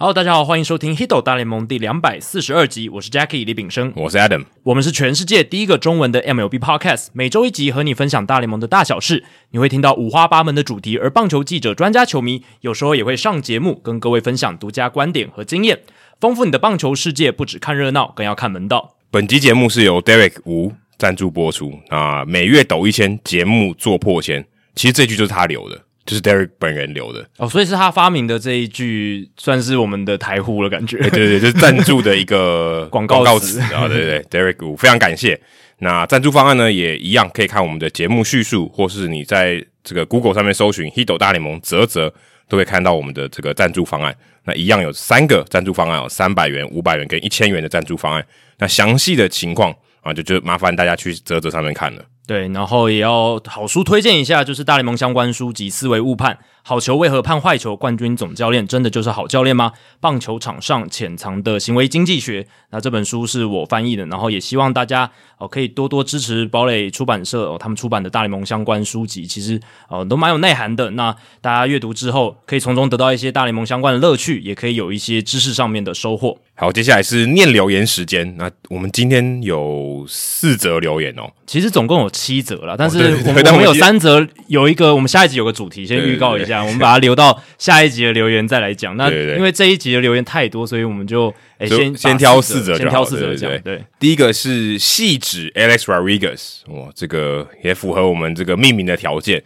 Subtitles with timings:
[0.00, 2.88] Hello，大家好，欢迎收听《Hito 大联盟》第两百四十二集。
[2.88, 9.24] 我是 Jackie 李炳生，我是 Adam，我们是全世界第一个中文的 MLB Podcast，每周一集和你分享大联盟的大小事。
[9.50, 15.80] 你会听到五花八门的主题，而棒球记者、专家、球迷有时候也会上节目，跟各位分享独家观点和经验，
[16.20, 17.32] 丰富你的棒球世界。
[17.32, 18.94] 不只看热闹，更要看门道。
[19.10, 24.46] 本集节目是由 Derek 吴赞助播出啊，每月抖一千，节目做破千。
[24.76, 25.87] 其实这句就是他留的。
[26.08, 30.96] 就是 Derek 本人留的哦，所以是他发明的这一句，算是我们的台呼的感觉。
[30.96, 35.38] 对对对，就是赞助的一个 广告词啊，对对对，Derek 非常感谢。
[35.80, 42.10] 那赞助方案呢，也一样可以看我们的节目叙述，或是你在这个 Google 上面搜寻 Hito 大联盟泽泽，
[42.48, 44.16] 都会看到我们的这个赞助方案。
[44.44, 48.24] 那一样有三个赞助方案，哦三百元、五百元跟一千元的赞助方案。
[48.58, 52.02] 那详细的情况啊，就就麻烦大家去泽泽上面看了。
[52.28, 56.34] 对，然后也要好书推荐一下，就是大联盟相关书籍《思维误判》。
[56.68, 57.74] 好球为何判坏球？
[57.74, 59.72] 冠军总教练真的就是好教练吗？
[60.00, 62.46] 棒球场上潜藏的行为经济学。
[62.72, 69.58] 那这本书是我翻译的，然后也希望大家哦可以多多支持堡垒出版社哦，他们出版的大联盟相关书籍，其实
[69.88, 70.90] 哦都蛮有内涵的。
[70.90, 76.36] 那大家阅读之后，可以从中得到一些大联盟相关的乐趣，也可以有一些知识上面的收获。
[76.54, 78.36] 好，接下来是念留言时间。
[78.36, 86.57] 那我们今天有四则留言哦，其实总共有七则了，但是我们，我们有三则，有一个我们下一集有个主题，先预告一下。
[86.64, 88.96] 我们 把它留到下一集的留言再来讲。
[88.96, 93.50] 那因为这一集的留言太多，所以我们就诶先先挑四则，先挑四则讲。
[93.62, 99.42] 对，第一个是细指 Alex Rodriguez，哇，这个也符合我们这个命名的条件。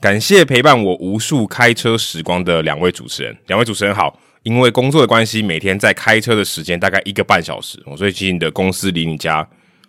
[0.00, 4.20] 感谢陪伴我无数开车时光的两位主持人，两位主持人好。
[4.42, 9.44] 因为工作的关系，每天在开车的时间大概一个半小时，所以其实你的公司离你家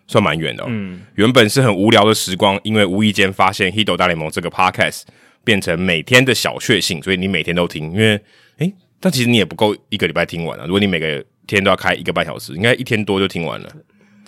[0.07, 0.63] 算蛮远的。
[0.67, 5.03] 嗯，原本是很无聊的时光，因为无意间发现《h i d o 大联盟》这个 Podcast。
[5.47, 8.19] 变成每天的小确幸，所以你每天都听，因为
[8.57, 10.65] 诶，但其实你也不够一个礼拜听完啊。
[10.65, 13.69] 如果你每个天都要开一个半小时，应该一天多就听完了。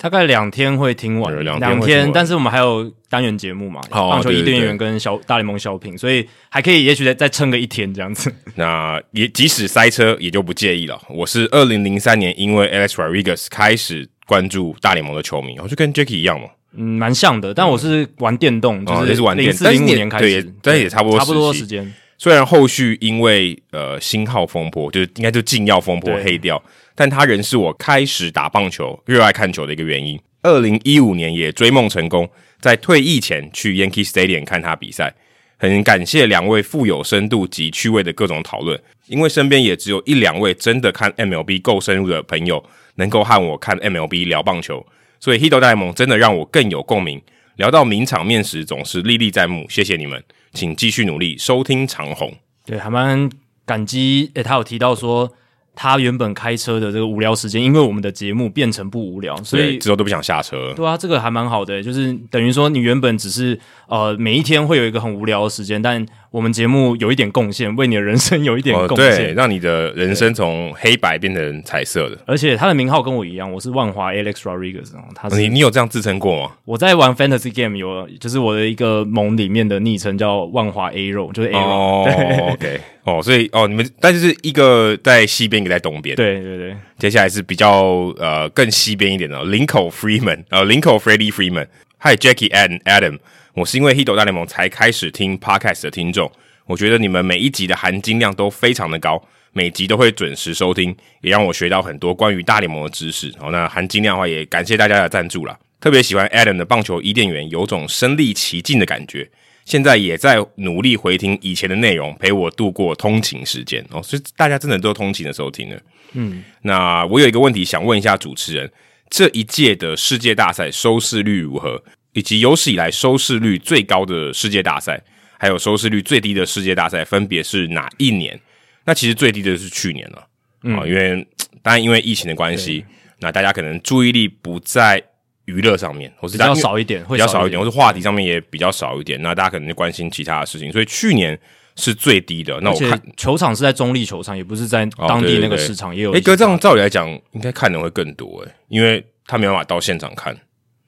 [0.02, 8.34] 大概两天会听完，两天，天，但是我们还有单元节目嘛，哦、棒球伊甸园跟小大联盟小品，所以还可以，也许再再撑个一天这样子。
[8.56, 10.98] 那也即使塞车也就不介意了。
[11.10, 16.48] 我是二零零三年因为 Alex Rodriguez 开始关注大联盟的球迷，我就跟 Jackie 一样嘛。
[16.76, 21.94] 嗯，蛮像的，但我是玩电动，嗯、就是零四零五年开始，但也差不多差不多时间。
[22.18, 26.62] 虽然后续因为呃星号风波，就是应该就禁药风波黑掉，
[26.94, 30.20] 但他仍是我开始打棒球、热爱看球的一个原因。
[30.42, 32.30] 二零一五年也追梦成功，
[32.60, 35.16] 在退役前去 Yankee Stadium 看他比赛。
[35.58, 42.64] 很感谢两位富有深度及趣味的各种讨论，因为身边也只有一两位真的看 MLB 够深入的朋友，
[42.96, 44.86] 能够和我看 MLB 聊棒球。
[45.20, 47.22] 所以《Hito 大联盟》真的让我更有共鸣，
[47.58, 49.66] 聊到名场面时总是历历在目。
[49.70, 52.34] 谢谢你们，请继续努力收听长虹。
[52.66, 53.30] 对，还蛮
[53.66, 54.32] 感激。
[54.36, 55.34] 诶，他有提到说。
[55.82, 60.74] 他原本开车的这个无聊时间，因为我们的节目变成不无聊，所以之后都不想下车。
[60.76, 72.18] 对啊，这个还蛮好的，就是等于说你原本只是呃每一天会有一个很无聊的时间，但我们节目有一点贡献，为你的人生有一点 贡献，哦，对，让你的人生从黑白变成彩色的。
[72.28, 76.52] 而且他的名号跟我一样，我是万华 Alex Rodriguez，他是你你有这样自称过吗？
[76.66, 81.60] 我在玩 Fantasy Game 有，就是我的一个盟里面的昵称叫万华 A 肉，就是 A 肉。
[81.60, 82.08] 哦
[82.54, 82.80] ，OK。
[83.06, 86.16] 哦，所以哦，你们但是是一个在西边，一个在东边。
[86.16, 91.66] 对对对，接下来是比较呃更西边一点的林口 Freeman，呃林口 Freddie Freeman。
[92.02, 93.20] Hi Jackie and Adam，
[93.54, 96.32] 我是因为 Hito 大联盟才开始听 Podcast 的听众。
[96.66, 99.22] 我觉得你们每一集的含金量都非常的高，
[99.54, 103.34] 每集都会准时收听，也让我学到很多关于大联盟的知识。
[103.40, 105.58] 好，那含金量的话，也感谢大家的赞助啦。
[105.82, 109.30] 特别喜欢 Adam 的棒球伊甸园，有种身历其境的感觉。
[109.66, 114.02] 现在也在努力回听以前的内容，陪我度过通勤时间哦。
[114.02, 115.80] 所以大家真的都通勤的时候听了。
[116.14, 118.72] 嗯，那我有一个问题想问一下主持人：
[119.10, 121.84] 这一届的世界大赛收视率如何？
[122.20, 125.02] 以及有史以来收视率最高的世界大赛，
[125.38, 128.38] 还有收视率最低的世界大赛，分别是哪一年？
[128.84, 130.28] 那其实最低的是去年了啊，
[130.64, 131.26] 嗯，因为
[131.62, 132.84] 当然因为疫情的关系，
[133.20, 135.02] 那大家可能注意力不在。
[135.46, 139.20] 娱乐上面，或是比较少一点，会比较少一点，或是话题上面也比较少一点。
[139.24, 141.36] 那大家可能就关心其他的事情，所以去年
[141.76, 142.60] 是最低的。
[142.62, 146.12] 那我看球场是在中立球场，也不是在当地那个市场，也有。
[146.12, 150.38] 哎，哥，这样照理来讲，应该看的会更多诶，因为他没办法到现场看。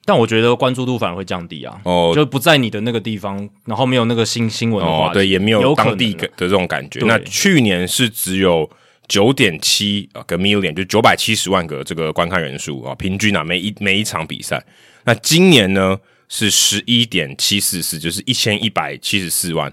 [0.04, 7.00] 但我觉得关注度反而会降低啊，哦，就不在你的那个地方，然后没有那个新新闻的话，对，也没有当地的这种感觉。
[7.06, 8.70] 那去年是只有。
[9.08, 14.64] 九点七啊个 million 就九百七十万个这个观看人数啊，平均啊每一每一场比赛。
[15.04, 19.70] 那今年呢是十一点七四四，就是一千一百七十四万。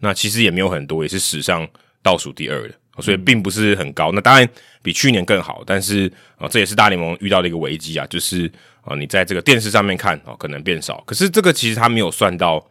[0.00, 1.68] 那其实也没有很多，也是史上
[2.02, 2.74] 倒数第二的。
[3.00, 4.10] 所以并不是很高。
[4.12, 4.48] 那当然
[4.82, 8.50] 比去年更好，但是啊、呃，这也是大联盟遇到的一个危机啊，就是
[8.82, 11.02] 啊、呃，你在这个电视上面看哦、呃，可能变少。
[11.06, 12.64] 可是这个其实他没有算到。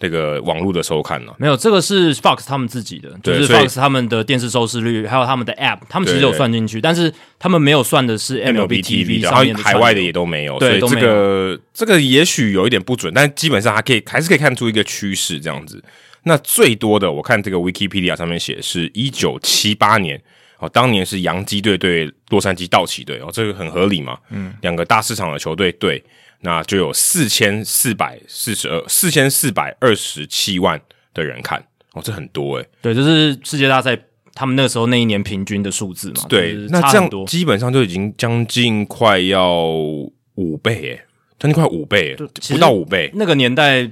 [0.00, 1.32] 这个网络的收看呢？
[1.38, 15.80] 没有，这个是 Fox 他们自己的，就是 Fox 他们的电视收视率，还有他们的 App，他们其实有算进去，但是他们没有算的是 MLB TV 上面的，海外的也都没有，对，所以这个这个也许有一点不准，但基本上还可以，还是可以看出一个趋势这样子。
[16.24, 20.20] 那最多的，我看这个 Wikipedia 上面写是一九七八年
[20.62, 26.02] 哦，当年是洋基队对洛杉矶道奇队哦，这个很合理嘛，嗯，两个大市场的球队对。
[26.44, 30.80] 那就有四千四百四十二四千四百二十七万
[31.14, 32.68] 的人看哦，这很多诶。
[32.80, 33.96] 对，这是世界大赛
[34.34, 36.26] 他们那个时候那一年平均的数字嘛。
[36.28, 39.56] 对，那这样基本上就已经将近快要
[40.34, 41.04] 五倍诶，
[41.38, 42.16] 将近快五倍，
[42.48, 43.08] 不到五倍。
[43.14, 43.88] 那个年代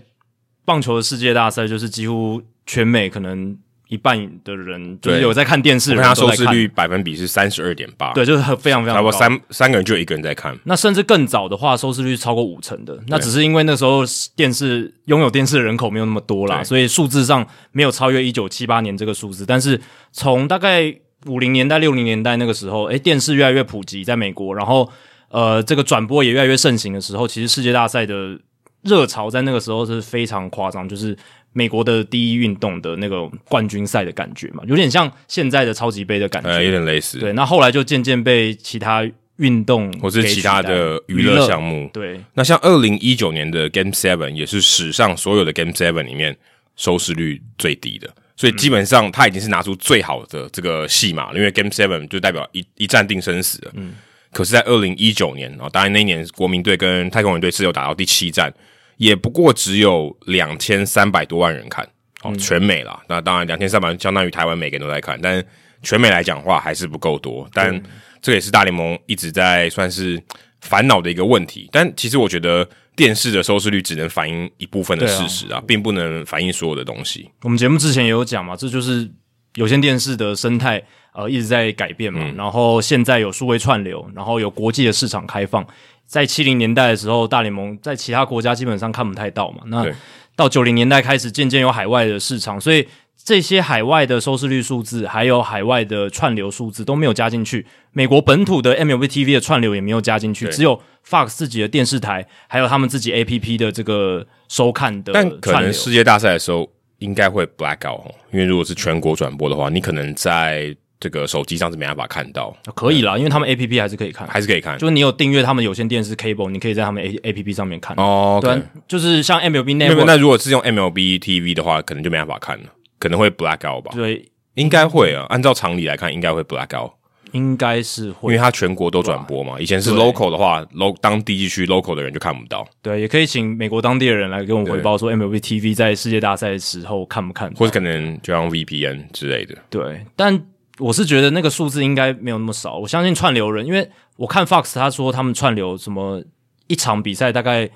[0.64, 3.56] 棒球的世界大赛就是几乎全美可能。
[3.90, 8.94] 一半的人就是有在看电视，他收视率百分比是三十二点八，对，就是非常非常高。
[8.94, 10.56] 差不多三三个人就有一个人在看。
[10.62, 14.02] 那甚至更早的话，收视率超过五成的，那只是因为那时候
[14.36, 19.44] 电视拥有电视的人口没有那么多啦，所以数字上没有超越一九七八年这个数字。
[19.44, 19.80] 但是
[20.12, 20.94] 从大概
[21.26, 24.88] 五零年代、六零年代那个时候，诶，电视越来越普及，在美国，然后
[25.30, 28.38] 呃，这个转播也越来越盛行的时候，其实世界大赛的
[28.82, 31.16] 热潮在那个时候是非常夸张，就是。
[31.52, 37.18] 美国的第一运动的那个冠军赛的感觉嘛，有点像现在的超级杯的感觉，呃，有点类似。
[37.18, 39.04] 对，那后来就渐渐被其他
[39.38, 41.90] 运动或是其他的娱乐项目。
[41.92, 46.36] 对，那像二零一九年的 Game Seven 也是史上所有的 Game Seven 里面
[46.76, 53.72] 收视率最低的，所以基本上他已经是拿出最好的这个戏码了，因为 Game Seven 就代表一一战定生死了。
[53.74, 53.94] 嗯，
[54.32, 58.54] 可是，在二零一九年啊，当然那一年国民队跟太空人队是有打到第七战。
[59.00, 61.88] 也不过只有两千三百多万人看，
[62.22, 63.00] 哦，全美啦。
[63.08, 65.42] 那当然，两千三百万相当于台湾每个人都在看，但
[65.82, 67.48] 全美来讲的话还是不够多。
[67.54, 67.82] 但
[68.20, 70.22] 这也是大联盟一直在算是
[70.60, 71.66] 烦恼的一个问题。
[71.72, 77.30] 但其实我觉得电视的收视率只能反映一部分的事实啊，啊并不能反映所有的东西。
[77.40, 79.10] 我们节目之前也有讲嘛，这就是
[79.54, 80.82] 有线电视的生态
[81.14, 82.20] 呃一直在改变嘛。
[82.22, 85.66] 嗯、然后现在有数位串流，然后有国际的市场开放。
[86.10, 89.60] 在七零年代的时候，大联盟在其他国家基本上看不太到嘛。
[89.66, 89.86] 那
[90.34, 92.88] 到九零年代开始，渐渐有海外的市场，所以
[93.24, 97.64] 这些海外的收视率数字，还有海外的串流数字都没有加进去。
[97.92, 105.12] 美国本土的 MLB TV 的串流也没有加进去，只有 Fox 自己的电视台，还有他们自己 APP 的这个收看的。
[105.12, 106.68] 但可能世界大赛的时候
[106.98, 110.76] 应该会 black out，因为如果是全国转播的话，你可能在。
[111.00, 114.76] 这个手机上是没办法看到，可以啦，因为他们 A P P 还是可以看，还是可以看。
[114.78, 117.96] 就是你有订阅他们有线电视 Cable，你可以在他们 A A P P 上面看。
[117.96, 122.64] 哦对，就是像 M L B Network，那如果是用 M L B T V 的话，可能就没办法看了，
[122.98, 123.92] 可能会 Black Out 吧？
[123.94, 125.24] 对，应该会啊。
[125.30, 126.92] 按照常理来看，应该会 Black Out，
[127.32, 129.58] 应该是会，因为它全国都转播嘛。
[129.58, 132.68] 以前是 Local 的话，Lo 当地地区 Local 的人就看不到。
[132.82, 139.56] 对，也可以请美国当地的人来给我们回报说 M L B T V 在世界大赛的时候看不看，或者可能就用 V P N 之类的。
[139.70, 140.38] 对，但。
[140.80, 146.22] 我是觉得那个数字应该没有那么少，我相信串流人，因为我看 Fox 他说他们串流什么
[146.66, 147.68] 一场比赛大概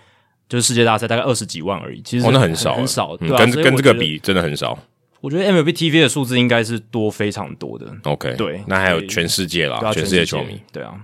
[0.48, 4.78] 就是世界大赛大概二十几万而已，其实那很少很少，嗯、跟跟这个比真的很少。
[5.20, 7.86] 我觉得 MLB TV 的数字应该是多非常多的。
[8.02, 10.94] OK，对，那还有全世界啦，全世界球迷，对啊。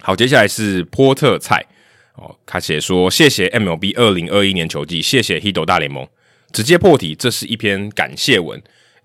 [0.00, 1.64] 好，接下来是波特菜
[2.16, 6.08] 哦，他写说谢谢 MLB 二零二一年球季，谢谢 Hido 大联盟，
[6.50, 8.60] 直接破题，这是一篇感谢文。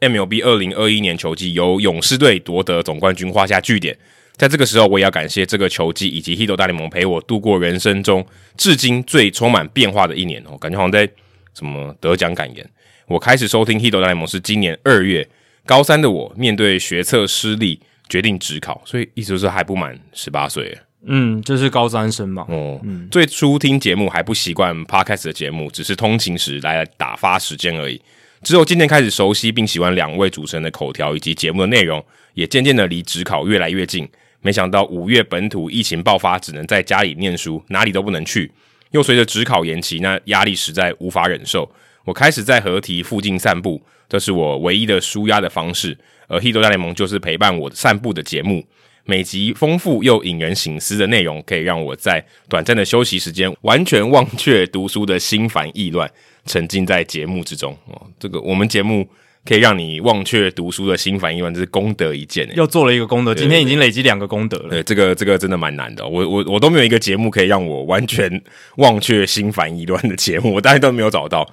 [0.09, 3.97] MLB 二零二一年球季由勇士队夺得总冠军，画下句点。
[4.37, 8.25] 在这个时候，我也要感谢这个球季以及 Hito 大联盟陪我度过人生中
[8.57, 11.09] 至今最充满变化的一年哦，感觉好像在
[11.53, 12.69] 什么得奖感言。
[13.07, 15.25] 我开始收听 Hito 大联盟是今年二月，
[15.65, 20.77] 高三的我面对学测失利，决定职考，所以意思就是还不满十八岁。
[21.07, 22.45] 嗯，这是高三生嘛。
[22.49, 28.01] 哦，嗯，最初听节目还不习惯 Podcast 的节目，只是通勤时来打发时间而已。
[28.45, 34.07] 之后渐渐开始熟悉并喜欢两位主持人的口条以及节目的内容，也渐渐的离职考越来越近。
[34.41, 38.51] 没想到五月本土疫情爆发，只能在家里念书，哪里都不能去。
[38.91, 41.67] 又随着职考延期，那压力实在无法忍受。
[42.03, 45.97] 我开始在河堤附近散步，这是我唯一的纾压的方式。
[46.27, 48.63] 而《Hito 大联盟》就是陪伴我散步的节目，
[49.05, 56.07] 每集丰富又引人醒思的内容，可以让我在短暂的休息时间完全忘却读书的心烦意乱。
[56.45, 59.07] 沉浸在节目之中哦，这个我们节目
[59.43, 64.69] 可以让你忘却读书的心烦意乱，这是功德一件，又做了一个功德，今天已经累积两个功德了。
[64.69, 68.41] 对，这个这个真的蛮难的，我我我都没有一个节目可以让我完全
[68.77, 71.47] 忘却心烦意乱的节目，我大概都没有找到。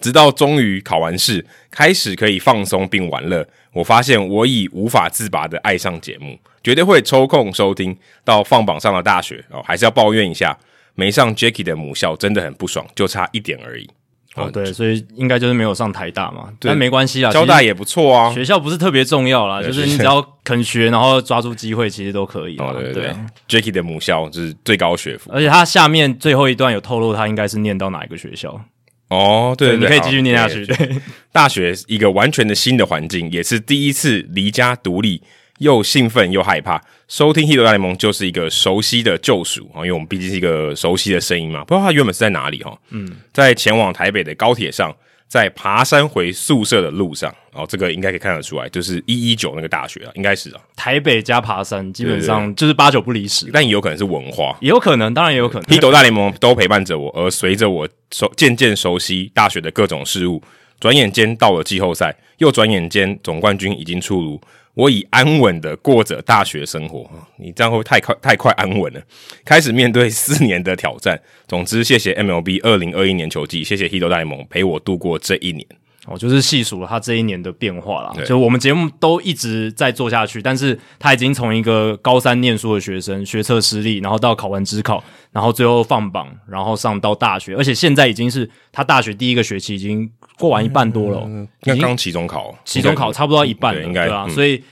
[0.00, 7.96] 直到终于考完试，开始可以放松并玩乐，我发现我已无法自拔的爱上节目，绝对会抽空收听。
[8.24, 10.58] 到放榜上的大学哦，还是要抱怨一下，
[10.94, 13.88] 没上 Jacky 的母校真的很不爽，就差一点而已。
[14.34, 22.56] 哦，对，所以应该就是没有上台大嘛，但没关系啦，交大也不错啊，学校不是特别重要啦，就是你只要肯学，然后抓住机会，其实都可以。
[22.58, 23.14] 哦，对对对
[23.48, 28.60] ，Jacky 的母校就是最高学府，而且他下面最后一段有透露，他应该是念到哪一个学校。
[29.08, 30.66] 哦，对，对，对，你可以继续念下去。
[30.66, 31.00] 对，
[31.30, 35.22] 大学一个完全的新的环境，也是第一次离家独立。
[35.58, 39.78] 又兴奋又害怕，收听《Hito 大联盟》就是一个熟悉的救赎啊！
[39.78, 41.64] 因为我们毕竟是一个熟悉的声音嘛。
[41.64, 42.76] 不知道他原本是在哪里哈？
[42.90, 44.92] 嗯，在前往台北的高铁上，
[45.28, 50.60] 在爬山回宿舍的路上，哦，这个应该可以看得出来，就是一一九那个大学啊，应该是啊。
[50.74, 55.62] 台北加爬山，基本上就是八九不离十，但也有可能是文化，也有可能，当然也有可能。
[55.80, 60.42] 《Hito 大联盟》都陪伴着我，而随着我熟渐渐熟悉大学的各种事物，
[60.80, 64.40] 转眼间到了季后赛，又转眼间总冠军已经出炉。
[64.74, 69.00] 我已安稳的过着大学生活，你这样会太快太快安稳了？
[69.44, 71.20] 开始面对四年的挑战。
[71.46, 75.64] 总之，谢谢 MLB 二零二一年球季，谢谢 Hito 大联盟陪我度过这一年。
[76.06, 78.12] 哦，就是细数了他这一年的变化啦。
[78.26, 90.10] 就我们节目都一直在做下去，但是他已经从一个高三念书的学生，学测失利，然后到考完职考，然后最后放榜，然后上到大学，而且现在已经是他大学第一个学期已经。
[90.38, 94.28] 过完一半多了，应该刚期中考，期中考差不多要一半了，应该对吧？
[94.28, 94.62] 所以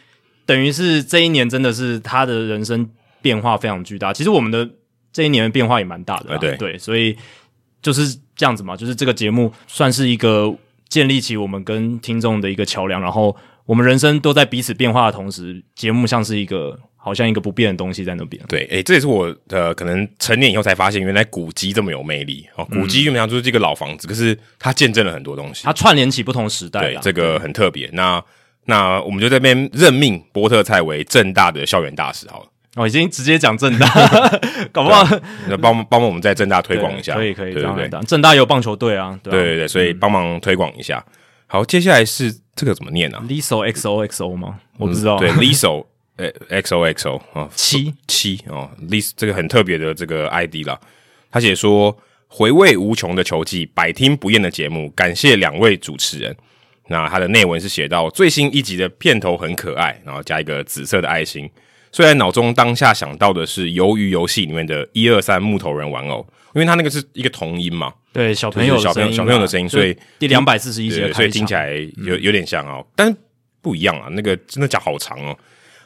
[0.45, 2.89] 等于是这一年真的是他的人生
[3.21, 4.13] 变化非常巨大。
[4.13, 4.69] 其实我们的
[5.13, 7.17] 这一年的变化也蛮大的，对对，所以
[7.81, 10.55] 就是这样子嘛，就是这个节目算是一个
[10.89, 16.79] 建立起我们跟听众的一个桥梁，然后我们人生都在彼此变化的同时，节目像是一个。
[17.05, 18.41] 好像一个不变的东西在那边。
[18.47, 22.65] 对，诶、欸，这也是我的、呃、可能成年以后才发现，原来古迹这么有魅力哦。
[22.67, 26.81] 古迹原本上就是这个老房子，可是它见证了很多东西，它串联起不同时代。
[26.81, 27.91] 对，这个很特别。
[27.93, 28.23] 那
[28.67, 32.47] 那我们就在这边任命波特菜为正大的校园大使好了。
[32.77, 33.87] 哦，已经直接讲正大，
[34.71, 35.05] 搞不好
[35.49, 37.15] 那帮帮我们在正大推广一下。
[37.17, 39.19] 可以可以，对对对，正大有棒球队啊。
[39.23, 41.05] 对，啊对对对，所以帮忙推广一下。
[41.49, 44.61] 好，接下来是这个怎么念啊？Liso X O X O 吗？
[44.79, 45.19] 我不知道。
[45.19, 45.85] 对，Liso。
[46.49, 50.79] X O X O 啊，七七哦，List 这个很特别的这个 ID 啦。
[51.31, 51.97] 他写说，
[52.29, 56.37] 回味无穷的球技，百听不厌的节目，感谢两位主持人。
[56.89, 61.49] 那他的内文是写到最新一集的片头很可爱，然后加一个紫色的爱心。
[61.91, 73.15] 虽然脑中当下想到的是《鱿鱼游戏》里面的一二三木头人玩偶，因为他那个是一个童音嘛，对小朋友小朋友小朋友的声音，所以第两百四十一集，所以听起来有有点像哦，但
[73.61, 75.39] 不一样啊，那个真的讲好长哦。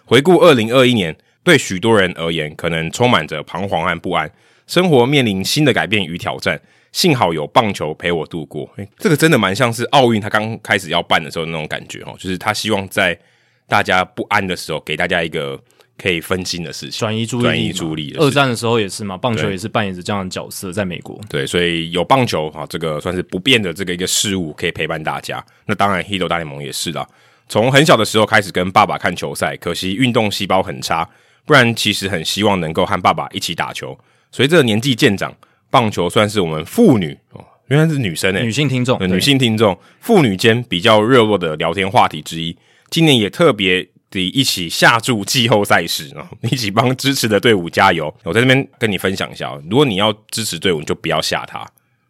[0.07, 4.31] 回顾二零二一年，对许多人而言，可能充满着彷徨和不安，
[4.67, 6.59] 生活面临新的改变与挑战。
[6.93, 8.67] 幸好有棒球陪我度过。
[8.77, 13.19] 诶，这个真的蛮像是奥运他刚开始要办的时候的那种感觉哦，就是他希望在
[13.69, 15.61] 大家不安的时候，给大家一个
[15.99, 17.45] 可以分心的事情，转移注意力。
[17.45, 18.17] 转移注意力。
[18.17, 21.21] 二战的时候也是嘛，棒球也是扮演着这样的角色，在美国。
[21.29, 25.45] 对，所以有棒球啊，这个算是不变的这个一个事物，可以陪伴大家。
[25.67, 27.07] 那当然，Hito 大联盟也是啦。
[27.49, 31.09] 从很小的时候开始跟爸爸看球赛，可惜运动细胞很差，
[31.45, 33.97] 不然其实很希望能够和爸爸一起打球。
[34.33, 35.35] 随着年纪渐长，
[35.71, 42.57] 棒球算是我们父女哦，原来是女生诶，女性听众，女性听众，父女间比较热络的聊天话题之一。
[42.91, 48.13] 今年也特别的一起下注季后赛时啊， 一起帮支持的队伍加油。
[48.25, 51.67] 我在这边跟你分享一下，如果你要支持队伍，你就不要下他。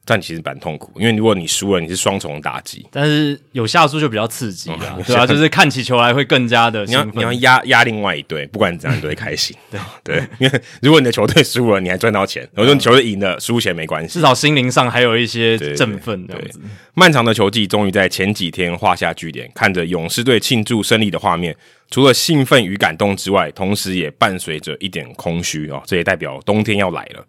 [0.08, 2.86] 但其实蛮痛苦，因为如果你输了，你是双重打击。
[2.92, 6.84] 但是有下注就比较刺激啊，嗯、对啊， 就是看起球来会更加的。
[6.84, 9.56] 你要你要压压另外一队，不管怎样都会开心。
[9.68, 16.24] 对对，因为如果你的球队输了，你还赚到钱；如果你球队赢了，输钱没关系，至少心灵上还有一些振奋。
[16.28, 16.60] 这样子，
[16.94, 21.56] 漫长的球季终于在前几天画下句点，看着勇士队庆祝胜利的画面，
[21.90, 27.26] 除了兴奋与感动之外，同时也伴随着一点空虚哦，这也代表冬天要来了。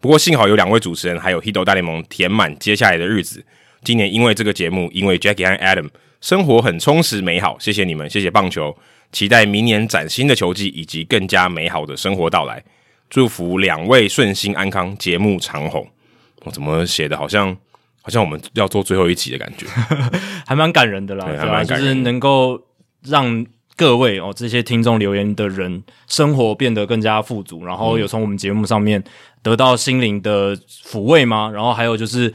[0.00, 3.44] 不过幸好有两位主持人，还有 Hito 大联盟填满接下来的日子。
[3.82, 5.88] 今年因为这个节目，因为 Jackie 和 Adam，
[6.20, 7.56] 生活很充实美好。
[7.58, 8.76] 谢谢你们，谢谢棒球，
[9.12, 12.62] 期待明年崭新的球季以及更加美好的生活到来。
[13.08, 15.86] 祝福两位顺心安康，节目长红。
[16.44, 17.56] 我怎么写的好像
[18.02, 19.66] 好像我们要做最后一集的感觉，
[20.46, 22.60] 还蛮感人的啦，对，就是能够
[23.02, 23.46] 让。
[23.78, 29.04] 各位哦，这些听众留言的人，生活变得更加富足，然后有从我们节目上面
[29.46, 31.48] 得到心灵的抚慰吗？
[31.54, 32.34] 然后还有就是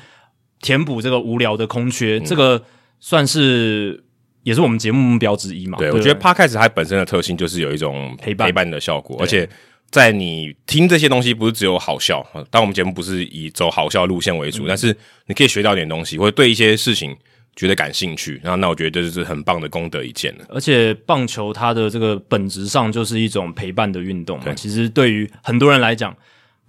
[0.62, 2.64] 填补这个无聊的空缺，嗯、这个
[3.02, 4.02] 算是
[4.44, 5.78] 也是我们节目目标之一嘛？
[5.78, 9.50] 对，对我觉得 Podcast 它本身的特性就是有一种陪伴陪伴的效果，而且
[9.90, 12.26] 在你听这些东西，不是只有好笑。
[12.50, 17.14] 当我们节目不是以走好笑路线为主，嗯、但是你可以学到点东西，或者对一些事情
[17.58, 18.40] 觉得感兴趣。
[18.42, 20.46] 然后，那我觉得这是很棒的功德一件了。
[20.48, 24.40] 而且，棒球它的这个本质上就是一种陪伴的运动。
[24.40, 26.16] 嘛，其实对于很多人来讲，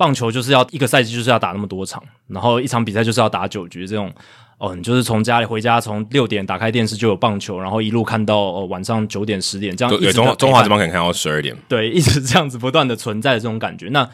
[0.03, 4.13] 棒球就是要一个赛季就是要打那么多场，然后一场比赛就是要打九局这种。
[4.59, 9.97] 哦，你就是从家里回家，从六点打开电视就有棒球，然后一路看到哦晚上九点十点这样。
[9.97, 11.57] 对，中中华这边可以看到十二点。
[11.69, 13.89] 对，一直这样子不断的存在的这种感觉。
[13.91, 14.09] 那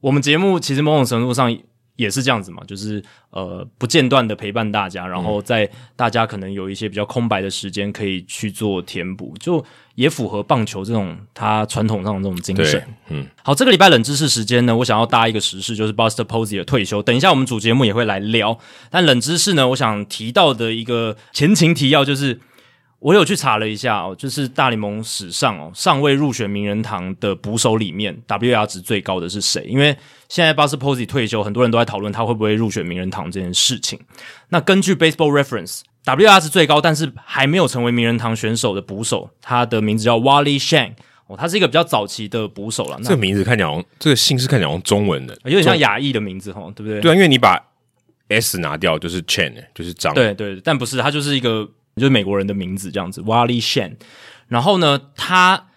[0.00, 1.58] 我们节目其实某种程度上。
[1.96, 12.82] 也是这样子嘛，就是呃不间断的陪伴大家，然后在大家可能有一些比较空白的时间，可以去做填补，就也符合棒球这种它传统上的这种精神。
[13.08, 17.02] 嗯，好，这个礼拜冷知识时间呢，我想要搭一个时事，就是 Buster Posey 的退休。
[17.02, 18.58] 等一下我们主节目也会来聊，
[18.90, 22.40] 但冷知识呢，我想提到的一个前情提要就是。
[23.02, 29.64] 我有去查了一下哦，就是大联盟史上哦尚未入选名人堂的捕手里面，WAR 值最高的是谁？
[29.64, 29.96] 因为
[30.28, 33.98] 现在 Buster Posey 退休，很多人都在讨论他会不会入选名人堂这件事情。
[34.50, 40.92] 那根据 Baseball Reference，WAR 值最高但是还没有成为名人堂选手的捕手，他的名字叫 Wally Shank
[41.26, 43.00] 哦，他是一个比较早期的捕手了。
[43.02, 47.00] 这个名字看起来好像，这个姓氏看起来好像中文的，有点像亚裔的名字哈，对不对？
[47.00, 47.60] 对啊，因为你把
[48.28, 50.14] S 拿掉就是 Chen，就是张。
[50.14, 51.68] 对对，但不是，他就是一个。
[51.96, 53.96] 就是美国人的名字这样子，Wally Shan。
[54.48, 55.68] 然后呢，他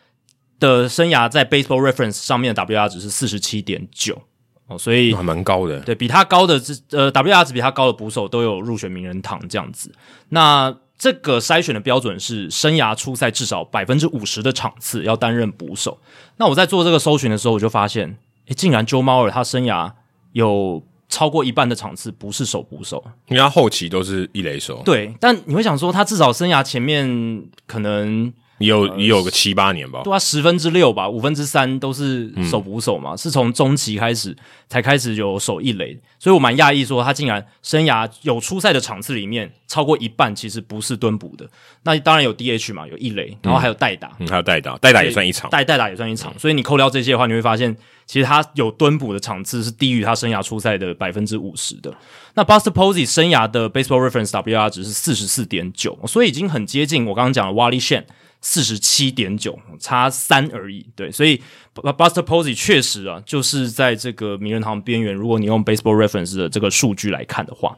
[0.60, 4.22] 的生涯在 Baseball Reference 上面的 WR 值是四十七点九
[4.68, 5.80] 哦，所以还蛮高的。
[5.82, 9.94] 对，比他高的这呃 WR 值比他高的捕手都有入选名人堂这样子。
[10.30, 16.00] 那这个筛选的标准是生涯初赛至少百分之五十的场次要担任捕手。
[16.38, 18.18] 那我在做这个搜寻的时候，我就发现，
[18.48, 19.92] 诶，竟然 Joe Mauer 他生涯
[20.32, 20.84] 有。
[21.10, 24.82] 超过一半的场次不是手捕手，因为他后期都是一垒手。
[24.86, 28.34] 对，但你会想说，他至少生涯前面可能。
[28.60, 34.34] 也有也有个七八年吧，对啊，十分之六吧，五分之三都是手捕手嘛，嗯、是从中期开始
[34.70, 41.46] 才开始有手一垒，所以我蛮讶异说他竟然生涯有出赛的场次里面超过一半其实不是蹲捕的，
[41.84, 51.94] 那当然有 DH 嘛，有一垒，然后还有代打，嗯，还有代打，代打也算一场，代代打也算一场，所以你扣掉这些的话，你会发现其实他有蹲捕的场次是低于他生涯出赛的百分之五十的。
[52.34, 58.04] 那 Buster Posey 生涯的 Baseball Reference WR 值是四十四点九，所以已经很接近我刚刚讲的 Wally Shan。
[58.42, 60.86] 四十七点九，差三而已。
[60.96, 61.42] 对，所以
[61.74, 65.16] Buster Posey 确实啊，就是在这个名人堂边缘。
[65.16, 67.76] 如果你用 Baseball Reference 的这个数据来看的话，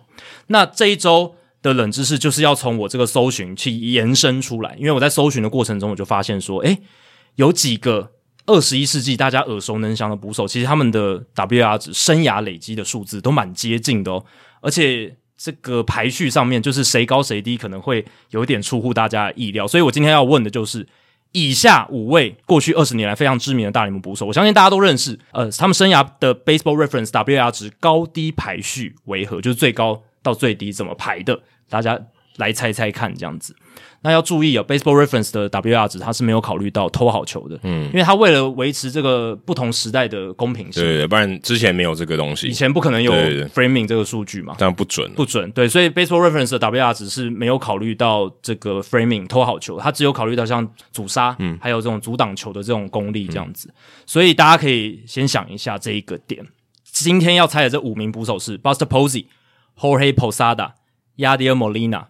[0.48, 4.76] 那这一周的冷知识就是要从我这个搜寻去延伸出来。
[4.78, 6.80] 因为我在搜寻的过程中，我就发现说，诶，
[7.36, 8.12] 有几个
[8.48, 14.26] 二十一世纪大家耳熟能详的捕手，其实他们的 WR 值生涯累积的数字都蛮接近的哦，
[14.62, 15.16] 而且。
[15.40, 19.68] 这个排序上面就是谁高谁低，可能会有点出乎大家的意料。
[19.68, 20.88] 所以我今天要问的就是
[21.32, 25.20] 以下五位过去二十年来非常知名的大联盟捕手，我相信大家都认识。
[25.34, 29.40] 呃，他们生涯的 Baseball Reference WAR 值高低排序为何？
[29.40, 31.40] 就是最高到最低怎么排的？
[31.70, 32.00] 大家
[32.38, 33.56] 来猜猜看，这样子。
[34.08, 43.12] 那要注意啊，Baseball Reference 的 WR 值它是没有考虑到偷好球的，嗯，因为它为了维持这个不同时代的公平性，对，不然之前没有这个东西，以前不可能有
[43.50, 56.46] Framing 这个数据嘛，这样不准，不准，对，所以 Baseball Reference 的 WR 值是没有考虑到这个 Framing 偷好球，它只有考虑到像阻杀，嗯，还有这种阻挡球的这种功力这样子，嗯、所以大家可以先想一下这一个点。
[56.86, 59.26] 今天要猜的这五名捕手是 Buster Posey、
[59.78, 60.72] Jorge Posada、
[61.18, 62.06] Yadier Molina、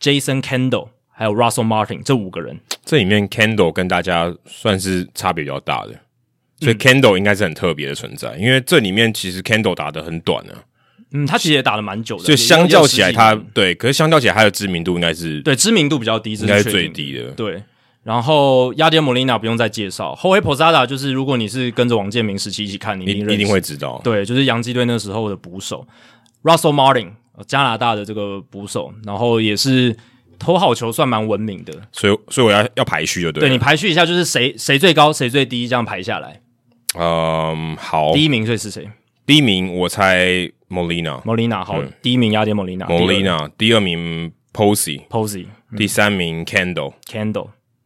[0.00, 0.90] Jason Kendall。
[1.14, 5.92] 还有 Russell Martin 这五个人，这里面 Kendall 跟大家算是差别比较大的，
[6.58, 10.58] 所以 Kendall 应该是很特别的存在，嗯、因为这里面其实 Kendall 打得很短呢、啊。
[11.12, 17.24] 嗯，他其实也打了蛮久的，所以相较起来他，他对，可是相较起来他的知名度应该是对知名度比较低，应该是最低的。
[17.32, 17.62] 对，
[18.02, 25.86] 然后 Yadier Molina 不用再介绍，Jorge Posada 就是如果你是跟着王建民时期一起看，你一定，一定会知道，对，就是洋基队那时候的捕手。
[26.42, 27.10] Russell Martin
[27.46, 29.94] 加拿大的这个捕手，然后也是。
[30.42, 33.48] 投好球算蛮文明的，所以所以我要要排序就对了。
[33.48, 36.40] 对，你排序一下，就是谁谁最高，谁最低，这样排下来。
[36.98, 38.12] 嗯，好。
[38.12, 38.90] 第一名所以是谁？
[39.24, 40.26] 第一名我猜
[40.68, 41.22] Molina。
[41.22, 42.86] Molina 好，嗯、第一名 Yadier Molina。
[42.86, 45.06] Molina，第二名 Posey。
[45.08, 45.46] Posey。
[45.76, 46.44] 第三名。
[46.44, 46.94] Kendall。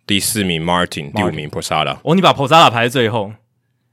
[0.06, 1.12] 第四名 Martin。
[1.12, 1.98] 第五名 Posada。
[2.02, 3.32] 哦，你把 Posada 排在最后。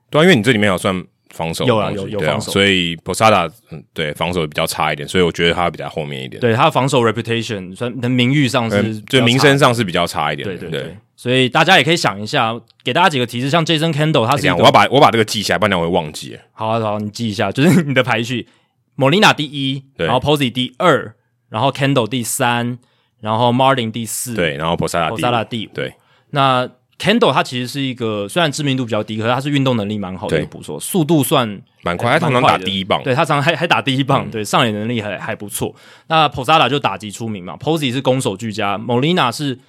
[0.09, 1.05] 对、啊，因为你这里面有算。
[1.33, 6.39] 防守有啊，有有防守，所以 Posada 嗯，对防守比较差一点，所以我觉得他比较后面一点。
[6.39, 10.47] 对他的防守 reputation，算名誉上是，就名声上是比较差一点。
[10.47, 16.37] 对对对，所以大家也可以想一下，给大家几个提示，像 Jason Kendall，他是我要把我把这个记下来，不然我会忘记。
[16.51, 18.47] 好啊，好，你记一下，就是你的排序
[18.95, 21.15] ：Molina 第一，然后 Posey 第二，
[21.49, 22.77] 然后 Kendall 第三，
[23.19, 25.71] 然后 Martin 第四，对，然后 Posada 第五。
[25.73, 25.95] 对，
[26.29, 35.75] 那 Kendall 他其实是一个虽然知名度比较低，可是他是运动能力蛮好的一个捕手，速度算蛮快，他常常打第一棒，对他常常还还打第一棒，嗯、对上垒能力还还不错。
[36.07, 39.59] 那 Posada 就打击出名嘛，Posey 是攻守俱佳，Molina 是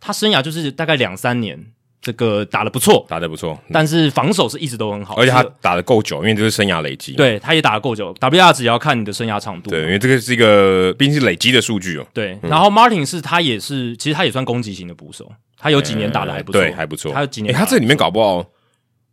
[0.00, 1.66] 他生涯就是大概两三年。
[2.02, 7.12] 这个打的不错，打的不错，但是防守是一直都很好，而且他打的够久，因为这是生涯累积。
[7.12, 9.70] 对，他也打的够久，WR 值也要看你的生涯长度。
[9.70, 12.04] 对，因为这个是一个毕竟是累积的数据哦。
[12.12, 17.12] 对，然后 Martin 是他也是，其实他也算攻击型的捕手，他有几年打的还不错，对，还不错。
[17.12, 18.44] 他有几年，他这里面搞不好，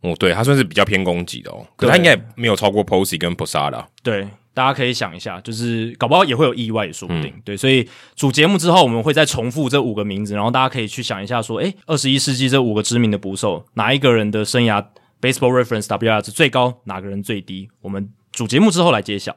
[0.00, 3.84] 哦，对他算是比较偏攻击的哦，可他应该也没有超过 Posey 跟 Posada。
[4.02, 4.26] 对。
[4.52, 7.26] 大家可以想一下，就是搞不好也会有意外，也说不定。
[7.26, 14.84] 嗯、对，所以主节目之后，我们会再重复这五个名字，然后大家可以去想一下，说，诶，二十一世纪这五个知名的捕手，哪一个人的生涯
[15.20, 17.68] Baseball Reference WR 值最高，哪个人最低？
[17.80, 19.36] 我们主节目之后来揭晓。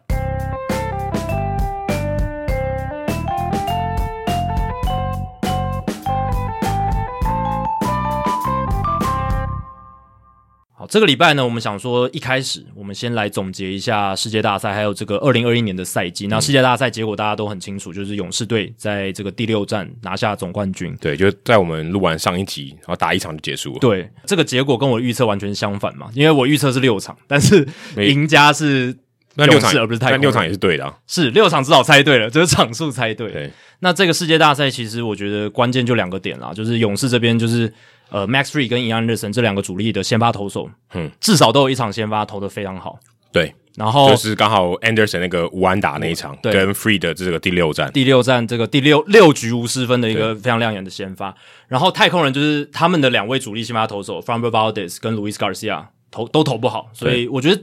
[10.89, 16.27] 这个礼拜呢，我们想说，一开始我们先来总结一下世界大赛，还有这个二零二一年的赛季。
[16.27, 20.95] 那世界大赛结果大家都很清楚，就是勇士队在这个第六战拿下总冠军。
[20.99, 23.79] 对，就在我们录完上一集，然后打一场就结束了。
[23.79, 27.67] 对，这个结果跟我预测完全相反嘛，因为我预测是六场，但是
[27.97, 28.95] 赢家是
[29.35, 33.31] 勇士，而不是太六场也是对的啊，是六场至少猜对了，就是场数猜对。
[33.31, 37.73] 对，那这个世界大赛其实我觉得关键就两个点啦，就是勇士这边就是。
[38.09, 42.99] 呃，Max Fried 跟 Ian Anderson 这两个主力的先发投手，嗯，至少都有一场先发投的非常好。
[43.31, 51.35] 对，然后就是刚好 Anderson 那个无安打那一场，对，跟 Fried 的这个第六战，第六战这个第六六局无失分的一个非常亮眼的先发。
[51.67, 57.59] 然后太空人就是他们的两位主力先发投手 Framber Valdez 跟 Luis Garcia 投都投不好，所以我觉得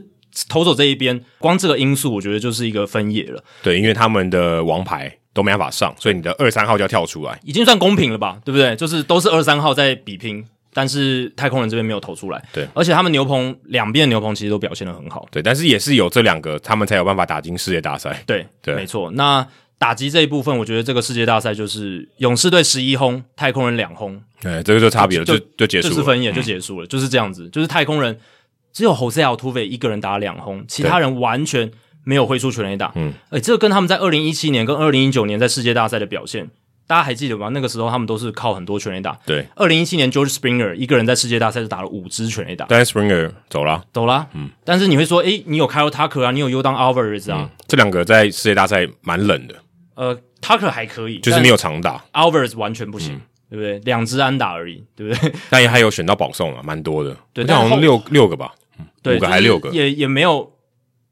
[0.49, 3.41] 投手这一边光这个因素，我觉得就是一个分野了。
[3.63, 5.19] 对，因为他们的王牌。
[5.33, 8.39] 都没办法上，所以你的二三号就要跳出来，已经算公平了吧？
[8.43, 8.75] 对不对？
[8.75, 12.43] 就是都是二三号在比拼，但是太空人这边没有投出来。
[12.51, 15.25] 对，而且他们牛棚两边的牛棚其实都表现的很好。
[15.31, 18.21] 对，但是也是有这两个，他们才有办法打进世界大赛。
[18.25, 19.09] 对对，没错。
[19.11, 24.21] 那打击这一部分，我觉得这个世界大赛就是勇士队十一轰，太空人两轰。
[24.41, 27.49] 对，这个就差别了，就就结束了，就是分野就结束了，嗯、就是这样子。
[27.49, 28.19] 就是太空人
[28.73, 31.71] 只有 Jose Altuve 一个人打两轰，其他人完全。
[32.03, 36.49] 没有挥出全垒打，嗯，诶，这个跟他们在二零一七年跟二零一九年在世界大赛的表现，
[36.87, 37.49] 大家还记得吗？
[37.49, 39.17] 那个时候他们都是靠很多全垒打。
[39.25, 44.49] 对，二零一七年 George Springer 一个人在世界大赛就打了五支全垒打，但是 Springer 走了，走了，嗯。
[44.65, 49.55] 但是你会说，诶，你有 Kyle Tucker 啊，你有 Yordan Alvarez 啊，这两个在世界大赛蛮冷的。
[49.95, 53.77] 呃，Tucker 还可以，就是没有长打，Alvarez 完全不行，对不对？
[53.79, 55.31] 两支安打而已，对不对？
[55.51, 58.53] 但也还有选到保送啊，蛮多的，对，好像六六个吧，
[59.05, 60.51] 五个还六个，也也没有。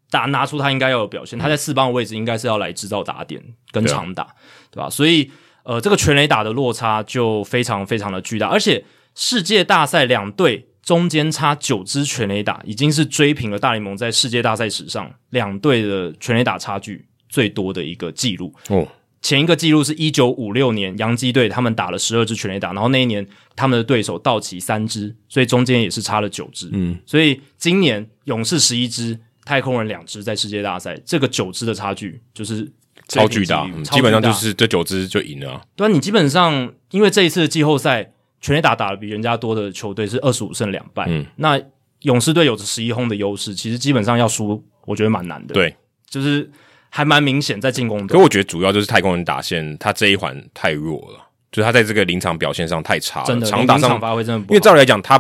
[0.10, 3.42] 打拿出他应该要有表现，他在四棒的位置应该是要来制造打点
[3.72, 4.36] 跟长打，对，啊、
[4.72, 4.90] 对吧？
[4.90, 5.30] 所以
[5.64, 18.52] 呃，这个全垒打的落差就非常非常的巨大，而且世界大赛两队中间差九支全垒打，已经是追平了大联盟在世界大赛史上两队的全垒打差距最多的一个记录。
[18.70, 18.88] 哦，
[19.22, 26.68] 前一个记录是一九五六年洋基队他们打了十二支全垒打，然后那一年他们的对手道奇三支，所以中间也是差了九支。
[26.74, 29.20] 嗯，所以今年勇士十一支。
[29.50, 32.72] 太空人两支在世界大赛，这个九支的差距就是
[33.08, 35.62] 超巨大，基本上就是这九支就赢了啊。
[35.76, 41.60] 对啊，你基本上因为这一次的季后赛全垒打打的比人家多的球队是二十五胜两败，嗯，那
[42.02, 45.56] 勇士队有着十一轰的优势，其实基本上要输，我觉得蛮难的。
[45.56, 45.76] 对，
[46.08, 46.48] 就是
[46.92, 48.14] 还蛮明显在进攻的。
[48.14, 54.50] 可我觉得主要就是太空人打线，他这一环太弱了，就是他在这个临场表现上太差了，真的，长打上发挥真的不好。
[54.50, 55.20] 因为照理来讲，他。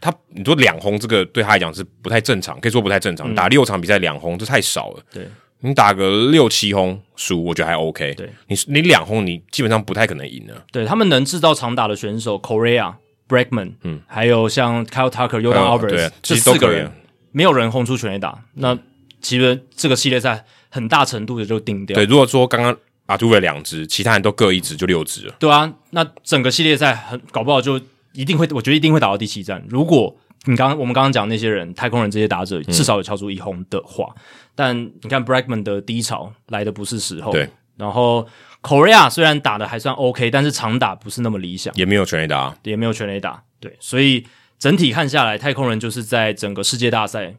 [0.00, 3.32] 他你说两轰这个对他来讲是不太正常，可以说不太正常。
[3.32, 5.02] 嗯、打六场比赛两轰这太少了。
[5.12, 5.26] 对，
[5.60, 8.14] 你打个六七轰输，我觉得还 OK。
[8.14, 10.64] 对，你你两轰你基本上不太可能赢了。
[10.70, 12.94] 对他们能制造长打的选手，Correa、
[13.28, 16.92] Bregman，嗯，还有像 Kyle Tucker、Yordan Alvarez，这四个人
[17.32, 18.38] 没有人轰出全垒打。
[18.54, 18.78] 那
[19.20, 21.94] 其实这个系列赛很大程度的就定掉。
[21.94, 22.76] 对，如果说刚刚
[23.08, 25.34] Altuve 两支，其他人都各一支，就六支了。
[25.38, 27.80] 对啊，那整个系列赛很搞不好就。
[28.12, 29.64] 一定会，我觉得一定会打到第七战。
[29.68, 34.22] 如果你刚刚我们刚刚讲那些人，太空人这些打者至少有敲出一轰的话，嗯、
[34.54, 37.32] 但你看 Bregman 的低潮来的不是时候。
[37.32, 38.26] 对，然后
[38.62, 43.42] Correa 虽然打的还算 OK，但是长打不是那么理想，也没有全垒打，也没有全垒打。
[43.60, 44.24] 对，所以
[44.58, 47.34] 整体看下来，太空人就是在整个世界大赛，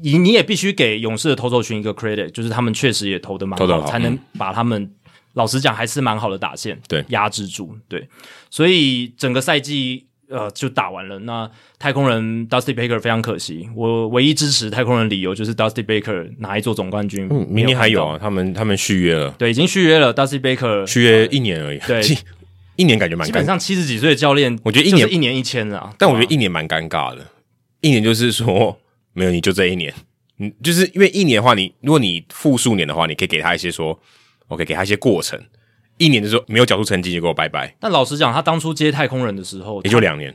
[0.00, 4.94] 你你也必须给勇士的投手群一个 credit，就是他们确实也投的蛮好，好，才能把他们。
[5.34, 8.08] 老实讲，还是蛮好的打线，对，压制住，对，
[8.50, 11.18] 所以整个赛季呃就打完了。
[11.20, 17.28] 那太空人 Dusty Baker 非常可惜，我唯一支持太空人的理由就是 Dusty Baker 拿一座总冠军。
[17.30, 21.78] 嗯，明年还有啊，他们他们续约了，对，已经续约了 Dusty Baker 续约一年而已。
[21.80, 22.02] 对，
[22.76, 23.26] 一年感觉蛮……
[23.26, 25.92] 基本上七十几岁的教练，我觉得一年一年一千啊。
[25.98, 27.26] 但我觉得一年蛮尴尬的，
[27.80, 28.78] 一年就是说
[29.12, 29.92] 没有你就这一年，
[30.38, 33.98] 嗯，就是因为一年的话，你如果你复数年的话，你可以给他一些说
[34.48, 35.40] ，OK，给他一些过程。
[35.96, 37.76] 一年的时候没有缴出成绩，就给我拜拜。
[37.78, 40.34] 但老实讲，他当初接太空人的时候，也就两年。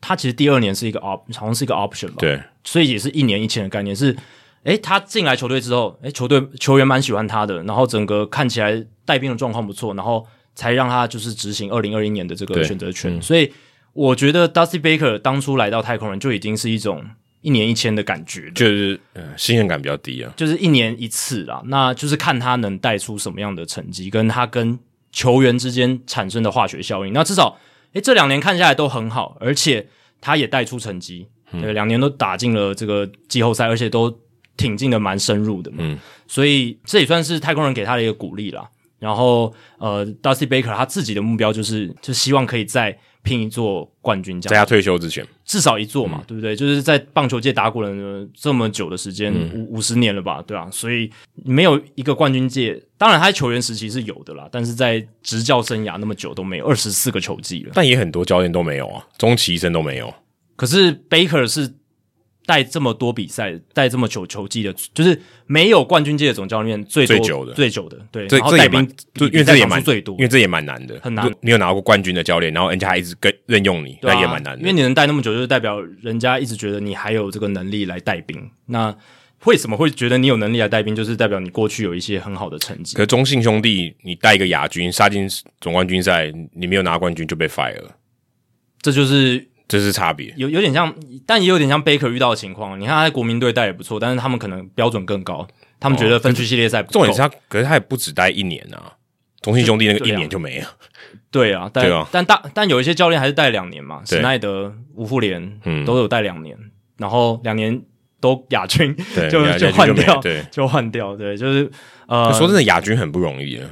[0.00, 2.16] 他其实第二年是一个 op，好像是一个 option 吧？
[2.18, 3.94] 对，所以也是一年一签的概念。
[3.94, 4.16] 是，
[4.62, 13.20] 诶，他进来球队之后，诶，球队球员蛮喜欢他的，然后整个看起来带兵的状况不错，然后才让他就是执行二零二一年的这个选择权。
[13.20, 13.52] 所以
[13.92, 17.04] 我觉得 Dusty Baker 当初来到太空人就已经是一种
[17.44, 21.62] 一年一签的感觉，就是呃信任感比较低啊，就是一年一次啦。
[21.66, 24.76] 那就是看他能带出什么样的成绩，跟他跟。
[25.16, 27.56] 球员之间产生的化学效应，那至少，
[27.92, 29.86] 诶，这两年看下来都很好，而且
[30.20, 34.12] 他也带出成绩，嗯、对，两年都打进了这个季后赛，而且都
[34.56, 38.68] 挺进的蛮深入的嘛，嗯，所以这也算是太空人给他的一个鼓励啦。
[38.98, 46.56] 然后，呃，Dusty Baker 他自己的目标就是，就希望可以再拼一座冠军，奖，在他退休之前，至少一座嘛，嗯、对不对？
[46.56, 50.70] 就是在棒球界打滚了这么久的时间，五、嗯、五十年了吧，对吧、啊？
[50.70, 51.10] 所以
[51.44, 60.12] 没有一个冠军界，当然他在球员时期是有的啦，但是在执教生涯那么久都没有二十四个球季了，但也很多教练都没有啊，终其一生都没有。
[60.56, 61.72] 可是 Baker 是。
[62.46, 68.26] 带这么多比赛，带这么久球季的，就是没有冠军界的总教练最多最久的，最久的，对。
[68.28, 68.84] 这这也蛮，
[69.18, 71.32] 因为这也蛮最多，因为这也蛮难的，很难。
[71.40, 74.60] 你有拿过冠军的教练，然后人家还一直跟任用你，那、啊、也蛮难的。
[74.60, 78.50] 因为你能带那么久，就是代表人家一直觉得你还有这个能力来带兵。
[78.66, 78.94] 那
[79.44, 80.94] 为什么会觉得你有能力来带兵？
[80.94, 82.94] 就是代表你过去有一些很好的成绩。
[82.94, 85.26] 可是中信兄弟，你带一个亚军杀进
[85.60, 87.96] 总冠军赛，你没有拿冠军就被 fire 了，
[88.82, 89.48] 这就是。
[89.66, 90.94] 这是差别，有有点像，
[91.26, 92.78] 但也有点像贝克遇到的情况。
[92.78, 95.46] 你看他在国民队带也不错，但是他们可能标准更高，
[95.80, 96.92] 他们觉得分区系列赛不够。
[96.92, 98.92] 重点是他，可是他也不止待一年啊。
[99.40, 100.66] 中信兄弟那个一年就没了。
[101.30, 106.56] 对啊，但对啊但大但有一些教练还是带两年嘛，史奈德、吴富连都有带两年，
[106.98, 107.82] 然后两年
[108.20, 108.94] 都亚军，
[109.30, 111.70] 就就换掉，对，就换掉，对，就是
[112.06, 113.68] 呃，说真的，亚军很不容易啊。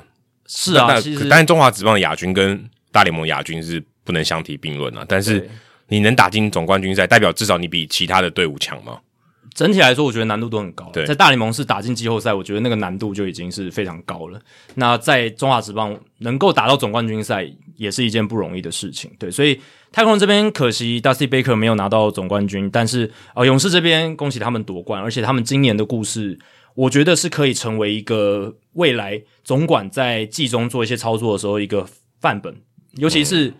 [0.46, 0.88] 是啊，
[1.28, 5.50] 但是中华职棒的亚军跟大联盟亚军是不能相提并论啊，但是。
[5.92, 8.98] 你能打进总冠军赛，代表至少你比其他的队伍强吗？
[9.54, 10.88] 整体来说，我觉得难度都很高。
[10.90, 14.40] 对，在大联盟是打进季后赛，我觉得那个难度就已经是非常高了。
[14.76, 19.10] 那在中华职棒能够打到总冠军赛，也是一件不容易的事情。
[19.18, 19.60] 对，所以
[19.92, 26.38] 太空人这边可惜 Dusty Baker 没有拿到总冠军，但是呃，勇士这边恭喜他们夺冠，而且他们今年的故事，
[26.74, 31.86] 我觉得是可以成为一个未来总管在季中做一些操作的时候一个
[32.18, 32.56] 范本，
[32.94, 33.52] 尤其是。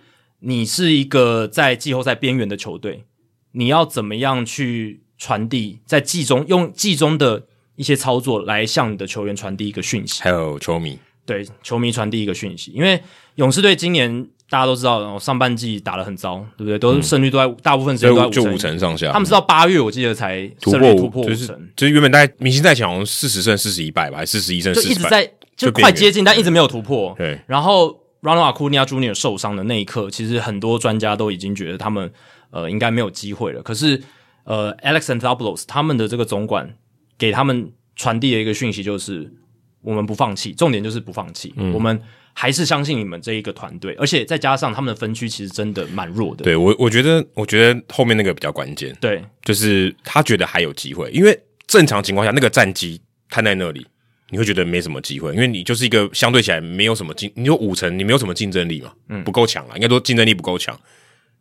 [0.43, 3.05] 嗯你是一个在季后赛边缘的球队，
[3.53, 7.45] 你要怎么样去传递在季中用季中的
[7.77, 10.21] 一些操作来向你的球员传递一个讯息？
[10.21, 12.73] 还有球迷，对球迷传递一个讯息。
[12.73, 13.01] 因为
[13.37, 16.77] 勇士队今年大家都知道，上半季打得很糟，对不对？
[16.77, 19.13] 都是胜率都在、嗯、大部分时间都在就五成上下。
[19.13, 27.15] 他们是到八月，我记得才突破突破五成，就是就是原本大家明星赛前好像四十胜四十一败吧，还是四十一胜就一直在就快接近，但一直没有突破。
[27.17, 28.02] 对，然后。
[28.23, 29.13] Ronald Acuna Jr.
[29.13, 32.11] 受伤的那一刻，其实很多专家都已经觉得他们
[32.51, 33.61] 呃应该没有机会了。
[33.63, 34.01] 可是
[34.45, 36.77] 呃，Alex Anthopoulos 他们的这个总管
[37.19, 39.33] 给他们传递的一个讯息就是：
[39.83, 41.53] 我们不放弃，重点就是不放弃。
[41.57, 42.01] 嗯、我们
[42.33, 46.45] 还是相信你们这一个团队，而且再加上他们的分区其实真的蛮弱的。
[46.45, 48.97] 对我，我觉得，我觉得后面那个比较关键。
[49.01, 53.85] 对，就是他觉得还有机会，因为正常情况下那个战绩摊在那里。
[54.33, 60.75] 你会觉得没什么机会，因为你就是一个相对起来没有什么竞，你有五成，你没有什么竞争力嘛，嗯，不够强了，应该说竞争力不够强。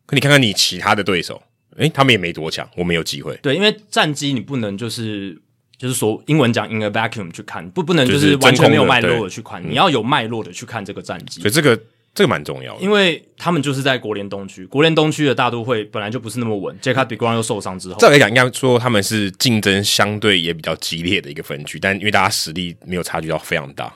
[0.05, 1.41] 可你看看你其他的对手，
[1.77, 3.35] 诶，他们也没多强，我们有机会。
[3.41, 5.41] 对，因为战机你不能就是
[5.77, 11.41] 就是说英文讲 in a vacuum 去看，不不能就是完全没有脉络的去看，你要有脉络的去看这个战机。
[11.41, 11.81] 所以这个。
[12.13, 16.77] 这个蛮重要的，因为他们就是在国联东区，国联东区的大都会本来就不是那么稳。
[16.81, 23.95] Jacob deGrom 又受伤之后，再来讲，应该说他们是竞争相对也比较激烈的一个分区，但因为大家实力没有差距到非常大，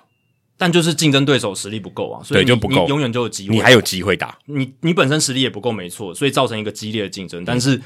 [0.58, 4.38] 但就是竞争对手实力不够啊，所以对就不够，永远就有机会，你还有机会打。
[4.46, 7.82] 你你本身实力也不够，没错，所以造成一个激烈的竞争，但是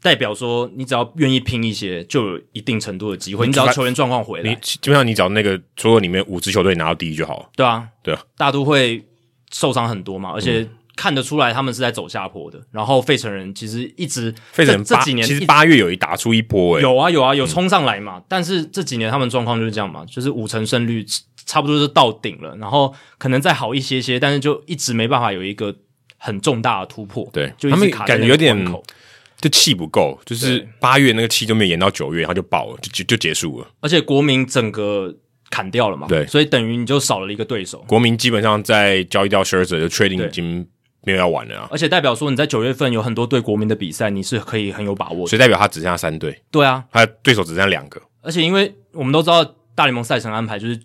[0.00, 3.48] 代表说你只要愿意拼一些，就有一定程度的机会。
[3.48, 7.48] 你只要球员状况回来，你基本上你只要那个所有里面五支球队拿到第一就好了。
[7.56, 9.04] 对啊，对啊，大都会。
[9.50, 12.58] 受伤很多嘛，而且看得出来他们是在走下坡的。
[12.58, 18.18] 嗯、然后费城人其实一直费城这几年其实八月有一打出一波诶，有啊有啊有冲上来嘛。
[18.18, 21.04] 嗯、但是这几年他们状况就是这样嘛，就是五成胜率
[21.46, 25.74] 差不多是到顶了，然后可能再好一些些，但是就一直没办法有一个
[26.18, 27.28] 很重大的突破。
[27.32, 28.56] 对，就他们感觉有点
[29.40, 33.66] 就气不够，就是八月那个气就没有延到九月，然后就爆了，就就就结束了。
[33.80, 35.16] 而且国民整个。
[35.50, 37.84] 砍掉了嘛，对，所以等于你就少了一个对手。
[37.88, 40.66] 国民基本上在交易掉 Scherzer 就确定已经
[41.02, 46.40] 没有要玩了啊，而且代表说你在九月份有很多对国民的比赛，你是可以很有把握的，所以代表他只剩下三队。
[46.50, 50.78] 对啊，他的对手只剩下两个，而且因为我们都知道大联盟赛程安排就是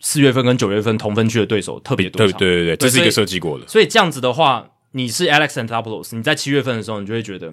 [0.00, 3.74] 四月份跟九月份同分区的对手特别多，对对对对，这是一个设计过的所。
[3.74, 7.52] 所以这样子的话，你是 Alex Anthopoulos，你在七月份的时候，你就会觉得。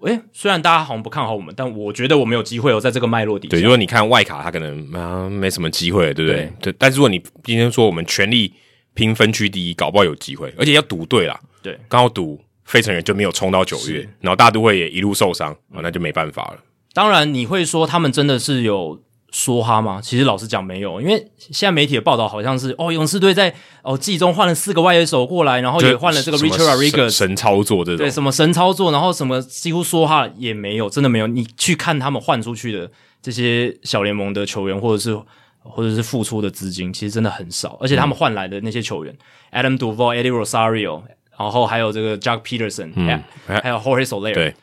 [0.00, 3.50] 诶，虽然大家好像不看好我们，但我觉得我们有机会哦，在这个脉络底下。
[3.50, 6.52] 对，如果你看外卡，他可能啊没什么机会，对不对？
[6.60, 6.74] 对。
[6.78, 8.52] 但是如果你今天说我们全力
[8.94, 11.40] 拼分区第一，搞不好有机会，而且要赌对啦。
[11.62, 16.58] 对，刚好赌费城人就没有冲到九月，然后大都会也一路受伤，嗯，那就没办法了。
[16.92, 19.00] 当然，你会说他们真的是有。
[19.36, 20.00] 说哈吗？
[20.02, 31.26] 其实老实讲没有，因为现在媒体的报道好像是哦，勇士队在哦季中换了四个外野手过来，然后也换了这个 Richard Rodriguez 神操作这种，对什么神操作，然后什么几乎说哈也没有，真的没有。
[31.26, 35.14] 你去看他们换出去的这些小联盟的球员，或者是
[35.60, 37.76] 或者是付出的资金，其实真的很少。
[37.78, 39.14] 而且他们换来的那些球员、
[39.50, 41.02] 嗯、，Adam Duvall、Eddie Rosario，
[41.38, 44.54] 然后还有这个 Jack Peterson，嗯，还有 Jorge Soler，对，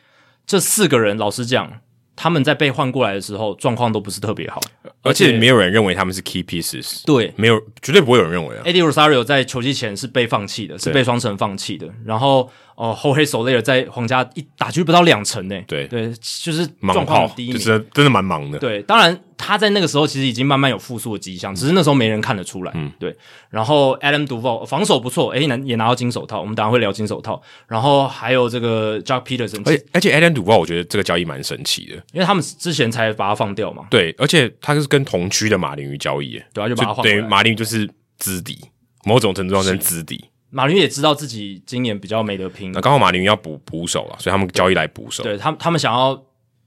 [0.48, 1.72] 这四个人，老实讲。
[2.16, 4.62] 他们在被换过来的时候，状况都不是特别好，
[5.02, 7.02] 而且没有人认为他们是 key pieces。
[7.06, 8.64] 对，没有，绝对不会有人认为啊。
[8.66, 11.88] Eddie Rosario 在球季前是被放弃的，是被双城放弃的。
[12.06, 15.62] 然后，哦，Jorge Soler 在皇家一打局不到两成呢。
[15.68, 16.12] 对对，
[16.44, 18.60] 就是状况很低迷，就是真的蛮忙的。
[18.60, 19.20] 对，当然。
[19.36, 22.72] 他在那个时候其实已经慢慢有复苏的迹象，只是那时候没人看得出来。
[22.76, 23.14] 嗯，对。
[23.50, 26.40] 然后 Adam Duvall 防守不错，诶，拿也拿到金手套。
[26.40, 27.42] 我们等下会聊金手套。
[27.68, 33.86] 然后还有这个 Jack Peterson，而且而且 Adam Duvall 我觉得这个交易蛮神奇的，因为他们之前才把他放掉嘛。
[33.90, 37.04] 对，而且他是跟同区的马林鱼交易，对啊，就把他换。
[37.04, 38.58] 对，马林鱼就是资敌，
[39.04, 40.24] 某种程度上是资敌。
[40.54, 45.24] 马林也知道自己今年比较没得拼，那刚好马林要补补手了，所以他们交易来补手。
[45.24, 46.24] 对他们，他们想要。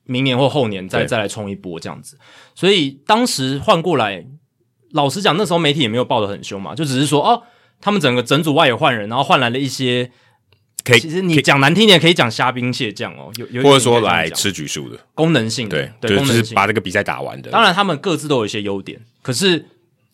[0.08, 2.16] 明年或后年再再来冲一波这样子，
[2.54, 4.24] 所以当时换过来，
[4.92, 7.42] 老实讲，那时候媒体也没有报得很凶嘛，就只是说哦，
[7.80, 10.12] 他们整个整组外也换人，然后换来了一些，
[10.84, 17.50] 可以，其实你讲难听一点，可以讲虾兵蟹将哦，有有或者说来吃橘数的功能性的，对，对，就是把这个比赛打完的。
[17.50, 19.66] 当然，他们各自都有一些优点，可是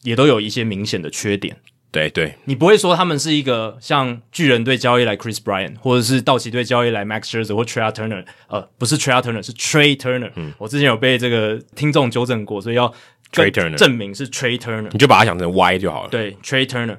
[0.04, 1.58] 也都有一些明显的缺点。
[1.92, 10.30] 对对，你不会说他们是一个像巨人队交易来 Chris Bryant，或者是道奇队交易来 Max Scherzer 或 Trey Turner，呃，不是 Trey Turner，是 Trey Turner。
[10.36, 12.88] 嗯，我之前有被这个听众纠正过，所以要
[13.30, 16.08] Trey Turner 证明是 Trey Turner，你就把它想成 Y 就好了。
[16.08, 16.96] 对，Trey Turner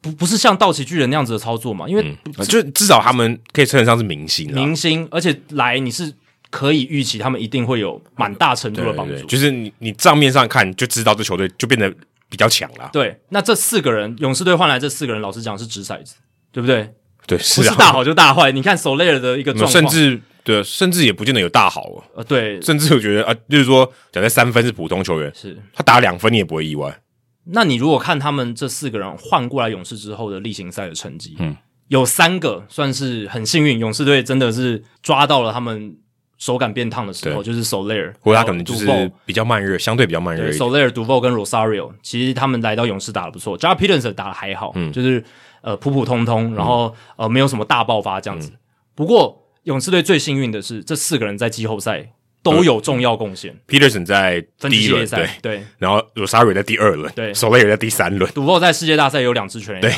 [0.00, 1.88] 不不是像道奇巨人那样子的操作嘛？
[1.88, 6.14] 因为、嗯、就至少他们可以称得上是明星，明星，而且来你是
[6.48, 9.26] 可以预期他们一定会有蛮大程度的帮助。
[9.26, 11.92] 就是你你账面上看就知道这球队就变得。
[12.32, 16.14] 比较强啦，对，那这四个人，勇士队换来这四个人，老实讲是掷骰子，
[16.50, 16.90] 对不对？
[17.26, 18.50] 对，是不是大好就大坏。
[18.50, 22.00] 你看 Soler 的一个状况，甚至对，甚至也不见得有大好啊。
[22.14, 27.02] 呃，对，甚至我觉得啊，就是说，假设三分是普通球员，是他打两分你也不会意外。
[27.44, 31.54] 那你如果看他们这四个人换过来勇士之后的例行赛的成绩，嗯，
[31.88, 35.98] 有三个算是很幸运，勇士队真的是抓到了他们。
[36.42, 40.50] 手感变烫的时候，就是 Soler，或者他可能就是比较慢热，相对比较慢热。
[40.50, 43.56] Soler、Duvall 跟 Rosario，其实他们来到勇士打的不错。
[43.56, 45.22] j a r Peterson 打的还好，嗯，就是
[45.60, 48.50] 呃普普通通，然后、嗯、呃没有什么大爆发这样子。
[48.50, 48.58] 嗯、
[48.96, 52.10] 不过勇士队最幸运的是，这四个人在季后赛
[52.42, 53.56] 都有重要贡献。
[53.68, 59.96] Peterson 在第一轮赛，对，对，然后 Rosario 在第二轮，对，Soler 在第三轮，Duvall 在世界大赛有两支全垒打，对，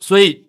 [0.00, 0.46] 所以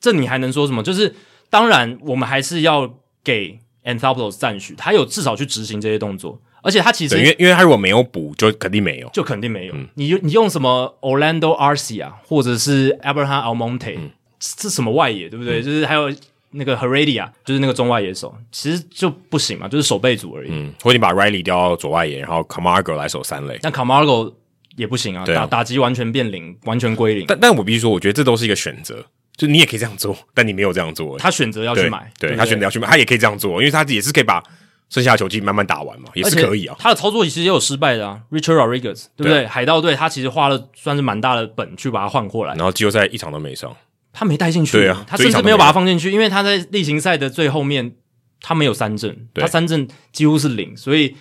[0.00, 0.82] 这你还能说什么？
[0.82, 1.14] 就是
[1.48, 3.60] 当然，我们还是要给。
[3.84, 9.74] Anthopoulos 赞许，他有至少去执行这些动作，而且他其实因为因为他如果没有补，就肯定没有，就肯定没有。
[9.74, 15.60] 嗯、你你用什么 Orlando Arcia 或者是 Abraham Almonte，、嗯、这什么外野对不对？
[15.60, 16.10] 嗯、就是还有
[16.52, 20.48] 那个 Heredia，就是那个中外野手，其实就不行嘛，就是守备组而已。
[20.50, 24.32] 嗯，或者你把 Riley 调到左外野，然后 Camargo 来守三垒，那 Camargo
[24.76, 27.26] 也不行啊，啊打打击完全变零，完全归零。
[27.28, 29.04] 但但我必须说，我觉得这都是一个选择。
[29.36, 31.18] 就你也可以这样做，但你没有这样做。
[31.18, 34.42] 他选择要去买，对，他选择要去买，他也可以这样做，因为他也是可以把
[34.90, 36.76] 剩下的球季慢慢打完嘛，也是可以啊。
[36.78, 39.44] 他的操作其实也有失败的啊，Richard Rodriguez，对不对？
[39.46, 43.74] 海盗队他其实花了算是蛮大的本去把他换过来，然后季后赛一场都没上，
[44.12, 47.92] 他没带进去，对啊，他甚至没有把他放进去，因为他在例行赛的最后面
[48.40, 51.16] 他没有三振，他三振几乎是零，所以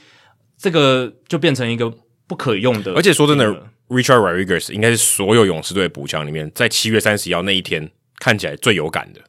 [0.56, 1.92] 这个就变成一个
[2.28, 2.94] 不可用的。
[2.94, 3.48] 而且说真的
[3.88, 7.90] ，Richard Rodriguez 应该是所有勇士队补强里面，在七月三十一号那一天。
[8.24, 9.20] 看起来最有感的，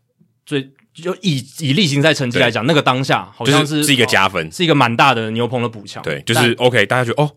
[0.46, 6.00] 最就以以例行赛成绩来讲，那个当下好像是、就是、是一个加分，哦、是一个蛮大的牛棚的补强。
[6.04, 7.28] 对，就是 OK，大家觉得哦，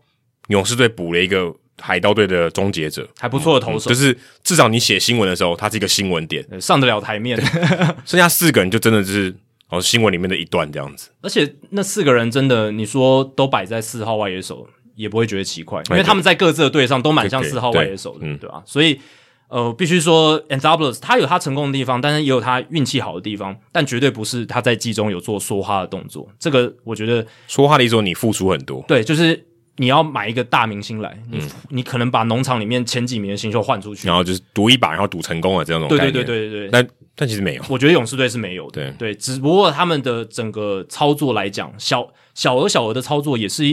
[0.50, 7.36] 勇士队补了一个海盗队的终结者，还不错的投手、嗯嗯，就是至少你写新闻的时候，它是一个新闻点，上得了台面。
[8.06, 9.36] 剩下四个人就真的就是
[9.70, 11.10] 哦新闻里面的一段这样子。
[11.22, 18.62] 而且那四个人真的，你说都摆在四号外野手，也不会觉得奇怪，因为他们在各自的队上都蛮像四号外野手的，对吧？
[18.68, 19.02] 所以
[19.48, 26.28] 呃，必须说 Anthopoulos 他有他成功的地方，但是也有他运气好的地方，但绝对不是他在季中有做说话的动作。
[26.40, 29.46] 这个我觉得说话的意思说你付出很多，对，就是。
[29.80, 36.70] 你要买一个大明星来，你、嗯、你可能把农场里面前几名的新秀换出去，然后就是赌一把，然后赌成功了这种对对对对对对。
[36.72, 38.92] 但但其实没有，我觉得勇士队是没有的。
[38.98, 43.64] 对对，只不过他们的整个操作来讲，小小额小额的操作也是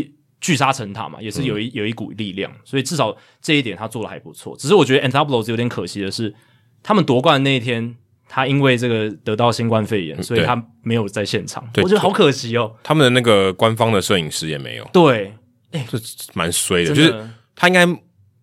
[0.44, 4.54] 聚沙成塔嘛，也是有一、嗯、有一股力量，所以至少这一点他做的还不错。
[4.58, 6.34] 只是我觉得 Anthopoulos 有点可惜的是，
[6.82, 7.96] 他们夺冠的那一天，
[8.28, 11.66] 他因为这个得到新冠肺炎，所以他没有在现场。
[11.78, 12.76] 我觉得好可惜哦。
[12.82, 14.86] 他们的那个官方的摄影师也没有。
[14.92, 15.32] 对。
[15.72, 15.98] 哎，这
[16.34, 17.86] 蛮衰的，的，就是他应该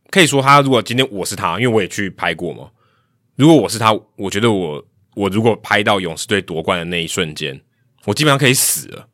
[0.10, 2.72] 可以说，他如果今天我是他，因为我也去拍过嘛。
[3.36, 4.84] 如果我是他，我觉得我
[5.14, 7.62] 我如果拍到勇士队夺冠的那一瞬间，
[8.06, 9.08] 我基本上可以死了。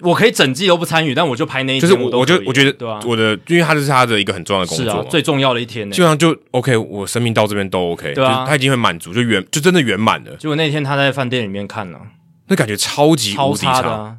[0.00, 10.36] 我可以整季都不参与，但我就拍那一天，就是我，我就我觉得，对啊，我的，因为他这是他的一个很重要的工作，是啊，最重要的一天呢，基本上就 OK，我生命到这边都 OK，对啊，他已经很满足，就圆，就真的圆满了。
[10.36, 12.00] 结果那天他在饭店里面看了，
[12.46, 14.16] 那感觉超级超差的啊，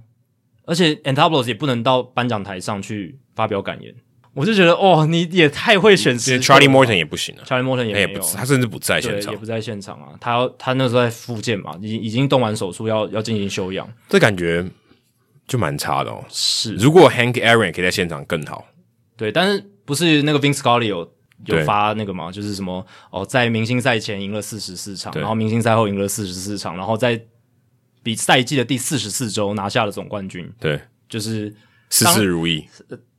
[0.65, 3.93] 而且 Anthopoulos 也不能到颁奖台上去发表感言。
[4.35, 6.37] 我就觉得，哦，你也太会选词。
[6.37, 10.09] Charlie Morton 也不行了，Charlie Morton 也没有，也他甚至不在现场，也不在现场啊。
[10.21, 13.89] 他要他那时候在复健嘛，已经已经动完手术，要要进行休养。
[14.07, 14.63] 这感觉
[15.49, 16.23] 就蛮差的哦。
[16.29, 18.65] 是，如果 Hank Aaron 可以在现场更好。
[19.17, 21.11] 对，但是不是那个 Vince Scully 有
[21.45, 22.31] 有发那个嘛？
[22.31, 27.21] 就是什么哦，在明星赛前赢了四十四场，然后明星赛后赢了四十四场，然后在
[28.01, 30.49] 比赛季的第四十四周拿下了总冠军。
[30.57, 30.79] 对，
[31.09, 31.53] 就是
[31.89, 32.65] 事事如意。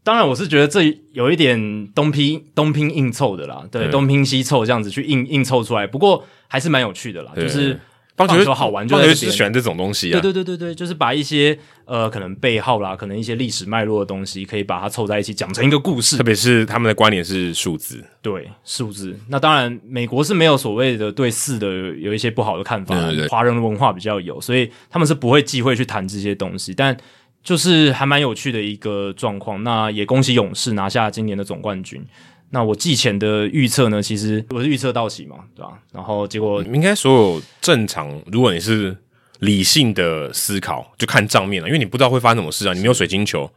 [0.03, 7.33] 当然，我是觉得这有一点东拼东拼硬凑的啦，对，东拼西凑这样子去硬硬凑出来，不过还是蛮有趣的啦。
[7.37, 7.78] 就是
[8.27, 10.21] 棒球好玩，就在这边，是喜欢这种东西啊。
[10.21, 16.16] 对对对对对，就是把一些呃可能背号啦，可能一些历史脉络的东西，可以把它凑在一起讲成一个故事。
[16.16, 19.18] 特别是他们的关联是数字，对数字。
[19.29, 22.95] 那当然，美国是没有所谓的对四的有一些不好的看法，
[23.29, 26.97] 华人文化比较有，所以他们是不会忌讳去谈这些东西，但。
[27.43, 32.05] 就是还蛮有趣的一个状况，那也恭喜勇士拿下今年的总冠军。
[32.51, 35.78] 那我季前的预测呢，其实我是预测到期嘛，对吧？
[35.92, 38.96] 然后结果应该所有正常，如果你是
[39.38, 43.51] 理性的思考，就看账面了，因为你不知道会发生什么事啊，你没有水晶球，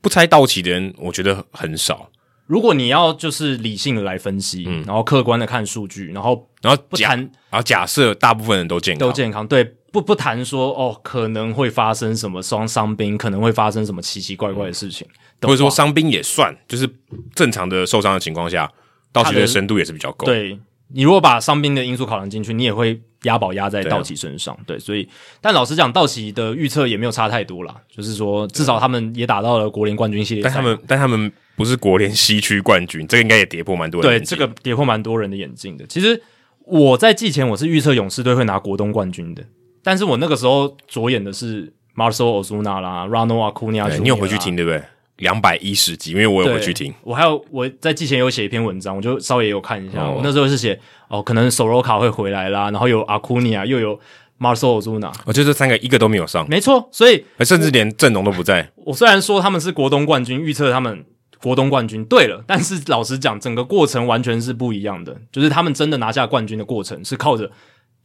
[0.00, 2.10] 不猜到期的人，我觉得很少。
[2.46, 7.18] 如果你要就是理性的来分析，嗯，然后客观的看数据，然后然后不谈，
[7.50, 9.74] 然后假设大部分人都健康，都健康，对。
[9.92, 15.06] 不不谈说哦，可能会发生什么双伤兵，可能会发生什么奇奇怪怪的事情，
[15.40, 16.86] 或者说伤兵也算，就是
[17.34, 18.70] 正常的受伤的情况下，
[19.10, 20.26] 道奇的深度也是比较够。
[20.26, 24.56] 对，你如果把伤兵的因素考量进去，你也会押宝押在道奇身上。
[24.66, 25.06] 对，啊、对，所以
[25.40, 34.36] 但老实讲，道奇的预测也没有差太多啦，就是说至少他们也打到了国联冠军系列赛，但他们但他们不是国联西区冠军，这个应该也跌破蛮多人的眼镜。
[34.36, 35.86] 对，这个跌破蛮多人的眼镜的。
[35.86, 36.20] 其实
[36.64, 39.44] 我在季前我是预测勇士队会拿国东冠军的。
[39.82, 44.82] 但是我那个时候着眼的是 Marcell Ozuna 啦，Ronald Acuna，你有回去听对不对？
[45.16, 46.92] 两百一十集，因为我有回去听。
[47.02, 50.04] 我还有我在季前有写一篇文章，我就稍微也有看一下。
[50.04, 53.98] 哦、我那时候是写哦，可能 Soroka 会回来啦，然后有 Acuna，又有
[54.38, 55.12] Marcell Ozuna。
[55.24, 56.88] 我觉得这三个一个都没有上，没错。
[56.92, 58.84] 所以甚至连阵容都不在我。
[58.86, 61.04] 我虽然说他们是国东冠军，预测他们
[61.40, 65.16] 国东冠军对了，但是老实讲，整个过程完全是不一样的。
[65.32, 67.50] 就是他们真的拿下冠军的过程是靠着。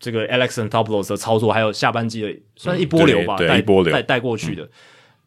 [0.03, 4.69] 这个 Alex Anthopoulos 的操作，还有下半季的算一波流吧，带一波流带带过去的，嗯，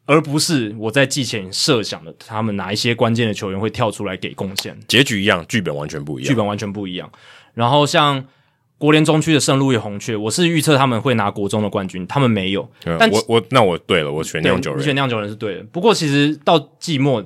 [0.07, 4.79] 而不是我在季前设想的他们哪一些关键的球员会跳出来给贡献。
[4.87, 7.11] 结局一样，剧本完全不一样，剧本完全不一样。
[7.55, 8.25] 然后像
[8.77, 12.69] 国联中区的圣路易红雀，我是预测他们会拿国中的冠军，他们没有。
[12.85, 15.63] 嗯、但我我那我对了，我选酿酒人，你选酿酒人是对的。
[15.73, 17.25] 不过其实到季末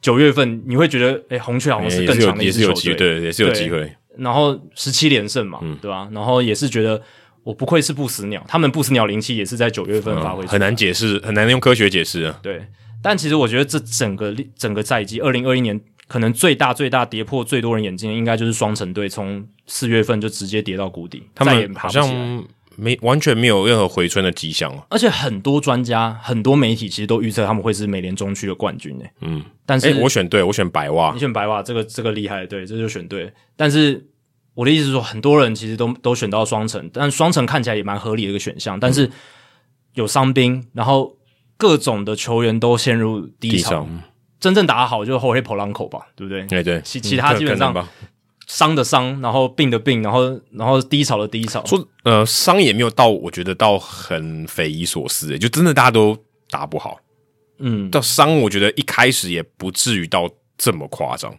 [0.00, 3.90] 九月份，你会觉得，哎，红雀好像是更强的一支球队，对，也是有机会。
[4.18, 6.08] 然后十七连胜嘛，嗯，对吧？
[6.12, 7.02] 然后也是觉得
[7.42, 12.38] 我不愧是不死鸟，他们不死鸟灵气也是在九月份发挥、嗯，很难解释，很难用科学解释啊。
[12.42, 12.62] 对，
[13.02, 22.44] 但其实我觉得这整个整个赛季，二零二一年可能最大最大跌破最多人眼镜，应该就是双城队从四月份就直接跌到谷底，他们好像。
[22.76, 29.10] 没完全没有任何回春的迹象，而且很多专家、很多媒体其实都预测他们会是美联中区的冠军诶。
[29.20, 33.30] 嗯，但是、欸、我选对，我选白袜，你选白袜，这个这个厉害，对，这就选对。
[33.54, 34.02] 但是
[34.60, 38.78] 我的意思是说，很多人其实都都选到双城，但双城看起来也蛮合理的一个选项。
[38.78, 39.10] 但是
[39.94, 41.16] 有伤兵，然后
[41.56, 43.88] 各种的球员都陷入低潮，
[44.38, 46.42] 真正打好就是 Jorge Polanco 吧，对不对？
[46.42, 47.74] 对对，其其他基本上。
[48.46, 51.64] 伤的伤，然后病的病，然后然后低潮的低潮。
[51.64, 56.18] 说呃，伤也没有到，我觉得到很匪夷所思诶，就真的大家都
[56.50, 56.98] 打不好。
[57.60, 61.32] 嗯，到伤，我觉得一开始也不至于到这么夸张，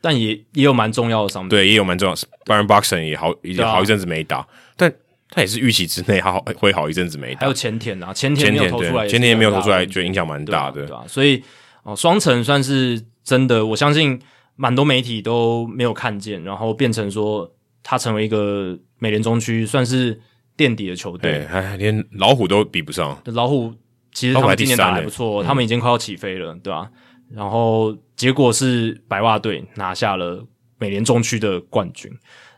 [0.00, 2.20] 但也也有蛮重要的伤病，对，也有蛮重要的。
[2.46, 4.92] Byron Buxton 也好，已经好一阵子没打，啊、但
[5.28, 7.40] 他也是预期之内，好会好一阵子没打。
[7.40, 11.04] 还有前田啊，前田没有投出来，前田也没有投出来，觉得影响蛮大的，对吧？
[11.06, 11.42] 所以
[11.82, 14.18] 哦，双城算是真的，我相信
[14.56, 17.50] 蛮多媒体都没有看见，然后变成说
[17.82, 20.20] 他成为一个美联中区算是
[20.56, 23.16] 垫底的球队，哎，连老虎都比不上。
[23.26, 23.72] 老虎
[24.12, 26.90] 其实他们今年打得还不错，他们已经快要起飞了，对吧、啊？
[27.32, 30.46] 然后结果是白袜队拿下了
[30.76, 32.12] 美联中区的冠军，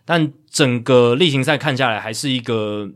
[0.04, 2.90] 但整个例行赛看下来还是一个，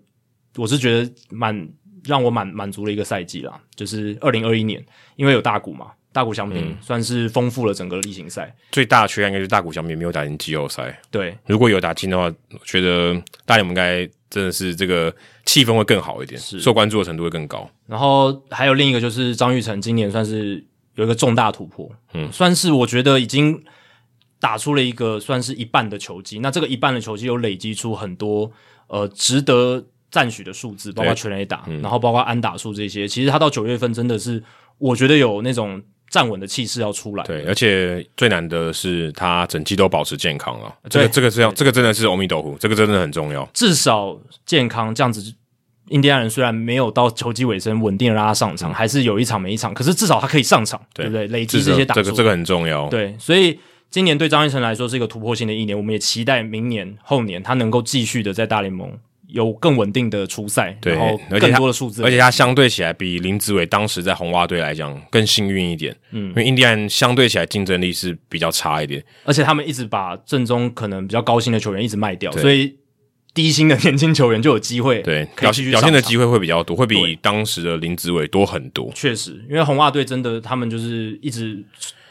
[0.56, 1.68] 我是觉得蛮
[2.04, 3.60] 让我满满足的一个赛季啦。
[3.76, 8.46] 就是二零二一年，因为有大谷嘛，大谷翔平算是丰富了整个例行赛。
[8.46, 11.00] 嗯、最大的缺憾应该是大谷翔平没有打进季后赛。
[11.08, 13.14] 对，如果有打进的话，我觉得
[13.44, 15.14] 大联盟应该真的是这个
[15.44, 17.70] 气氛会更好一点，是受关注的程度会更高。
[17.86, 20.64] 然后还有另一个就是张玉成，今年算是。
[20.97, 23.62] 有一个重大突破，嗯，算是我觉得已经
[24.40, 26.40] 打出了一个算是一半的球技。
[26.40, 28.51] 那这个一半的球技有累积出很多
[28.88, 33.07] 呃值得赞许的数字，包括全垒打，嗯、然后包括安打数这些。
[33.07, 34.42] 其实他到九月份真的是
[34.78, 37.24] 我觉得有那种站稳的气势要出来。
[37.24, 40.74] 对，而且最难的是他整季都保持健康了。
[40.90, 43.49] 这个这个是要，这个真的是阿弥陀佛，这个真的很重要。
[43.53, 45.34] 至少健康这样子。
[45.89, 51.26] 印第安人虽然没有到球季尾声稳定的让他上场，还是有一场没一场，可是至少他可以上场，对，对不对？
[51.28, 52.89] 累积这些打数，这个这个很重要。
[52.89, 53.59] 对，所以
[53.89, 58.93] 今年对张一成来说是一个突破性的一年，我们也期待明年后年他能够继续的在大联盟
[59.28, 72.76] 有更稳定的出赛，对，然后更多的数字，而且他相对起来比林子伟当时在红袜队来讲更幸运一点，嗯，因为印第安相对起来竞争力是比较差一点，而且他们一直把正中可能比较高薪的球员一直卖掉，所以。
[73.37, 78.91] 低薪的年轻球员就有机会，对，表现表现的机会会比较多，会比当时的林子伟多很多。
[78.95, 81.62] 确实，因为红袜队真的，他们就是一直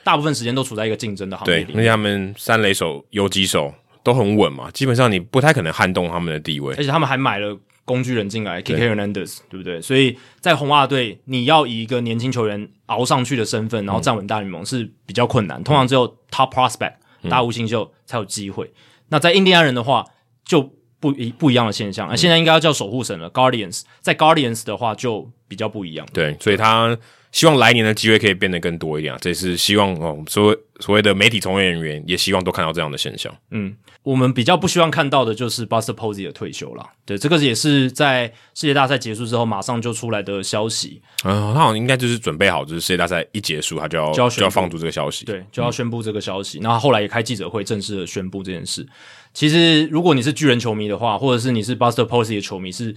[0.04, 1.74] 大部分时间都处在一个竞争的行列里。
[1.74, 3.74] 对，而且他们三垒手、游击手
[4.04, 6.76] 都很稳嘛，基本上你不太可能撼动他们的地位。
[6.76, 9.82] 而且他们还买了工具人进来，Kike Hernandez，对不对？
[9.82, 15.64] 所以在红袜队，你要以一个年轻球员熬上去的身份，然后站稳大联盟是比较困难。
[15.64, 16.94] 通常只有 Top Prospect
[17.28, 18.72] 大物新秀才有机会。
[19.10, 20.06] 那在印第安人的话，
[20.44, 20.75] 就
[21.06, 23.30] 不一不一样的现象，那、嗯、现在应该要叫守护神了。
[23.30, 26.98] Guardians 在 Guardians 的话就比较不一样，对，所以他
[27.32, 29.20] 希望来年的机会可以变得更多一点啊。
[29.22, 33.32] 这是希望哦，所谓所谓的媒体从业人员也希望都看到这样的现象。
[33.52, 36.84] 嗯，我们比较不希望看到的就是 Buster Posey 的退休了。
[37.06, 41.02] 对，这个也是在世界大赛结束之后马上就出来的消息。
[41.24, 46.60] 嗯，他好像应该就是准备好，就是世界大赛一结束，他就要就要，放出这个消息，对，就要宣布这个消息。
[46.62, 48.88] 那、后来也开记者会，正式的宣布这件事。
[49.36, 52.96] 其实，如果你是巨人球迷的话，或者是你是 Buster Posey 的球迷，是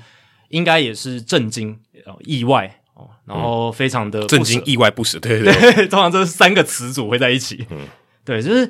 [0.51, 1.76] 应该也是震惊、
[2.20, 7.66] 意外哦，然后非常的震惊、意外、不舍，对对对， 对，通常这三个词组会在一起。
[7.70, 7.78] 嗯，
[8.24, 8.64] 对，就是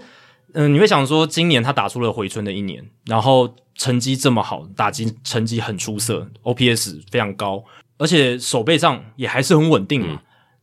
[0.54, 7.62] 嗯、呃，你会想说，今年他打出了回春的一年，然后成绩这么好，打击成绩很出色，OPS 非常高，
[7.98, 10.08] 而且手背上也还是很稳定嘛。
[10.10, 10.18] 嗯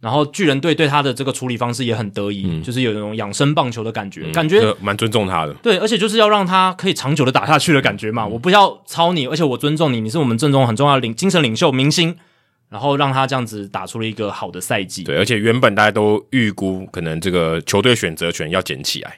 [0.06, 5.54] 然后巨人队对他的这个处理方式也很得意，嗯、就是有那种养生棒球的感觉，嗯、感觉蛮尊重他的。
[5.64, 8.24] 对，而且就是要让他可以长久的打下去的感觉嘛。
[8.26, 12.16] 嗯、我不要操你，而且我尊重你，你是我们阵中很重要的领精神领袖明星，
[12.70, 15.04] 然后让他这样子打出了一个好的赛季。
[15.04, 19.18] 对，而且原本大家都预估可能这个球队选择权要捡起来。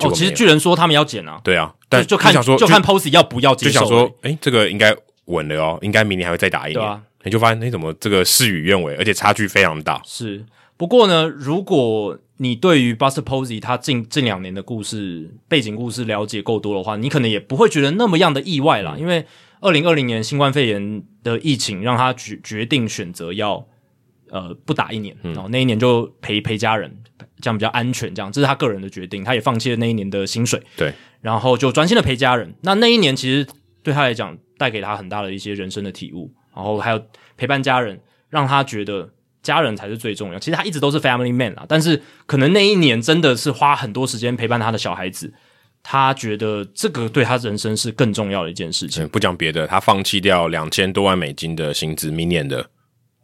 [0.00, 1.40] 哦，其实巨人说他们要捡啊。
[1.44, 3.72] 对啊，但就，就看就，就看 Posey 要不要接受。
[3.72, 4.92] 就想说，哎，这个应该
[5.26, 6.80] 稳了哦，应该明年还会再打一年。
[6.80, 7.00] 对啊。
[7.24, 10.00] 你就发现，你怎么这个事与愿违，而且差距非常大。
[10.04, 10.44] 是，
[10.76, 18.94] 不过呢，如果你对于 Buster Posey 他近近两年的故事背景故事了解够多的话，你可能也不会觉得那么样的意外啦。
[18.96, 19.24] 嗯、因为
[19.60, 23.64] 二零二零年新冠肺炎的疫情让他决决定选择要
[24.30, 26.94] 呃不打一年，然后那一年就陪陪家人，
[27.40, 28.12] 这样比较安全。
[28.14, 30.60] 这样这是他个人的决定，他也放弃了那一年的薪水。
[30.76, 32.52] 对，然后就专心的陪家人。
[32.62, 33.46] 那那一年其实
[33.82, 36.32] 对他来讲带给他很大的一些人生的体悟。
[36.54, 37.02] 然后还有
[37.36, 38.00] 陪伴家人，
[38.30, 39.10] 让他觉得
[39.42, 40.38] 家人才是最重要。
[40.38, 45.32] 其实他一直都是 family man 啦，但是可能那一年真的是花很多时间陪伴他的小孩子，
[45.82, 49.06] 他觉得这个对他人生是更重要的一件事情。
[49.08, 52.66] 不讲别的，他放弃掉两千多万美金的薪资，明年的，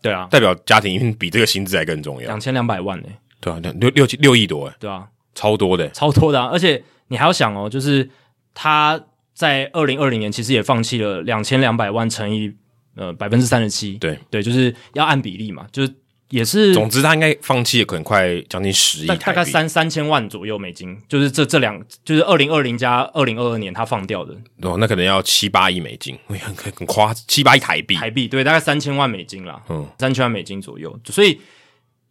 [0.02, 2.26] 对啊，代表家庭一定比这个薪资还更重要。
[2.26, 3.18] 两千两百万呢、欸？
[3.40, 6.50] 对啊，六六六亿多诶，对啊，超多的，超多的啊！
[6.52, 8.10] 而且你还要想哦，就是
[8.52, 9.00] 他
[9.32, 12.54] 在二零二零年其实也放弃了两千两百万乘以。
[13.00, 15.94] 呃，百分之三十七，对对，就是要按比例嘛，就是
[16.28, 16.74] 也是。
[16.74, 24.34] 总之，他应该放弃了可能快将近十亿，大概三三千万左右美金，就是这这两，就是二零二零加二零二二年他放掉的。
[24.60, 30.94] 哦，那可能要七八亿美金，很很很夸，七八亿台币，台币对，大概三千万美金啦，嗯，三千万美金左右。
[31.06, 31.40] 所以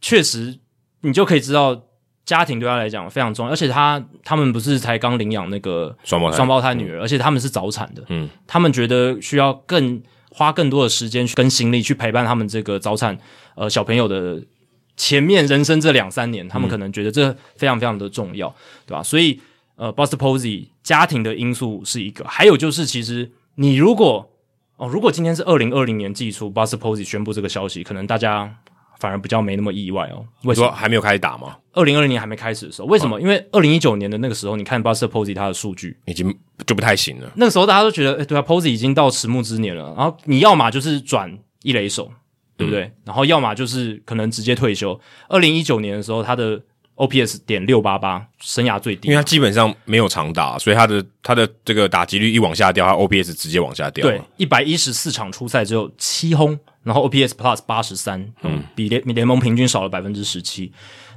[0.01, 0.57] 确实，
[1.01, 1.83] 你就可以知道，
[2.25, 10.01] 家庭对他来讲非常重要，而且他他们不是才刚领养那个双胞胎双胞胎女儿，嗯、而且他们是早产的，嗯，他们觉得需要更
[10.39, 13.17] 花更多的时间去跟心力去陪伴他们这个早产
[13.55, 14.41] 呃小朋友的
[14.95, 18.47] 前面人生这两三年，他们可能觉得这非常非常的重要，
[18.85, 19.03] 对吧？
[19.03, 19.37] 所以
[19.75, 24.31] 呃，Buster Posey 家庭的因素是一个，还有就是其实你如果
[24.77, 28.55] 哦，如果今天是二零二零年寄出，Buster Posey 宣布这个消息，可能大家
[28.99, 30.25] 反而比较没那么意外哦。
[30.43, 30.71] 为什么？
[30.71, 31.55] 还没有开始打吗？
[31.73, 33.17] 二零二零年还没开始的时候，为什么？
[33.17, 36.35] 哦、因为二零一九年的那个时候，你看 Buster Posey 他的数据已经
[36.65, 37.31] 就不太行了。
[37.35, 39.93] 那个时候大家都觉得，哎，对啊，Posey 已经到迟暮之年了。
[39.95, 42.11] 然后你要么就是转一垒手，
[42.57, 42.83] 对不对？
[42.83, 44.99] 嗯、然后要么就是可能直接退休。
[45.29, 46.61] 二零一九年的时候，他的
[46.95, 54.05] OPS 点六八八，生涯最低，因为他基本上没有长打，所以他的他的这个打击率一往下掉，他 OPS 直接往下掉。
[54.05, 56.59] 对，一百一十四场出赛只有七轰，
[56.89, 60.73] 然后 OPS Plus 八十三，嗯，比联联盟平均少了百分之十七。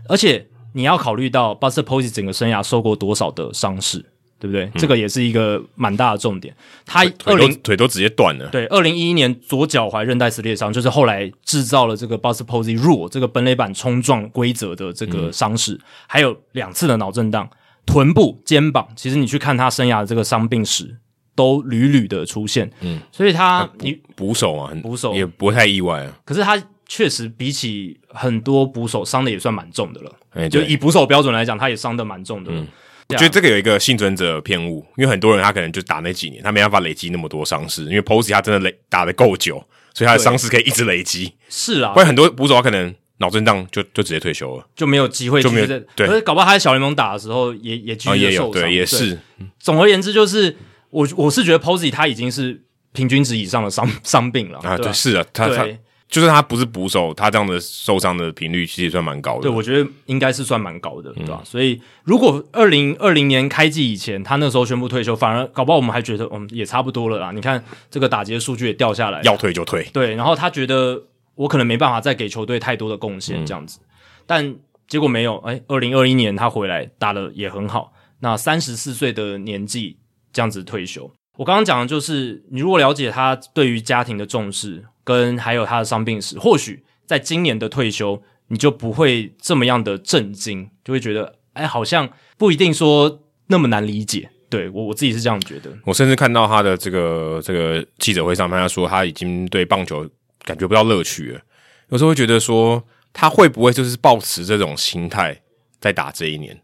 [0.07, 4.05] 而且你要考虑到 Buster Posey 整个生涯受过多少的伤势。
[4.43, 4.64] 对不对？
[4.64, 6.53] 嗯、这个也是一个蛮大的重点。
[6.85, 8.49] 他二零腿都直接断了。
[8.49, 17.49] 对，二零一一年左脚踝韧带撕裂伤，就是后来制造了这个 Buster Posey Rule 这个本垒板冲撞规则的这个伤势，嗯、还有两次的脑震荡，
[17.87, 20.97] 臀部、肩膀，其实你去看他生涯的这个伤病史，
[21.35, 22.70] 都屡屡的出现。
[22.80, 26.12] 嗯，所以他你捕手啊，很捕手也不太意外啊。
[26.24, 30.12] 可是他确实比起很多捕手伤的也算蛮重的了。
[30.35, 32.51] 欸、就以捕手标准来讲，他也伤的蛮重的。
[32.53, 32.66] 嗯
[33.09, 39.62] 我觉得这个有一个幸存者偏误，因为很多人他可能就打那几年，他没办法累积那么多伤势，因为 Posey 他真的累打的够久，
[39.93, 41.30] 所以他的伤势可以一直累积。
[41.51, 46.07] 是啊，不然很多捕手他可能脑震荡就就直接退休了，就没有机会，就没有对。
[46.07, 49.18] 可是搞不好他在小联盟打的时候也也继续受伤，也是。
[49.59, 50.57] 总而言之，就是
[50.93, 52.62] 我我是觉得 Posey 他已经是
[52.93, 55.66] 平均值以上的伤 伤病了啊，对，是啊，他他。
[56.12, 59.40] 就是他不是捕手，他这样的受伤的频率其实也算蛮高的。
[59.45, 61.38] 对，我觉得应该是算蛮高的，对吧？
[61.40, 67.32] 嗯、所以如果二零二零年开季以前，他那时候宣布退休，反而搞不好我们还觉得，嗯，也差不多了啦。
[67.32, 69.82] 你看这个打击数据也掉下来，要退就退。
[69.90, 71.03] 对，然后他觉得
[71.34, 73.78] 我可能没办法再给球队太多的贡献，这样子。
[73.80, 73.88] 嗯、
[74.26, 74.55] 但
[74.86, 77.90] 结果没有，哎，二零二一年他回来打的也很好。
[78.20, 79.97] 那三十四岁的年纪
[80.33, 84.85] 这样子退休，我刚刚讲的就是，你如果了解他对于家庭的重视。
[85.05, 92.09] 跟还有他的伤病史，或许在今年的退休，你就不会这么样的震惊，就会觉得，哎，好像
[92.39, 94.30] 不一定说那么难理解。
[94.49, 95.76] 对，我我自己是这样觉得。
[95.85, 100.09] 我甚至看到他的这个这个记者会上面，他说他已经对棒球
[100.45, 101.41] 感觉不到乐趣了。
[101.89, 102.80] 有时候会觉得说，
[103.12, 105.37] 他会不会就是抱持这种心态
[105.80, 106.57] 在打这一年，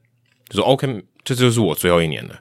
[0.49, 2.39] 就说 OK，这就是我最后一年了。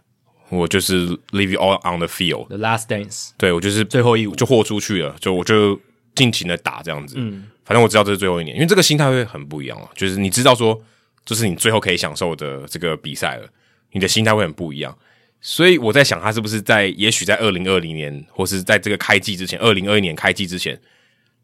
[0.50, 3.32] 我就是 leave it all on the field，the last dance。
[3.38, 5.80] 对，我就是最后一舞，就豁出去了，就我就
[6.16, 7.16] 尽情的打这样子。
[7.18, 9.90] 嗯，反正我知道这是最后一年，因为这个心态会很不一样啊。
[9.96, 10.82] 就是你知道说，
[11.26, 13.50] 这是你最后可以享受的这个比赛了，
[13.92, 14.98] 你的心态会很不一样。
[15.42, 20.80] 所以我在想，他是不是在也许在二零二零年，或是在这个开季之前，二零二一年开季之前，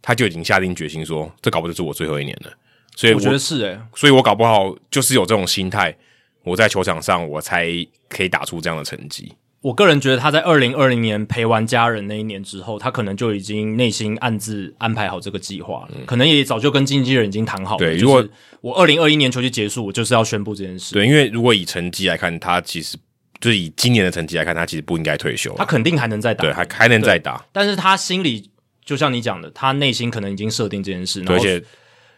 [0.02, 2.52] 他就已经下定决心说，这搞不好就是我最后一年了。
[2.96, 5.96] 所以我，我觉得是诶、欸，所以我搞不好就是有这种心态。
[6.44, 7.68] 我在球场上，我才
[8.10, 9.34] 可以打出这样的成绩。
[9.62, 17.80] 我个人觉得，他在二零二零年陪完家人那一年之后，他可能就已经内心暗自安排好这个计划了，嗯、可能也早就跟经纪人已经谈好了。
[17.80, 18.28] 对，如果
[18.60, 20.94] 我二零二一年球季结束，我就是要宣布这件事。
[20.94, 22.98] 对，因为如果以成绩来看，他其实
[23.40, 27.46] 就是以今年的成绩来看，他其实不应该退休，他肯定还能再打，对，还还能再打。
[27.54, 28.52] 但是他心里
[28.84, 31.22] 就像你讲的，他内心可能已经设定这件事。
[31.22, 31.64] 对，而且，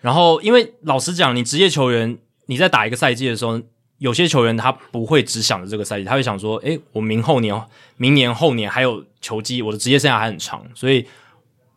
[0.01, 2.17] 然后因为老实讲，你职业球员
[2.47, 3.61] 你在打一个赛季的时候。
[3.97, 7.55] 有些球员他不会只想着这个赛季，他会想说：“诶，我明后年、
[7.97, 11.05] 明年后年还有球季，我的职业生涯还很长，所以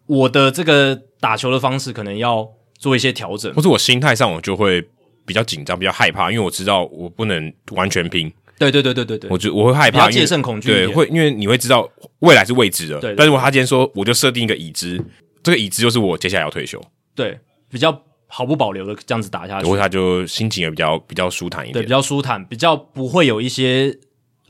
[0.07, 2.47] 我的这个打球的方式可能要
[2.77, 4.85] 做一些调整，或者我心态上我就会
[5.25, 8.33] 比较紧张、比较害怕，因为我知道我不能完全拼。
[8.59, 11.89] 对对对对对对，我就我会害怕，戒慎恐惧，对，会因为你会知道
[12.19, 12.95] 未来是未知的。
[12.99, 15.01] 对，对，对，但是我他今天说，我就设定一个已知，
[15.43, 16.83] 这个已知就是我接下来要退休。
[17.15, 17.39] 对，
[17.71, 18.03] 比较。
[18.29, 23.99] 毫不保留的这样子打下去，然后他就心情也比较比较舒坦一点，对，比较舒坦，比较不会有一些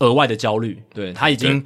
[0.01, 0.83] 额外的焦虑。
[0.93, 1.65] 对，他已经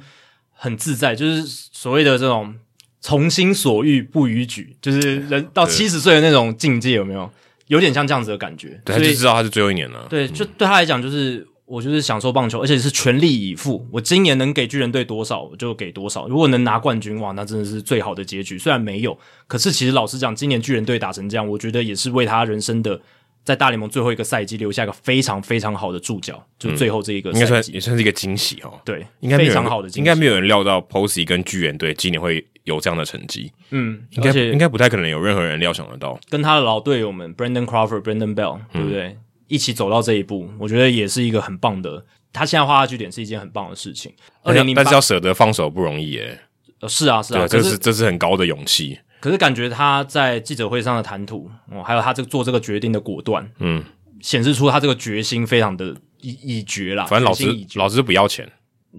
[0.51, 2.55] 很自在，就是所谓的这种
[3.01, 7.29] 从心所欲不逾矩，就是人到七十岁的那种境界，有没有？
[7.67, 8.81] 有点像这样子的感觉。
[8.85, 10.07] 对，他就知道他是最后一年了。
[10.09, 11.47] 对，就对他来讲就是。
[11.73, 13.83] 我就是享受棒球，而且是全力以赴。
[13.91, 16.27] 我今年能给巨人队多少，我就给多少。
[16.27, 18.59] 如果能拿冠军，哇，那真的是最好的结局。
[18.59, 19.17] 虽然没有，
[19.47, 23.01] 可是其实老实讲，今年巨人队打成这样，我觉得也是为他人生的
[23.43, 26.45] 在大联盟最后一个赛季留下一个非常非常好的注脚。
[26.59, 28.79] 就最后这一个，嗯，应该算也算是一个惊喜哦。
[28.85, 33.51] 对，应该非常好的惊喜，应该没有人料到 Posey 跟巨人队今年会有这样的成绩。
[33.71, 36.19] 嗯，应该应该不太可能有任何人料想得到。
[36.29, 39.17] 跟他的老队友们 Brandon Crawford、Brandon Bell，对不对？
[39.43, 42.05] 嗯一起走到这一步，我觉得也是一个很棒的。
[42.31, 44.11] 他现在画下句点是一件很棒的事情。
[44.41, 46.39] 二零零，但是要舍得放手不容易耶。
[46.79, 48.97] 呃，是啊，是啊，这是这是很高的勇气。
[49.19, 53.83] 可是感觉他在记者会上的谈吐，哦，还有他这个做这个决定的果断，嗯，
[54.19, 57.05] 显示出他这个决心非常的已已决啦。
[57.05, 58.51] 反正老师老师不要钱，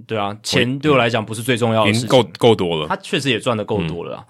[0.07, 2.87] 对啊，钱对我来讲不是最重要的事情，够够多了。
[2.87, 4.25] 他确实也赚的够多了，啊，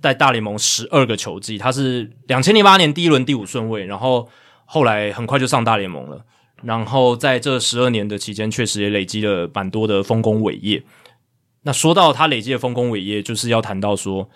[0.00, 4.28] 在大联盟十二个球季，他是两千零八年第一轮第五顺位，然后
[4.66, 6.26] 后来很快就上大联盟了，
[6.62, 10.84] 然后在这十二年的期间，确实也累积了蛮多的丰功伟业。
[11.62, 14.28] 那说到他累积的丰功伟业，就是要谈到说。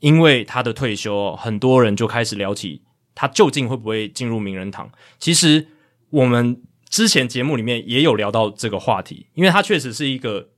[0.00, 2.82] 因为他的退休，很多人就开始聊起
[3.14, 4.90] 他究竟会不会进入名人堂。
[5.20, 5.68] 其实
[6.10, 10.48] 我们之前节目里面也有聊到这个话题，因为他确实是一个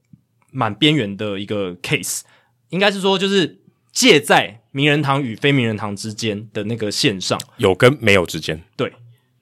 [0.50, 2.22] 蛮边缘的一个 case，
[2.70, 3.60] 应该是说就是
[3.92, 8.60] 借在名人堂与非名人堂之间的那个线上，有跟没有之间。
[8.76, 8.92] 对，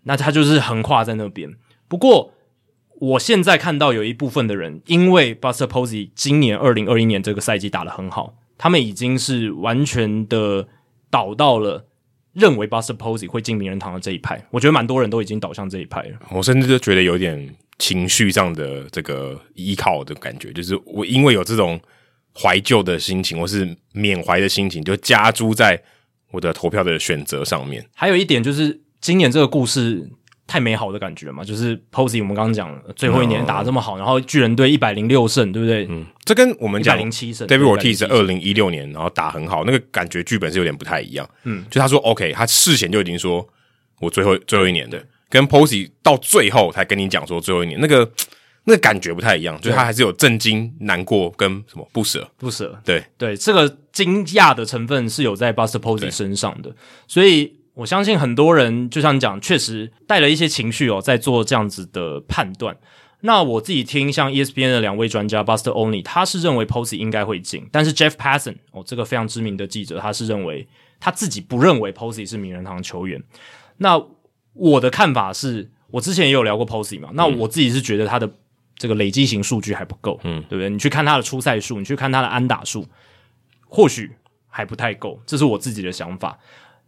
[0.03, 1.51] 那他就是横跨在那边。
[1.89, 2.35] 不过
[3.01, 8.37] 我现在看到有一部分的人，因为 Buster Posey 今年二零二一年这个赛季打得很好。
[8.59, 10.69] 他们已经是完全的
[11.09, 11.87] 倒到了
[12.35, 16.19] 认为 Buster Posey 会进名人堂的这一派，我觉得蛮多人都已经倒向这一派了。
[16.31, 21.81] 我甚至就觉得有点情绪上的这个依靠的感觉，就是我因为有这种
[22.41, 25.83] 怀旧的心情，或是缅怀的心情，就加诸在
[26.31, 27.85] 我的投票的选择上面。
[27.95, 30.11] 还有一点就是，今年这个故事。
[30.45, 35.87] 太美好的感觉嘛，就是 Posey 我们刚刚讲最后一年打的这么好，嗯、然后巨人队一百零六胜，对不对？
[35.89, 41.27] 嗯，这跟我们讲零七胜，David Ortiz 二零一六年，然后打很好，那个感觉剧本是有点不太一样。
[41.45, 43.49] 嗯，就他说 OK，他事前就已经说
[44.01, 48.05] 我最后最后一年的，跟 Posey 到最后才跟你讲说最后一年，那个
[48.65, 52.81] 那感觉不太一样，就是他还是有震惊、难过跟什么不舍、不舍。
[52.85, 56.75] 对对，这个惊讶的成分是有在 Buster Posey 身上的，
[57.07, 57.59] 所以。
[57.75, 62.77] 我相信很多人就像你讲，确实带了一些情绪哦，在做这样子的判断。
[63.21, 70.69] 那我自己听像 ESPN 的两位专家 Buster Olney，他是认为 Posey 应该会进，但是 Jeff Passan 哦，这个非常知名的记者，他是认为
[71.01, 73.23] 他自己不认为 Posey 是名人堂球员。
[73.79, 73.99] 那
[74.53, 78.31] 我的看法是，我之前也有聊过 Posey 嘛，那我自己是觉得他的
[78.77, 80.69] 这个累积型数据还不够，嗯，对不对？
[80.69, 82.87] 你去看他的出赛数，你去看他的安打数，
[83.69, 84.13] 或许
[84.49, 86.39] 还不太够，这是我自己的想法。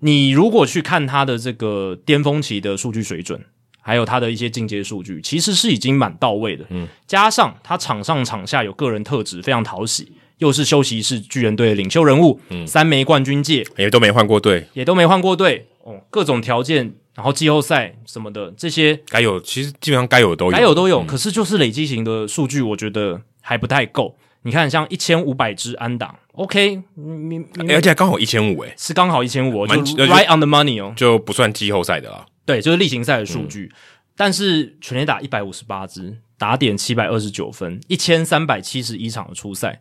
[0.01, 3.41] 你如果去看他的这个巅峰期的数据水准，
[3.81, 6.65] 还有他的一些进阶数据，其实是已经蛮到位的。
[6.71, 24.17] 嗯，加上他场上场下有个人特质非常讨喜，又是休息室巨人队的领袖人物，嗯，三枚冠军戒也都没换过队，也都没换过队哦，各种条件，然后季后赛什么的这些该有，其实基本上该有的都有，该有都有，嗯，可是就是累积型的数据，我觉得还不太够。
[24.47, 29.75] 你看，像一千五百支安打，OK，你你而且刚好一千五，诶，是刚好一千五，就
[30.05, 32.27] right on the money 哦，就不算季后赛的啦。
[32.45, 33.71] 对，就是例行赛的数据。
[33.73, 33.77] 嗯、
[34.17, 39.81] 但是全年打一百五十八支，打点七百二十九分，一千三百七十一场的初赛，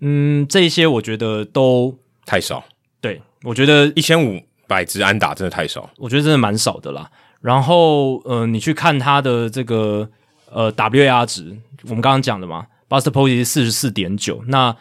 [0.00, 2.64] 嗯，这些我觉得都太少。
[3.00, 7.10] 对，我觉得一千五百支安打真的太少，我觉得真的蛮少的啦。
[7.40, 10.08] 然后，呃，你去看他的这个
[10.50, 12.66] 呃 WAR 值，我们刚刚讲的嘛。
[12.88, 14.76] Buster Posey 是四十四点九，那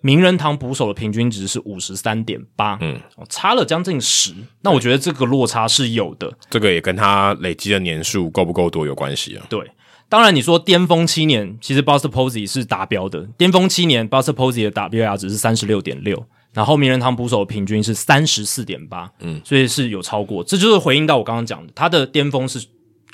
[0.00, 4.32] 名人堂捕手的平均值是五十三点八，嗯，差了将近十。
[4.60, 9.44] 那我觉得这个落差是有的，这个也跟他累积的年数够不够多有关系啊。
[9.48, 9.68] 对，
[10.08, 13.26] 当然你说巅峰七年，其实 Buster Posey 是达标的。
[13.36, 16.24] 巅峰七年，Buster Posey 的 WAR 值是三十六点六，
[16.54, 20.42] 然后名人堂捕手的平均是三十四点八，嗯，所以是有超过。
[20.42, 22.64] 这就是回应到我刚刚讲的，他的巅峰是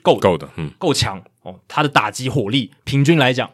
[0.02, 3.50] 够够的，嗯，够强哦，他的打击火力平均来讲。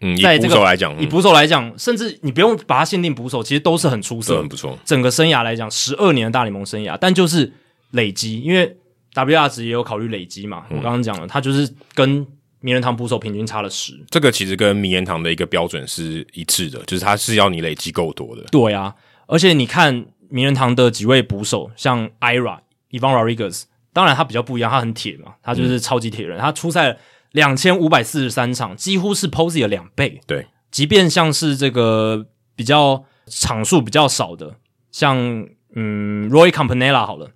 [0.00, 4.78] 嗯，以捕手来讲，以捕手来讲，甚至你不用把它限定捕手，其实都是很出色，很不错。
[4.84, 7.52] 整个生涯来讲，十二年的大联盟生涯，但就是
[7.90, 8.76] 累积，因为
[9.14, 10.64] WR 值也有考虑累积嘛。
[10.70, 12.24] 我刚刚讲了，他就是跟
[12.60, 13.92] 名人堂捕手平均差了十。
[14.08, 18.42] 这个其实跟名人堂的一个标准是一致的，就是他是要你累积够多的。
[18.52, 18.94] 对啊，
[19.28, 22.58] 而且你看名人堂的几位捕手，像 Ira、
[22.90, 23.62] Ivan Rodriguez，
[23.92, 26.96] 当然他比较不一样，他很铁嘛，他就是超级铁人，他出赛了。
[27.32, 30.18] 两千五百四十三场，几乎是 Posey 的两倍。
[30.26, 32.26] 对，即便像是这个
[32.56, 34.56] 比较场数比较少的，
[34.90, 37.30] 像嗯 Roy Campanella 好了，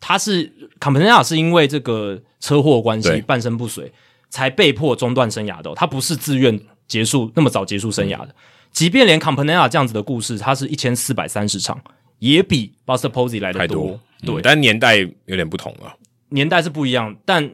[0.00, 3.90] 他是 Campanella 是因为这个车祸关系半身不遂，
[4.28, 8.26] 才被迫中断生涯的，他不是自愿结束那么早结束生涯的。
[8.26, 8.34] 嗯、
[8.78, 11.82] 即便连 Campanella 这样子的故事，它是一千四百三十场，
[12.20, 13.76] 也比 Buster Posey 来的多。
[13.76, 15.96] 多对、嗯，但年代有点不同了，
[16.28, 17.50] 年代是不一样，但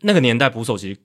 [0.00, 0.98] 那个年代捕手其实。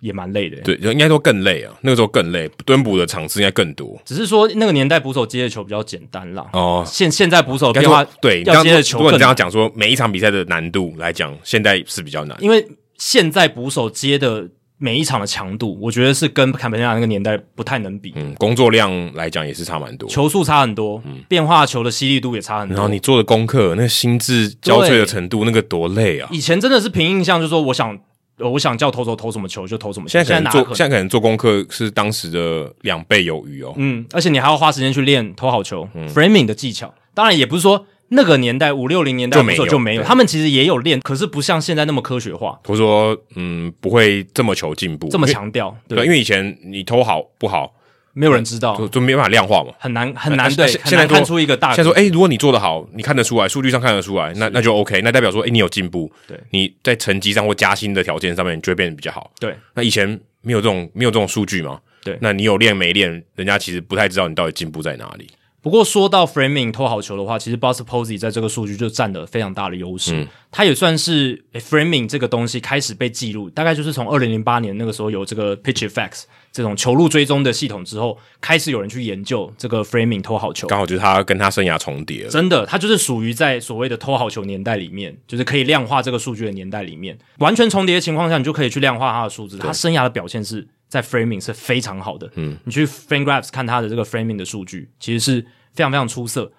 [0.00, 1.72] 也蛮累的，对，应该说更累啊。
[1.80, 3.98] 那个时候更累，蹲捕的场次应该更多。
[4.04, 6.46] 只是说那个年代捕手接的球比较简单啦。
[6.52, 8.98] 哦，现现在捕手变化，对，要接的球。
[8.98, 12.62] 如果你这样讲说，每一场比赛的难度来讲，现在是比较难，因为
[12.98, 14.46] 现在捕手接的
[14.84, 18.12] 每一场的强度，我觉得是跟坎培纳那个年代不太能比。
[18.16, 22.74] 嗯，工作量来讲也是差蛮多，球速差很多，嗯，变化球的犀利度也差很多。
[22.74, 26.28] 然后你做的功课，那个心智交瘁的程度，那个多累啊！
[26.30, 27.98] 以前真的是凭印象，就是说我想。
[28.36, 30.12] 我想叫投手投什么球就投什么球。
[30.14, 33.72] 现在可能做，现在，现在可能做功课是当时的两倍有余哦。
[33.76, 36.92] 嗯，而且你还要花时间去练投好球、嗯、framing 的技巧。
[37.14, 40.02] 当然，也不是说那个年代五六零年代就没有，就没有。
[40.02, 42.58] 他们其实也有练，可是不像现在那么科学化。
[42.64, 45.76] 或者说，嗯，不会这么求进步，这么强调。
[45.88, 47.74] 对，因为以前你投好不好。
[48.16, 50.68] 没有人知道，就就没办法量化嘛，很难很难对。
[50.68, 59.32] 现在看出一个大，现在说，哎，如果你做得好，你看得出来，数据上看得出来，那那就 OK，那代表说，哎，你有进步，对，你在成绩上或加薪的条件上面，你就会变得比较好。
[59.40, 60.08] 对，那以前
[60.42, 61.80] 没有这种没有这种数据嘛？
[62.04, 65.28] 对，那你有练没练，人家其实不太知道你到底进步在哪里。
[65.64, 70.14] 不过说到 framing 投好球的话，其实 Buster Posey 在这个数据就占了非常大的优势。
[70.14, 80.68] 嗯，他也算是 framing 这个东西开始被记录，大概就是从二零零八年那个时候有这个 Pitch-Effects 这种球路追踪的系统之后，开始有人去研究这个 framing 投好球。
[80.68, 89.56] 刚好就是他跟他生涯重叠了，真的，他就是属于在所谓的投好球年代里面，就是可以量化这个数据的年代里面，完全重叠的情况下，你就可以去量化他的数字。
[89.56, 92.30] 他生涯的表现是在 framing 是非常好的。
[92.36, 95.46] 嗯，你去 FanGraphs 看他的这个 framing 的数据，其实是。
[95.76, 96.52] 非常非常出色，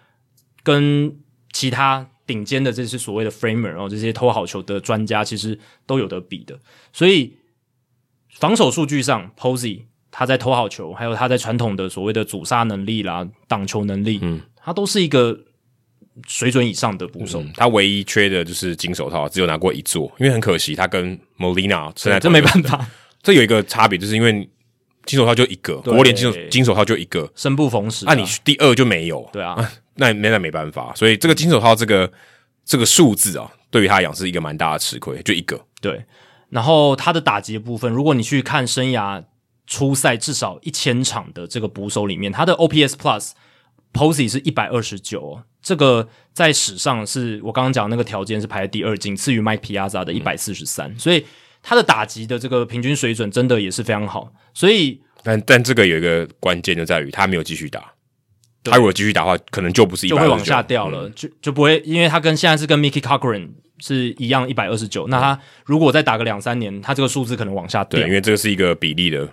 [0.61, 1.09] 跟
[1.53, 6.59] 其他顶尖的这些所谓的 framer，然后这些偷好球的专家其实都有得比的。
[6.91, 7.37] 所以
[8.33, 15.39] 防守数据上，Posey 他在偷好球，还有他在传统的所谓的阻杀能力啦、挡球能力，嗯，他都是一个
[16.27, 17.41] 水准以上的捕手。
[17.41, 22.85] 嗯，他唯一缺的就是金手套，只有拿过一座，因为很可惜，他跟 Molina 现在这没办法。
[23.25, 24.49] 这有一个差别，就是因为。
[25.07, 28.05] 金手套就一个，国联金手金手套就一个，生不逢时。
[28.05, 30.91] 那、啊、你第二就没有，对啊，啊那那那没办法。
[30.95, 32.11] 所以这个金手套这个
[32.65, 35.63] 这个数字啊，对于他来讲是一个蛮大的吃亏，就一个。
[35.79, 36.03] 对，
[36.49, 39.23] 然后他的打击的部分，如果你去看生涯
[39.67, 43.33] 初赛至少一千场的这个捕手里面，他的 OPS Plus
[43.93, 51.23] Posey 是一百二十九，这个在史上是我刚刚讲那个条件是排在第二，仅次于 Mike Piazza 的一百四十三，所以。
[51.67, 57.91] 他的打击的这个平均水准真的也是非常好，所以但但这个有一个关键就在于他没有继续打，
[58.63, 63.49] 他如果继续打的话，可能就不是一百就会往下掉了，嗯、就就不会，因为他跟现在是跟 Mickey Cochrane
[63.79, 69.27] 是一样一百二十九，那他如果再打个两三年，他这个数字可能往下掉，对，因为这个是一个比例的，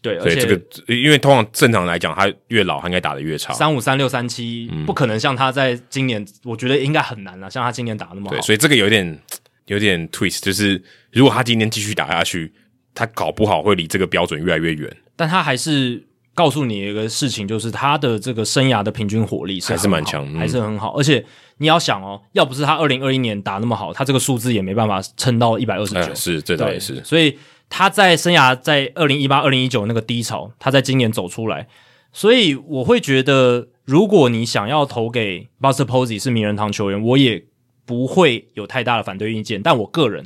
[0.00, 9.20] 对，而且这个因为通常正常来讲，他越老他应该打的越差，三五三六三七，不可能像他在今年，我觉得应该很难了，像他今年打那么好，对，所以这个有点。
[9.66, 10.78] 有点 twist，就是
[11.14, 12.52] 如果他今天继续打下去，
[12.92, 14.96] 他搞不好会离这个标准越来越远。
[15.16, 16.04] 但他还是
[16.34, 20.96] 告诉你一个事情，就是他的这个生涯的平均火力是还是蛮强，还是很好。
[20.98, 21.24] 而且
[21.58, 26.14] 你要想哦，要不是他二零二一年打那么好，他这个数字也没办法撑到一百二十九。
[26.14, 27.02] 是，这倒也是。
[27.04, 27.38] 所以
[27.68, 31.68] 他在生涯在二零一八、二零一九那个低潮，他在今年走出来。
[32.12, 37.44] 所以我会觉得，如果你想要投给 Buster Posey 是名人堂球员，我也。
[37.86, 40.24] 不会有太大的反对意见，但我个人，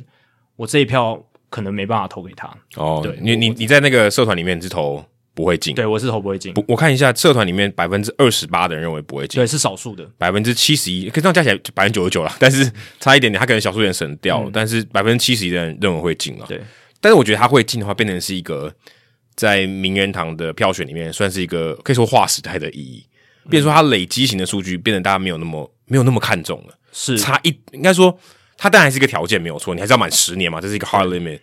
[0.59, 1.17] 我这一票
[1.49, 2.53] 可能没办法投给他。
[2.75, 5.01] 哦，对，你你你在那个社团里面是投
[5.33, 5.73] 不会进？
[5.73, 6.53] 对，我是投不会进。
[6.67, 16.45] 我看一下社团里面百分之二十八的人认为不会进，对，是少数的，百分之七十一，可以这样加起来百分之九十九了，但是差一点点，他可能小数点省掉了，嗯、但是百分之七十一的人认为会进了。
[16.45, 16.59] 对，
[16.99, 18.69] 但是我觉得他会进的话，变成是一个
[19.35, 23.05] 在名人堂的票选里面算是一个可以说划时代的意义，
[23.49, 26.75] 变成说他累积型的数据变得大家没有那么没有那么看重了。
[26.91, 28.17] 是差一，应该说，
[28.61, 31.39] 他当然还是一个条件没有错，你还是要满十年嘛，这是一个 hard limit。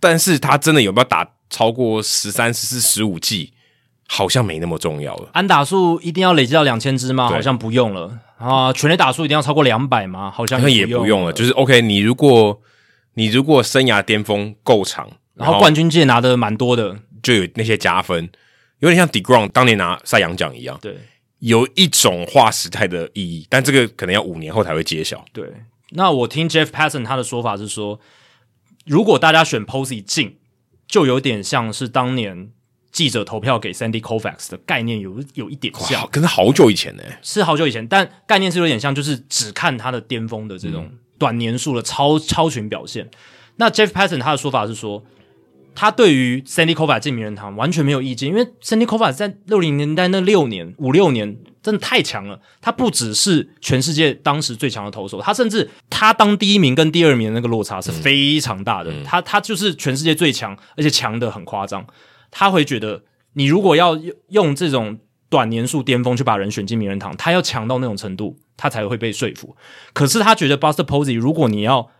[0.00, 3.52] 但是他真的有没有打超过十三、十四、十五季，
[4.08, 5.28] 好像没那么重要了。
[5.34, 7.28] 安打数一定要累积到两千支吗？
[7.28, 8.72] 好像不用了啊。
[8.72, 10.30] 全垒打数一定要超过两百吗？
[10.30, 11.32] 好像也不用了。
[11.32, 12.58] 就是 OK，你如果
[13.14, 18.28] 你如果生涯巅峰够长，然后冠军戒拿的蛮多的，就有那些加分，
[18.78, 20.78] 有点像 DeGrom 当年拿赛扬奖一样。
[20.80, 20.96] 对。
[21.40, 25.22] 有一种划时代的意义，但这个可能要五年后才会揭晓。
[25.34, 25.44] 对，
[25.96, 27.98] 那我听 Jeff Passon 他的说法是说，
[28.84, 30.38] 如果大家选 Posey 进，
[30.86, 32.50] 就有点像是当年
[32.92, 43.10] 记者投票给 Sandy Koufax 的概念有，有有一点像，可是好久以前呢，是好久以前，但概念是有点像，就是只看他的巅峰的这种短年数的超超群表现。
[43.56, 45.04] 那 Jeff Passon 他的说法是说。
[45.76, 52.40] 他对于 Sandy Koufax 进名人堂完全没有意见，因为 Sandy Koufax 在六零年代那六年五六年真的太强了。
[52.60, 58.90] 他不只是全世界当时最强的投手，他甚至他当第一名跟第二名的那个落差是非常大的。
[58.90, 61.86] 嗯、他他就是全世界最强，而且强的很夸张。
[62.30, 63.04] 他会觉得，
[63.34, 63.98] 你如果要
[64.30, 64.98] 用这种
[65.28, 69.54] 短年数巅峰去把人选进名人堂，他要强到那种程度，他才会被说服。
[69.92, 71.90] 可是他觉得 Buster Posey，如果你要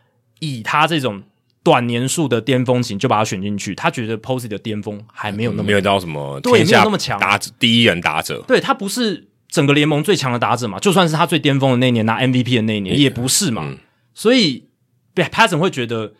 [0.41, 1.23] 以他这种
[1.67, 10.79] 短年数的巅峰型就把他选进去，他觉得 Posey 的巅峰还没有那么、嗯、没有到什么对，没有那么强，打第一人打者，对他不是整个联盟最强的打者嘛？
[10.79, 13.65] 就算是他最巅峰的那一年拿 MVP 的那一年，也不是嘛。
[13.65, 13.79] 嗯、
[14.15, 14.69] 所以
[15.17, 16.15] Passan 会觉得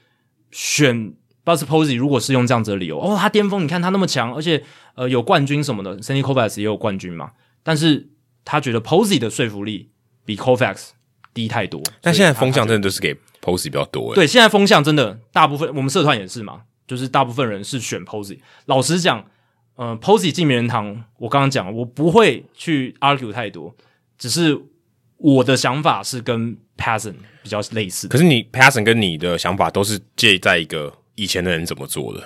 [0.51, 1.13] 选
[1.45, 4.61] Buster Posey 如果是用这样子的理由，哦，他巅峰，你看他那么强，而且
[4.97, 7.31] 呃有冠军什么的，Sandy Koufax 也有冠军嘛，
[7.63, 8.09] 但是
[8.45, 9.91] 他觉得 Posey 的说服力
[10.25, 10.89] 比 Koufax
[11.33, 11.81] 低太多。
[12.01, 13.15] 但现在风向真的就是给
[13.47, 18.41] Posey 比较多，对，现在风向真的大部分我们社团也是嘛，就是大部分人是选 Posey。
[18.65, 19.25] 老实讲，
[19.77, 23.73] 呃，Posey 进名人堂，我刚刚讲，我不会去 argue 太多，
[24.19, 24.61] 只是
[25.19, 28.09] 我的想法是跟 Passan 比较类似。
[28.09, 32.21] 可是你 Passan 跟你的想法都是借在一个以前的人怎么做的，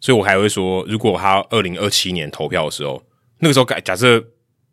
[0.00, 3.02] 所以我还会说，如果他二零二七年投票的时候，
[3.38, 4.22] 那个时候改假设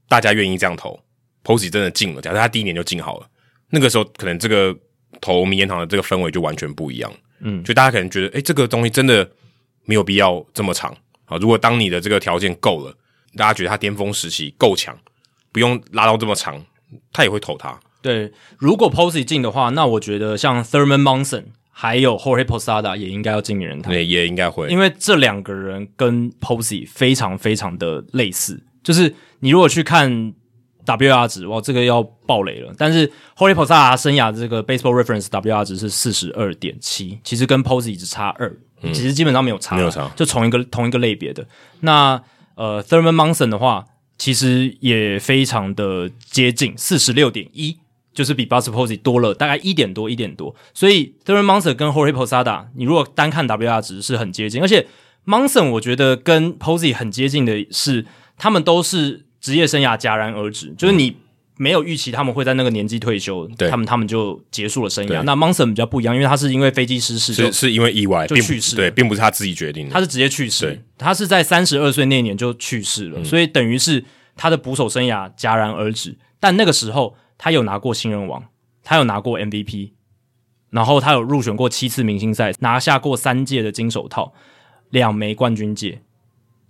[0.10, 1.00] 大家愿意这样投
[1.42, 3.28] ，Posey 真的进了，假设他第一年就进好了，
[3.70, 4.78] 那个时候可能这个。
[5.22, 9.30] 投名人堂的这个氛围就完全不一样，嗯，就大家可能觉得，哎、欸，这个东西真的
[9.86, 10.96] 没有必要这么长
[11.26, 11.38] 啊。
[11.38, 12.96] 如果当你的这个条件够了，
[13.36, 14.98] 大家觉得他巅峰时期够强，
[15.52, 16.64] 不用拉到这么长，
[17.12, 17.80] 他也会投他。
[18.02, 30.34] 对，如果 Posey 进的话，那我觉得像 Thurman Munson 还有 Jorge Posada 也应该要进名人堂，对，也应该会，因为这两个人跟 Posey 非常非常的类似，就是你如果去看。
[30.86, 32.74] WR 值哇，这个要爆雷了。
[32.78, 41.46] 但是 Jorge Posada 生涯的这个 Baseball Reference WR 值是四十二点七，其实跟 Posey 只差二、嗯，其实基本上没有差，没有差，就同一个同一个类别的。
[41.82, 42.22] 那
[42.56, 43.86] 呃，Thurman Munson 的话，
[44.18, 47.78] 其实也非常的接近，四十六点一，
[48.14, 50.56] 就是比 Buster Posey 多了大概一点多一点多。
[50.74, 54.88] 所以 Thurman Munson 跟 Jorge Posada，你如果单看 WR 值是很接近，而且
[55.26, 58.06] Munson 我觉得跟 Posey 很接近的是，
[58.38, 59.24] 他们都是。
[59.46, 61.16] 职业生涯戛然而止，就是你
[61.56, 63.70] 没有预期他们会在那个年纪退休，对。
[63.70, 65.22] 他们他们就结束了生涯。
[65.22, 74.04] 那 Monson 比较不一样，因为他是因为飞机失事，是是因为意外就去世，对，并不是他自己决定的，他是直接去世，他是在三十二岁那年就去世了，嗯、所以等于是
[74.36, 76.18] 他的捕手生涯戛然而止。
[76.40, 78.46] 但那个时候他有拿过新人王，
[78.84, 79.92] 他有拿过 MVP，
[80.72, 84.34] 然后他有入选过七次明星赛，拿下过三届的金手套，
[84.90, 86.02] 两枚冠军戒。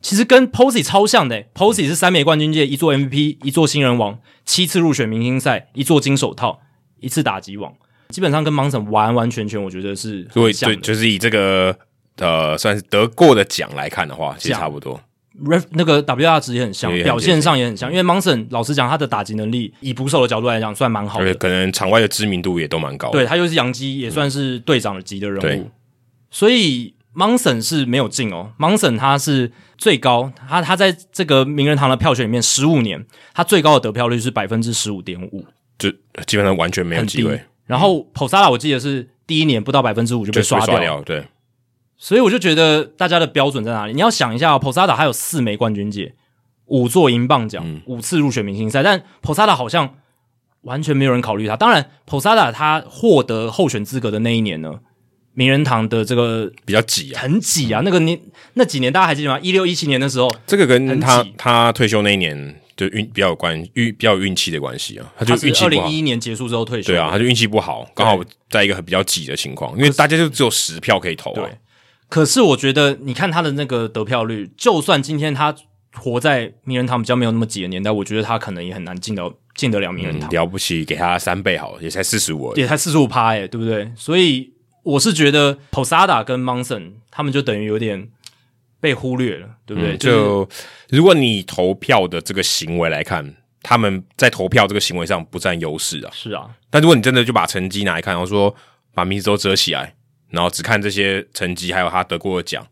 [0.01, 6.59] 其实跟 Posey 超像的，Posey 是三枚冠军戒，一座 MVP，一座新人王，七次入选明星赛，一座金手套，
[6.99, 7.73] 一次打击王，
[8.09, 10.23] 基本上跟 Munson 完完全全，我觉得是。
[10.33, 11.75] 对对，就是以这个
[12.17, 15.01] 呃算是得过的奖来看的话，其实差不多。
[15.43, 17.91] Ref 那个 WR 值也很像，表现上也很像。
[17.91, 23.19] 因为 Munson 老实讲，他的打击能力以捕手的角度来讲，算蛮好的，可能场外的知名度也都蛮高的。
[23.19, 25.69] 对，他又是洋基，也算是队长级的人物，
[26.31, 28.51] 所以 Munson 是没有进哦。
[28.59, 29.51] Munson 他是。
[29.77, 35.45] 最高，他他在这个名人堂的票选里面，十五年他最高的得票率是百分之十五点五，
[35.77, 35.91] 就
[36.25, 37.37] 基本上完全没有机会。
[37.65, 41.27] 然后 Posada 我记得是第一年不到百分之五就被刷掉，就刷掉，对。
[41.97, 43.91] 所以我就觉得大家的标准在哪里？
[43.91, 46.15] 你要想一下哦，Posada 还有四枚冠军戒，
[46.67, 49.95] 五座银棒奖，嗯，五次入选明星赛，但 Posada 好像
[50.61, 51.57] 完全没有人考虑他。
[51.57, 54.79] 当然，Posada 他获得候选资格的那一年呢？
[55.35, 57.81] 名人堂的这个比较挤啊，很挤啊。
[57.83, 58.19] 那个年
[58.53, 59.37] 那几年大家还记得吗？
[59.41, 65.13] 一六一七年的时候，这个跟他他退休那一年就运比较有关运比较有运气的关系啊。
[65.17, 65.63] 他就运气。
[65.65, 71.43] 二零一一年结束之后退休，对啊，他就运气不好，刚好在一个很比较挤的情况，因为大家就只有十票可以投啊。
[71.43, 71.57] 对，
[72.07, 75.53] 可是我觉得你看他的那个得票率，就算今天他
[75.93, 80.29] 活在名人堂比较没有那么挤的年代，我觉得他可能也很难进到进得了名人堂。
[80.29, 83.91] 嗯，了不起，给他三倍好了，也才四十五，也才四十五趴，哎，对不对？
[83.97, 84.54] 所以。
[84.85, 88.07] 我是觉得 Posada 跟 Monson 他们就等于有点
[88.79, 89.93] 被忽略了，对不对？
[89.93, 90.47] 嗯、就
[90.89, 96.11] 如果你投票的这个行为来看，他们在投票这个行为上不占优势啊。
[96.13, 98.55] 是啊，但如果你真的就把成绩拿来看，然后说
[98.93, 99.95] 把名字都遮起来，
[100.29, 102.65] 然后只看这些成绩，还有他得过的奖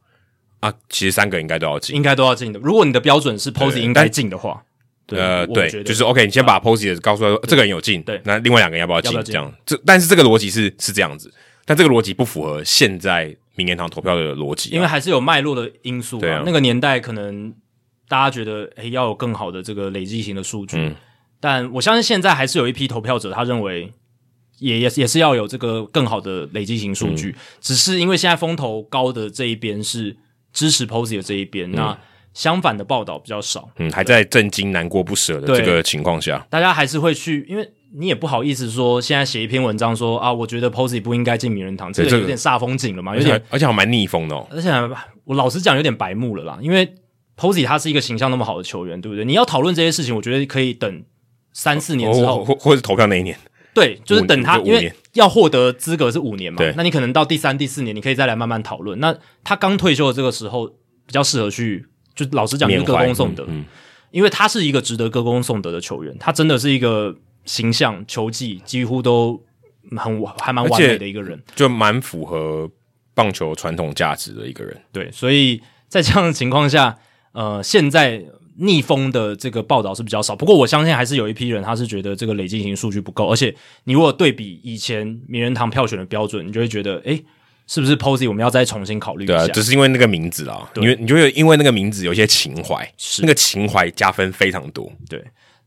[0.60, 2.60] 啊，其实三个应该都要进，应该都要进的。
[2.60, 4.64] 如果你的标准是 Posey 应该进的话，
[5.08, 9.12] 对呃，对，就是 OK，你先把 Posey 的告诉他说这个人有进，对，那另外两个人要不要进？
[9.24, 11.34] 这样，这但是这个逻辑是是这样子。
[11.66, 16.20] 但这个逻辑不符合现在名人堂投票的逻辑，因为还是有脉络的因素。
[16.20, 17.54] 对啊，那个年代可能
[18.08, 20.76] 大家觉得，诶，要有更好的这个累积型的数据。
[20.78, 20.96] 嗯，
[21.40, 23.92] 但我相信现在还是有一批投票者，他认为
[24.60, 27.30] 也也也是要有这个更好的累积型数据。
[27.30, 30.18] 嗯，只是因为现在风头高的这一边是
[30.52, 31.98] 支持 Posey 的这一边，嗯，那
[32.34, 33.70] 相反的报道比较少。
[33.78, 37.72] 嗯，还在震惊、难过不舍的这个情况下，大家还是会去，因为。
[37.96, 44.48] 你也不好意思说，现在写一篇文章说啊，我觉得 Posey 不应该进名人堂，这个有点煞风景了嘛，有点，而且还蛮逆风的哦。
[44.50, 44.70] 而且
[45.26, 46.94] 我老实讲，有点白目了啦，因为
[47.38, 49.24] Posey 他是一个形象那么好的球员，对不对？
[49.24, 51.04] 你要讨论这些事情，我觉得可以等
[51.52, 53.38] 三四年之后，或或者投票那一年，
[53.74, 59.00] 对，就是等他，因为要获得资格是五年嘛，对，那你可能到第三、第四年，你可以再来慢慢讨论。
[59.00, 61.86] 那他刚退休的这个时候，比较适合去，
[62.16, 63.66] 就老实讲，就是歌功颂德，嗯，
[64.10, 67.16] 因为他是一个值得歌功颂德的球员，他真的是一个
[67.46, 69.44] 形象、球技几乎都
[69.98, 72.70] 很还蛮完美的一个人，就蛮符合
[73.14, 74.82] 棒球传统价值的一个人。
[74.92, 76.98] 对，所以在这样的情况下，
[77.34, 78.24] 呃，现在。
[78.58, 83.52] 逆风的这个报道是比较少，不过我相信还是有一批人他是觉得这个累积型数据不够，而且
[83.86, 87.26] 你如果对比以前名人堂票选的标准，你就会觉得，诶，
[87.66, 89.38] 是不是 Posey 我们要再重新考虑一下？
[89.38, 94.88] 对啊，只是因为那个名字啊，因为你就会因为那个名字有些情怀，是那个情怀加分非常多。
[95.10, 95.20] 对，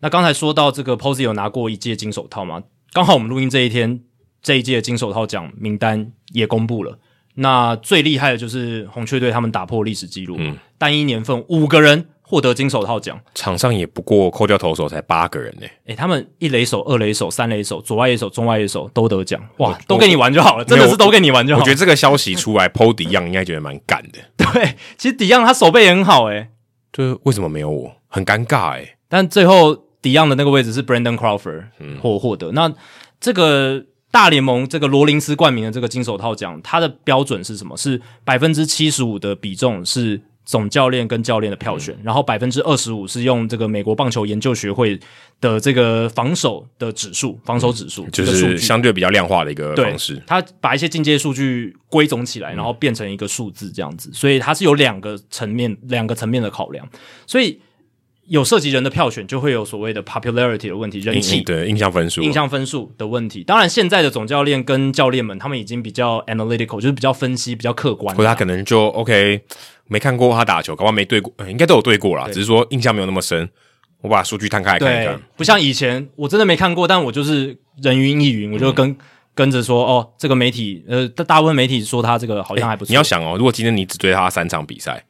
[0.06, 2.62] 那刚才说到这个 Posey 有拿过一届金手套吗？
[2.92, 4.02] 刚好我们录音这一天，
[4.40, 7.00] 这一届金手套奖名单也公布了。
[7.34, 12.06] 那最厉害的就是红雀队，他们打破历史纪录，嗯，单一年份五个人。
[12.28, 15.92] 获得金手套奖，场上也不过扣掉投手才八个人呢、欸。
[15.92, 21.62] 诶，他们一垒手、二垒手、三垒手、左外野手、中外野手都得奖，哇，都给你玩就好了，真的是都给你玩就好了。
[21.62, 24.18] 我觉得这个消息出来，PO DeYoung 应该觉得蛮干的。
[24.52, 26.48] 对，其实 DeYoung 他手背也很好，诶，
[26.92, 27.92] 就是为什么没有我？
[28.08, 28.96] 很尴尬，诶。
[29.08, 31.64] 但最后 DeYoung 的那个位置是 Brandon Crawford
[32.00, 32.52] 获获得。
[32.52, 32.72] 那
[33.20, 37.76] 这个大联盟这个罗林斯冠名的这个金手套奖，它的标准是什么？
[37.76, 40.22] 是百分之七十五的比重是。
[40.46, 44.96] 总教练跟教练的票选，嗯、然后百分之二十五是用这个美国棒球研究学会
[45.40, 50.22] 的这个防守的指数，防守指数、嗯、就是相对比较量化的一个方式。
[50.24, 56.88] 他把一些进阶数据归总起来，然后变成一个数字这样子，嗯、所以它是有两个层面、两个层面的考量。
[57.26, 57.60] 所以
[58.28, 63.44] 有涉及人的票选，就会有所谓的 popularity 的问题，人气对印象分数、印象分数的问题。
[63.44, 69.42] 当然，现在的总教练跟教练们，他们已经比较 analytical，就是比较分析、比较客观，或者他可能就 OK。
[69.88, 73.48] 没看过他打球，搞不好没对过，应该都有对过啦，只是说印象没有那么深。
[74.00, 78.96] 我把数据摊开来看一看，不像以前，我真的没看过，但我就是人云亦云，我就跟、嗯、
[79.32, 82.90] 跟着说，哦，这个媒体，呃，大部分媒体说他这个好像还不错。
[82.90, 85.04] 你要想哦，如果今天你只对他三场比赛，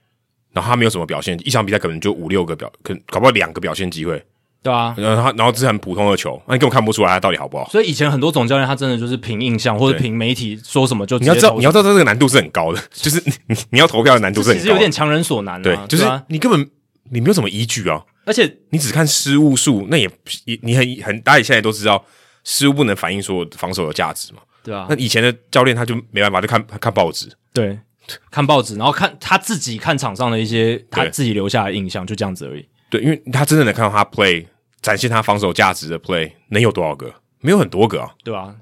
[0.57, 4.25] 然后他没有什么表现，一场比赛可能就五六个表，可能搞不好两个表现机会。
[4.63, 7.69] 对啊，然后他然后这是很普通的球，那你根本看不出来他到底好不好。
[7.69, 15.63] 所以以前很多总教练他真的就是凭印象或者凭媒体说什么就你要知道，你要知道这个难度是很高的， 就是你你你要投票的难度是很高的，其实有点强人所难啊。
[15.63, 16.69] 对，就是你根本
[17.11, 20.11] 你没有什么依据啊，而且你只看失误数，那也
[20.47, 22.03] 也你很很大家现在都知道
[22.43, 24.87] 失误不能反映所有防守的价值嘛，对啊。
[24.89, 27.79] 那以前的教练他就没办法，就看看报纸，对，
[28.31, 32.67] 看报纸，然后看他自己看场上的一些他自己留下的印象，就这样子而已。
[32.89, 34.47] 对，因为他真的能看到他 play。
[34.83, 37.13] 展现他防守价值的 play 能有多少个？
[37.41, 38.55] 没有很多个啊，对吧、啊？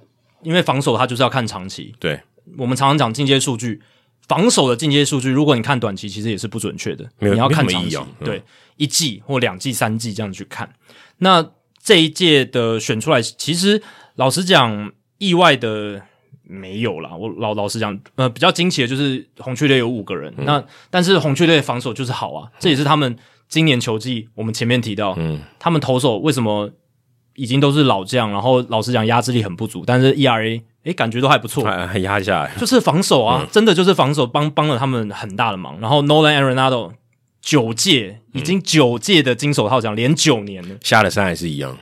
[0.43, 1.95] 因为防守他就是要看长期。
[1.99, 2.19] 对，
[2.57, 3.83] 我们常常讲进阶数据，
[4.27, 7.05] 防守的进阶数据，如果你看短期，其实也是不准确的。
[7.19, 8.43] 没有，你要看长期，啊嗯、对，
[8.77, 10.73] 一季或两季、三季这样去看。
[11.19, 11.47] 那
[11.83, 13.83] 这一届的选出来，其实
[14.15, 16.01] 老实讲，意外的
[16.45, 17.11] 没有啦。
[17.17, 20.33] 我老老实讲，呃，比较惊奇的就是红雀队有五个人。
[20.37, 23.17] 嗯、那但是红雀队防守就是好啊，这也是他们。
[23.47, 26.71] 今年球季，我们前面提到，嗯，他们投手为什么
[27.37, 35.79] 已经都是老将，然后老实讲压制力很不足，但是 ERA 诶感觉都还不错，还压下来，就是防守啊，嗯、真的就是防守帮帮了他们很大的忙。
[35.79, 36.93] 然后 Nolan Arenado
[37.43, 41.77] 九届已经九届的金手套奖，连九年了，下了山还是一样，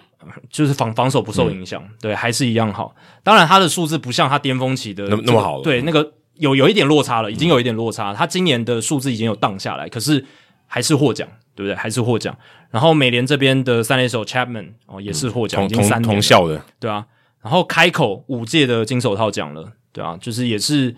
[0.51, 2.95] 就是防防守不受影响，嗯、对，还是一样好。
[3.23, 8.13] 当然他的数字不像他巅峰期的、这个、那么好了，对，那个有有一点落差了，已经有一点落差。
[8.13, 10.25] 嗯、他今年的数字已经有荡下来，可是
[10.67, 11.29] 还是获奖。
[11.55, 11.77] 对不对？
[11.77, 12.35] 还是获奖。
[12.71, 17.05] 然后美联这边的三垒手 Chapman 哦，也是获奖，嗯、已经三同校的，对啊。
[17.43, 20.97] 然后开口五届的金手套奖了，对啊，就是也是，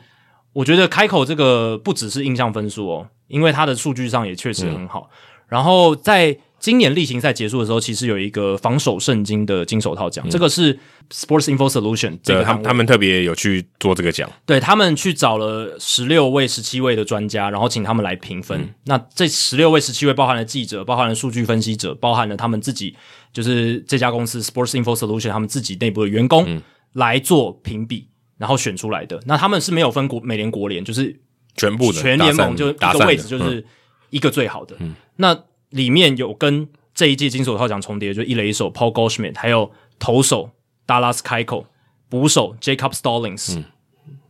[0.53, 5.11] 我觉得开口这个不只是印象分数哦，因为他的数据上也确实很好。
[5.11, 5.17] 嗯、
[5.49, 10.75] 然后在今年例行赛结束的时候，其实有一个防守圣经的金手套奖，嗯、这个是
[11.11, 18.59] Sports Info Solution 这个他们他们特别有去做这个奖，对他们去找了十六位、十七位的专家，然后请他们来评分。
[18.59, 22.97] 嗯、那这十六位、十七位包含了记者，包含了数据分析者，包含了他们自己，
[23.31, 26.63] 就是这家公司 Sports Info Solution 他们自己内部的员工、嗯、
[26.95, 28.09] 来做评比，
[28.39, 29.23] 然后选出来的。
[29.27, 31.15] 那他们是没有分国美联国联，就是
[31.59, 33.63] 全部的全联盟就一个位置就是
[34.09, 34.75] 一个最好的。
[34.81, 35.39] 嗯、那
[35.75, 40.51] 里面有跟这一届金手套奖重叠，就一垒手 Paul Goldschmidt，还有投手
[40.87, 41.65] Dallas Keuchel，
[42.09, 43.65] 捕手 Jacob Stallings，、嗯、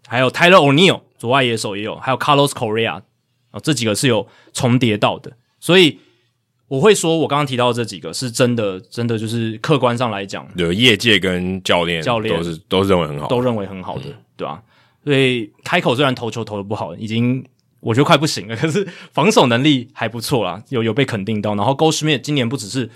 [0.07, 3.03] 还有 Tyler O'Neill，左外野手也有，还有 Carlos Correa，
[3.51, 5.31] 啊，这几个是有重叠到的。
[5.61, 5.99] 所以
[6.69, 14.63] 我会说，我刚刚提到的这几个是真的，真的就是客观上来讲，有业界跟教练教练都是都认为很好，都认为很好的，嗯、对吧、啊？
[15.05, 17.45] 所以 Keuchel 虽然投球投的不好，已经。
[17.85, 21.55] 我觉得快不行了， 可是防守能力还不错啦，有有被肯定到。
[21.55, 22.89] 然后 Goldschmidt 今年不只是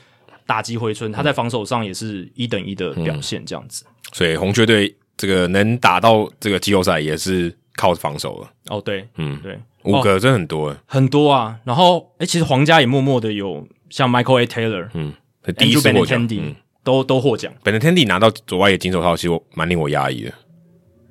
[0.46, 3.84] 打击回春，他在防守上也是一等一的表现，这样子。
[3.86, 8.50] 嗯、所以红雀队这个能打到这个季后赛也是靠防守了。
[8.68, 11.58] 哦，对，嗯，对，五个真很多、哦，很多啊。
[11.64, 14.46] 然后，诶，其实皇家也默默的有像 Michael A.
[14.46, 15.12] Taylor，嗯，
[15.58, 17.52] 第一次获奖，嗯、都都获奖。
[17.62, 20.32] Benintendi 拿到左外野金手套，其实我蛮令我压抑的。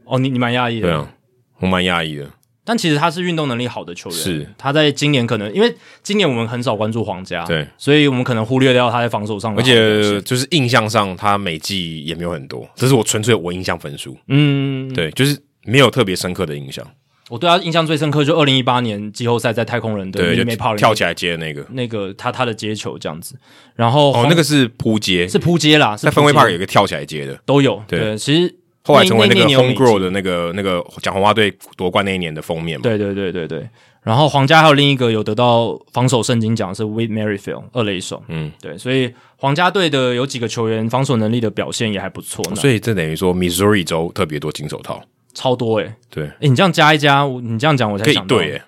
[0.06, 1.14] 哦，你你蛮压抑的，对啊，
[1.60, 2.28] 我蛮压抑的。
[2.68, 4.46] 但其实他是运动能力好的球员，是。
[4.58, 5.74] 他在今年可能因为
[6.04, 16.86] 今年我们很少关注皇家，对，所以我们可能忽略掉他在防守上的，而且就是印象上他每季也没有很多，这是我纯粹我印象分数，嗯，对，就是没有特别深刻的印象。
[17.30, 23.36] 我对他印象最深刻就二零一八年季后赛在太空人的对，没跑跳起来接的那个，那个他他的接球这样子，
[23.76, 28.54] 然后哦，那个是扑接，是扑接啦，在分位 Park 有一个跳起来接的，都有，对，对其实。
[28.88, 32.84] 后来成为那个 Homegrown 的那个那个讲红花队夺冠那一年的封面嘛？
[32.84, 33.68] 对对对对对。
[34.04, 42.42] 然后皇家还有另一个有得到防守圣经奖是 Whit Merrifield 二垒手，嗯，对，所以皇家队的有几个球员防守能力的表现也还不错。
[42.56, 45.04] 所以这等于说 Missouri 州特别多金手套，
[45.34, 48.62] 超多诶、欸、对，诶你这样加一加，你这样讲我才想到，对，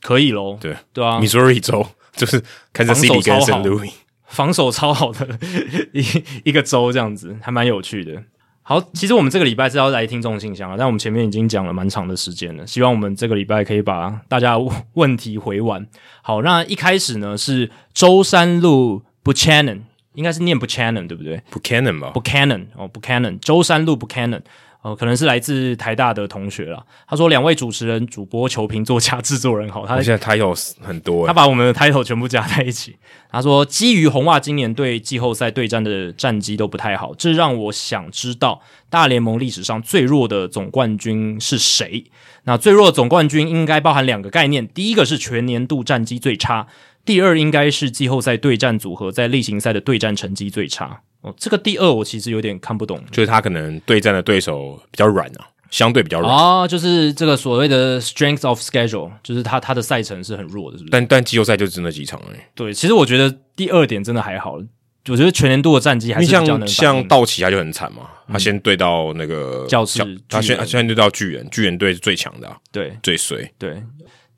[0.00, 2.40] 可以喽，对对啊，Missouri 州就是
[2.72, 3.68] Kansas City 跟 St.
[3.68, 3.90] Louis，
[4.28, 5.26] 防守超好的
[5.92, 6.04] 一
[6.44, 8.22] 一个州，这样子还蛮有趣的。
[8.68, 14.58] 好，其实我们这个礼拜是要来听众信箱啊，但我们前面已经讲了蛮长的时间了，希望我们这个礼拜可以把大家
[14.92, 15.86] 问题回完。
[16.20, 19.80] 好，那一开始呢是舟山路 Buchanan，
[20.12, 24.42] 应该是念 Buchanan 对不对？Buchanan 吧，Buchanan 哦，Buchanan，舟山路 Buchanan。
[24.80, 26.80] 哦，可能是来自台大的同学啦。
[27.08, 32.96] 他说：“两位主持人、主播、球评、作家、制作人好。”他现在 title 很多，他把我们的 title 全部加在一起。
[33.28, 42.04] 他说：“基于红袜今年对季后赛对战的战绩都不太好，这让我想知道大联盟历史上最弱的总冠军是谁？
[42.44, 46.68] 那最弱的总冠军应该包含两个概念：第一个是全年度战绩最差，
[47.04, 60.90] 第二应该是季后赛对战组合在例行赛的对战成绩最差。”哦，这个第二我其实有点看不懂，就是他可能对战的对手比较软啊，相对比较软啊，就是这个所谓的 strength of schedule，就是他他的赛程是很弱的，是不是？
[60.92, 62.38] 但但季后赛就只那几场而已。
[62.54, 64.60] 对，其实我觉得第二点真的还好，
[65.08, 66.68] 我觉得全年度的战绩还是比较能。
[66.68, 73.82] 像像道奇他就很惨嘛，嗯、他先对到那个教士，他先他先对到巨人，巨人队是最强的、啊，对，最衰，对，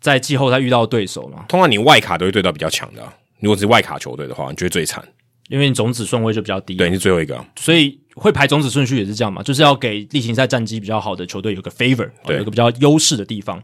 [0.00, 5.04] 在季后赛遇到对手嘛，通常你外卡都会对到比较强的、啊，如果是外卡球队的话，你觉得最惨。
[5.50, 13.60] 因为你种子顺位就比较低，对，你是最后一个，所以会排种子顺序也是这样嘛，就是要给例行赛战绩比较好的球队有个 favor，对，有个比较优势的地方。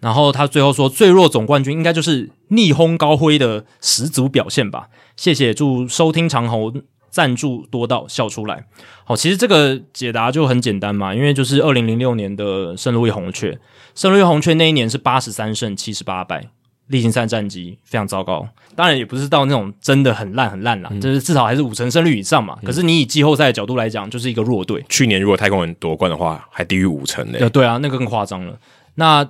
[0.00, 4.88] 然后他最后说，最弱总冠军应该就是逆轰高挥的十足表现吧。
[5.14, 8.64] 谢谢，祝收听长虹赞助多到笑出来。
[9.04, 13.58] 好，其实这个解答就很简单嘛，因为就是二零零六年的圣路易红雀，
[13.94, 16.48] 圣路易红雀那一年是八十三胜七十八败。
[16.90, 22.58] 例行赛战绩非常糟糕，当然也不是到那种真的很烂很烂啦，嗯、就是至少还是五成胜率以上嘛。
[22.62, 24.84] 嗯、可是你以季后赛的角度来讲，就是一个弱队。
[24.88, 27.48] 去年如果太空人夺冠的话，还低于五成嘞。
[27.50, 28.58] 对啊，那个更夸张了。
[28.96, 29.24] 那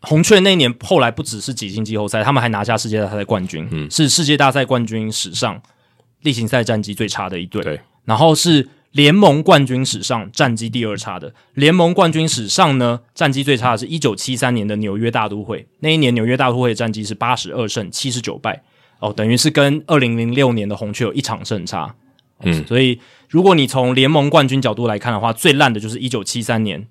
[0.00, 5.62] 红雀那一年后来不只是挤进季后赛，他们还拿下世界大赛冠军，嗯、是世界大赛冠军史上
[6.22, 7.62] 例行赛战绩最差的一队。
[7.62, 8.68] 对，然后是。
[8.94, 15.66] 联盟冠军史上战绩第二差的，联盟冠军史上呢，战绩最差的是一九七三年的纽约大都会。
[15.80, 18.62] 那一年纽约大都会的战绩是八十二胜七十九败，
[19.00, 21.96] 哦，等于是跟二零零六年的红雀有一场胜差。
[22.44, 26.86] 嗯，所以如果你从联盟冠军角度来看的话，最烂的就是一九七三年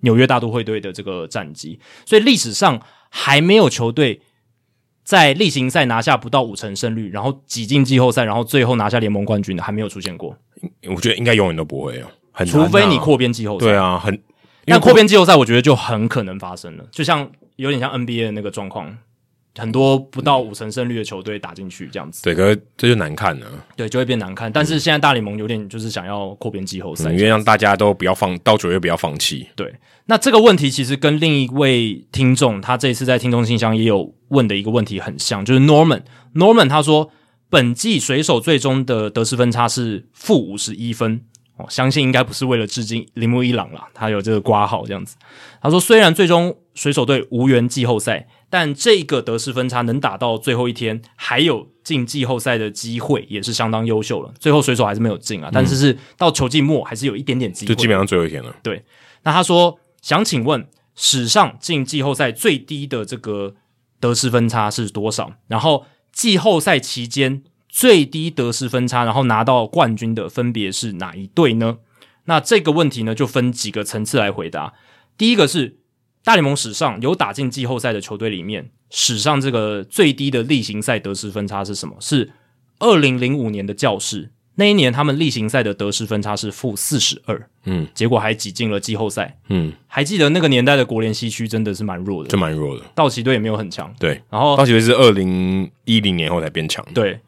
[0.00, 1.78] 纽约大都会队的这个战绩。
[2.06, 2.80] 所以历史上
[3.10, 4.22] 还没有球队
[5.02, 10.38] 在例行赛拿下不到五成胜率，然后挤进季后赛，然后最后拿下联盟冠军的，还没有出现过。
[10.88, 13.66] 我觉得应该永远都不会哦，很除非你扩编季后赛。
[13.66, 14.18] 对啊，很，
[14.66, 18.96] 那扩编季后赛，我觉得就很可能发生了，就像有点像 NBA 的那个状况，
[19.56, 22.22] 很多不到五成胜率的球队打进去这样子。
[22.22, 23.46] 对，可是这就难看了。
[23.76, 24.50] 对，就会变难看。
[24.50, 29.46] 但是现在大联盟有点就是想要扩编季后赛，因为让大家都不要放到九月不要放弃。
[29.54, 29.72] 对，
[30.06, 36.02] 那这个问题其实跟另一位听众他这一次在听众信箱也有问的一个问题很像，就是 Norman
[36.34, 37.10] Norman 他说。
[37.54, 41.20] 本季水手最终的得失分差是负五十一分
[41.56, 45.16] 哦，相信应该不是为了致敬铃木一朗啦，他有这个挂号这样子。
[45.62, 54.34] 他说，虽然最终水手队无缘季后赛，但这个得失分差能打到最后一天，还有进季后赛的机会，也是相当优秀了。
[54.40, 58.52] 最后水手还是没有进啊，但是是到球季末还是有一点点机会，就基本上最后一天了。
[58.64, 58.84] 对，
[59.22, 60.66] 那他说想请问，
[60.96, 63.54] 史上进季后赛最低的这个
[64.00, 65.30] 得失分差是多少？
[65.46, 65.84] 然后。
[66.14, 71.78] 季后赛期间最低得失分差，然后拿到冠军的分别是哪一队呢？
[72.26, 74.72] 那这个问题呢，就分几个层次来回答。
[75.18, 75.78] 第一个是
[76.22, 81.96] 大联盟史上有打进季后赛的球队里面，史上这个最低的例行赛得失分差是什么？
[82.00, 82.32] 是
[82.78, 97.20] 二零零五年的教士，那一年他们例行赛的得失分差是负四十二，嗯，结果还挤进了季后赛，嗯，还记得那个年代的国联西区真的是蛮弱的，就蛮弱的，道奇队也没有很强，对，然后道奇队是二零一零年后才变强，对，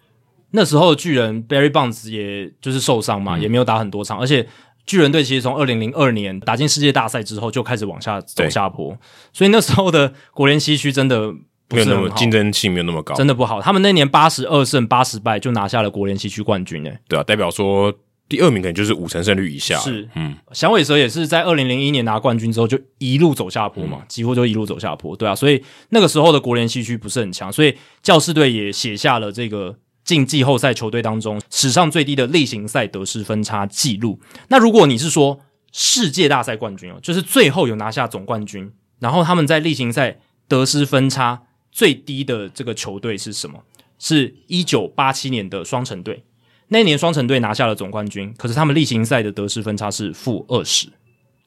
[0.50, 4.46] 那时候巨人 Barry Bonds 也就是受伤嘛，嗯、也没有打很多场，而且。
[4.86, 8.96] 巨人队其实从二零零二年打进世界大赛之后就开始往下走下坡，
[9.32, 11.34] 所以那时候的国联西区真的
[11.70, 13.60] 没有那么竞争性没有那么高，真的不好。
[13.60, 17.92] 他们那年八十二胜八十败就拿下了国联西区冠军，诶，对啊，代表说
[18.28, 19.78] 第二名可能就是五成胜率以下。
[19.78, 29.76] 是，嗯，响尾蛇也是在二零零一年拿冠军之后就一路走下坡嘛，嗯、几乎就一路走下坡，对啊，所以那个时候的国联西区不是很强，所以教士队也写下了这个。
[30.06, 34.20] 进季后赛球队当中史上最低的例行赛得失分差记录。
[34.50, 35.40] 那如果你是说
[35.72, 38.70] 世界大赛冠军哦，就是最后有拿下总冠军，
[39.00, 41.42] 然后他们在例行赛得失分差
[41.76, 43.62] 最低的这个球队是什么？
[43.98, 46.24] 是一九八七年的双城队。
[46.68, 50.88] 那一年双城队拿下了总冠军，可是他们例行赛的得失分差是负二十。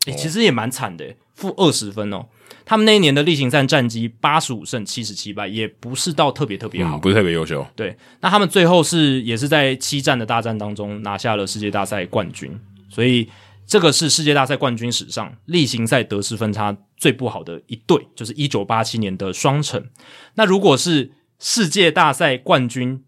[0.06, 2.28] 诶，其实也蛮惨的，负二十分哦。
[2.64, 7.66] 他们那一年的例行赛战绩八十五胜七十七败，也不是到特别特别好，嗯，不是特别优秀。
[7.76, 12.56] 对，那他们最后是也是在七战的大战当中拿下了世界大赛冠军，
[12.88, 13.28] 所以
[13.70, 19.88] 这个是世界大赛冠军史上例行赛得失分差最不好的一队，就是一九八七年的双城。
[20.34, 23.04] 那如果是世界大赛冠军，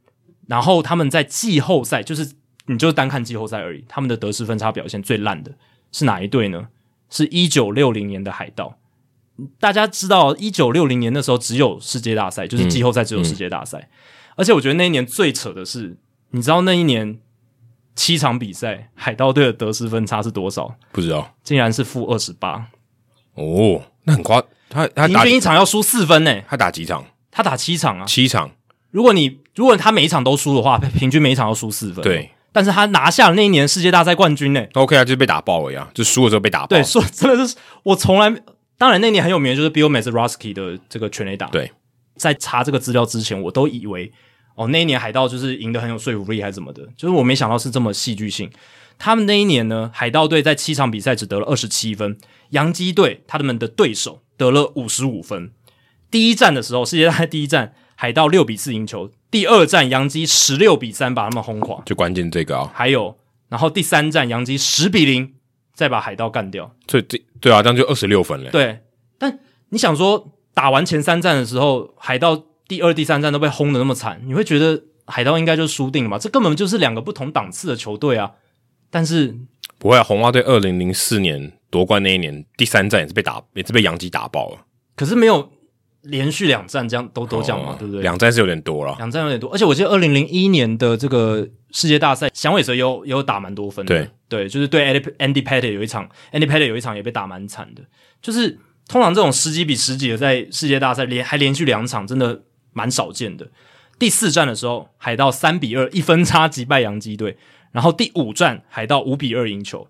[0.48, 2.34] 然后他们在季后赛，就是
[2.68, 5.52] 你就单看季后赛而已，他们的得失分差表现最烂的
[5.92, 6.68] 是哪一队呢？
[7.10, 8.78] 是一九六零年的海盗。
[9.60, 13.80] 大家知道，一九六零年那时候只有世界大赛，就是季后赛只有世界大赛。
[13.80, 13.90] 嗯嗯、
[14.36, 15.98] 而且我觉得那一年最扯的是，
[16.30, 17.20] 你知道那一年
[18.02, 20.74] 七场比赛，海盗队的得失分差是多少？
[20.92, 22.66] 不知道，竟然是负二十八。
[23.36, 24.42] 哦，那很夸，
[24.72, 26.42] 他他平均一场要输四分呢。
[26.50, 27.06] 他打几场？
[27.30, 28.50] 他打七场啊，七场。
[28.90, 32.02] 如果你如果他每一场都输的话，平均每一场要输四分。
[32.02, 34.66] 对，但是他拿下了那一年世界大赛冠军呢。
[34.74, 36.68] OK 啊，就是被打爆了呀，就输了之后被打爆。
[36.70, 38.34] 对，说真的是我从来。
[38.80, 41.46] 当然，那年很有名的就是 Bill Mazeroski 的这个全垒打。
[41.50, 41.72] 对，
[42.16, 44.12] 在查这个资料之前，我都以为
[44.56, 46.86] 哦，那一年海盗就是赢得很有说服力，还是怎么的？
[46.96, 48.50] 就是我没想到是这么戏剧性。
[48.98, 52.18] 他们那一年呢，海盗队在七场比赛只得了二十七分，
[52.50, 55.52] 洋基队他们的对手得了五十五分。
[56.10, 61.82] 第一战的时候，世界大赛第一战，海盗六比四赢球；第二战，洋基十六比三把他们轰垮。
[61.86, 63.18] 就关键这个啊，还有，
[63.50, 65.34] 然后第三战，洋基十比零。
[65.74, 68.52] 再把海盗干掉，所以这对啊，这样就二十六分了。
[68.52, 68.82] 对，
[69.18, 76.18] 但你想说，打完前三战的时候，海盗第二、第三战都被轰得那么惨，你会觉得海盗应该就输定了吧？
[76.18, 78.32] 这根本就是两个不同档次的球队啊！
[78.90, 79.36] 但是
[79.78, 84.60] 不会啊，红袜队二零零四年夺冠那一年，第三战也是被打，也是被洋基打爆了。
[84.96, 85.52] 可是没有
[86.04, 88.02] 连续两战这样都都这样嘛，哦、对不对？
[88.02, 93.94] 两战是有点多了，两战有点多，而且我记得二零零一年的这个世界大赛，响尾蛇有有打蛮多分的。
[93.94, 94.10] 对。
[94.30, 94.82] 对，就是对
[95.20, 97.82] Andy Pettitte 有一场，Andy Pettitte 有一场也被打蛮惨的。
[98.22, 98.58] 就是
[98.88, 102.44] 通常这种十几比十几的在世界大赛连还连续两场，真的
[102.74, 103.48] 蛮少见的。
[104.00, 107.38] 第四战的时候，海盗三比二一分差击败洋基队，
[107.72, 109.88] 然后第五战海盗五比二赢球，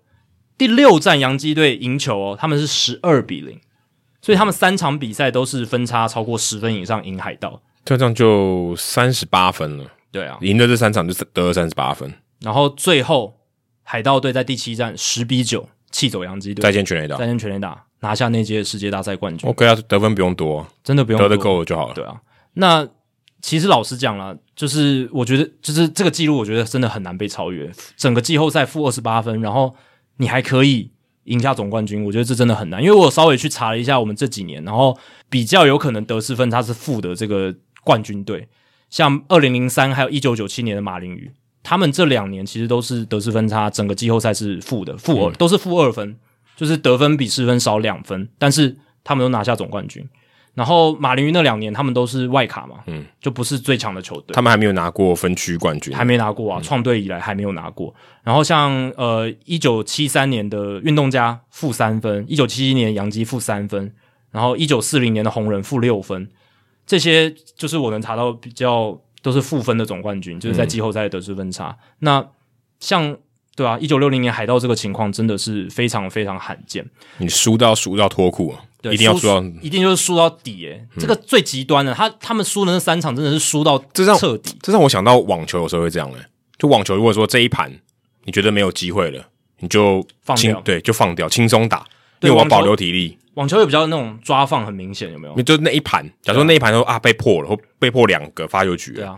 [0.58, 3.60] 第六战洋基队赢球哦，他们是十二比零，
[4.20, 9.84] 所以他们三场比赛都是分差超过十分以上赢海盗，这样就三十八分了。
[10.10, 13.38] 对啊，赢的这三场就得了三十八分，然后最后。
[13.84, 19.50] 海盗队在第七战十比九气走洋基队，再见全垒打，再见全垒打，拿下那届世界大赛冠军。
[19.50, 21.94] OK 啊，得分不用多，真的不用得的够了就好了。
[21.94, 22.18] 对啊，
[22.54, 22.88] 那
[23.40, 27.70] 其实老实讲了，就是我觉得，就是这个记录，我觉得真的很难被超越。
[27.96, 29.74] 整个季后赛负二十八分，然后
[30.18, 30.90] 你还可以
[31.24, 32.82] 赢下总冠军，我觉得这真的很难。
[32.82, 34.96] 因为我稍微去查了一下我们这几年，然后
[35.28, 38.48] 比较有可能得失分差是负的这个冠军队，
[38.90, 41.32] 像二零零三还有一九九七年的马林鱼。
[41.64, 46.16] 他们这两年其实都是得失分差，整个季后赛是负的，负二、嗯、都是负二分，
[46.56, 50.04] 就是得分比失分少两分，但是他们都拿下总冠军。
[50.54, 57.94] 然后马林鱼那两年他们都是外卡嘛，嗯，就不是最强的球队，他们还没有拿过分区冠军，还没拿过啊，创队以来还没有拿过。
[58.22, 63.92] 然后像呃一九七三年的运动家负三分，一九七一年洋基负三分，
[64.30, 66.28] 然后一九四零年的红人负六分，
[66.86, 69.00] 这些就是我能查到比较。
[69.24, 71.68] 都是负分的总冠军，就是在季后赛的得失分差。
[71.68, 72.26] 嗯、那
[72.80, 73.16] 像
[73.54, 76.84] 对啊，一九六零年海盗这个情况真的是非常非常罕见。
[77.18, 78.52] 你输到输到脱裤，
[78.82, 80.66] 对，一定要输到，一定就是输到底。
[80.66, 83.78] 诶、嗯、这个最极端的，他他们输的那三场真的是输到
[84.18, 84.58] 彻底。
[84.60, 86.18] 这让我想到网球有时候会这样诶，
[86.58, 87.72] 就网球如果说这一盘
[88.24, 89.24] 你觉得没有机会了，
[89.60, 91.86] 你就放掉，对，就放掉，轻松打，
[92.20, 93.16] 因为我要保留体力。
[93.34, 95.34] 网球也比较那种抓放很明显，有没有？
[95.36, 99.16] 你就那一盘，假如说那一盘都啊，啊被破了，或被破两个发球局，对啊，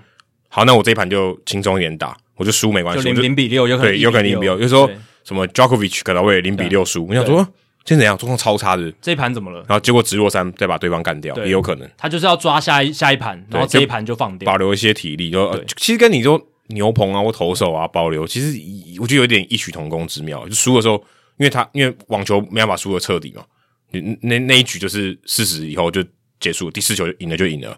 [0.48, 4.88] 好，那我这一盘就轻松一点打，我就输没关系，就零零比六，有可能对，有可能零比六，有时候
[5.24, 7.44] 什么 Djokovic 可能会零比六输，我想说
[7.84, 9.58] 现在怎样，状况超差的，这一盘怎么了？
[9.68, 18.58] 然后结果直落三再把对方干掉，也有可能，他就是要抓下一下一盘，然后这一盘就放掉，保留一些体力，就其实跟你说牛棚啊或投手啊保留，其实
[19.00, 20.94] 我觉得有点异曲同工之妙，就输的时候，
[21.36, 23.44] 因为他因为网球没办法输的彻底嘛，
[23.90, 26.02] 你那那一局就是四十以后就
[26.40, 27.76] 结束，第四球赢了就赢了。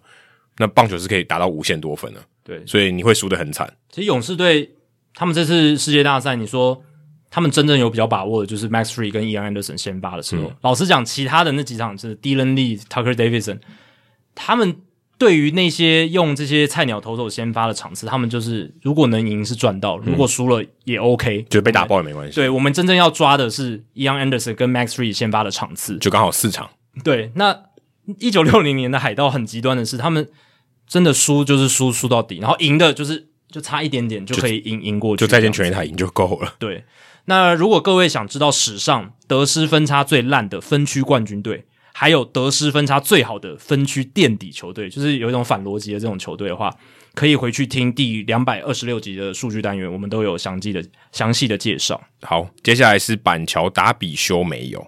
[0.58, 3.70] 那棒球是可以达到无限多分的，对，所以你会输的很惨。
[3.90, 4.70] 其实勇士队
[5.12, 6.82] 他们这次世界大赛，你说
[7.36, 10.44] 他们真正有比较把握的，就是 Max Fried 跟 Ian Anderson 先发的时候。
[10.44, 13.58] 嗯、老实讲，其他的那几场是 Dylan Lee、Tucker Davidson，
[14.34, 14.76] 他们
[15.18, 22.34] 对于那些用这些菜鸟投手先发的场次，他们就是如果能赢是赚到，如果输了也 OK，就被打爆也没关系。
[22.34, 26.70] 对，我们真正要抓的是 Ian Anderson 跟 Max Fried 先发的场次，就刚好四场。
[27.04, 27.64] 对，那
[28.18, 30.26] 一九六零年的海盗很极端的是他们。
[30.88, 36.54] 真的输就是输输到底，然后赢的就是就差一点点就可以赢赢过去，就再见全垒打赢就够了。
[36.60, 36.84] 对，
[37.26, 46.74] 那如果各位想知道史上得失分差最烂的分区冠军队，还有得失分差最好的分区垫底球队，就是有一种反逻辑的这种球队的话，
[47.14, 52.00] 可以回去听第两百二十六集的数据单元，我们都有详细的详细的介绍。
[52.22, 54.86] 好，接下来是板桥打比修没有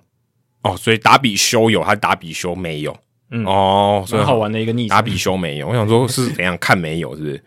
[0.63, 2.97] 哦，所以打比修有，他打比修没有。
[3.31, 7.45] 嗯哦，所以好玩的一个逆打比修没有，我想说是怎样看没有，是不是？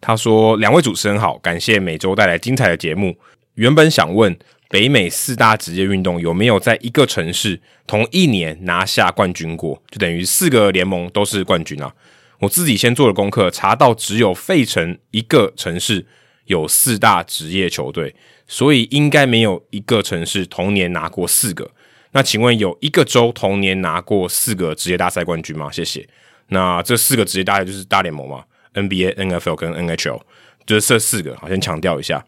[0.00, 3.14] 他说两位主持人好，感谢每周带来精彩的节目。
[3.60, 4.34] 原本想问
[4.70, 11.92] 北美四大职业运动有没有在一个城市同一年拿下冠军过，就等于四个联盟都是冠军啊。
[12.38, 16.06] 我自己先做了功课，查到只有费城一个城市
[16.46, 18.14] 有四大职业球队，
[18.46, 21.70] 所以应该没有一个城市同年拿过四个。
[22.12, 25.70] 那请问有一个州同年拿过四个职业大赛冠军吗？
[25.70, 26.08] 谢谢。
[26.48, 28.42] 那这四个职业大赛就是大联盟嘛
[28.72, 30.18] ，NBA、NFL 跟 NHL，
[30.64, 31.36] 就是这四个。
[31.36, 32.24] 好，先强调一下。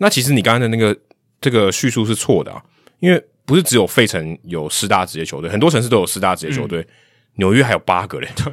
[0.00, 0.96] 那其实你刚刚的那个
[1.40, 2.60] 这个叙述是错的啊，
[2.98, 6.86] 因为不是只有费城有四大职业球队，很多城市都有四大职业球队，嗯、
[7.36, 8.52] 纽约还有八个嘞， 对，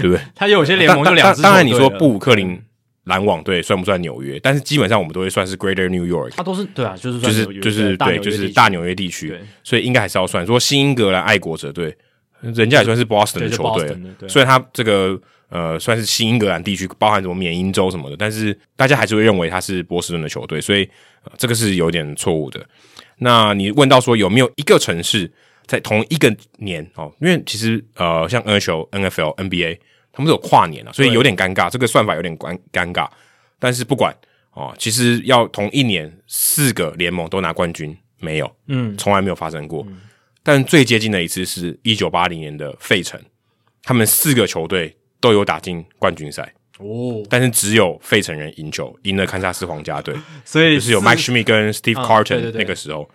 [0.00, 0.20] 对不对？
[0.34, 1.42] 他有些联盟就两支。
[1.42, 2.62] 当然你说布鲁克林。
[3.06, 4.38] 篮网队算不算纽约？
[4.38, 10.46] 但是基本上我们都会算是 Greater New York，它都是对啊，就是就是就是对，就是大纽约地区，所以应该还是要算。
[10.46, 11.92] 说新英格兰爱国者队，
[12.40, 15.20] 人家也算是 Boston 的球队，虽然他这个
[15.52, 20.82] 呃算是新英格兰地区，包含什么缅因州什么的，但是大家还是会认为他是波士顿的球队，所以、
[21.24, 22.66] 呃、这个是有点错误的。
[23.18, 25.30] 那你问到说有没有一个城市
[25.66, 27.12] 在同一个年哦？
[27.20, 29.78] 因为其实呃像 NHL、NFL、NBA。
[30.14, 33.08] 他们都有跨年了，所以有点尴尬，这个算法有点尴尴尬。
[33.58, 34.14] 但是不管
[34.52, 39.82] 哦，其实要同一年四个联盟都拿冠军，没有，嗯，从来没有发生过。
[39.88, 40.02] 嗯、
[40.42, 43.18] 但最接近的一次是一九八零年的费城，
[43.82, 53.08] 他们四个球队都有打进冠军赛哦，但是只有费城人赢球，赢了堪萨斯皇家队， 所以就是有 Mike Schmidt 跟 Steve Carton 那个时候。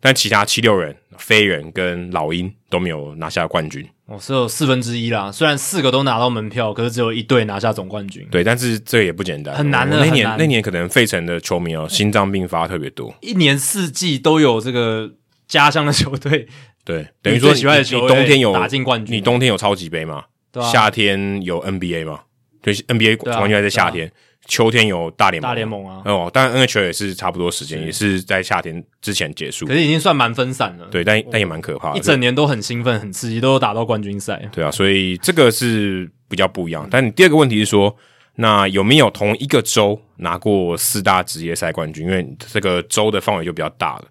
[0.00, 5.32] 但其他七六人、飞人跟老鹰都没有拿下冠军哦，只有四分之一啦。
[5.32, 8.24] 虽然四个都拿到门票，可是只有一队拿下总冠军。
[8.30, 9.98] 对，但是这也不简单，很难的。
[9.98, 15.10] 那年那年可能费城的球迷哦，心脏病发特别多，一年四季都有这个
[15.48, 16.46] 家乡的球队。
[16.84, 20.26] 对，等于说你，你冬天有打进冠军，你冬天有超级杯吗？
[20.52, 22.20] 对啊，夏天有 NBA 吗？
[22.62, 24.10] 对，NBA 完全在夏天。
[24.46, 29.66] 秋天有大联盟，大联盟啊，哦，当然 NHL 也是差不多时间，也是在夏天之前结束。
[29.66, 34.48] 可是已经算蛮分散了，对，但但也蛮可怕的，一整年都很兴奋、很刺激，都有打到冠军赛。
[34.50, 36.88] 对啊，所以这个是比较不一样。
[36.90, 37.94] 但你第二个问题是说，
[38.36, 42.06] 那有没有同一个州拿过四大职业赛冠军？
[42.06, 44.04] 因为这个州的范围就比较大了。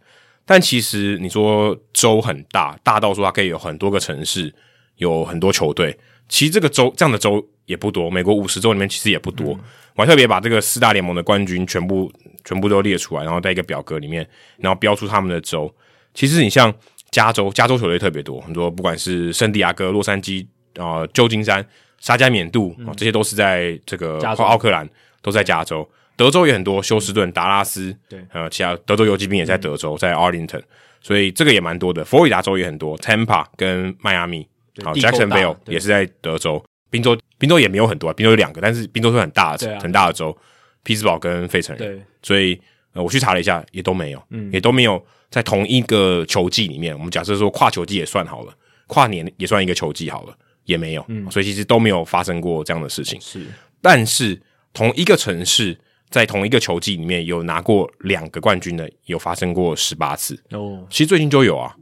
[0.45, 4.53] 但其实你说州很大，大到说它可以有很多个城市，
[4.97, 5.97] 有很多球队。
[6.29, 9.53] 其实这个州这样的州也不多，美国五十州里面其实也不多。
[9.53, 9.59] 嗯
[9.97, 12.11] 我还特别把这个四大联盟的冠军全部
[12.45, 14.23] 全部都列出来，然后在一个表格里面，
[14.57, 15.73] 然后标出他们的州。
[16.13, 16.71] 其实你像
[17.09, 20.45] 加州，加州球队特别多，很多不管是圣地亚哥、洛杉矶、
[20.75, 21.67] 啊、呃、旧金山、
[21.99, 24.87] 沙加缅度、嗯、这些都是在这个奥克兰，
[25.23, 25.89] 都在加州。
[26.15, 30.61] 德州也很多，休斯顿、达拉斯，对，呃，其他德州游骑兵也在德州，嗯、在 Arlington，
[31.01, 32.05] 所以这个也蛮多的。
[32.05, 34.47] 佛罗里达州也很多，Tampa 跟迈阿密，
[34.83, 36.63] 好，Jacksonville 也是在德州。
[36.89, 40.35] 宾州，宾州也没有很多啊，宾州有两个，但是宾州是很大的，啊、很大的州，
[40.83, 41.77] 匹兹堡跟费城
[42.23, 42.57] 所以
[42.93, 46.97] 呃，我去查了一下，也都没有，嗯，也都没有在同一个球季里面。
[46.97, 48.53] 我们假设说跨球季也算好了，
[48.87, 53.19] 跨年也算一个球季好了，也没有，嗯，所以其实都没有发生过这样的事情。
[53.19, 53.45] 是，
[53.81, 54.41] 但是
[54.71, 55.77] 同一个城市
[56.09, 60.87] 在同一个球季里面有拿过两个冠军的，有发生过十八次哦。
[60.89, 61.75] 其实最近就有啊，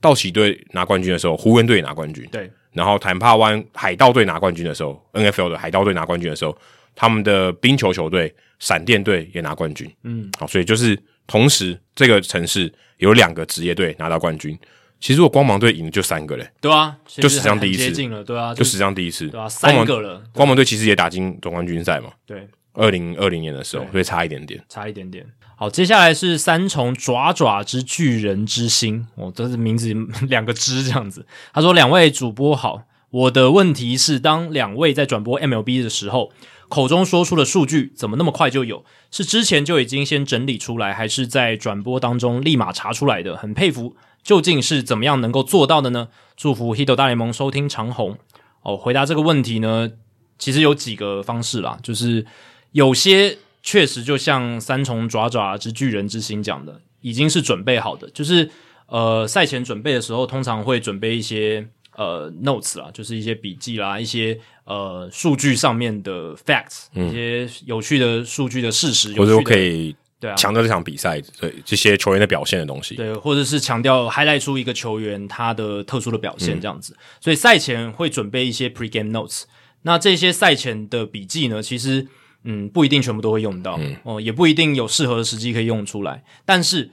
[0.00, 2.50] 道奇队拿冠军的时候，湖人队也拿冠军，对。
[2.72, 6.56] 然后坦帕湾海盗队拿冠军的时候，NFL 的海盗队拿冠军的时候，
[6.94, 9.90] 他们的冰球球队闪电队也拿冠军。
[10.04, 10.96] 嗯，好，所以就是
[11.26, 14.56] 同时这个城市有两个职业队拿到冠军。
[15.00, 20.22] 其实我光芒队赢就三个嘞，对啊，就史上第一次，了，对啊，就史上第一次，对啊，三个了。
[20.32, 25.26] 光芒队其实也打进总冠军赛嘛，对，二零二零年的时候，所以差一点点，差一点点。
[25.60, 29.92] 好，接下来是三重爪爪之巨人之星，哦，这是名字
[30.26, 31.26] 两个之这样子。
[31.52, 36.32] 他说：“两位主播好，我的问题是，当两位在转播 MLB 的时候，
[36.70, 38.86] 口中说出的数据怎么那么快就有？
[39.10, 43.36] 是之前就已经先整理出来，还是在转播当中立马查出来的？
[43.36, 46.08] 很佩服。”究竟是怎么样能够做到的呢？
[46.38, 48.16] 祝福 Hito 大联盟收听长虹
[48.62, 48.78] 哦。
[48.78, 49.90] 回答这个问题呢，
[50.38, 52.24] 其实有几个方式啦，就是
[52.72, 58.50] 有些确实就像三重爪爪之巨人之心讲的，已经是准备好的，就是
[58.86, 69.94] 呃赛前准备的时候，通常会准备一些呃 notes 啦，就是一些笔记啦，一些呃数据上面的 facts，、嗯、一些有趣的数据的事实，或者可以。
[70.20, 79.44] 对啊，强调这场比赛对这些球员的表现的东西，对，或者是强调 highlight 出一个球员他的特殊的表现这样子，嗯、所以赛前会准备一些 pre-game notes。
[79.80, 82.06] 那这些赛前的笔记呢，其实
[82.44, 86.22] 嗯不一定全部都会用到，嗯、哦，也不一定有适合的时机可以用出来。
[86.44, 86.90] 但是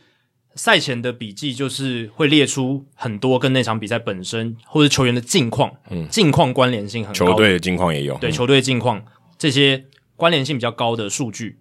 [0.55, 9.03] 赛前的笔记就是会列出很多跟那场比赛本身或者球员的近况，嗯，近况关联性很高，球队的近况也有，对，球队近况
[9.37, 11.57] 这些关联性比较高的数据。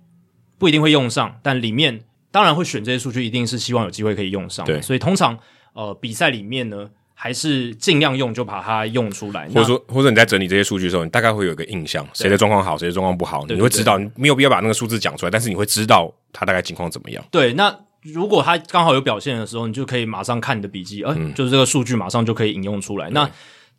[0.59, 2.01] 不一定会用上，但里面
[2.31, 4.65] 当然会选这些数据，一定是希望有机会可以用上。
[4.65, 5.39] 对，所以通常
[5.75, 6.89] 呃比赛里面呢，
[7.19, 9.49] 还是尽量用就把它用出来。
[9.49, 13.99] 或者说，或者你在整理这些数据的时候，你大概会有一个印象，谁的状况好，谁的状况不好，你会知道。
[13.99, 17.25] 你没有必要把那个数字讲出来，但是你会知道他大概情况怎么样。
[17.31, 23.09] 对，那如果他刚好有表现的时候，你就可以马上看你的笔记，呃、嗯，就是这个数据马上就可以引用出来。
[23.11, 23.29] 那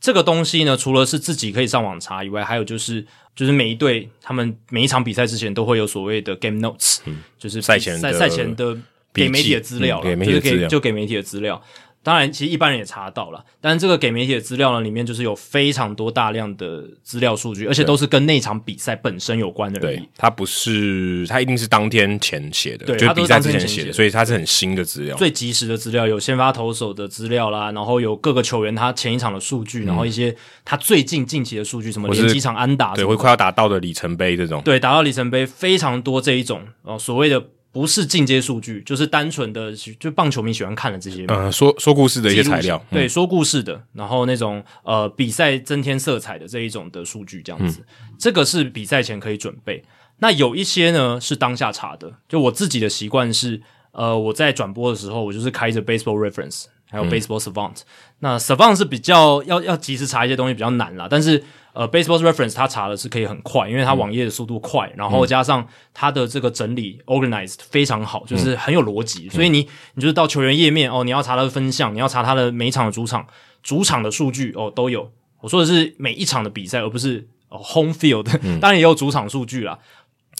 [0.01, 3.05] 这个东西呢，除了是自己可以上网查以外，还有就是，
[3.35, 8.77] 就是每一队他们每一场比赛之前都会有所谓的 game notes，嗯，就是赛前赛赛前的
[9.13, 11.61] 给媒体的资料了，嗯，就是给就给媒体的资料。
[12.07, 19.77] 当然，其实一般人也查到了，但是这个给媒体的资料呢，里面就是有非常多大量的资料数据，而且都是跟那场比赛本身有关的。
[19.77, 37.43] 对，它不是，它一定是当天前写的，对，就是比赛之前写的，所以它是很新的资料，最及时的资料，有先发投手的资料啦，然后有各个球员他前一场的数据，嗯，然后一些他最近近期的数据，什么连几场安打，对，会快要达到的里程碑这种，对，达到里程碑非常多这一种哦，所谓的。
[37.71, 49.83] 不是进阶数据，就是单纯的，就棒球迷喜欢看的这些，呃，说说故事的一些材料，对，说故事的，然后那种呃比赛增添色彩的这一种的数据，这样子，嗯，这个是比赛前可以准备。
[50.19, 53.61] 那有一些呢是当下查的，就我自己的习惯是，
[53.91, 57.83] 呃，我在转播的时候，我就是开着 Baseball Reference，还有 Baseball Savant，嗯。
[58.19, 61.43] 那 Savant 是比较要要及时查一些东西比较难啦，但是。
[61.73, 69.29] 呃，Baseball Reference 它查的是可以很快，因为它网页的速度快，嗯，然后加上它的这个整理 organized 非常好，就是很有逻辑，嗯。
[69.29, 69.59] 所以你
[69.93, 73.27] 你就是到球员页面哦，你要查他的分项，你要查他的每一场的主场
[73.61, 75.11] 主场的数据哦都有。
[75.39, 78.57] 我说的是每一场的比赛，而不是哦 home field，嗯。
[78.59, 79.77] 当然也有主场数据啦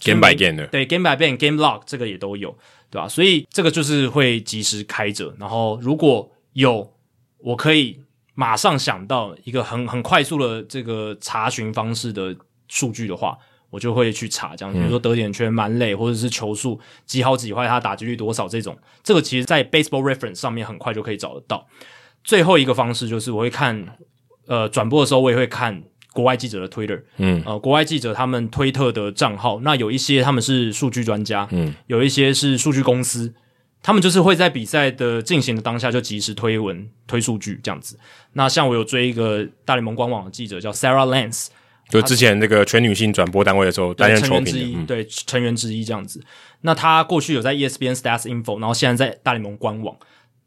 [0.02, 2.50] ，game by game 的，对 game by game，game log 这个也都有，
[2.90, 3.06] 对吧？
[3.06, 6.28] 所以这个就是会及时开着，然后如果
[6.60, 6.92] 有
[7.38, 8.00] 我可以。
[8.34, 12.36] 马上想到一个很很快速的这个查询方式的
[12.68, 13.36] 数据的话，
[13.68, 21.66] 我就会去查这样，比如说得点圈、满垒或者是球数几好几坏，他打击率多少这种，这个其实在 Baseball Reference 上面很快就可以找得到。
[22.22, 23.96] 最后一个方式就是我会看，
[24.46, 25.82] 呃，转播的时候我也会看
[26.12, 33.34] 国外记者的 Twitter，嗯，呃，国外记者他们推特的账号，那有一些他们是数据专家，嗯，有一些是数据公司。
[33.82, 37.98] 他们就是会在比赛的进行的当下就及时推文推数据这样子。
[38.32, 41.46] 那像我有追一个大联盟官网的记者叫 Sarah Lance，
[41.88, 46.22] 就之前那个全女性转播单位的时候担任成员之一，对成员之一这样子。
[46.60, 49.96] 那他过去有在 ESPN Stats Info，然后现在在大联盟官网。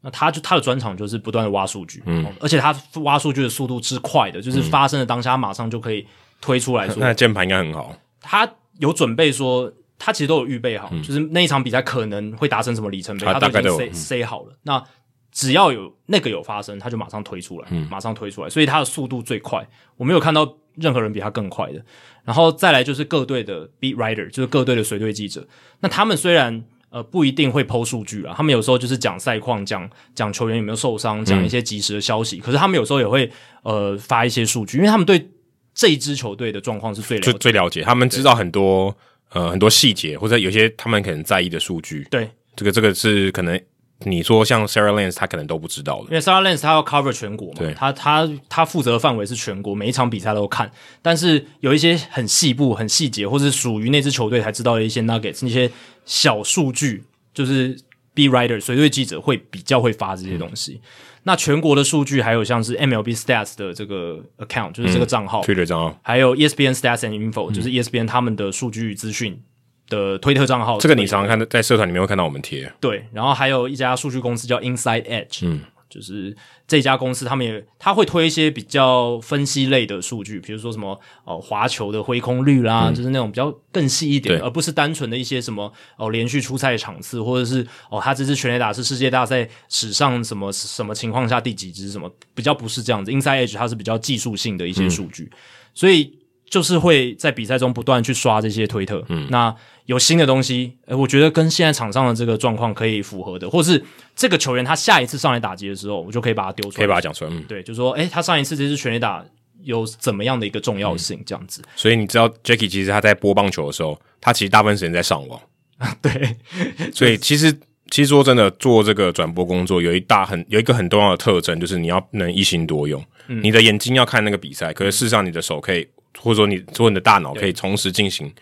[0.04, 6.06] 那他就他的专长就是不断的挖数据，嗯，而且他挖数据的速度之快的，就是发生的当下马上就可以
[6.40, 6.96] 推出来说。
[7.00, 7.96] 那键盘应该很好。
[8.20, 8.48] 他
[8.78, 9.72] 有准备说。
[10.04, 14.58] 他其实都有预备好，嗯，就是那一场比赛可能会达成什么里程碑，他都已经塞塞好了，嗯。
[14.64, 14.84] 那
[15.30, 19.64] 只要有那个有发生，他就马上推出来，嗯，马上推出来，所以他的速度最快。
[19.96, 21.80] 我没有看到任何人比他更快的。
[22.24, 25.46] 然后再来就是各队的 beat writer，就是各队的随队记者。
[25.80, 32.40] 那他们虽然呃不一定会 po 数据啊，他们有时候就是讲赛况，讲讲球员有没有受伤，讲一些及时的消息，嗯。
[32.40, 33.30] 可是他们有时候也会
[33.62, 35.30] 呃发一些数据，因为他们对
[35.72, 38.94] 这一支球队的状况是最了解最了解，他们知道很多。
[39.32, 43.58] 呃，很多细节或者有些他们可能在意的数据，对，这个这个是可能
[44.00, 46.04] 你说像 Sarah Lance，他可能都不知道的。
[46.04, 50.70] 因为 Sarah Lance 他要 cover 全国嘛，对他他他负责的范围是全国，每一场比赛都看。
[51.00, 55.70] 但是有一些很细部、很细节，或是属于那支球队才知道的一些 nuggets，那些
[56.04, 57.78] 小数据，就是
[58.12, 60.80] B writer 随队记者会比较会发这些东西。
[60.82, 60.88] 嗯
[61.24, 69.40] 那全国的数据，还有像是 MLB Stats 的这个 account，就是这个账号，Twitter 账号，还有 ESPN Stats and Info，、嗯、就是 ESPN 他们的数据资讯
[69.88, 70.78] 的推特账号。
[70.78, 72.72] 这个你常常看在社团里面会看到我们贴。
[72.80, 75.60] 对，然后还有一家数据公司叫 Inside Edge，嗯。
[75.92, 76.34] 就是
[76.66, 80.92] 这家公司，他们也他会推一些比较分析类的数据，比如说什么
[81.24, 85.64] 哦、呃、滑球的挥空率啦，嗯、就是那种比较更细一点，而不是单纯的一些什么
[85.98, 93.10] 哦、呃、连续出赛场次，或者是哦他这支全垒打是世界大赛史上什么什么情况下第几支什么，比较不是这样子。
[93.10, 95.36] Inside Edge 它是比较技术性的一些数据，嗯、
[95.74, 99.54] 所以就是会在比赛中不断去刷这些推特，嗯，那。
[99.86, 103.82] 有新的东西，诶，我觉得跟现在场上的这个状况可以符合的，或是
[104.14, 107.30] 这个球员他下一次上来打击的时候，我就可以把它丢出来，可以把它讲出来。
[107.32, 109.24] 嗯，对，就说，诶，他上一次这支全垒打
[109.62, 111.62] 有怎么样的一个重要性，嗯、这样子。
[111.74, 115.40] 所以你知道，Jackie 其实他在播棒球的时候，他其实大部分时间在上网。
[116.00, 116.36] 对，
[116.94, 117.52] 所以其实
[117.90, 123.04] 其实说真的，做这个转播工作有一大很有一个很重要的特征，就是你要能一心多用。
[123.26, 125.86] 嗯、你的眼睛要看那个比赛，可是事实上你的手可以，
[126.18, 128.32] 或者说你说你的大脑可以同时进行。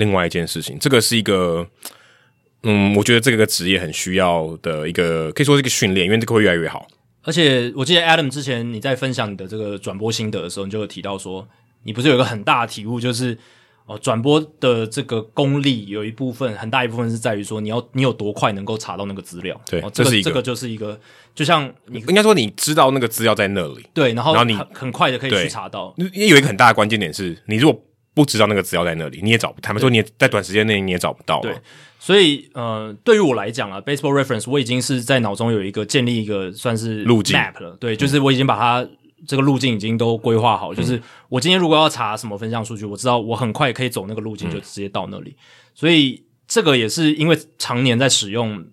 [0.00, 1.64] 另外一件事情，这个是一个，
[2.64, 6.88] 嗯，我觉得这个职业很需要的一个，可以说是一个训练，因为这个会越来越好。
[7.22, 11.46] 而且我记得 Adam 之前你在分享你的这个转播心得的时候，你就有提到说，
[11.84, 13.36] 你不是有一个很大的体悟，就是
[13.84, 19.60] 哦，转播的这个功力有一部分很大一部分是在于说，你要你有多快能够查到那个资料。
[19.68, 20.98] 对，哦，这个这是这个就是一个，
[21.34, 25.92] 就像你应该说你知道那个资料在那里，对，然后然后你很快的可以去查到。
[25.98, 27.82] 因为有一个很大的关键点是，你如果
[28.24, 29.60] 不知道那个资料在那里，你也找不。
[29.60, 31.40] 坦白说，你也在短时间内你也找不到。
[31.40, 31.54] 对，
[31.98, 37.76] 所以呃，对于我来讲啊，Baseball Reference 我已经是在脑中有一个建立一个算是路径 map 了。
[37.80, 38.86] 对，就是我已经把它
[39.26, 40.72] 这个路径已经都规划好。
[40.72, 45.30] 嗯、就是我今天如果要查什么分项数据，我知道我很快可以走那个路径，就直接到那里。
[45.30, 45.42] 嗯、
[45.74, 48.64] 所以这个也是因为常年在使用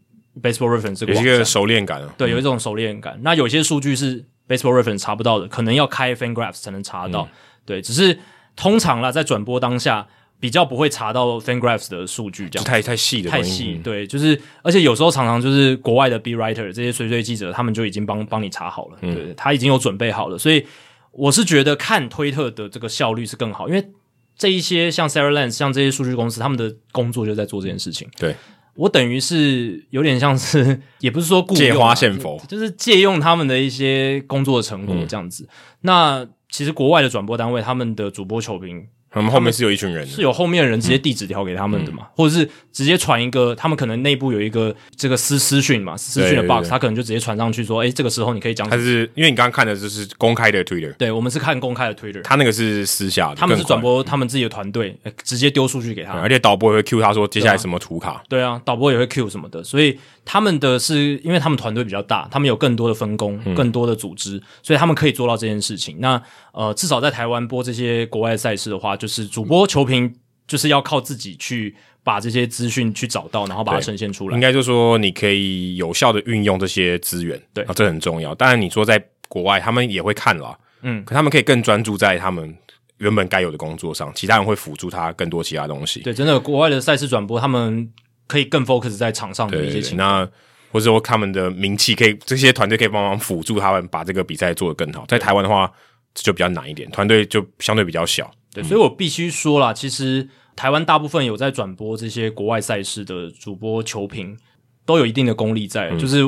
[0.41, 2.01] Baseball Reference 这个，有一个熟练感。
[2.17, 3.15] 对，有一种熟练感。
[3.15, 7.23] 嗯、那有些数据是 Baseball Reference 查不到的，可能要开 FanGraphs 才能查得到。
[7.23, 7.29] 嗯、
[7.65, 8.17] 对，只是。
[8.57, 10.05] 通常啦，在转播当下
[10.39, 13.79] 比较不会查到 FanGraphs 的数据，这样太太细的，太细。
[13.84, 20.38] 对，就是而且有时候常常就是国外的 B writer 这些随随记者，他们就已经帮帮你查好了，嗯、对，他已经有准备好了。
[20.38, 20.65] 所以
[21.11, 23.88] 我是觉得看推特的这个效率是更好，因为
[24.35, 28.07] 这一些像 Sarah Lance 像这些数据公司，他们的工作就在做这件事情。
[28.19, 28.35] 对，
[28.75, 35.45] 我等于是有点像是， 也不是说借花献佛，就是借用他们的一些工作的成果这样子。
[35.45, 35.49] 嗯、
[35.81, 38.87] 那其实国外的转播单位，他们的主播球评。
[39.09, 48.69] 他们后面是有一群人，是有后面的人直接递纸条给他们的嘛，嗯、或者是直接传一个，他们可能内部有一个这个私私讯嘛，私讯的 box，他可能就直接传上去说，哎，这个时候你可以讲。
[48.69, 59.97] 他是因为你刚刚看的就是公开的 Twitter，对，我们是看公开的 Twitter，他那个是私下的，他们是转播他们自己的团队，嗯、直接丢数据给他，而且导播也会 cue 他说接下来什么图卡，对啊，导播也会 cue 什么的，所以
[60.27, 65.97] 他们的是因为他们团队比较大，他们有更多的分工，嗯、更多的组织，所以他们可以做到这件事情。
[65.99, 66.21] 那
[66.51, 69.87] 呃，至少在台湾播这些国外赛事的话，就是主播球。
[69.87, 70.13] 评
[70.45, 71.73] 就是要靠自己去
[72.03, 74.35] 把这些资讯去找到，然后把它呈现出来。
[74.35, 78.35] 应该就是说，你可以有效的运用这些资源，对啊，这很重要。
[78.35, 82.53] 当然，你说在国外，他们也会看啦，嗯，可他们可以更专注在他们
[82.97, 86.01] 原本该有的工作上，其他人会辅助他更多其他东西。
[86.01, 87.89] 对，真的，国外的赛事转播，他们
[88.27, 90.07] 可以更 focus 在场上的一些情况。
[90.07, 90.31] 那
[90.71, 95.05] 或者说他们的名气，可以这些团队可以帮忙辅助他们把这个比赛做得更好。
[95.07, 95.71] 在台湾的话，
[96.13, 98.29] 这就比较难一点，团队就相对比较小。
[98.53, 104.37] 对，所以我必须说啦，其实台湾大部分有在转播这些国外赛事的主播、球评，
[104.85, 105.89] 都有一定的功力在。
[105.91, 106.21] 嗯、就是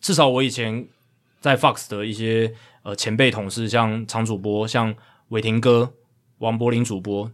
[0.00, 0.88] 至少我以前
[1.40, 2.52] 在 Fox 的一些
[2.82, 4.94] 呃前辈同事，像常主播，像
[5.28, 5.92] 伟霆哥、
[6.38, 7.30] 王柏林主播，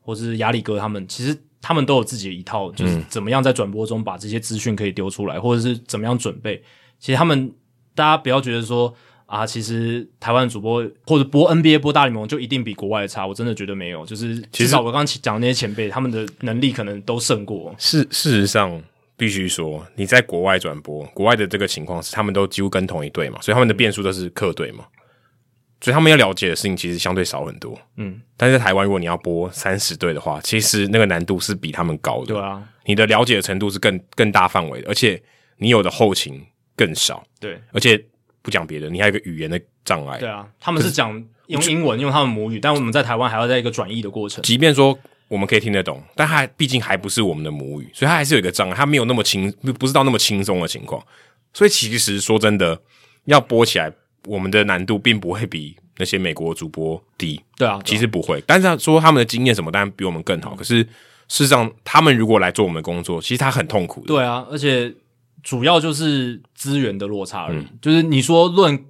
[0.00, 6.62] 或者是亚里哥他们，其实他们都有自己的一套，就是怎么样在转播中把这些资讯可以丢出来，或者是怎么样准备。
[6.98, 7.50] 其实他们
[7.94, 8.94] 大家不要觉得说。
[9.24, 14.04] 啊，其实台湾主播或者播 NBA 播大联盟就一定比国外的差，我真的觉得没有。
[14.04, 17.74] 就是至少我刚刚讲的那些前辈，他们的能力可能都胜过。
[17.78, 18.82] 事事实上，
[19.16, 24.84] 必须说你在国外转播，国外的这个情况是他们都几乎跟同一队嘛，所以他们的变数都是客队嘛，
[25.82, 27.78] 所以他们要了解的事情其实相对少很多。
[27.96, 32.26] 嗯，但是在台湾，如果你要播三十队的话，其实那个难度是比他们高的。
[32.26, 35.22] 对啊，你的了解的程度是更更大范围的，而且
[35.58, 36.42] 你有的后勤
[36.74, 37.22] 更少。
[37.38, 38.02] 对，而且。
[38.44, 40.18] 不讲别的，你还有一个语言的障碍。
[40.18, 41.12] 对啊，他们是讲
[41.46, 44.42] 用英文，用他们母语，但我们在台湾还要在一个转译的过程。
[44.42, 44.98] 即便说
[45.28, 49.48] 我们可以听得懂，但他毕竟还不是我们的母语，所以他还是有一个障碍，他没有那么轻，
[49.78, 51.00] 不是到那么轻松的情况。
[51.54, 52.76] 所以其实说真的，
[53.26, 53.92] 要播起来，
[54.26, 57.40] 我们的难度并不会比那些美国主播低。
[57.56, 58.42] 对啊，其实不会。
[58.46, 60.54] 但是他说他们的经验什么，当然比我们更好。
[60.54, 64.06] 可是事实上，他们如果来做我们的工作，其实他很痛苦的。
[64.08, 64.94] 对啊，而且
[65.42, 67.58] 主要就是资源的落差而已。
[67.58, 68.84] 嗯、就是你说论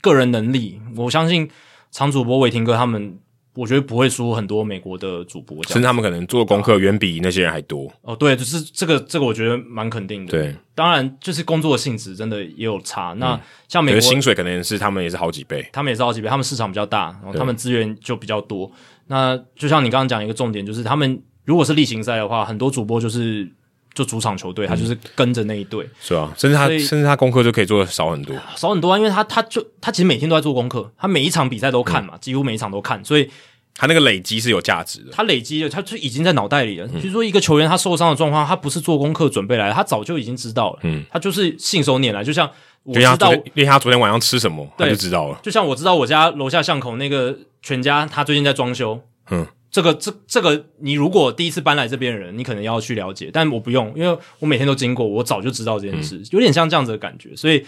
[0.00, 1.48] 个人能力，我相信
[1.90, 3.18] 常主播伟霆哥他们。
[3.54, 7.92] 我觉得不会输很多美国的主播，甚至他们可能做功课远比那些人还多。
[8.02, 10.30] 哦，对，就是这个，这个我觉得蛮肯定的。
[10.30, 13.12] 对，当然就是工作的性质真的也有差。
[13.12, 18.70] 嗯、那像美国薪水可能是他们也是好几倍，他们也是好几倍，他们市场比较大，然后他们资源就比较多。
[19.06, 23.48] 那就像你刚刚讲一个重点，就是他们如果是例行赛的话，很多主播就是。
[23.94, 33.30] 就主场球队，他就是跟着那一队，是啊，甚至他甚至他功课就可以做的少很多，少很多啊，因为他他就他其实每天都在做功课，他每一场比赛都看嘛，嗯、几乎每一场都看，所以
[33.76, 36.88] 他那个累积是有价值的，他累积了，他就已经在脑袋里了。
[36.88, 42.50] 比如、嗯、说一个球员他受伤的状况，他不是做功课准备来的，他早就已经知道了，嗯，他就是信手拈来，就像
[42.82, 49.00] 我知道，因为他昨天晚上吃什么，他就知道了，就像我知道我家楼下巷口那个全家，他最近在装修，
[49.30, 49.46] 嗯。
[49.74, 57.66] 这个这这个，你如果第一次搬来这边的人，你可能要去了解，但我不用，因为我每天都经过，我早就知道这件事，嗯、有点像这样子的感觉，所以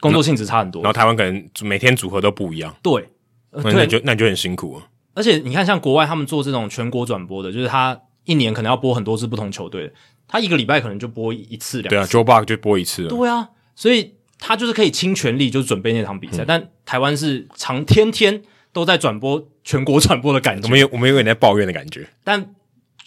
[0.00, 0.82] 工作性质差很多。
[0.82, 3.08] 然后台湾可能每天组合都不一样，对，
[3.52, 4.88] 那你就那你就很辛苦啊。
[5.14, 9.92] 而且你看，像国外他们做这种全国转播的，就是他一年可能要播很多支不同球队，
[10.26, 11.88] 他一个礼拜可能就播一次两次。
[11.90, 13.06] 对啊，Joe Buck 就播一次。
[13.06, 18.42] 对啊，所以他就是可以倾全力就准备那场比赛，嗯、但台湾是常天天
[18.78, 19.48] 都在转播。
[19.64, 22.54] 全国转播的感觉，我们有我们有点在抱怨的感觉，但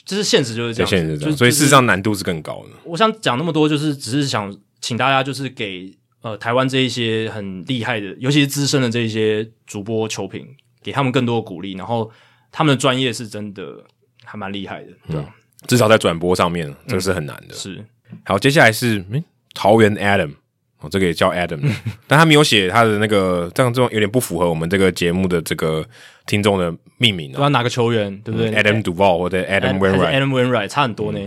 [0.05, 2.69] 就是现实就是这样，现实是这样，所以事实上难度是更高的。
[2.83, 5.91] 我想讲那么多，就是只是想请大家，就是给
[6.21, 10.45] 呃台湾这一些很厉害的，尤其是资深的这一些主播球评，
[10.83, 11.73] 给他们更多的鼓励。
[11.73, 12.11] 然后
[12.51, 13.83] 他们的专业是真的
[14.23, 15.33] 还蛮厉害的，对吧？
[15.67, 17.55] 至少在转播上面，这个是很难的。
[17.55, 17.83] 是。
[18.25, 19.23] 好，接下来是嗯
[19.53, 20.33] 桃园 Adam。
[20.81, 21.59] 哦，这个也叫 Adam，
[22.07, 25.85] 但他没有写他的那个，这样这种有点不符合我们这个节目的这个
[26.25, 27.29] 听众的命名。
[27.31, 31.19] 不知道哪个球员，对不对？Adam Duvall 或者 Adam Wainwright，Adam Wainwright 差很多呢，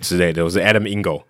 [0.00, 0.44] 之类的。
[0.44, 1.22] 我是 Adam Ingle。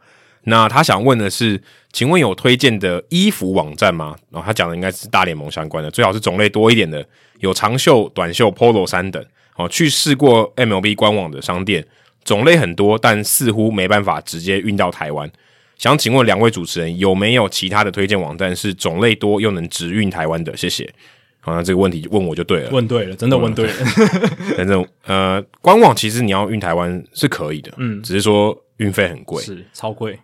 [0.45, 1.61] 那他想问的是，
[1.93, 4.17] 请问有推荐的衣服网站吗？
[4.31, 7.05] 然后他讲的应该是大联盟相关的，最好是种类多一点的，
[7.41, 9.25] 有长袖、短袖、Polo 衫等。
[9.57, 11.85] 哦，去试过 MLB 官网的商店，
[12.25, 15.29] 种类很多，但似乎没办法直接运到台湾。
[15.77, 20.57] 想请问两位主持人有没有其他的推荐网站是种类多又能直运台湾的？
[20.57, 20.93] 谢谢。
[21.41, 23.73] 好，像这个问题问我就对了，问对了，真的问对了。
[24.57, 30.19] 反正呃，官网其实你要运台湾是可以的，嗯，只是说运费很贵，是超贵。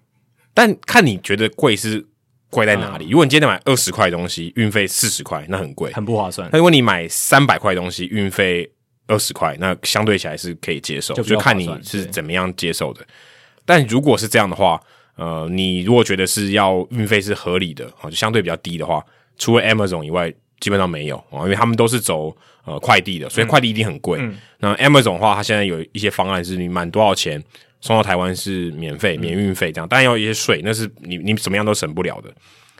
[0.52, 2.04] 但看你觉得贵是
[2.50, 3.04] 贵在哪里？
[3.04, 6.48] 嗯、如果你今天买二十块东西，运费四十块，那很贵，很不划算。
[6.50, 8.68] 那如果你买三百块东西，运费
[9.06, 13.06] 二十块，那相对起来是可以接受，就，就看你是怎么样接受的。
[13.64, 14.82] 但如果是这样的话，
[15.16, 19.04] 呃，你如果觉得是要运费是合理的啊，就相对比较低的话，
[19.36, 22.34] 除了 Amazon 以外，基本上没有啊，因为他们都是走
[22.64, 24.18] 呃快递的，所以快递一定很贵。
[24.20, 27.42] 嗯、那 Amazon 的话，它现在有一些方案是你满多少钱
[27.80, 32.32] 送到台湾是免费、免运费这样，当然要一些税，那是你你怎么样都省不了的。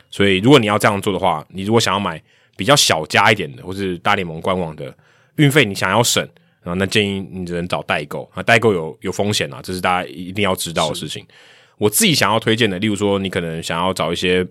[0.09, 2.21] 所以如果你要这样做的话，你如果想要买
[2.55, 4.95] 比较小家一点的，或是大联盟官网的
[5.35, 6.23] 运费，你想要省
[6.63, 11.25] 啊，那建议你只能找代购啊，代购有有风险啊，这是大家一定要知道的事情。
[11.77, 14.45] 我自己想要推荐的，例如说，你可能想要找一些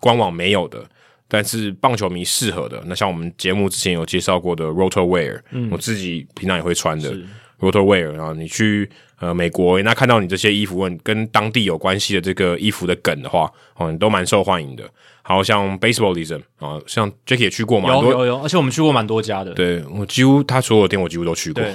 [0.00, 0.82] 官网没有的，
[1.26, 2.82] 但是棒球迷适合的。
[2.86, 7.12] 那像我们节目之前有介绍过的 Roto Wear，嗯，我自己平常也会穿的
[7.58, 8.12] Roto Wear。
[8.12, 8.88] 然后你去
[9.18, 14.88] 呃美国，那看到你这些衣服问跟当地有关系的这个衣服的梗的话，哦，你都蛮受欢迎的。
[15.22, 19.52] 好像 Baseballism 啊，像 Jacky 也去过嘛，有有有，而且我们去过蛮多家的。
[19.52, 21.62] 对，我几乎他所有的店我几乎都去过。
[21.62, 21.74] 对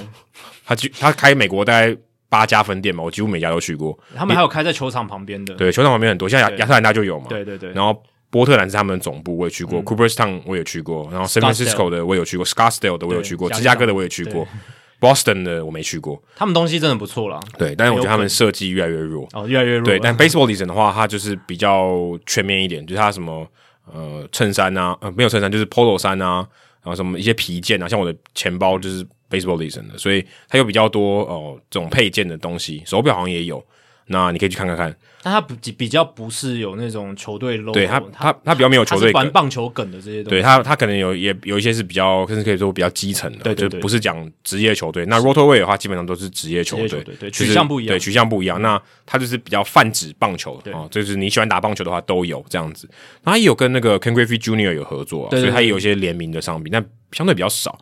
[0.64, 1.96] 他他开美国大概。
[2.34, 3.96] 八家分店嘛，我几乎每家都去过。
[4.16, 7.26] 他们还有开在球场旁边的，对，球场旁边很多，像亚亚特兰大就有嘛。
[7.28, 7.70] 对对对。
[7.72, 9.80] 然后波特兰是他们的总部，我也去过。
[9.84, 14.44] Cooperstown 我也去过，然后 San Francisco 的我有去过，Scottsdale 的我有去过，芝加哥的我也去过，
[15.00, 16.20] Boston 的我没去过。
[16.34, 17.38] 他们东西真的不错啦。
[17.56, 19.28] 对，但是我觉得他们设计越来越弱。
[19.32, 19.84] 哦，越来越弱。
[19.84, 23.46] 对，但 Baseballism 的话，它就是比较全面一点，就是它什么
[23.92, 26.44] 呃衬衫啊，呃没有衬衫就是 Polo 衫啊，
[26.82, 29.06] 然后什么一些皮件啊，像我的钱包就是。
[29.34, 33.64] Baseballism 的，所以它有比较多哦，这种配件的东西，手表好像也有，
[34.06, 34.94] 那你可以去看看看。
[35.22, 40.28] 但它不比较不是有那种球队 logo，对它它它比较没有球队玩棒球梗的这些东西。
[40.28, 45.06] 对它它可能有也有一些是比较，甚至可以说比较基层的，对，对，对，就不是讲职业球队。
[45.06, 48.60] 那 Roto Wear 的话，基本上都是职业球队，对对对，取向不一样，对取向不一样。
[48.60, 52.86] 那它就是比较泛指棒球的啊，就是你喜欢打棒球的话都有这样子。
[53.22, 57.80] 那它也有跟那个 Ken Griffey Junior 有合作，所以它也有一些联名的商品，但相对比较少。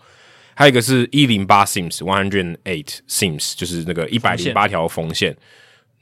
[0.54, 5.36] 还有一个是一零八 Sims One Hundred Eight Sims，就是那个一百零八条缝线。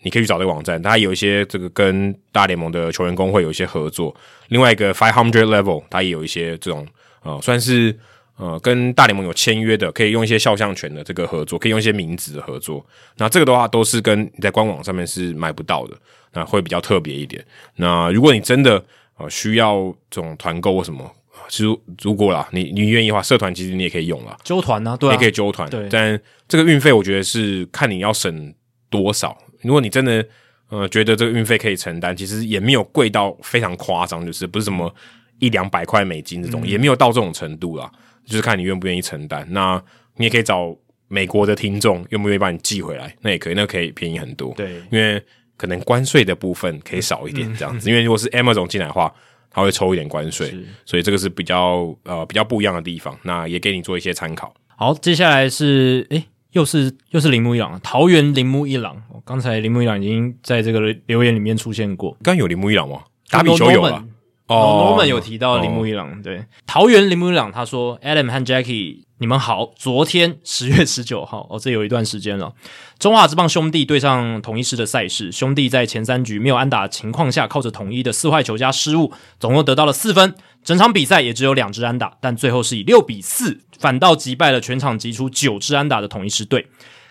[0.03, 4.17] 你可以去找这个网站，它有一些这个跟大联盟的球员工会有一些合作。
[4.49, 6.89] 另外一个 Five Hundred Level，它也有一些这种
[7.23, 7.95] 呃，算是
[8.37, 12.83] 呃跟大联盟有签约的，可以用一些肖像权的这个合作，可以用一些名字的合作。
[13.19, 15.95] 那这个的话都是跟你在官网上面是买不到的，
[16.33, 17.45] 那会比较特别一点。
[17.77, 18.83] 那如果你真的
[19.19, 21.15] 呃需要这种团购或什么，
[21.51, 25.69] 其实如果啦，你你愿意的话，社团其实你也可以用啦，揪团啊，对啊，也可以揪团。
[25.69, 26.19] 对，但
[26.49, 28.55] 这个运费我觉得是看你要省
[28.89, 29.37] 多少。
[29.63, 30.25] 如果你真的
[30.69, 34.95] 呃觉得这个运费可以承担，其实也没有贵到非常夸张，就是不是什么
[35.41, 37.91] 一两百块美金这种，嗯、也没有到这种程度啦。
[38.25, 39.45] 就是看你愿不愿意承担。
[39.51, 39.83] 那
[40.17, 40.77] 你也可以找
[41.09, 44.55] 美国的听众，愿不愿意帮你寄回来，那也可以，那可以便宜很多。
[44.57, 45.21] 对，因为
[45.57, 47.89] 可能关税的部分可以少一点这样子。
[47.89, 49.13] 嗯、因为如果是 Amazon 进来的话，
[49.51, 50.55] 他会抽一点关税，
[50.85, 53.19] 所以这个是比较呃比较不一样的地方。
[53.23, 54.55] 那也给你做一些参考。
[54.77, 56.25] 好，接下来是诶。
[56.53, 59.01] 又是又是铃木一朗，桃园铃木一朗。
[59.25, 62.17] 刚才铃木一朗已经在这个留言里面出现过。
[62.25, 63.03] 刚有铃木一朗吗？
[63.29, 64.05] 打比球有了。
[64.51, 66.21] 哦，Norman 有提到铃木一朗。
[66.23, 69.71] 对，桃园铃木一朗他说：“Adam 和 Jackie，你们好。
[69.77, 72.53] 昨天 十月十九号，哦，这有一段时间了。
[72.99, 80.35] 中华之棒兄弟对上统一师的赛事，兄弟在前三局没有安打的情况下，靠着统一的四坏球加失误，总共得到了四分。
[80.65, 86.67] 整场比赛也只有两支安打，但最后是以六比四。”反倒击败了全场击出九支安打的统一师队。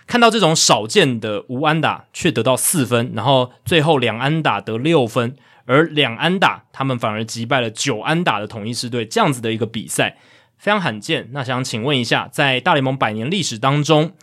[0.05, 5.35] 看到这种少见的无安打却得到四分，然后最后两安打得六分，
[5.69, 10.17] 而两安打他们反而击败了九安打的统一狮队，这样子的一个比赛
[10.57, 11.29] 非常罕见。
[11.31, 14.13] 那想请问一下，在大联盟百年历史当中，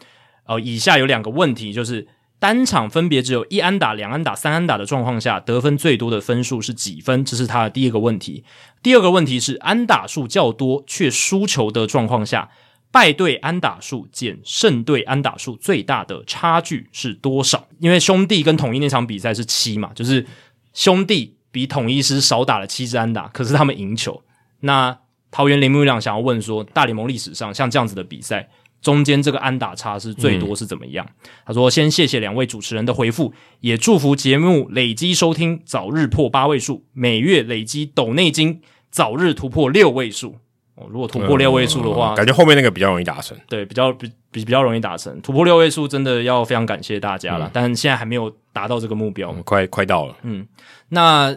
[0.47, 2.09] 呃，以下有两个问题，就是。
[2.39, 7.25] 单场分别只有一安打、两安打、三安打的状况下，得分最多的分数是几分？
[7.25, 8.45] 这是他的第一个问题。
[8.83, 12.51] 第二个问题是安打数较多却输球的状况下，
[12.91, 17.69] 败队安打数减胜队安打数最大的差距是多少？
[17.79, 20.27] 因为兄弟跟统一那场比赛是七嘛，就是
[20.75, 24.23] 兄弟比统一师少打了七支安打，可是他们赢球。
[24.61, 24.99] 那
[25.31, 28.47] 桃园铃木一朗想要问说，大联盟历史上像这样子的比赛。
[28.83, 31.05] 中间这个安打差是最多是怎么样？
[31.09, 38.61] 嗯、他说：“先谢谢两位主持人的回复，也祝福节目累积收听早日破八位数，每月累积抖内金
[38.91, 40.37] 早日突破六位数。
[40.75, 43.37] 哦，如果突破六位数的话，感觉后面那个比较容易达成。
[43.49, 45.19] 对，比较比比比较容易达成。
[45.23, 50.15] 突破六位数真的要非常感谢大家了，嗯、但现在还没有达到这个目标，嗯、快快到了。
[50.23, 50.47] 嗯，
[50.91, 51.35] 那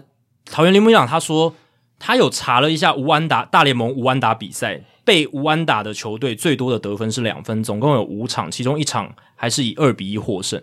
[0.51, 1.55] 桃园林木一朗他说
[1.97, 10.61] 他有查了一下吴安达大联盟吴安达比赛。”被吴安达的球队最多的得分是两分，总共有五场，其中一场还是以二比一获胜。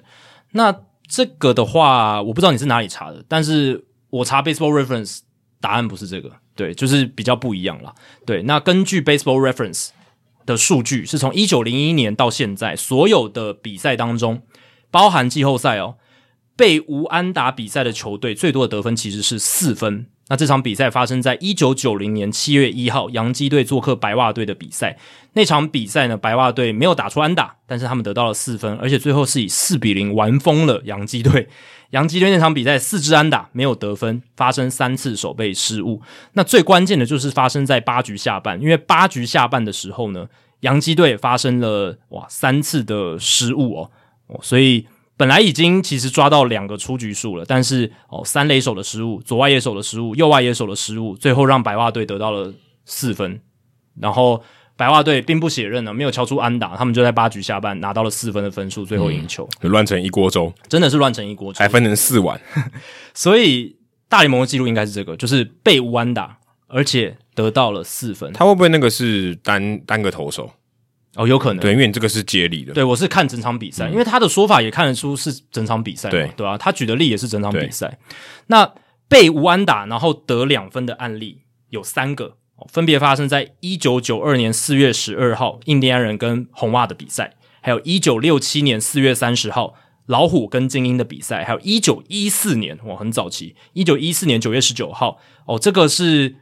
[0.52, 0.72] 那
[1.08, 5.22] 这个的话，我不知道你是哪里查的，但是我查 Baseball Reference，
[5.60, 7.92] 答案不是这个，对，就是比较不一样啦。
[8.24, 9.88] 对，那根据 Baseball Reference
[10.44, 14.42] 的数据，是从一九零一年到现在所有的比赛当中，
[14.92, 15.96] 包含季后赛哦，
[16.56, 20.06] 被无安打比赛的球队最多的得分其实是四分。
[20.28, 24.98] 那这场比赛发生在一九九零年七月一号，洋基队做客白袜队的比赛。
[25.34, 31.48] 那场比赛呢，白袜队没有打出安打，但是他们得到了四分，而且最后是以四比零完封了洋基队。
[31.90, 36.02] 洋基队那场比赛四支安打没有得分，发生三次守备失误。
[36.32, 40.26] 那最关键的就是发生在八局下半，因为八局下半的时候呢，
[40.60, 43.90] 洋基队发生了哇三次的失误哦，
[44.26, 44.88] 哦，所以。
[45.16, 52.52] 本来已经其实抓到两个出局数了，但是哦，三垒手的失误，左外野手的失误，右外野手的失误，最后让白袜队得到了
[52.84, 53.40] 四分。
[53.98, 54.42] 然后
[54.76, 59.48] 白袜队并不血刃呢，没有敲出安打，他们就在八局下半拿到了四分的分数，最后赢球。
[59.62, 62.38] 嗯、乱成一锅粥，真的是乱成一锅粥，还分成四碗。
[63.14, 63.74] 所以
[64.10, 66.36] 大联盟的记录应该是这个，就是被无安打，
[66.66, 68.30] 而且得到了四分。
[68.34, 70.50] 他会不会那个是单单个投手？
[71.16, 72.74] 哦，有可能，对，因为你这个是接力的。
[72.74, 77.98] 对，我是看整场比赛，嗯、因为他的说法也看得出是整场比赛嘛，对对啊，他举的例也是整场比赛。
[78.48, 78.70] 那
[79.08, 82.36] 被无安打然后得两分的案例有三个，
[82.68, 89.74] 分别发生在一九九二年四月十二号印第安人跟红袜的比赛，还有一九六七年四月三十号
[90.06, 96.36] 老虎跟精英的比赛，还有一九一四年哇，很早期，一九一四年九月十九号哦，这个是。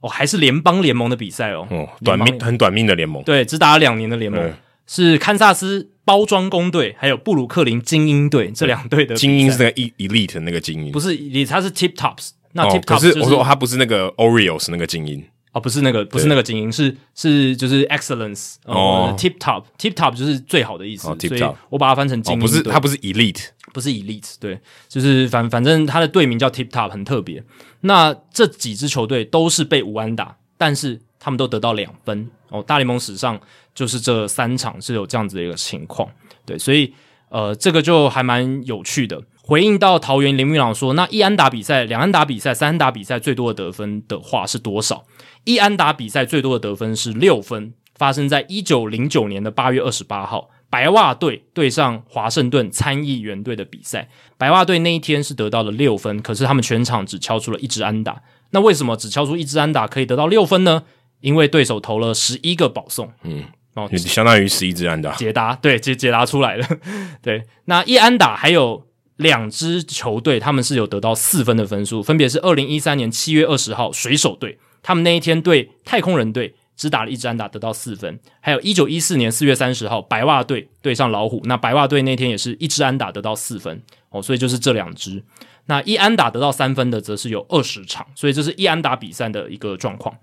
[0.00, 4.54] 哦，还是联邦联盟的比赛哦，哦，短命很短命的联盟，对，只打了两年的联盟，嗯、
[4.86, 15.22] 是堪萨斯包装工队还有布鲁克林精英队这两队的精英是那个 elite 那个精英，不是 elite，他是 tip tops，那 tip tops、我说他不是那个 Orioles 那个精英。
[15.52, 23.46] 哦，不是那个不是那个精英，是是就是 excellence 哦，tip top tip top 就是最好的意思，哦、所以我把它翻成精英，哦、不是它不是 elite。
[23.72, 27.42] 不是 elite，对，就是反反正他的队名叫 Tip Top，很特别。
[27.80, 32.62] 那这几支球队都是被无安打，但是他们都得到两分哦。
[32.62, 33.40] 大联盟史上
[33.74, 36.08] 就是这三场是有这样子的一个情况，
[36.44, 36.92] 对，所以
[37.28, 39.22] 呃，这个就还蛮有趣的。
[39.42, 45.04] 回应到桃园林玉朗说，那一安打比赛、两安打比赛、三安打比赛最多的得分的话是多少？
[45.44, 54.08] 一安打比赛最多的得分是六分，发生在一九零九年的八月二十八号，白袜队对上华盛顿参议员队的比赛。
[54.38, 58.22] 白袜队那一天是得到了六分，可是他们全场只敲出了一支安打。
[58.52, 60.84] 那为什么只敲出一支安打可以得到六分呢？
[61.20, 63.44] 因为对手投了十一个保送，嗯，
[63.74, 65.12] 哦，相当于十一支安打。
[65.16, 66.66] 解答对，解解答出来了。
[67.20, 68.86] 对，那一安打还有
[69.16, 85.22] 两支球队，他们是有得到四分的分数，分别是二零一三年七月二十号水手队，他们那一天对太空人队只打了一支安打，得到四分；还有一九一四年四月三十号白袜队对上老虎，那白袜队那天也是一支安打得到四分哦，所以就是这两支。
[85.66, 90.16] 那一安打得到三分的，则是有二十场，所以这是一安打比赛的一个状况。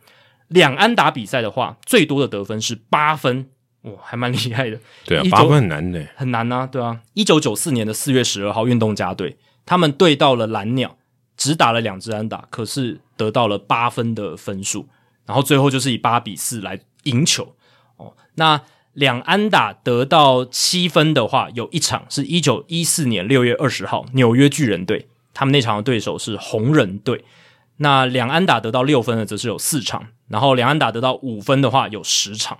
[0.47, 3.47] 两安打比赛的话，最多的得分是八分，
[3.83, 4.79] 哇，还蛮厉害的。
[5.05, 7.01] 对啊，八分很难的，很难啊，对啊。
[7.13, 10.97] 一九九四年的四月十二号，运动家队他们对到了蓝鸟，
[11.37, 14.87] 只打了两支安打，可是得到了八分的分数，
[15.27, 17.53] 然后最后就是以八比四来赢球。
[17.97, 18.59] 哦，那
[18.93, 25.07] 两安打得到七分的话，有一场是一九一四年六月二十号，纽约巨人队。
[25.39, 27.23] 他们那场的对手是红人队，
[27.75, 32.57] 那两安打得到六分的则是有四场，然后两安打得到五分的话有十场，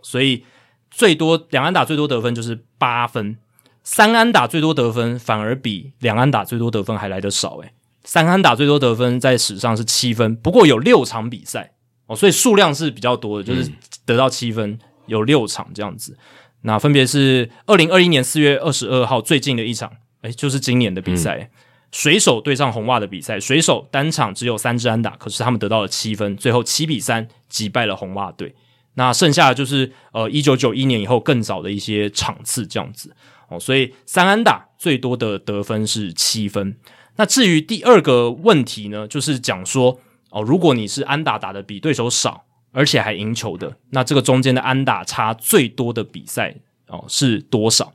[0.00, 0.44] 所以
[0.92, 3.36] 最多两安打最多得分就是八分，
[3.82, 7.72] 三安打最多得分反而比两安打最多得分还来得少诶，
[8.04, 11.72] 三安打最多得分在史上是七分，不过有六场比赛
[12.06, 13.70] 哦，所以数量是比较多的，就是
[14.04, 16.16] 得到七分有六场这样子，
[16.62, 19.90] 那分别是二零二一年四月二十二号最近的一场，
[20.22, 21.38] 诶，就是今年的比赛。
[21.38, 21.50] 嗯
[21.94, 28.52] 水手对上红袜的比赛，水手单场只有三支安打，可是他们得到了七分，最后七比三击败了红袜队。
[28.94, 33.14] 那剩下的就是呃一九九一年以后更早的一些场次这样子
[33.48, 36.76] 哦，所以三安打最多的得分是七分。
[37.14, 40.00] 那至于第二个问题呢，就是讲说
[40.34, 46.56] 哦，如果你是安打打得比对手少，而且还赢球的，那这个中间的安打差最多的比赛
[46.88, 47.92] 哦是多少？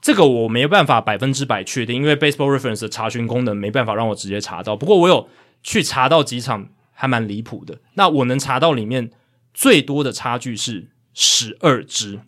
[0.00, 4.76] 这个我没办法百分之百确定，因为 Baseball Reference 的查询功能没办法让我直接查到。
[4.76, 5.28] 不过我有
[5.64, 7.80] 去查到几场还蛮离谱的。
[7.94, 9.10] 那我能查到里面
[9.52, 12.20] 最多的差距是十二支，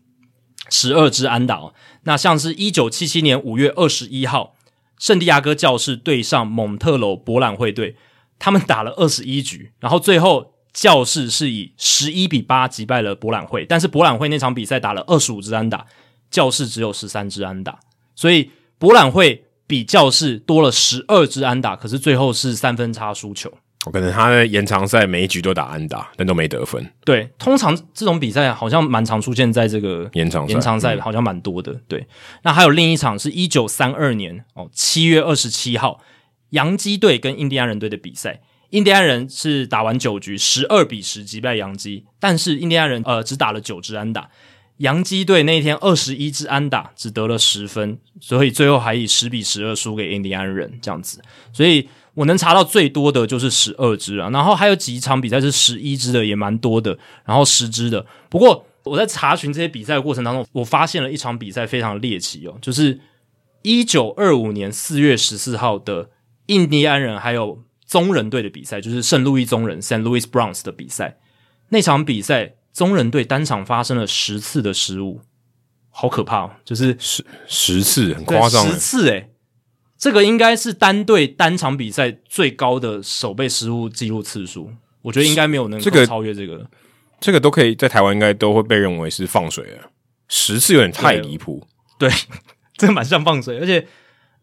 [0.69, 1.75] 十二支安打哦。
[2.03, 4.57] 那像是一九七七年五月二十一号，
[4.99, 7.97] 圣地亚哥教士对上蒙特娄博览会队，
[8.39, 15.87] 他们打了二十一局，然后最后教室是以十一比八击败了博览会，但是博览会那场比赛打了二十五支安打。
[16.31, 17.79] 教室只有十三支安打，
[18.17, 23.53] 所以博览会比教室多了十二支安打，可是最后是三分差输球。
[23.87, 26.85] 我可能他的延长赛每一局都打安打，但都没得分。
[27.05, 31.71] 对，通常这种比赛好像蛮常出现在这个延长延长赛，好像蛮多的。
[31.71, 32.09] 嗯、对，
[32.43, 36.01] 那还有另一场是一九三二年哦，七月二十七号，
[36.55, 38.41] 洋基队跟印第安人队的比赛，
[38.71, 44.31] 印第安人是打完九局十二比十击败洋基，但是印第安人呃只打了九支安打。
[44.79, 51.21] 洋基队那一天二十一支安打，只得了十分，所以最后还以十比十二输给印第安人这样子。
[51.53, 58.05] 所以我能查到最多的就是十二支啊，然后还有几场比赛是十一支的，也蛮多的，然后十支的。
[58.29, 62.99] 不过我在查询这些比赛的过程当中，我发现了一场比赛非常猎奇哦，就是
[63.63, 66.11] 一九二五年四月十四号的
[66.47, 71.19] 印第安人还有棕人队的比赛，就是圣路易棕人 （Saint Louis Browns） 的比赛，
[71.69, 72.57] 那场比赛。
[72.75, 75.21] 棕人队单场发生了十次的失误，
[75.91, 76.51] 好可怕哦！
[76.65, 79.31] 就是十十次，很夸张，十次诶，
[79.97, 84.73] 这个应该是单队单场比赛最高的守备失误记录次数。
[85.03, 86.57] 我觉得应该没有能够超越这个。
[86.57, 86.71] 这个，
[87.21, 89.93] 这个都可以在台湾应该都会被认为是放水了。
[90.27, 91.65] 十次有点太离谱，
[91.97, 92.11] 对，
[92.77, 93.87] 这个蛮像放水，而且。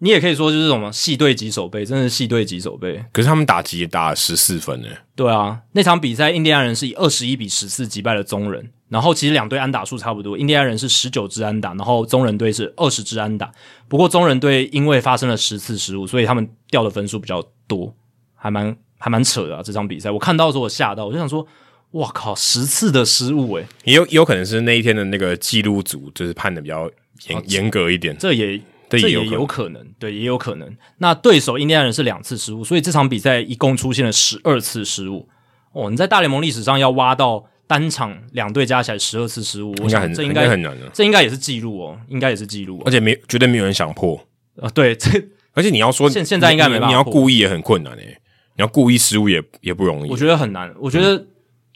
[0.04, 3.06] 你也可以说就是什么系队级守备，真的是系队级守备。
[3.14, 4.88] 可是他们打击也打了十四分呢。
[5.16, 13.52] 对啊，那场比赛印第安人是以二十一比十四击败了中人，然后其实两队安打数差不多，印第安人是十九支安打，然后中人队是二十支安打。
[13.88, 17.94] 不过中人队因为发生了十次失误，所以他们掉的分数比较多，
[18.34, 19.62] 还蛮还蛮扯的啊。
[19.64, 21.46] 这场比赛我看到的时候我吓到，我就想说，
[21.92, 26.90] 哇靠，十次的失误诶、欸，也有也有可能是那一天的那个记录组就是判的比较
[27.28, 28.60] 严严、啊、格一点，这也。
[29.00, 30.76] 这也有可能，对，也有可能。
[30.98, 35.30] 那对手印第安人是两次失误，所以这场比赛一共出现了十二次失误。
[35.74, 44.20] 哦，你在大联盟历史上要挖到单场两队加起来十二次失误，我想这应该很难的，这应该也是记录哦，应该也是记录，而且没绝对没有人想破
[44.60, 44.68] 啊。
[44.72, 45.10] 对，这
[45.54, 48.18] 而且你要说现现在应该没办法，你要故意也很困难诶，
[48.58, 50.74] 你要故意失误也也不容易，我觉得很难。
[50.80, 51.28] 我觉得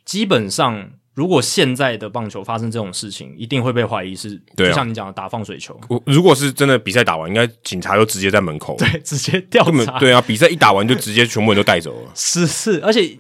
[0.03, 5.75] 基本上如果现在的棒球发生这种事情，一定会被怀疑是，对啊、就像你讲的打放水球。
[5.89, 9.97] 我如果是真的比赛打完，应该警察就直接在门口， 对，直接调查。
[9.97, 12.11] 对啊，比赛一打完就直接全部人都带走了。
[12.13, 13.17] 是是，而且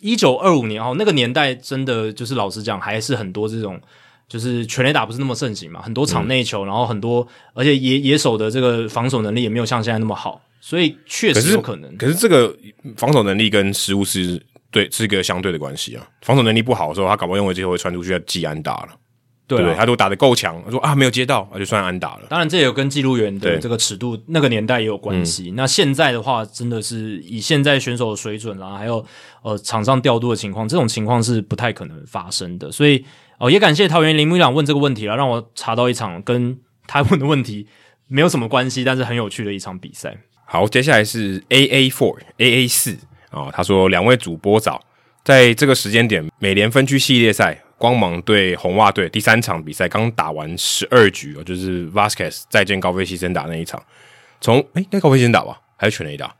[0.00, 3.80] 一九二五年哦，那个年代真的就是老实讲，还是很多这种。
[4.30, 11.90] 就是全垒打不是那么盛行嘛，很多场内球，嗯、然后很多，而且野野手的这个防守能力也没有像现在那么好，所以确实有可能。
[11.96, 12.56] 可，可是这个
[12.96, 14.40] 防守能力跟失误是
[14.70, 16.06] 对是一个相对的关系啊。
[16.22, 18.88] 防守能力不好的时候，他搞不好认为这个会传出去要记安打了，
[19.46, 22.22] 对，他如果打得够强，他说啊没有接到，那就算安打了。
[22.28, 25.50] 当然，这也有跟记录员的这个尺度那个年代也有关系。
[25.50, 29.04] 嗯、那现在的话，真的是以现在选手的水准啦，还有
[29.42, 33.04] 呃场上调度的情况，这种情况是不太可能发生的，所以。
[33.42, 37.66] 哦，也感谢桃园林木一朗问这个问题了，让我查到一场跟他问的问题
[38.06, 40.14] 没有什么关系，但是很有趣的一场比赛。
[40.44, 42.98] 好，接下来是 A A Four A A 四
[43.30, 44.80] 啊，他说两位主播早，
[45.24, 53.82] 在这个时间点，美联分区系列赛，光芒对红袜队第三场比赛刚打完十二局哦，就是 Vasquez 再见高飞牺牲打那一场，
[54.40, 56.34] 从诶那高飞牺牲打吧，还是全垒打？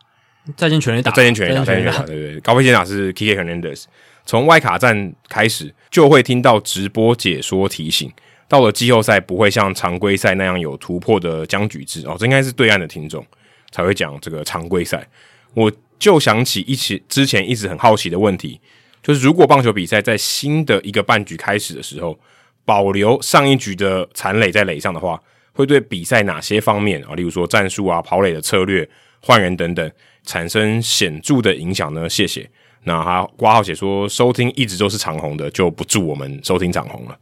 [0.57, 3.85] 再见全垒打，再见全垒打，再见全垒打，对对对，高飞牺牲打是 Kike Hernandez。
[4.27, 8.13] 从外卡战开始就会听到直播解说提醒，
[8.49, 13.25] 到了季后赛不会像常规赛那样有突破的僵局制哦，这应该是对岸的听众
[13.71, 15.07] 才会讲这个常规赛。
[15.55, 18.59] 我就想起一起之前一直很好奇的问题，
[19.03, 22.19] 就是如果棒球比赛在新的一个半局开始的时候，
[22.65, 25.23] 保留上一局的残垒在垒上的话，
[25.53, 28.89] 会对比赛哪些方面啊，例如说战术啊、跑垒的策略、
[29.21, 29.93] 换人等等，
[30.25, 32.09] 产生显著的影响呢？
[32.09, 32.49] 谢谢。
[32.85, 37.19] 那他挂号写说，收听一直都是长红的，就不祝我们收听长红了。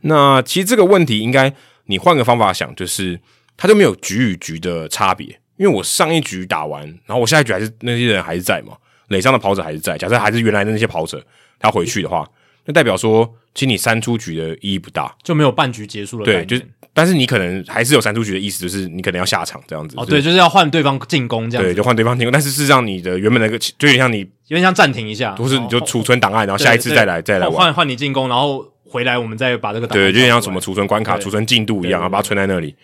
[0.00, 1.52] 那其实这个问题应该
[1.84, 3.20] 你换个方法想，就是
[3.56, 8.74] 他就没有局与局的差别，因为我上一局打完，然后我下一局还是那些人还是在嘛，
[9.08, 9.96] 垒上的跑者还是在。
[9.96, 11.22] 假设还是原来的那些跑者，
[11.58, 12.28] 他回去的话，
[12.64, 16.24] 那代表说，其实你三出局的意义不大，就没有半局结束了。
[16.24, 16.66] 对，就是。
[16.92, 19.94] 但是你可能还是有三出局的意思，就是你可能要下场这样子。
[19.98, 21.68] 哦，对，就是要换对方进攻这样子。
[21.68, 22.32] 对，就换对方进攻。
[22.32, 27.54] 但是事实上，你的原本那个就有点像你，有点像暂停一下，不是你就储存档案，然后下一次再来再来玩。
[27.54, 30.02] 换换你进攻，然后回来我们再把这个档案。
[30.02, 32.74] 对，就有点像什么储存关卡、储存进度一样，然后把它存在那里。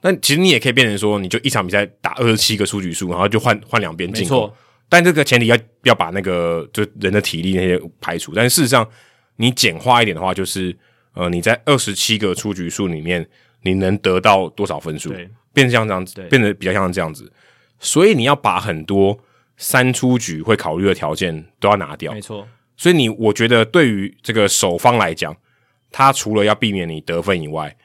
[0.00, 4.38] 那其实你也可以变成说，你就一场比赛打二十七个出局数，然后就换换两边进攻。
[4.38, 4.56] 没错。
[4.88, 8.32] 但这个前提要要把那个就人的体力那些排除。
[8.34, 8.88] 但事实上，
[9.36, 10.76] 你简化一点的话，就是
[11.14, 13.26] 呃你在二十七个出局数里面。
[13.62, 15.08] 你能得到多少分数？
[15.08, 17.32] 对，变成像这样子，对变得比较像这样子。
[17.80, 19.18] 所以你要把很多
[19.56, 22.12] 三出局会考虑的条件都要拿掉。
[22.12, 22.46] 没错。
[22.76, 25.36] 所以你，我觉得对于这个守方来讲，
[25.90, 27.76] 他除了要避免你得分以外，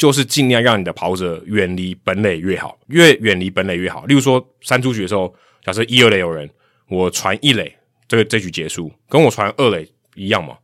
[0.00, 4.06] 就是尽量让你的跑者远离本垒越好，越远离本垒越好。
[4.06, 6.48] 例如说，三出局的时候，假设一二垒有人，
[6.88, 7.76] 我传一垒，
[8.08, 10.56] 这个这局结束，跟我传二垒一样嘛。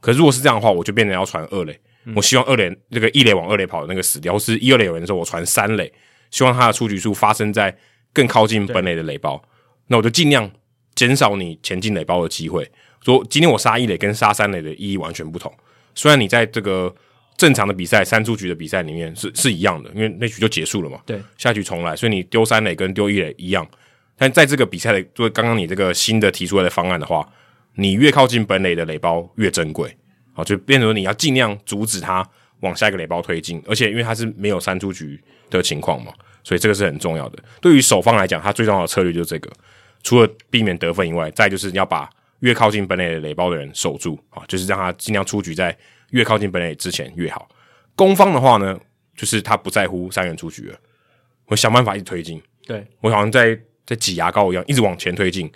[0.00, 1.76] 可是如果是这样的话，我就变成要传二垒。
[2.14, 5.92] 我希望二垒那个一垒往二垒跑的那个死掉，或是一二垒有人的时候，我传三垒，
[6.30, 7.76] 希望他的出局数发生在
[8.12, 9.42] 更靠近本垒的垒包，
[9.88, 10.48] 那我就尽量
[10.94, 12.70] 减少你前进垒包的机会。
[13.04, 15.52] 说今天我杀一垒跟杀三垒的意义完全不同，
[15.96, 16.94] 虽然你在这个
[17.44, 23.68] 正常的比赛三出局的比赛里面是是一样的，因为那局就结束了嘛，对，下局重来，所以你丢三垒跟丢一垒一样，
[24.16, 27.28] 但在这个比赛的，就刚刚你这个新的提出来的方案的话，
[27.74, 29.94] 你越靠近本垒的垒包越珍贵。
[30.32, 32.26] 好，就变成你要尽量阻止他
[32.60, 36.12] 往下一个垒包推进，而且因为他是没有三出局的情况嘛，
[36.42, 37.38] 所以这个是很重要的。
[37.60, 39.52] 对于守方来讲，他最重要的策略就是这个，
[40.02, 42.10] 除了避免得分以外，再就是要把
[42.40, 45.76] 越靠近本垒的垒包的人守住啊，就是让他尽量出局在
[46.14, 47.48] 越靠近本垒之前越好。
[47.96, 48.78] 攻方的话呢，
[49.16, 50.76] 就是他不在乎三元出局了，
[51.46, 55.50] 我想办法一直推进，对，我好像在在挤牙膏一样，一直往前推进，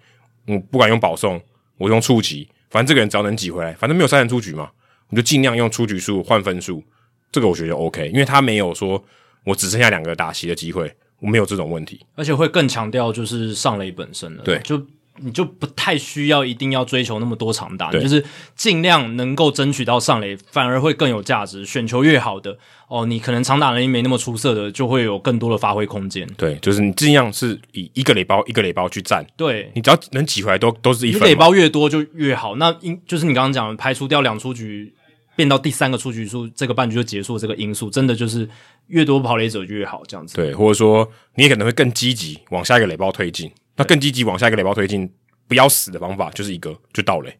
[0.47, 1.41] 我不管用保送，
[1.77, 2.49] 我用触击。
[2.71, 4.71] 反正这个人只要能挤回来，反正没有三人出局嘛，
[5.11, 6.83] 我就尽量用出局数换分数，
[7.31, 9.03] 这个我觉得 OK，因为他没有说
[9.45, 14.85] 我只剩下两个打席的机会，我没有这种问题，而且会更强调就是上垒本身了，对，就。
[15.21, 18.25] 你就不太需要一定要追求那么多长打，对就是
[18.55, 21.65] 尽量能够争取到上垒，反而会更有价值。
[21.65, 22.57] 选球越好的
[22.89, 26.27] 哦，你可能长打能力没那么出色的，就会有更多的发挥空间。
[26.37, 29.27] 对，就是你尽量是以一个垒包一个垒包去占。
[29.37, 31.29] 对，你只要能挤回来都，都都是一分。
[31.29, 32.57] 垒包越多就越好。
[32.57, 34.95] 那因就是你刚刚讲的排除掉两出局，
[35.37, 38.49] 变到第三个出局数，这个半局就结束这个因素，真的就是
[38.87, 40.35] 越多跑垒者就越好这样子。
[40.35, 43.51] 对，或者说你也可能会更积极往下一个垒包推进。
[43.79, 45.11] 那更积极往下一个垒包推进，
[45.47, 47.35] 不要死的方法就是一个，就盗垒。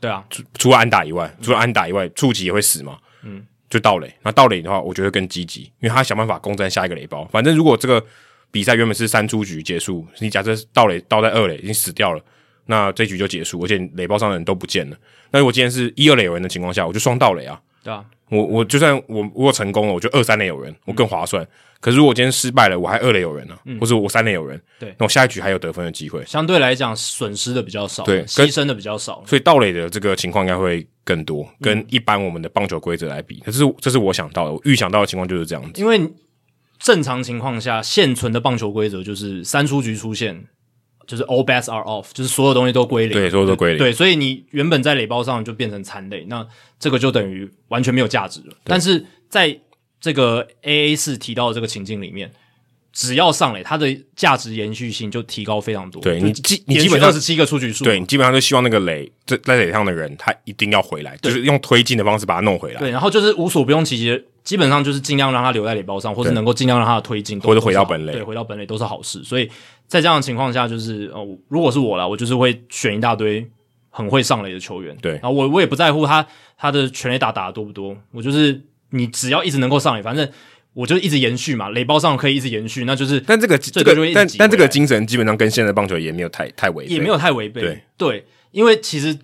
[0.00, 2.98] 对啊，除除了安打以外，除了安打以外，触击也会死嘛。
[3.22, 4.12] 嗯，就盗垒。
[4.22, 7.24] 那盗垒的话，我觉得更积极，因为他想办法攻占下一个垒包。
[7.26, 8.04] 反正如果这个
[8.50, 12.20] 比赛原本是三出局结束，你假设盗垒盗在二垒已经死掉了，
[12.66, 14.96] 那这局就结束，而且垒包上的人都不见了。
[15.30, 17.60] 那如果今天是一二垒有人的情况下，我就双盗垒啊。
[17.84, 21.44] 对啊，我我就算我如果成功了，我就二三垒有人，我更划算。
[21.44, 21.48] 嗯、
[21.82, 26.24] 可是如果今天失败了，我还二垒有人呢、啊，嗯、或者我三垒有人，对，那我下一局还有得分的机会。
[26.24, 33.40] 相对来讲，损失的比较少，对，牺牲的比较少，所以盗垒的这个情况应该会更多，跟一般我们的棒球规则来比。
[33.44, 35.80] 可是这是我想到的，我预想到的情况就是这样子。
[35.80, 36.00] 因为
[36.78, 40.46] 正常情况下，现存的棒球规则就是三出局出现。
[41.04, 46.46] 就是 all bets are off，就是所有东西都归零，对，所有都归零，对，所以你原本在垒包上就变成残垒，那
[46.78, 48.54] 这个就等于完全没有价值了。
[48.62, 49.58] 但是在
[50.02, 52.30] 这个 AA 四提到的这个情境里面，
[52.92, 56.02] 只要上垒，它的价值延续性就提高非常多。
[56.02, 62.80] 对你基你基本上是七个出局数，对你基本上就希望那个垒在在垒上的人他一定要回来，就是用推进的方式把它弄回来。
[62.80, 69.24] 对，然后就是无所不用其极，基本上就是尽量让他留在垒包上，或是能够尽量让他的推进或者回到本垒，对，回到本垒都是好事。
[69.24, 69.48] 所以。
[69.88, 73.46] 在这样的情况下，就是哦，如果是我啦，我就是会选一大堆
[73.90, 74.96] 很会上垒的球员。
[75.02, 76.26] 对，然后我我也不在乎他
[76.56, 78.58] 他的全垒打打的多不多，我就是
[78.92, 80.26] 你只要一直能够上垒，反正
[80.72, 83.20] 我就一直延续嘛，垒包上可以一直延续，那就是。
[83.20, 87.60] 但这个这个但但这个精神基本上跟现在的棒球也没有太太违背，也没有太违背。
[87.60, 89.18] 对对，因为其实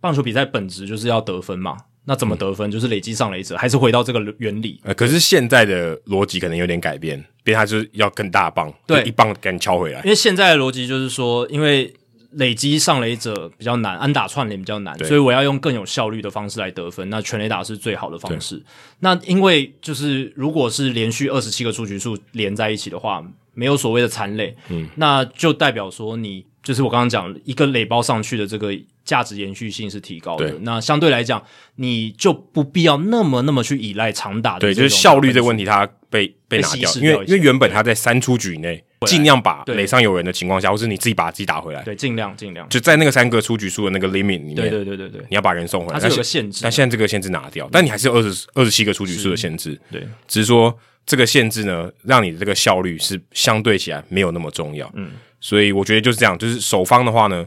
[0.00, 1.76] 棒球比赛本质就是要得分嘛。
[2.06, 2.68] 那怎么得分？
[2.68, 4.78] 嗯、就是累积上垒者，还是回到这个原理？
[4.84, 10.02] 呃，可是现在的逻辑可能有点改变，变它就是要更大棒，对，一棒给你敲回来。
[10.02, 11.90] 因为现在的逻辑就是说，因为
[12.36, 17.08] 累积上垒者比较难，安打串联比较难，所以我要用更有效率的方式来得分。
[17.10, 18.62] 那全垒打是最好的方式。
[19.00, 23.24] 那因为就是如果是连续二十七个出局数连在一起的话，
[23.54, 28.74] 没有所谓的残垒，嗯，那就代表说你就是我刚刚讲一个垒包上去的这个。
[29.04, 31.44] 价值延续性是提高的，那相对来讲，
[31.76, 34.60] 你就不必要那么那么去依赖长打的。
[34.60, 42.68] 对，就是效率这个问题，它被被拿掉，因为因为原本它在三出局以内，尽量把垒上有人的情况下，或是你自己把自己打回来，对，尽量尽量。
[42.68, 50.76] 就在那个三个出局数的那个 limit 里面，对对对对对，你要把人送回来，它是有个限制，但现在这个限制拿掉，但你还是有二十二十七个出局数的限制，对，只是说
[51.06, 57.46] 这个限制呢，让你的这个效率是相对起来没有那么重要，嗯，所以我觉得就是这样，就是守方的话呢。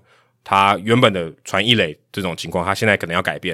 [0.50, 3.54] 他原本的传一垒这种情况，他现在可能要改变。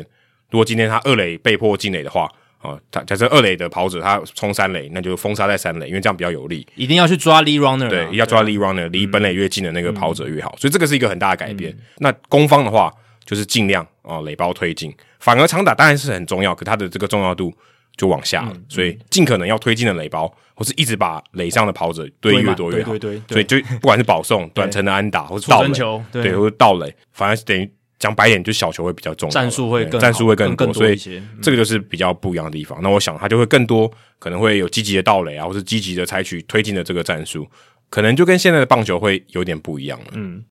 [0.52, 2.32] 如果今天他二垒被迫进垒的话，
[2.64, 6.66] 啊，他假设二垒的跑者他冲三垒，那就封杀在三垒，因为这样比较有利。
[6.76, 10.50] 一定要去抓 lead runner，对，要抓 lead runner，离本垒越近的那个跑者越好。
[10.56, 11.72] 嗯、所以这个是一个很大的改变。
[11.72, 12.92] 嗯、那攻方的话，
[13.26, 17.54] 就是尽量啊垒包推进，反而长打当然是很重要，可它的这个重要度
[17.96, 18.52] 就往下了。
[18.56, 20.34] 嗯、所以尽可能要推进的垒包。
[20.56, 25.74] 或是一直把垒上的跑者堆越多越好，对对对，所以就不管是保送、短程的安打，或是倒垒，
[26.12, 27.68] 对，或者倒垒，反而是等于
[28.04, 30.98] 讲白点，就小球会比较重要，战术会更战术会更多，所以
[31.42, 32.78] 这个就是比较不一样的地方。
[32.82, 33.90] 那我想他就会更多，
[34.20, 37.48] 可能会有积极的盗垒啊，或是积极的采取推进的这个战术，
[37.90, 40.08] 可能就跟现在的棒球会有点不一样了。
[40.16, 40.44] 嗯，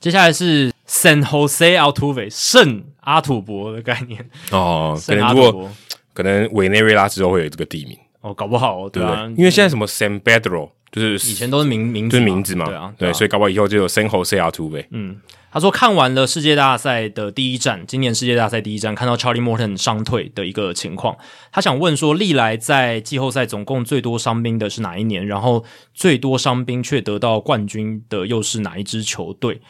[0.00, 4.26] 接下来是 San Jose Altuve 圣阿土伯的概念。
[4.50, 5.70] 哦，可能如果
[6.14, 7.98] 可能委内瑞拉之后会有这个地名。
[8.22, 14.86] 哦，搞不好，对啊，因为现在什么 San Pedro 就是以前都是名名就是名字嘛，对啊，对，所以搞不好以后就有 San Jose Altuve。
[14.92, 15.20] 嗯，
[15.54, 21.16] 他说看完了世界大赛的第一站，今年世界大赛第一站看到 Charlie Morton 伤退的一个情况，
[21.52, 25.24] 他想问说，历来在季后赛总共最多伤兵的是哪一年？
[25.24, 25.64] 然后
[25.94, 29.60] 最多伤兵却得到冠军的又是哪一支球队？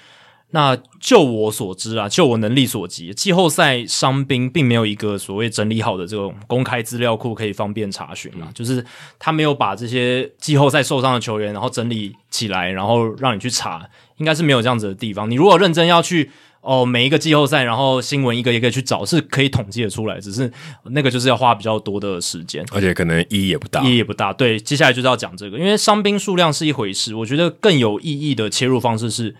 [0.55, 8.87] 那就我所知啊，就我能力所及，季后赛伤兵并没有一个所谓整理好的这种公开资料库可以方便查询啊，就是
[9.19, 13.85] 他没有把这些季后赛受伤的球员，然后整理起来，然后让你去查，
[14.19, 15.29] 应该是没有这样子的地方。
[15.29, 20.49] 你如果认真要去哦，每一个季后赛，然后新闻一个一个去找，是可以统计的出来，只是
[20.85, 24.33] 那个就是要花比较多的时间，而且可能意义也不大，意义也不大。
[24.33, 29.35] 对，接下来就是要讲这个，因为伤兵数量是一回事，我觉得更有意义的切入方式是。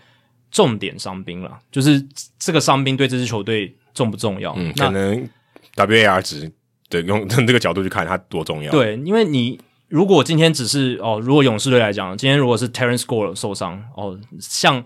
[0.55, 2.01] 重点伤兵了，就是
[2.39, 4.55] 这个伤兵对这支球队重不重要？
[4.57, 5.29] 嗯，可能
[5.75, 6.49] WAR 值
[6.89, 8.71] 对用从这个角度去看它多重要。
[8.71, 9.59] 对，因为你
[9.89, 14.85] 如果今天只是哦，如果勇士队来讲，今天如果是 Terrence Gore 受伤哦，像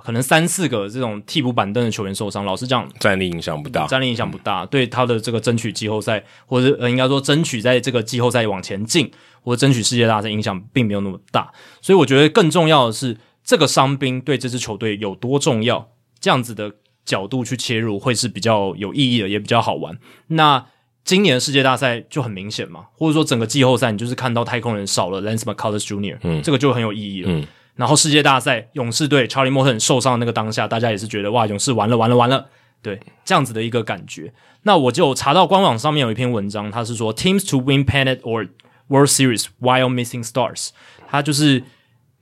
[0.00, 9.10] 可能三四个这种替补板凳的球员受伤，老实讲，战力影响不大，战力影响不大，嗯、对他的这个争取季后赛，或者呃，应该说争取在这个季后赛往前进，
[9.42, 11.50] 或者争取世界大赛影响并没有那么大。
[11.82, 13.16] 所以我觉得更重要的是。
[13.48, 15.88] 这个伤兵对这支球队有多重要？
[16.20, 16.70] 这样子的
[17.06, 19.98] 角度去切入会是比较有意义的，也比较好玩。
[20.26, 20.66] 那
[21.02, 27.30] 今年的世界大赛就很明显嘛，或者说整个季后赛，你就是看到太空人少了 Lance McCullers Jr.，嗯，这个就很有意义了。
[27.32, 27.46] 嗯，
[27.76, 32.48] 然后世界大赛勇士队 Charlie Morton 受伤的那个当下，大家也是觉得哇，勇士完了完了完了，
[32.82, 34.34] 对，这样子的一个感觉。
[34.64, 38.46] 那我就查到官网上面有一篇文章，他是说 Teams to win pennant or
[38.88, 40.68] World Series while missing stars，
[41.08, 41.64] 他就是。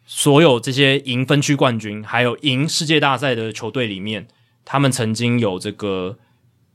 [0.06, 4.28] 所有这些赢分区冠军，还有赢世界大赛的球队里面，
[4.64, 6.16] 他们曾经有这个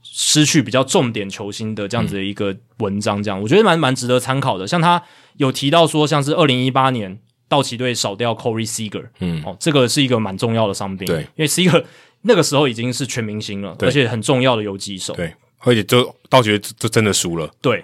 [0.03, 4.67] 失去比较重点球星的这样子的一个文章，这样、嗯、我觉得蛮蛮值得参考的。
[4.67, 5.01] 像他
[5.37, 7.17] 有提到说，像是二零一八年
[7.47, 11.83] 道奇队少掉 Corey Seager，嗯，哦，这个是一个蛮重要的伤病，对，因为 Seager
[12.23, 17.83] 那个时候已经是全明星了，而且很重要的游击手，对，而且就道奇就真的输了，对。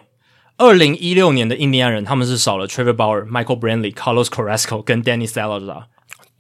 [0.58, 5.84] 二零一六年的印第安人，他们是少了 Trevor Bauer、Michael Brantley、Carlos Carrasco 跟 Danny Salazar，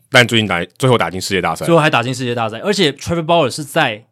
[0.09, 4.05] 但最近打最后打进世界大赛，最后还打进世界大赛，而且 Trevor Bauer 是在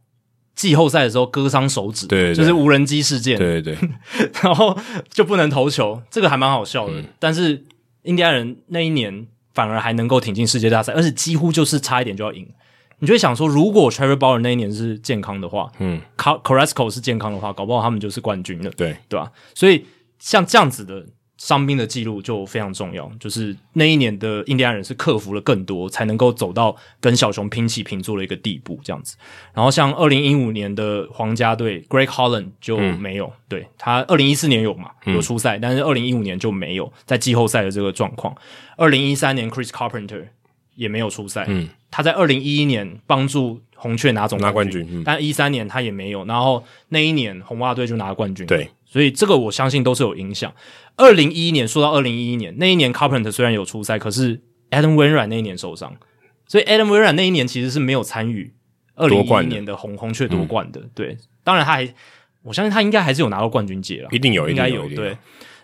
[0.53, 3.89] 季后赛的时候割伤手指，对，对，对，就是无人机事件，对对对，
[4.43, 4.77] 然后
[5.09, 6.93] 就不能投球，这个还蛮好笑的。
[6.99, 7.65] 嗯、但是
[8.03, 9.25] 印第安人那一年
[9.55, 12.47] 反而还能够挺进世界大赛，而且几乎就是差一点就要赢。
[12.99, 19.31] 你就会想说，如果 Trevor Bauer 那一年是健康的话，嗯，Carrasco 是健康的话，搞不好他们就是冠军了，对对吧？
[19.55, 19.83] 所以。
[20.25, 21.05] 像这样子的
[21.37, 29.15] 伤兵的记录就非常重要，就是那一年的印第安人是克服了更多，才能够走到跟小熊平起平坐的一个地步，这样子。
[29.53, 38.35] 然后像二零一五年的皇家队，Greg Holland 就没有，嗯、对他二零一四年有嘛，有出赛，嗯、但是二零一五年就没有在季后赛的这个状况。
[38.77, 40.23] 二零一三年 Chris Carpenter
[40.73, 48.67] 也没有出赛，嗯，他在二零一一年帮助红雀拿总冠军，拿冠军，嗯、但一三年他也没有，然后那一年红袜队就拿了冠军，对。
[48.95, 50.55] 所以这个我相信都是有影响。
[50.95, 55.93] 二零一一年说到二零一一年那一年，Carpenter 虽然有出赛，可是 Adam Wainwright 那一年受伤，
[56.47, 58.53] 所以 Adam Wainwright 那一年其实是没有参与
[58.93, 60.79] 二零一一年的红红雀夺冠的。
[60.79, 61.93] 嗯、对，当然他还，
[62.43, 64.89] 我相信他应该还是有拿到冠军戒了，一定有，应该有。
[64.89, 65.17] 有对，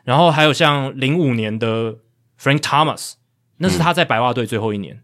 [0.04, 1.96] 然后还有像零五年的
[2.38, 3.14] Frank Thomas，
[3.60, 5.04] 那是他在白袜队最后一年，嗯、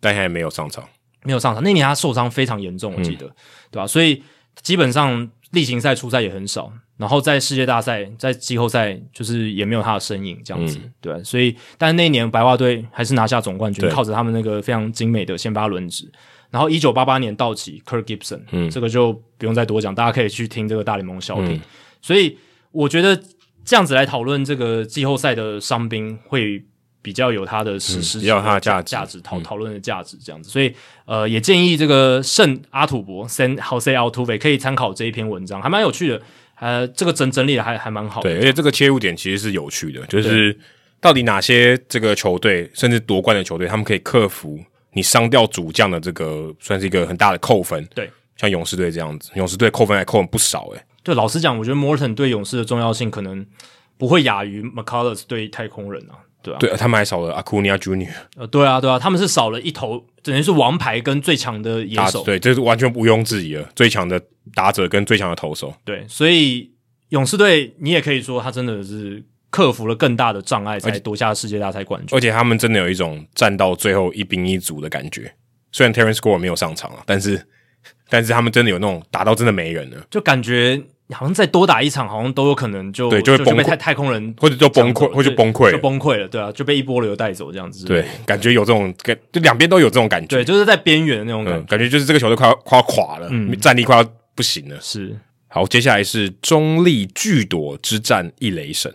[0.00, 0.88] 但还没有上场，
[1.24, 1.62] 没有上场。
[1.62, 3.34] 那年他受伤非常严重，我记得，嗯、
[3.72, 3.86] 对吧？
[3.86, 4.22] 所以
[4.62, 6.72] 基本上例行赛出赛也很少。
[6.96, 16.10] 然后在世界大赛，在季后赛就是也没有他的身影这样子，嗯、对，所以但是那一年白袜队还是拿下总冠军，靠着他们那个非常精美的先发轮值。
[16.50, 21.56] 然后一九八八年道奇，Kirk Gibson，嗯，这个就不用再多讲，大家可以去听这个大联盟小品。
[21.56, 21.60] 嗯、
[22.00, 22.38] 所以
[22.72, 23.20] 我觉得
[23.62, 26.64] 这样子来讨论这个季后赛的伤兵会
[27.06, 30.50] 比较有它的史诗，比较有它的价价值，讨讨论的价值这样子。
[30.50, 30.74] 所以
[31.04, 36.20] 呃，也建议这个圣阿土伯 San Jose Altuve 可以参考这一篇文章，还蛮有趣的。
[36.58, 40.58] 呃，这个整整理的还还蛮好的，对，而且这个切入点其实是有趣的，就是
[41.00, 44.58] 到底哪些这个球队甚至夺冠的球队，他们可以克服
[44.94, 50.82] 你伤掉主将的这个算是一个很大的扣分，对，像勇士队这样子，勇士队扣分还扣分不少，诶。
[51.04, 53.46] 对，老实讲，我觉得 Morton 对勇士的重要性可能
[53.96, 56.25] 不会亚于 McCullers 对太空人啊。
[56.46, 58.08] 对啊，对他们还少了阿库尼亚 Junior。
[58.36, 62.22] 呃，对啊，对啊，他们是少了一头，等于是王牌跟最强的野手。
[62.22, 64.20] 对，这是完全毋庸置疑了，最强的
[64.54, 65.74] 打者跟最强的投手。
[65.84, 66.70] 对，所以
[67.10, 72.16] 勇士队，你也可以说他真的是克服了更大的障碍，才夺下世界大赛冠军。
[72.16, 75.32] 而且他们真的有一种战到最后一兵一卒的感觉。
[75.72, 77.46] 虽然 Terrence Gore 没有上场啊，但是，
[78.08, 80.82] 但是他们真的有那种打到真的没人了，就感觉。
[81.10, 87.86] 好像再多打一场，好像都有可能就对，就会崩溃，太太空人或者就崩溃，或者就崩溃，就崩溃了，对啊，就被一波流带走这样子。
[87.86, 90.26] 对，感觉有这种感，就两边都有这种感觉。
[90.26, 94.04] 对，就是在边缘的那种感觉，感觉就是这个球队快要快要垮了，嗯战力快要
[94.34, 94.76] 不行了。
[94.80, 95.16] 是，
[95.46, 98.92] 好，接下来是中立巨朵之战一雷神，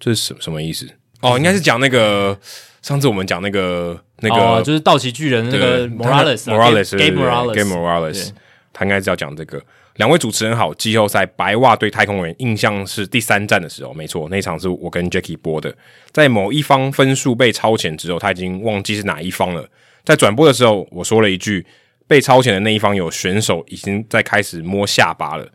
[0.00, 0.88] 这是什什么意思？
[1.20, 2.38] 哦，应该是讲那个
[2.80, 8.30] 上次我们讲那个那个，就是道奇巨人那个 Morales，Morales，Game Morales，Game Morales，
[8.72, 9.62] 他应该是要讲这个。
[9.96, 15.74] 两位主持人好，季后赛白袜对太空人，印象是第三战的时候，没错，那场是我跟 Jacky 播的。
[16.12, 19.68] 在某一方分数被超前之后，他已经忘记是哪一方了。
[20.04, 21.66] 在转播的时候，我说了一句
[22.08, 25.46] ：“被超前的那一方有选手已经在开始摸下巴了。”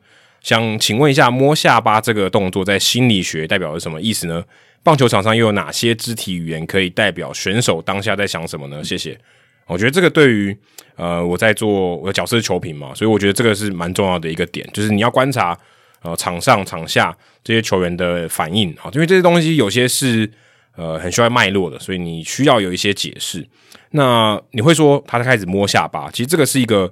[0.42, 4.44] 想请问一下，摸下巴这个动作在心理学代表是什么意思呢？
[4.84, 8.82] 棒球场上又有哪些肢体语言可以代表选手当下在想什么呢？
[8.84, 9.20] 谢谢。
[9.68, 10.58] 我觉得这个对于
[10.96, 15.58] 呃我在做我的角色是球评嘛，所以我觉得这个是蛮重要的一个点，就是你要观察
[16.02, 20.30] 呃场上场下这些球员的反应啊，因为这些东西有些是
[20.76, 23.46] 呃很需要脉络的，所以你需要有一些解释。
[23.92, 26.92] 那你会说他开始摸下巴，其实这个是一个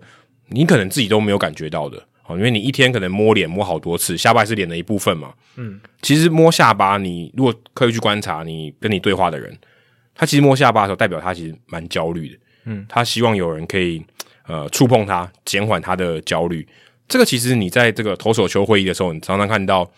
[0.50, 5.34] 你可能自己都没有感觉到的啊，因为你一天可能摸脸摸好多次，下巴是脸的一部分嘛。
[5.58, 9.58] 嗯，其实摸下巴，你如果刻意去观察你跟你对话的人，
[10.14, 12.38] 他其实摸下巴的时候，代表他其实蛮焦虑的。
[12.66, 14.04] 嗯，他希望有人可以
[14.48, 16.68] 呃触碰他，减缓他的焦虑。
[17.08, 19.90] 这个其实你在这个投手球会议的时候，你常常看到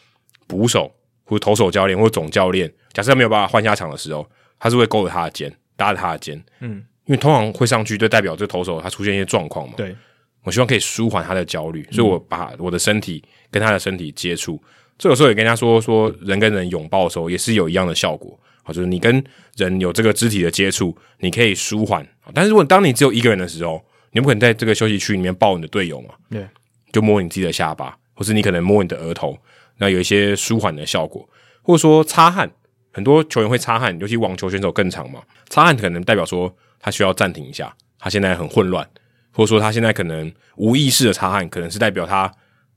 [0.45, 0.91] 捕手
[1.23, 4.29] 或者投手教练或者总教练，假设没有办法换下场的时候，
[4.59, 6.43] 他是会勾着他的肩，搭着他的肩。
[6.59, 9.73] 嗯，因为通常会上去就代表这投手他出现一些状况嘛。
[9.77, 9.95] 对，
[10.43, 14.61] 我希望可以舒缓他的焦虑，所以我把我的身体跟他的身体接触。
[14.97, 18.37] 这有时候也跟他说说，人跟人拥抱的时候也是有一样的效果。
[18.67, 19.23] 啊，就是你跟
[19.55, 22.05] 人有这个肢体的接触，你可以舒缓。
[22.33, 26.09] 但是如果当你只有一个人的时候，你不可能在这个休息区里面抱你的队友嘛？
[26.29, 26.45] 对，
[26.91, 29.37] 就摸你自己的下巴，或是你可能摸你的额头，
[29.77, 31.27] 那有一些舒缓的效果，
[31.61, 32.51] 或者说擦汗，
[32.91, 38.87] 很多球员会擦汗，尤其网球选手更长嘛，擦汗可能代表说他需要暂停一下，他现在很混乱，
[39.31, 42.31] 或者说他现在可能无意识的擦汗，可能是代表他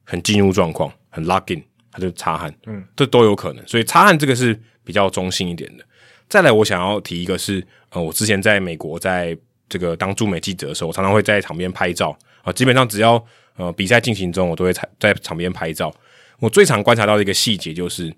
[0.05, 5.85] 很进入状况，很 lock in，他就擦汗，嗯，这都有可能，所以擦汗这个是比较中性一点的。
[6.29, 9.37] 再来，我想要提一个是，呃，我之前在美国在
[9.69, 12.53] 这个当驻美记者的时候，我常常会在场边拍照啊。
[12.53, 13.25] 基本上只要
[13.57, 15.93] 呃比赛进行中，我都会在场边拍照。
[16.39, 18.15] 我最常观察到的一个细节就是，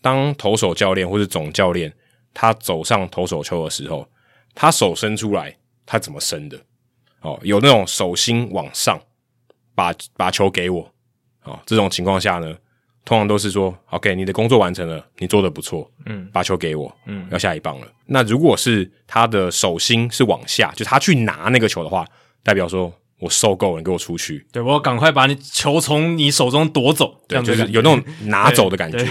[0.00, 1.92] 当投手教练或者总教练
[2.32, 4.06] 他走上投手丘的时候，
[4.54, 5.56] 他手伸出来，
[5.86, 6.60] 他怎么伸的？
[7.20, 9.00] 哦，有那种手心往上
[9.74, 10.92] 把把球给我
[11.44, 12.54] 哦，这种情况下呢，
[13.04, 17.86] 通常都是说，OK，你的工作完成了，你做的不错，嗯，把球给我，嗯，要下一棒了。
[18.06, 22.06] 那如果是他的手心是往下，就他去拿那个球的话，
[22.42, 24.46] 代表说我受够了，你给我出去。
[24.50, 29.06] 对，我要赶快把你球从你手中夺走，对，就是有那种拿走的感觉。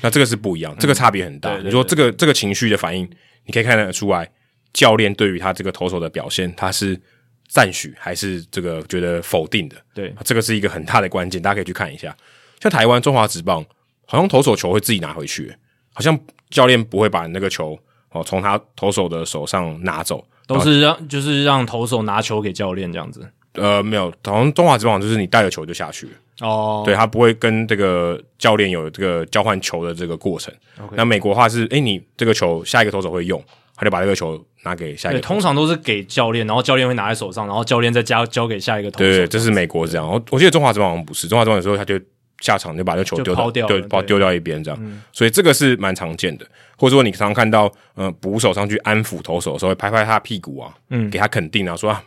[0.00, 1.52] 那这个是不一样，这个差别很大。
[1.56, 3.08] 嗯，你说这个这个情绪的反应，
[3.46, 4.30] 你可以看得出来，
[4.72, 7.00] 教练对于他这个投手的表现，他是
[7.48, 9.76] 赞许还是这个觉得否定的？
[9.92, 12.16] 对，这个是一个很大的关键，大家可以去看一下。
[12.62, 13.64] 像台湾中华职棒，
[14.06, 15.52] 好像投手球会自己拿回去，
[15.92, 16.16] 好像
[16.48, 17.76] 教练不会把那个球
[18.12, 23.28] 哦从他投手的手上拿走，都是让就是让投手拿球给教练这样子。
[23.54, 26.08] 呃，没有，好像中华职棒就是你带了球就下去
[26.40, 30.54] 哦，对，他不会跟这个教练有这个交换球的这个过程。
[30.92, 33.42] 那美国的话是，诶，你这个球下一个投手会用，
[33.74, 35.18] 他就把这个球拿给下一个。
[35.18, 39.04] 对，通常都是给教练，然后教练会拿在手上，然后教练再交交给下一个投手。
[39.04, 40.08] 对，这是美国这样。
[40.08, 41.98] 我我记得中华职棒好像不是，中华职棒有时候他就。
[42.42, 46.46] 下场就把这球丢掉，掉，对，把它丢掉一边这样，嗯，所以这个是蛮常见的。
[46.76, 52.02] 或者说，你常常看到，呃，捕手上去安抚投手的时候，会拍拍他屁股啊，嗯，给他肯定啊，说啊，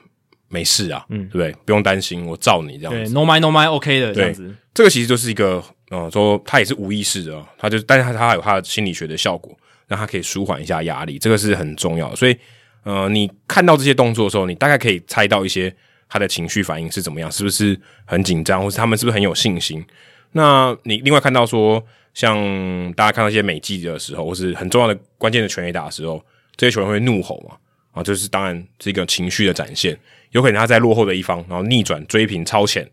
[0.50, 1.52] 没事啊，嗯，对不对？
[1.64, 3.14] 不用担心，我罩你这样子。
[3.14, 4.54] 对，no mind no mind，OK、okay、的这样子。
[4.74, 9.58] 这个其实就是一个，呃，说他也是无意识的，他就，但是他他有他的心理学的效果，
[9.88, 12.16] 让他可以舒缓一下压力，这个是很重要的。
[12.18, 12.36] 所以，
[12.84, 15.74] 呃，你看到这些动作的时候，你大概可以猜到一些
[16.10, 19.82] 他的情绪反应是怎么样，是不是很紧张，或是他们是不是很有信心？
[20.38, 21.82] 那你另外看到说，
[22.14, 22.36] 像
[22.92, 26.22] 大家看到一些美技的时候，或是很重要的关键的全垒打的时候，
[26.58, 27.56] 这些球员会怒吼嘛？
[27.94, 29.98] 啊，就是当然是一个情绪的展现。
[30.32, 32.86] 有可能他在落后的一方，然后逆转追平超前，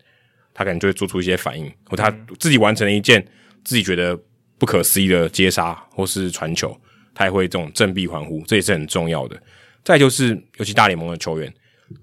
[0.54, 2.08] 他可能就会做出一些反应，或他
[2.38, 3.20] 自己完成了一件
[3.64, 4.16] 自己觉得
[4.56, 6.80] 不可思议的接杀或是传球，
[7.12, 9.36] 他也会这种振臂欢呼，这也是很重要的。
[9.82, 11.52] 再就是，尤其大联盟的球员，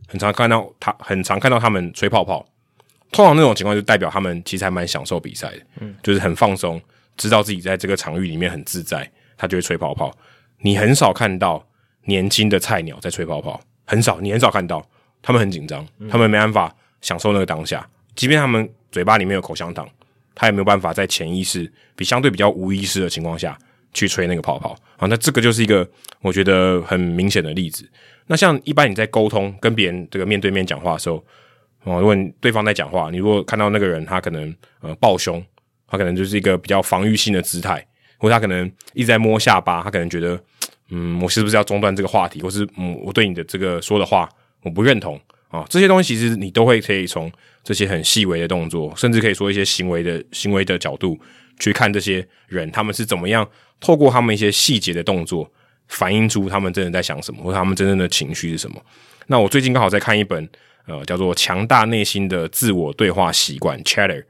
[0.06, 2.46] 很常看到他，很常看到他们吹泡泡。
[3.12, 6.80] 通常那种情况就代表他们其实还蛮享受比赛的，嗯，就是很放松，
[7.18, 10.16] 知道自己在这个场域里面很自在，他就会吹泡泡。
[10.60, 11.66] 你很少看到
[12.04, 14.88] 年轻的菜鸟在吹泡泡，很少，你很少看到，
[15.24, 19.90] 他们很紧张，他们没办法享受那个当下，即便他们嘴巴里面有口香糖，
[20.36, 23.58] 他也没有办法在潜意识比相对比较无意识的情况下
[23.92, 24.78] 去吹那个泡泡。
[24.98, 25.90] 啊，那这个就是一个
[26.22, 27.90] 我觉得很明显的例子。
[28.28, 31.26] 那像一般你在沟通跟别人这个面对面讲话的时候。
[31.84, 35.44] 哦，如果对方在讲话，你如果看到那个人他可能呃抱胸，
[35.88, 37.84] 他可能就是一个比较防御性的姿态，
[38.18, 40.38] 或者他可能一直在摸下巴，他可能觉得
[40.90, 44.28] 嗯，我是不是要中断这个话题，或是嗯，我对你的这个说的话
[44.62, 45.16] 我不认同
[45.48, 47.32] 啊、哦，这些东西其实你都会可以从
[47.64, 51.18] 这些很细微的动作，甚至可以说一些行为的行为的角度
[51.60, 53.48] 去看这些人他们是怎么样
[53.80, 55.50] 透过他们一些细节的动作
[55.88, 58.80] 反映出他们真的在想什么，或者他们真正的情绪是什么。
[59.28, 60.48] 那我最近刚好在看一本。
[60.90, 64.24] 呃，叫做强大内心的自我对话习惯 Chatter。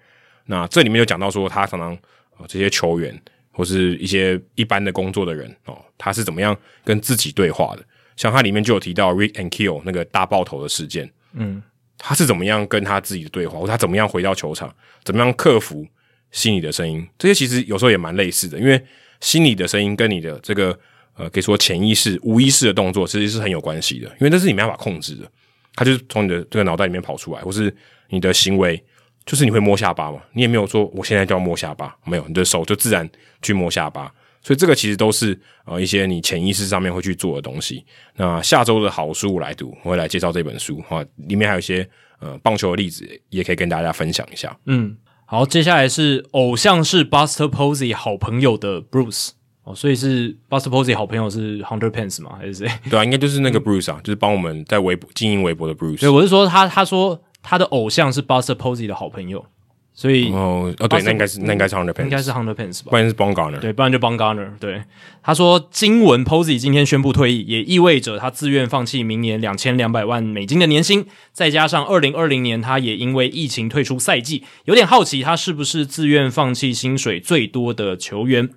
[0.45, 1.97] 那这里面就讲到说，他常常
[2.37, 3.17] 呃这些球员
[3.51, 7.83] 或是一些一般的工作的人哦，他是怎么样跟自己对话的？
[8.17, 11.63] 像他里面就有提到 Rick and Kill 那个大爆头的事件，嗯，
[11.97, 14.75] 他是怎么样跟他自己的对话，或他怎么样回到球场，
[15.05, 15.87] 怎么样克服
[16.31, 17.07] 心里的声音？
[17.17, 18.83] 这些其实有时候也蛮类似的，因为
[19.21, 20.77] 心里的声音跟你的这个
[21.15, 25.31] 呃，可以说潜意识、无意识的动作，其实是很有关系的，因为这是你没办法控制的。
[25.79, 27.73] 他就是从你的这个脑袋里面跑出来，或是
[28.09, 28.83] 你的行为，
[29.25, 30.19] 就是你会摸下巴嘛？
[30.33, 33.09] 你也没有说我现在就要摸下巴，没有，你的手就自然
[33.41, 34.13] 去摸下巴。
[34.41, 37.85] 所以这个其实都是呃一些你潜意识上面会去做的东西。
[38.17, 41.89] 那下周的好书我来读，我会来介绍这本书啊，里面还有一些
[42.19, 44.53] 呃棒球的例子，也可以跟大家分享一下。
[44.65, 49.29] 嗯，好，接下来是偶像是 Buster Posey 好朋友的 Bruce。
[49.69, 52.31] 哦，所以是 Buster Posey 好朋友是 Hunter Pence 吗？
[52.39, 52.67] 还是谁？
[52.89, 55.99] 对啊，应该就是那个 Bruce 啊，嗯、就是帮我们在微博经营微博的 Bruce。
[55.99, 59.45] 对，我是说他，他说他的偶像是 Buster Posey 的好朋友，
[59.93, 63.99] 所以哦哦对，那应该是那应该是 Hunter Pence，应该是 Hunter Pence 吧，不然是 b o n g a r n e r 对，不然就
[63.99, 64.53] b o n g a r n e r。
[64.59, 64.81] 对，
[65.21, 78.49] 他说经文 Posey 今天宣布退役，也意味着他自愿放弃明年两千两百万美金的年薪，再加上二零二零年他也因为疫情退出赛季，有点好奇他是不是自愿放弃薪水最多的球员。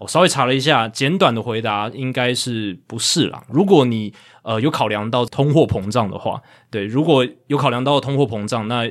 [0.00, 3.44] 我稍微查了一下，简短的回答应该是不是啦。
[3.48, 4.12] 如果你
[4.42, 8.90] 呃有考量到通货膨胀的话，对，如果有考量到通货膨胀，那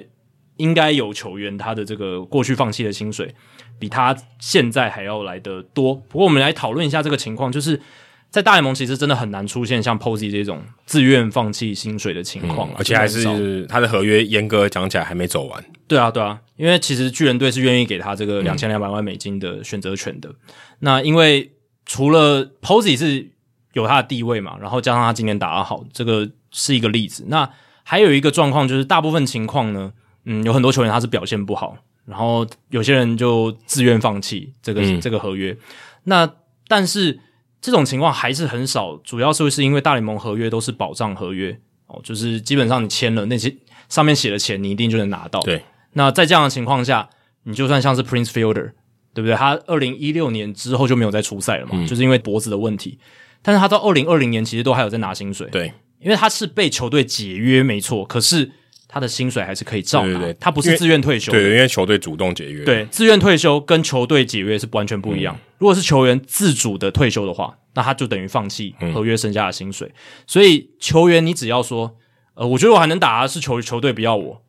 [0.57, 3.33] 应该有球员他的这个过去放弃的薪水
[3.79, 5.95] 比他现在还要来得多。
[5.95, 7.81] 不过我们来讨论一下这个情况，就是
[8.29, 15.63] 在大联盟其实真的很难出现像 Posey 这种自愿放弃薪水的情况，嗯，而且还是他的合约严格讲起来还没走完。
[15.87, 20.29] 对啊，对啊，因为其实巨人队是愿意给他这个两千两百万美金的选择权的。
[20.29, 20.35] 嗯、
[20.79, 21.51] 那因为
[21.85, 23.31] 除了 Posey 是
[23.73, 27.25] 有他的地位嘛，然后加上他今年打得好，这个是一个例子。
[27.27, 27.49] 那
[27.83, 29.93] 还有一个状况就是，大部分情况呢。
[30.25, 35.57] 嗯，有很多球员他是表现不好，然后有些人就自愿放弃这个、嗯、这个合约。
[36.03, 36.29] 那
[36.67, 37.17] 但是
[37.61, 43.55] 这种情况还是很少，主要是会是因为大联盟合约都是保障合约哦，就是基本上你签了那些
[43.89, 45.39] 上面写的钱，你一定就能拿到。
[45.41, 45.63] 对。
[45.93, 47.09] 那在这样的情况下，
[47.43, 48.71] 你就算像是 Prince Fielder，
[49.13, 49.33] 对不对？
[49.35, 52.99] 他二零一六年之后就没有再出赛了嘛，嗯、就是因为脖子的问题。
[53.41, 58.51] 但是他到二零二零年其实都还有在拿薪水，对，因为他是被球队解约没错，可是。
[58.91, 61.31] 他的薪水还是可以照拿，对对对，他不是自愿退休。
[61.31, 62.65] 对，因为球队主动解约。
[62.65, 65.35] 对，自愿退休跟球队解约是完全不一样。
[65.35, 69.87] 嗯、如果是球员自主的退休的话，那他就等于放弃合约剩下的薪水。
[69.89, 69.93] 嗯、
[70.25, 71.95] 所以球员，你只要说，
[72.33, 74.41] 呃，我觉得我还能打，是球球队不要我，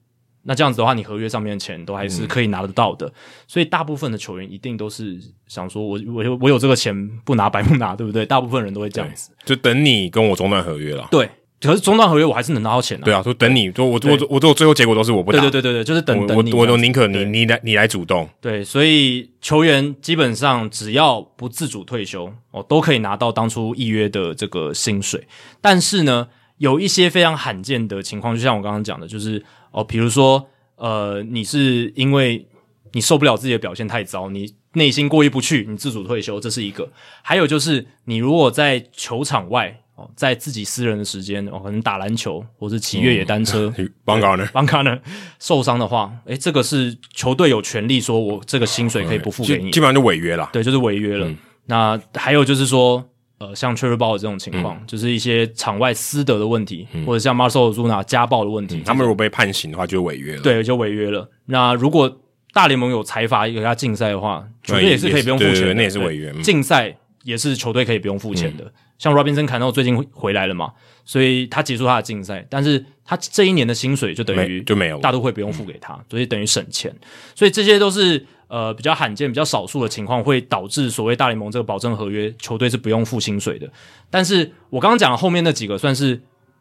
[0.45, 3.07] 那这样子的话，你合约上面的钱都还是可以拿得到的。
[3.09, 3.13] 嗯、
[3.47, 8.25] 所以大部分的球员一定都是想说我，我我我有这个钱不拿白不拿，对不对？
[8.25, 11.07] 大部分人都会这样子，就等你跟我中断合约了。
[11.11, 11.29] 对。
[11.61, 13.05] 可是中断合约，我还是能拿到钱的、啊。
[13.05, 15.39] 对啊，就等你，就我我我我最后结果都是我不打。
[15.41, 16.55] 对对对对，就是等等你。
[16.55, 18.27] 我我宁可你你来你来主动。
[18.41, 25.23] 对，所以球员基本上只要不自主退休哦，都可以拿到当初预约的这个薪水。
[25.61, 32.49] 但是呢，有一些非常罕见的情况，就像我刚刚讲的，就是哦，比如说呃，你是因为
[32.93, 36.89] 你受不了自己的表现太糟，你内心过意不去，你自主退休，这是一个。
[37.21, 39.83] 还有就是你如果在球场外。
[40.15, 43.73] 在自己私人的时间，哦，可能打篮球或是骑越野单车，
[44.05, 44.47] 邦卡呢？
[44.53, 44.99] 邦卡呢？
[45.39, 50.49] 受伤的话，诶，这个是球队有权利说，我这个薪水可以不付给你，基本上就违约了。
[50.53, 51.27] 对，就是违约了。
[51.29, 51.37] 嗯、
[51.67, 53.05] 那还有就是说，
[53.39, 60.43] 呃，像 Trevor Bauer 这种情况，嗯、就是一些场外私德的问题，嗯、或者像 Marcell Ozuna 家暴的问题，嗯、他们如果被判刑的话，就违约了。
[60.43, 61.29] 对，就违约了。
[61.47, 62.21] 那如果
[62.53, 66.33] 大联盟有裁罚有他禁赛的话，球队也是可以不用付钱的，那也是违约。
[66.43, 68.73] 禁赛也是球队可以不用付钱的。
[69.01, 70.75] 嗯像 Robinson Cano 最近回来了嘛，
[71.07, 76.95] 所以他结束他的竞赛，但是他这一年的薪水就等于就没有，大都会不用付给他，所以等于省钱。
[77.35, 83.67] 所以这些都是呃比较罕见、比较少数的情况，会导致所谓大联盟这个保证合约球队是不用付薪水的。
[84.11, 86.21] 但是我刚刚讲的后面那几个，算是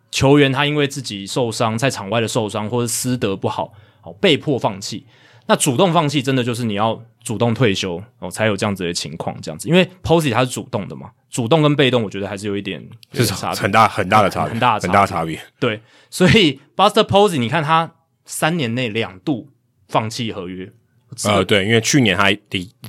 [0.10, 5.06] 球员他因为自己受伤，在场外的受伤或者私德不好，好被迫放弃。
[5.48, 15.40] 那主动放弃真的就是你要主动退休哦，才有这样子的情况，这样子，因为 Posey 他是主动的嘛，主动跟被动，我觉得还是有一点就是差很大很大的差别，很大的很大的差别。
[15.60, 15.80] 对，
[16.10, 17.92] 所以 Buster Posey，你看他
[18.26, 19.52] 三年内两度
[19.88, 20.72] 放弃合约，
[21.26, 22.36] 呃，对，因为去年他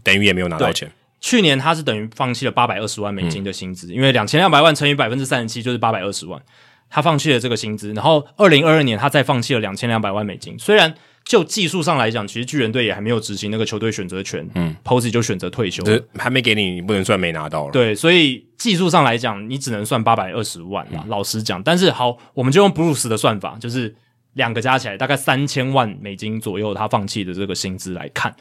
[0.03, 0.91] 等于也没有拿到钱，
[1.21, 6.41] 去年他是等于放弃了八百二十万美金的薪资，嗯、因为两千两百万乘以百分之三十七就是八百二十万，
[6.89, 10.95] 他放弃了这个薪资，然后二零二二年他再放弃了两千两百万美金，虽然。
[11.31, 15.85] 就技术上来讲，其实巨人队也还没有执行那个球队选择权，嗯，Posey 就选择退休，
[16.17, 17.71] 还没给你，你不能算没拿到了。
[17.71, 21.03] 对，所以技术上来讲，你只能算八百二十万啦。
[21.05, 23.95] 嗯、老实讲，但是好，我们就用 Bruce 的算法，就是
[24.33, 28.35] 两个加起来大概三千万美金左右，他放弃的这个薪资来看，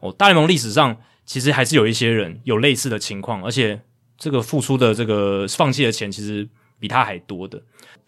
[0.00, 3.80] 哦，大联盟历史上其实还是有一些人有类似的情况，而且
[4.18, 6.48] 这个付出的这个放弃的钱其实
[6.80, 7.62] 比他还多的。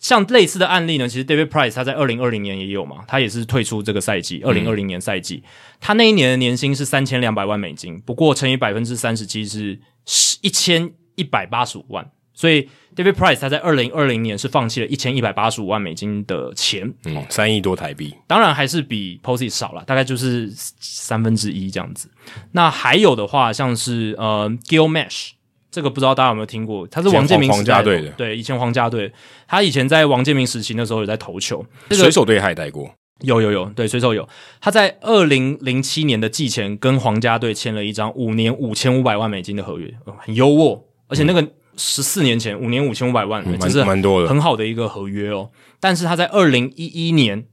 [0.04, 5.48] 像类似的案例呢，其实 David Price 他在二零二零年也有嘛，他也是退出这个赛季，二零二零年赛季，嗯、
[5.80, 9.80] 他那一年的年薪是三千两百万美金，不过乘以百分之三十七是
[10.42, 22.10] 一千一百八十五万，所以 David Price 他在二零二零年是放弃了一千一百八十五万美金的钱，嗯，三亿多台币，当然还是比 Posey 少了，大概就是三分之一这样子。
[22.52, 25.30] 那还有的话，像是呃 Gil Meche
[25.74, 26.86] 这个不知道大家有没有听过？
[26.86, 29.10] 他是王建民皇家队的，对，以前皇家队，
[29.48, 32.88] 他以前在王建民时期那时候有在投球，这个、水手队他也带过，
[33.22, 34.28] 有有有，对，水手有。
[34.60, 41.44] 他在二零零七年的季前跟皇家队签了一张五年五千五百万美金的合约，很优渥，而且那个
[41.76, 45.50] 十四年前五年五千五百万，这、嗯、是蛮多的，很好的一个合约哦。
[45.80, 47.46] 但是他在二零一一年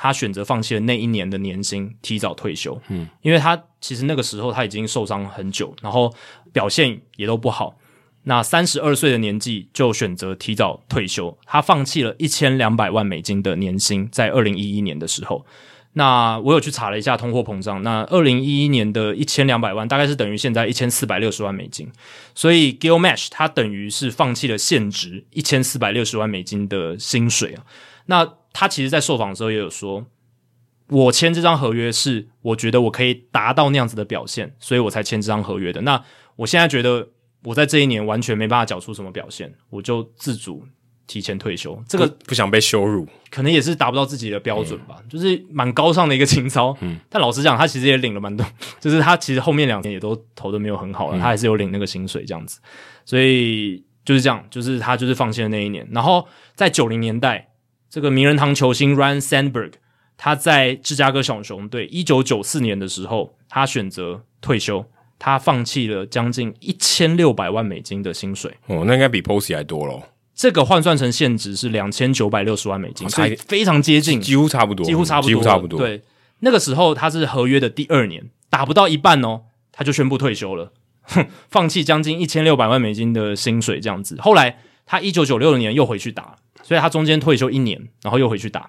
[0.00, 2.80] 他选择放弃了那一年的年薪，提早退休。
[2.88, 6.14] 嗯，因为他其实那个时候他已经受伤很久，然后
[6.52, 7.76] 表现也都不好。
[8.22, 15.44] 那三十二岁的年纪就选择提早退休，他放弃了一千两百万美金的年薪，在二零一一年的时候。
[15.94, 21.90] 那我有去查了一下通货膨胀，那二零一一年的一千两百万大概是等于现在一千四百六十万美金，
[22.36, 27.64] 所以 Gilgamesh 他等于是放弃了现值一千四百六十万美金的薪水啊。
[28.06, 30.06] 那他其实，在受访的时候也有说，
[30.88, 35.80] 我签这张合约是我觉得我可以达到那样子的表现，所以我才签这张合约的。
[35.82, 36.02] 那
[36.36, 37.08] 我现在觉得
[37.44, 40.66] 我在这一年完全没办法缴出什么表现，我就自主。
[41.10, 46.76] 提前退休，这个不，想被羞辱，可能也是达不到自己的标准吧，嗯、就是蛮高尚的一个情操。
[46.82, 48.44] 嗯，但老实讲，他其实也领了蛮多，
[48.78, 52.60] 就是他其实后面两年也都投的没有很好了，嗯、他还是有领那个薪水这样子。
[53.06, 55.88] 所以就是这样，就是他就是放弃了那一年。
[55.92, 57.48] 然后在九零年代，
[57.90, 59.72] 这个名人堂球星 Ryne Sandberg，
[60.16, 64.84] 他在芝加哥小熊队一九九四年的时候，他选择退休，
[65.18, 68.54] 他放弃了将近一千六百万美金的薪水。
[68.66, 70.02] 哦，那应该比 Posey 还多咯。
[70.34, 75.80] 这个换算成现值是两千九百六十万美金，所以非常接近，几乎差不多，几乎差不多，几乎差不多。
[75.80, 76.02] 对，
[76.40, 79.42] 那个时候他是合约的第二年，打不到一半哦，
[79.72, 84.16] 他就宣布退休了，哼， 放弃将近一千六百万美金的薪水，这样子。
[84.20, 86.36] 后来他一九九六年又回去打，
[86.68, 88.68] 所以他中间退休一年，然后又回去打。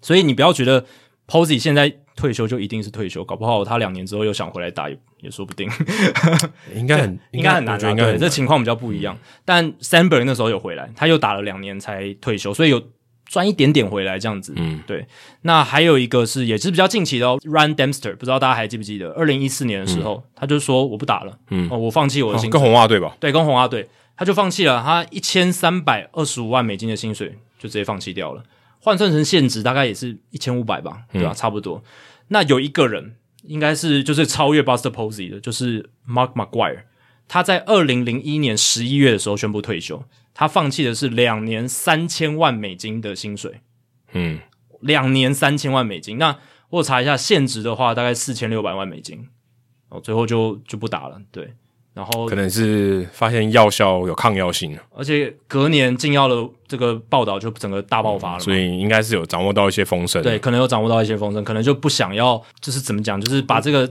[0.00, 0.86] 所以你不要觉得
[1.28, 1.98] Posey 现在。
[2.16, 5.68] 退休就一定是退休，搞不好他两年之后又想回来打也也说不定。
[6.72, 9.16] 应该很应该很难，应该对，这情况比较不一样。
[9.16, 12.80] 嗯、但 Sandberg 那时候有回来，他又打了两年才退休，所以有
[13.26, 14.54] 赚一点点回来这样子。
[14.54, 15.04] 嗯，对。
[15.42, 19.10] 那还有一个是也是比较近期的哦，Run Dempster，不知道大家还记不记得？
[19.14, 22.48] 二零一四年的时候，嗯、他就说我不打了，嗯，哦、我放弃我的。
[22.48, 23.16] 跟红袜队吧？
[23.18, 28.44] 对，跟红袜队，他就放弃了他一千三百二十五万美金的薪水，就直接放弃掉了。
[28.78, 31.32] 换算成现值大概也是一千五百吧，对吧？
[31.32, 31.82] 嗯、差不多。
[32.28, 36.82] 那有一个人应该是就是超越 Buster Posey 的，就是 Mark McGuire，。
[37.26, 40.04] 他在二零零一年十一月的时候宣布退休，
[40.34, 43.60] 他放弃的是两年三千万美金的薪水。
[44.12, 44.40] 嗯，
[44.80, 46.18] 两年三千万美金。
[46.18, 46.38] 那
[46.68, 49.28] 我查一下现值的话，大概四千六百万美金。
[49.88, 51.20] 哦，最后就就不打了。
[51.32, 51.54] 对。
[51.94, 56.34] 然后可能是发现药效有抗药性，而且隔年禁药的
[56.66, 60.20] 这个报道就整个大爆发了，嗯，所以应该是有掌握到一些风声。
[60.20, 63.88] 对，可能有掌握到一些风声，可能就不想要，就是怎么讲，就是把这个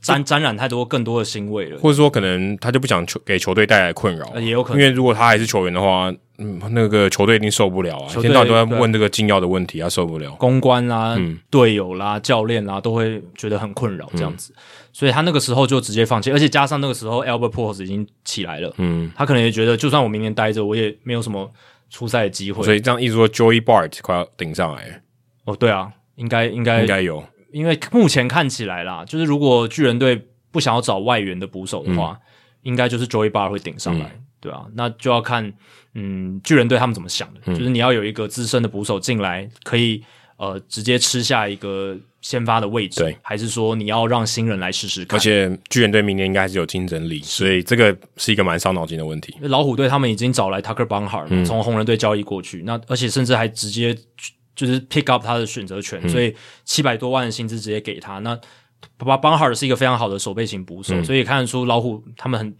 [0.00, 6.12] 沾沾染太多更多的腥味了，或者说可能他就不想球给球队带来困扰，也有可能，因为如果他还是球员的话。
[6.36, 8.10] 嗯，那个球队一定受不了啊！
[8.18, 10.32] 一天到晚都在问这个禁药的问题，他受不了。
[10.32, 11.16] 公关啦、
[11.48, 14.60] 队、嗯、友啦、教练啦，都会觉得很困扰这样子，嗯、
[14.94, 21.52] 所以他那个时候就直接放弃，而且加上那个时候 Albert Pujols 已经起来了，嗯，他可能也觉得，就算我明年待着，我也没有什么
[21.90, 22.62] 出赛的机会。
[22.64, 25.02] 所以这样一说，Joey Bart 快要顶上来。
[25.44, 32.22] 哦，对啊，应该应该应该有，因为目前看起来啦，就是如果巨人队不想要找外援的捕手的话，嗯、
[32.62, 34.06] 应该就是 Joey Bart 会顶上来。
[34.06, 35.50] 嗯对啊，那就要看，
[35.94, 40.04] 嗯，巨人队他们怎么想的，嗯、就是你要有一个资深的捕手进来，可以
[40.36, 45.16] 呃直接吃下一个先发的位置，对，还是说你要让新人来试试看？
[45.16, 49.36] 而且巨人队明年应该还是有竞争力，所以这个是一个蛮伤脑筋的问题。
[49.42, 53.94] 老虎队他们已经找来 Tucker Barnhart，从红人队交易过去，嗯、那而且甚至还直接
[54.56, 58.18] 就是 pick up 他的选择权，嗯、所以七百多万的薪资直接给他。
[58.20, 58.36] 那
[58.98, 62.56] Barnhart 是一个非常好的守备型捕手，嗯、所以看得出老虎他们很。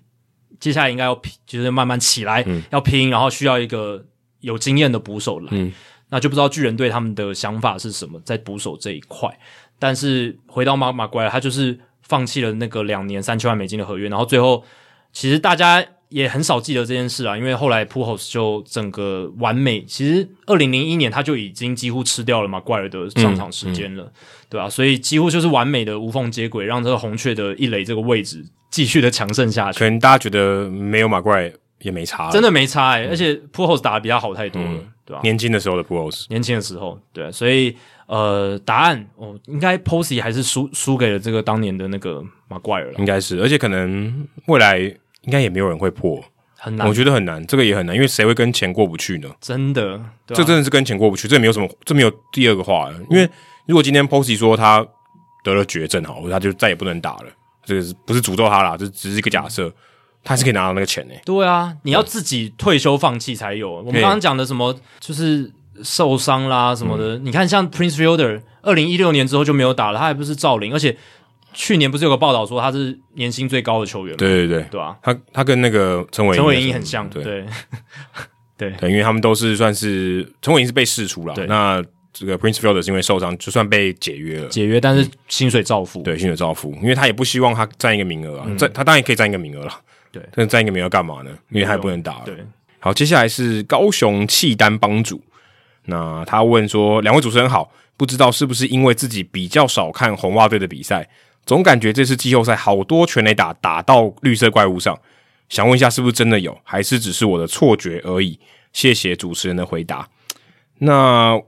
[0.60, 4.02] 接下来应该要拼，就是慢慢起来，嗯、要拼，然后需要一个
[4.40, 5.50] 有经验的捕手来。
[6.04, 9.28] 嗯、那就不知道巨人队他们的想法是什么，在捕手这一块。
[9.78, 14.64] 但是回到马马怪，他就是放弃了那个两年三千万美金的合约，然后最后
[15.12, 19.84] 其实大家也很少记得这件事啊，因为后来 Pujols 就整个完美。
[19.84, 24.12] 其实二零零一年他就已经几乎吃掉了马怪尔的上场时间了，嗯嗯、
[24.50, 24.70] 对吧、啊？
[24.70, 28.44] 所以几乎就是完美的无缝接轨，让这个红雀的一垒这个位置。
[28.70, 35.22] 继续的强盛下去，可能大家觉得没有马怪也没差，真的没差哎、欸，嗯、而且 Pujols 打的比他好太多了，嗯、对吧、啊？
[35.22, 46.22] 年轻的时候的 Pujols，年轻的时候，对，所以呃，答案哦，应该 Posey 还是输输给了这个当年的那个马怪尔了，应该是，而且可能未来应该也没有人会破，
[46.56, 49.28] 很难，我觉得很难，这个也很难，因为谁会跟钱过不去呢？
[49.40, 53.28] 真的，这真的是跟钱过不去，这没有什么，这没有第二个话，因为
[53.66, 54.86] 如果今天 Posey 说他
[55.42, 57.24] 得了绝症，好，他就再也不能打了。
[57.66, 58.76] 这个是不是诅咒他啦？
[58.76, 59.72] 这只是一个假设，
[60.24, 61.22] 他还是可以拿到那个钱呢、欸。
[61.24, 63.76] 对啊，你要自己退休放弃才有。
[63.82, 67.16] 嗯、我们刚刚讲的什么，就是受伤啦什么的。
[67.16, 70.72] 嗯、你看，像 Prince Fielder，二零一六年之后就没有打了，他还不是照领。
[70.72, 70.96] 而且
[71.52, 74.16] 去年不是有个报道说他是年薪最高的球员吗？
[74.18, 77.44] 对对对，对啊，他他跟那个陈伟陈伟霆很像，对对
[78.58, 89.72] 对，对，因为他们都是算是陈伟霆是被释出了，那这个 Prince Fielder 是因为受伤，就算被解约了，解约，但是薪水照付，对，薪水照付，因为他也不希望他占一个名额啊，占、嗯、他当然可以占一个名额了，
[90.14, 91.30] 对，但是占一个名额干嘛呢？
[91.50, 92.24] 因为他也不能打了。
[92.24, 92.36] 对，
[92.78, 95.20] 好，接下来是高雄契丹帮主，
[95.86, 101.08] 那他问说，两位主持人好，不知道是不是因为自己比较少看红袜队的比赛，
[101.44, 104.96] 总感觉这次季后赛好多全垒打打到绿色怪物上。
[105.48, 108.38] 想问一下，是不是真的有，还是只是我的错觉而已？
[108.72, 110.08] 谢谢主持人的回答。
[110.78, 111.40] 那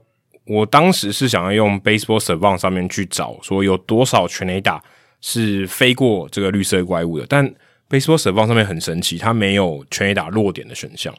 [0.45, 4.81] 我当时是想要用 Baseball Savant 上面去找，说有多少全垒打
[5.19, 7.25] 是飞过这个绿色怪物的。
[7.27, 7.53] 但
[7.89, 11.13] Baseball Savant 上面很神奇，它没有全垒打落点的选项。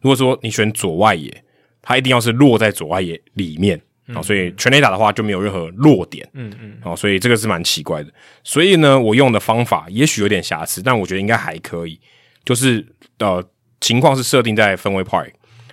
[0.00, 1.44] 如果说你选左外野，
[1.82, 3.80] 它一定要是落在左外野里面
[4.14, 6.28] 啊，所以全垒打的话就没有任何落点。
[6.32, 8.10] 嗯嗯，哦，所以这个是蛮奇怪的。
[8.42, 11.98] 所以呢，我用的方法也许有点瑕疵，但我觉得应该还可以。
[12.44, 12.86] 就是
[13.18, 13.42] 呃，
[13.80, 15.30] 情况是设定在分位 Park，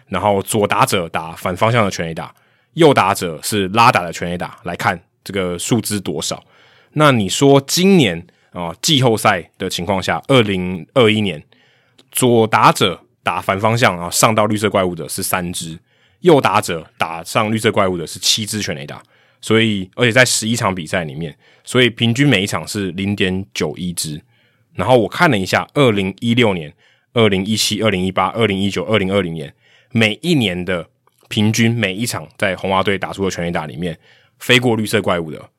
[0.08, 2.34] 然后左打者打反方向的全垒打，
[2.74, 6.44] 右打者是拉打的全垒打，来看这个数字多少。
[6.94, 11.42] 那你说今年啊、季后赛的情况下，二零二一年
[12.12, 15.80] 左打者打反方向啊，上到绿色怪物的是三只，
[16.20, 19.02] 右打者打上绿色怪物的是七只全垒打，
[19.40, 24.22] 所以而且在十一场比赛里面，所以平均每一场是零点九一只。
[24.74, 26.74] 然后我看了一下，二零一六年、
[27.14, 29.54] 二零一七、二零一八、二零一九、二零二零年
[29.92, 30.90] 每一年的
[31.30, 33.98] 平均每一场在红袜队打出的全垒打里面，
[34.40, 35.50] 飞过绿色怪物的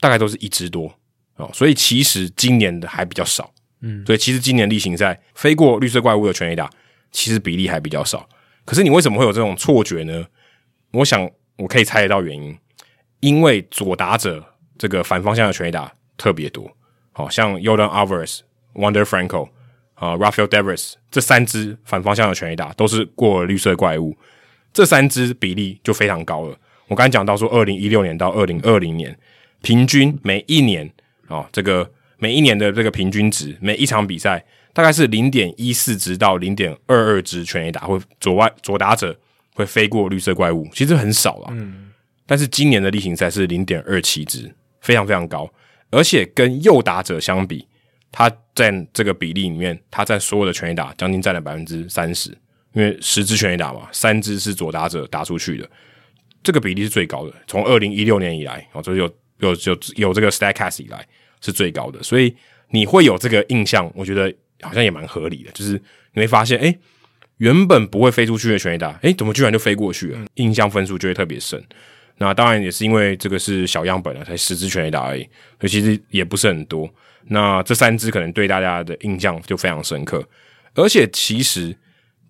[0.00, 0.92] 大概都是一只多
[1.36, 6.70] 哦，所以其实今年的还比较少，嗯，所以其实今年例行赛飞过绿色怪物的全垒打
[7.10, 8.28] 其实比例还比较少。
[8.64, 10.26] 可是你为什么会有这种错觉呢？
[10.92, 12.56] 我想我可以猜得到原因，
[13.20, 14.44] 因为左打者
[14.78, 16.70] 这个反方向的全垒打特别多。
[17.12, 18.40] 好像 Yordan Alvarez、
[18.74, 19.48] Wonder Franco
[19.94, 24.14] 啊、Rafael Devers 这三支反方向的全垒打都是过了绿色怪物，
[24.72, 26.58] 这三支比例就非常高了。
[26.88, 29.18] 我刚才讲到说，二零一六年到二零二零年，
[29.62, 30.92] 平均每一年啊、
[31.28, 39.18] 哦，这个每一年的这个平均值，每一场比赛大概是零点一四支到零点二二支全垒打，会左外左打者
[39.54, 41.48] 会飞过绿色怪物，其实很少啦。
[41.50, 41.90] 嗯，
[42.26, 45.50] 但是今年的例行赛是零点二七支，非常非常高。
[45.90, 47.66] 而且跟右打者相比，
[48.10, 52.30] 他占这个比例里面，他占所有的全垒打将近占了百分之三十，
[52.72, 55.70] 因为十支全垒打嘛，三支是左打者打出去的，
[56.42, 57.32] 这个比例是最高的。
[57.46, 59.08] 从二零一六年以来，哦，就是有
[59.38, 61.06] 有有有这个 Statcast 以来
[61.40, 62.34] 是最高的，所以
[62.70, 64.32] 你会有这个印象，我觉得
[64.62, 65.50] 好像也蛮合理的。
[65.52, 65.72] 就是
[66.14, 66.78] 你会发现，诶，
[67.38, 70.26] 原本不会飞出去的全垒打，诶，怎么居然就飞过去了？
[70.34, 71.62] 印象分数就会特别深。
[72.18, 75.22] 那当然也是因为这个是小样本了，才十支全垒打而已，
[75.60, 76.88] 所以其实也不是很多。
[77.28, 80.26] 那这三支可能对大家的印象就非常深刻。
[80.74, 81.76] 而且其实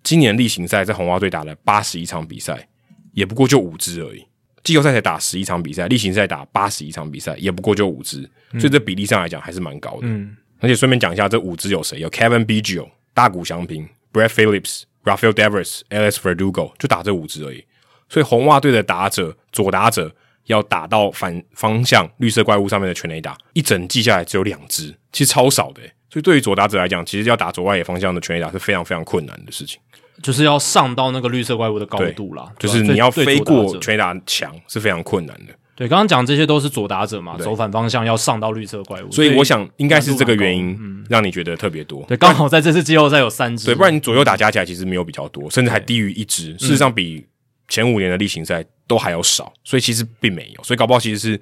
[0.03, 2.67] 今年例行赛在红袜队打了八十一场比赛，
[3.13, 4.25] 也不过就五支而已。
[4.67, 9.99] 季后赛才打十一场比赛，例行赛打八十一场比赛，也不过就五支，所以这比例上来讲还是蛮高的。
[10.01, 11.99] 嗯，而且顺便讲一下，这五支有谁？
[11.99, 17.63] 有 Kevin Biggio、大谷翔平、Brad Phillips、Rafael Devers、Alex Verdugo，就打这五支而已。
[18.09, 20.13] 所以红袜队的打者左打者
[20.47, 25.81] 要打到反方向绿色怪物上面的全垒打，一整季下来只有两支，其实超少的。
[26.09, 29.79] 所以对于左打者来讲，其实要打左外野方向的全垒打是非常非常困难的事情，
[30.21, 32.51] 就是要上到那个绿色怪物的高度啦。
[32.59, 35.53] 就是你要飞过全打墙是非常困难的。
[35.75, 42.03] 对，刚刚讲这些都是左打者嘛，走反方向要上到绿色怪物，所以我想应该是这个原因让你觉得特别多。
[42.07, 46.57] 对，刚好在这次季后赛有三支，对，不然你左右打加起来其实没有比较多，甚至还低于一支。
[46.57, 47.25] 事实上比。
[47.69, 51.37] 前五年的例行赛都还要少，所以其实并没有，所以搞不好其实是，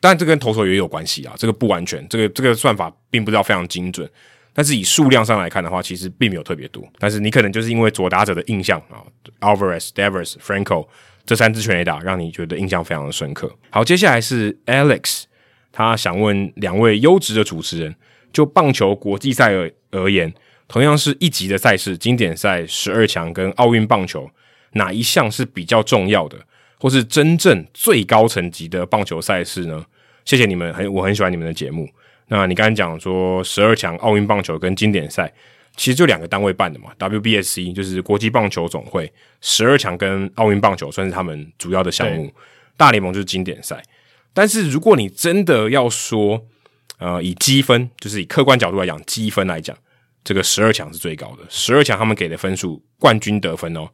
[0.00, 4.08] 当然这跟投手也有关系啊，这个不完全，这个这个算法并不知道非常精准，
[4.60, 9.00] 但是以数量上来看的话，其实并没有特别多，但是你可能就是因为左打者的印象啊
[9.40, 10.86] ，Alvarez、Devers、Franco
[11.24, 13.50] 这三支全垒打让你觉得印象非常的深刻。
[13.70, 15.22] 好，接下来是 Alex，
[15.72, 17.96] 他想问两位优质的主持人，
[18.34, 20.30] 就棒球国际赛而而言，
[20.68, 24.30] 同样是一级的赛事，经典赛、十二强跟奥运棒球。
[24.72, 26.36] 哪一项是比较重要的，
[26.78, 29.86] 或是真正最高层级的棒球赛事呢？
[30.26, 31.88] 谢谢你们，很我很喜欢你们的节目。
[32.32, 35.32] 那你刚才讲说十二强奥运棒球跟经典赛，
[35.76, 42.32] 其实就两个单位办的嘛，WBSC 就是国际棒球总会，十二强跟奥运棒球算是他们主要的项目，
[42.76, 43.82] 大联盟就是经典赛。
[44.32, 46.46] 但是如果你真的要说，
[46.98, 49.76] 呃，以积分，就是以客观角度来讲，积分来讲，
[50.22, 51.42] 这个十二强是最高的。
[51.48, 53.88] 十二强他们给的分数，冠军得分哦。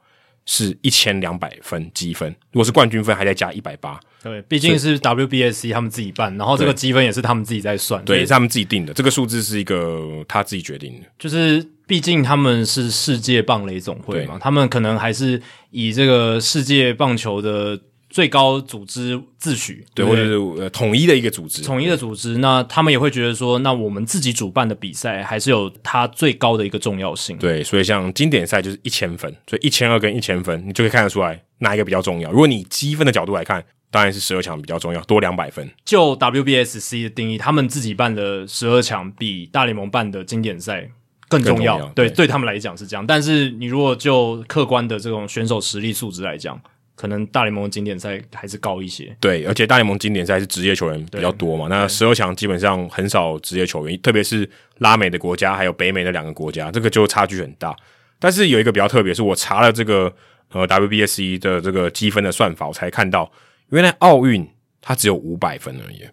[0.48, 3.98] 是一千两百分积分，如果是冠军分，还再加一百八。
[4.26, 8.92] 对，毕竟是 WBSC 他们自己办，然后这个积分也是他们自己在算，对，是他们自己定的。
[8.92, 15.40] 这个数字是一个他自己决定的，就是毕竟他们是世界棒垒总会嘛，他们可能还是
[15.70, 27.36] 以这个世界棒球的最高组织自诩，对，或者是呃统一的一个组织，统一的组织，那他们也会觉得说，那我们自己主办的比赛还是有它最高的一个重要性。
[27.36, 32.30] 对，所以像经典赛就是一千分，所以一千二跟一千分，你就可以看得出来哪一个比较重要。
[32.30, 35.68] 如果你积分的角度来看，当然是十二强比较重要，多两百分。
[35.84, 40.88] 就 WBSC 的定义，他们自己办的十二强比大联盟办的经典赛
[41.28, 41.78] 更重要。
[41.78, 43.06] 重要对，对，对他们来讲是这样。
[43.06, 46.60] 但是你如果就客观的这种选手实力素质来讲，
[46.94, 54.48] 可能大联盟的经典赛还是高一些，对，而且大联盟经典赛是职业球员比较多嘛，那十二强基本上很少职业球员，特别是
[54.78, 57.76] 拉美的国家还有北美的两个国家，这个就差距很大。
[58.18, 60.10] 但是有一个比较特别，是我查了这个
[60.52, 63.30] 呃 WBSC 的这个积分的算法，我才看到
[63.70, 64.48] 原来奥运
[64.80, 66.06] 它只有五百分而已，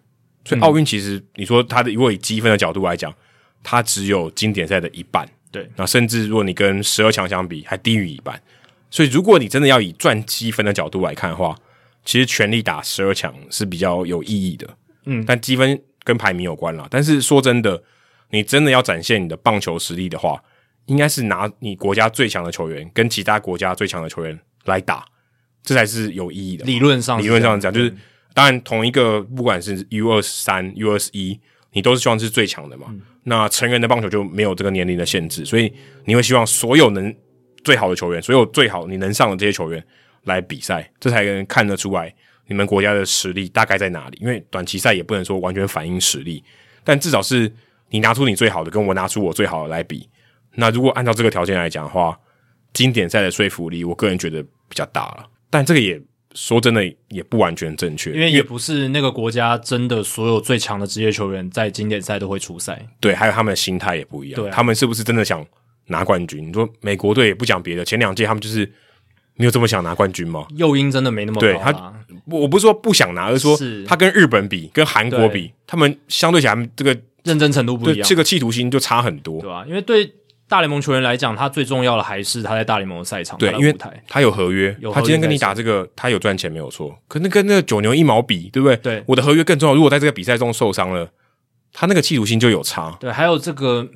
[0.44, 3.14] 所以奥运其实你说它的如果以积分的角度来讲，
[3.62, 8.40] 它只有经典赛的一半，对，那甚至如果你跟十二强相比，还低于一半。
[8.90, 11.56] 所以，如果你真的要以赚积分的角度来看的话，
[12.04, 14.68] 其实全力打十二强是比较有意义的。
[15.06, 16.86] 嗯，但积分跟排名有关啦。
[16.88, 17.82] 但是说真的，
[18.30, 20.40] 你真的要展现你的棒球实力的话，
[20.86, 25.04] 应该是拿你国家最强的球员跟其他国家最强的球员来打，
[25.64, 26.64] 这才是有意义的。
[26.64, 27.92] 理论上，理论上讲，就是
[28.32, 31.40] 当然同一个不管是 U 二三、U 二十一，
[31.72, 32.86] 你都是希望是最强的嘛。
[32.90, 33.00] 嗯。
[33.24, 35.72] 那成人的棒球就没有这个年龄的限制，所以
[36.04, 37.12] 你会希望所有能。
[37.64, 39.82] 最好的球员，所有最好你能上的这些球员
[40.24, 42.14] 来比赛，这才能看得出来
[42.46, 44.18] 你们国家的实力大概在哪里。
[44.20, 46.44] 因为短期赛也不能说完全反映实力，
[46.84, 47.50] 但至少是
[47.88, 50.06] 你拿出你最好的，跟我拿出我最好的来比。
[50.56, 52.20] 那如果按照这个条件来讲的话，
[52.74, 55.26] 经典赛的说服力，我个人觉得比较大了。
[55.54, 56.02] 但这个也
[56.34, 62.84] 说真的也不完全正确，因为也不是那个国家真的所有最强的职业球员在经典赛都会出赛。
[62.98, 65.46] 对，还有他们的心态也不一样，对啊，他们是不是真的想？
[65.86, 68.64] 拿冠军，你说美国队也不讲别的，前两届他们就是
[69.34, 70.46] 没有这么想拿冠军吗？
[70.56, 71.40] 诱因真的没那么高。
[71.46, 73.54] 对他，我不是说不想拿，而是说
[73.86, 79.64] 他跟日本比，跟韩国比，他们相对起来这个认真程度不一样，这个企图心就差很多，对吧、啊？
[79.68, 80.10] 因为对
[80.54, 83.74] 大联盟球员来讲，他最重要的还是他在大联盟的赛场，对，因为
[84.06, 86.96] 他有合约，他今天跟你打这个，他有赚钱没有错。
[87.08, 88.76] 可那跟那个九牛一毛比，对不对？
[88.76, 89.74] 对，我的合约更重要。
[89.74, 91.10] 如果在这个比赛中受伤了，
[91.72, 92.96] 他那个企图心就有差。
[93.00, 93.88] 对，还有这个。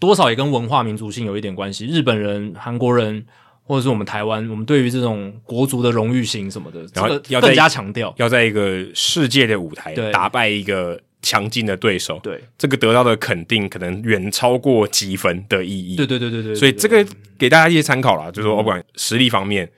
[0.00, 1.84] 多少也跟文化民族性有一点关系。
[1.84, 3.26] 日本人、韩国人，
[3.64, 12.18] 或者是我们台湾，我们对于这种国足的荣誉性什么的，然后要更加强调，要在一个世界的舞台打败一个强劲的对手。
[12.22, 15.96] 对，这个得到的肯定可能远超过积分的意义。
[15.96, 17.04] 对对对对对，所以这个
[17.38, 19.70] 给大家一些参考啦，就是说，不管实力方面、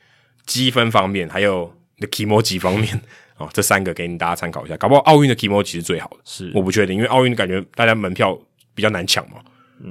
[0.46, 3.00] 积分方面，还有的 kimoji 方面
[3.36, 4.76] 哦，这三个给你大家参考一下。
[4.76, 8.38] 搞不好奥运的 kimoji 是最好的，是我不确定，因为奥运感觉大家门票
[8.74, 9.36] 比较难抢嘛。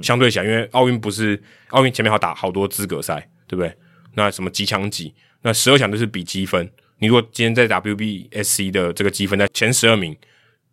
[0.02, 3.74] 相对起来，因为奥运不是奥运前面好打好多资格赛，对不对？
[4.14, 5.12] 那什么几强几？
[5.42, 6.70] 那十二强都是比积分。
[6.98, 10.16] 你如果今天在 WBSC 的这个积分在前十二名，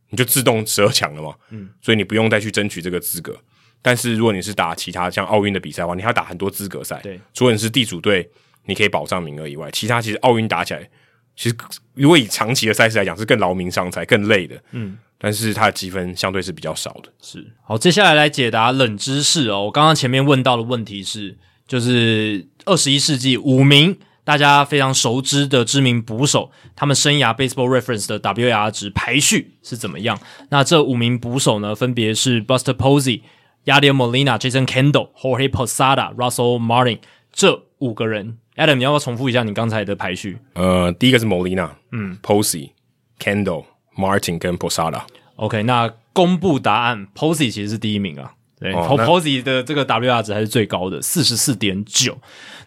[0.10, 1.36] 你就自动十二强了嘛。
[1.50, 3.36] 嗯，所以你不用再去争取这个资格。
[3.82, 7.00] 但是如果你是打其他像奥运的比赛的话，你还要打很多资格赛。
[7.02, 8.30] 对，除了你是地主队，
[8.66, 10.90] 你可以保障名额以外，其他其实奥运打起来，
[11.36, 11.56] 其实
[11.94, 14.62] 如果以长期的赛事来讲，是更劳民伤财、更累的。
[14.72, 14.98] 嗯。
[15.20, 17.12] 但是它的积分相对是比较少的。
[17.20, 19.66] 是，好，接下来来解答冷知识哦。
[19.66, 21.36] 我刚刚前面问到的问题是，
[21.68, 23.98] 就是二十一世纪五名
[24.28, 30.20] 大家非常熟知的知名捕手，他们生涯 Baseball Reference 的 WAR 值排序是怎么样？
[30.50, 33.22] 那这五名捕手呢，分别是 Buster Posey、
[33.64, 37.00] Yadier Molina、Jason Kendall、Jorge Posada、Russell Martin
[37.32, 38.38] 这五个人。
[38.58, 40.38] Adam，你要不要重复一下你刚才的排序？
[40.56, 42.72] 呃，第一个是 Molina，嗯，Posey、
[43.18, 43.64] Kendall。
[43.98, 52.16] Martin 跟 Posada，OK，、那公布答案，Posey 其实是第一名啊，对、哦、Posey 的这个 WR 值还是最高的，四十四点九。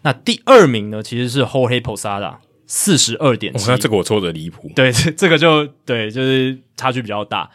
[0.03, 3.69] 那第二名呢，其实是 Jorge Posada，四十二点七。
[3.69, 4.71] 那这个我错的离谱。
[4.75, 7.49] 对，这这个就对，就是差距比较大。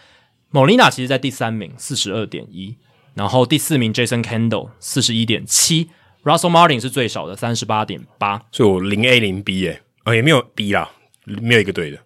[0.52, 2.76] Molina 其实在第三名，四十二点一。
[3.15, 5.89] 然后第四名 Jason Kendall，四十一点七。
[6.23, 8.42] Russell Martin 是最少的，三十八点八。
[8.52, 10.91] 所以我零 A 零 B 诶，哦也没有 B 啦，
[11.25, 11.99] 没有一个对的。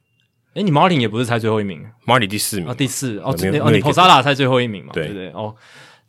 [0.54, 5.32] 诶，你 Martin 也不是猜最后一名，Martin 第四名啊、哦，第四哦，你哦，你 Posada 猜最后一名嘛，对不对，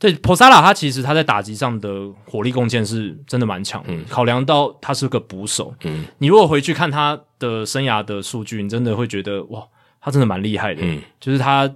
[0.01, 0.11] 对？
[0.11, 1.89] 哦，对，Posada 他其实他在打击上的
[2.25, 9.63] 火力贡献是真的蛮强的，嗯，考量到他是个捕手，嗯，你如果回去看他的生涯的数据，你真的会觉得哇，
[10.01, 11.71] 他真的蛮厉害的，嗯，就是他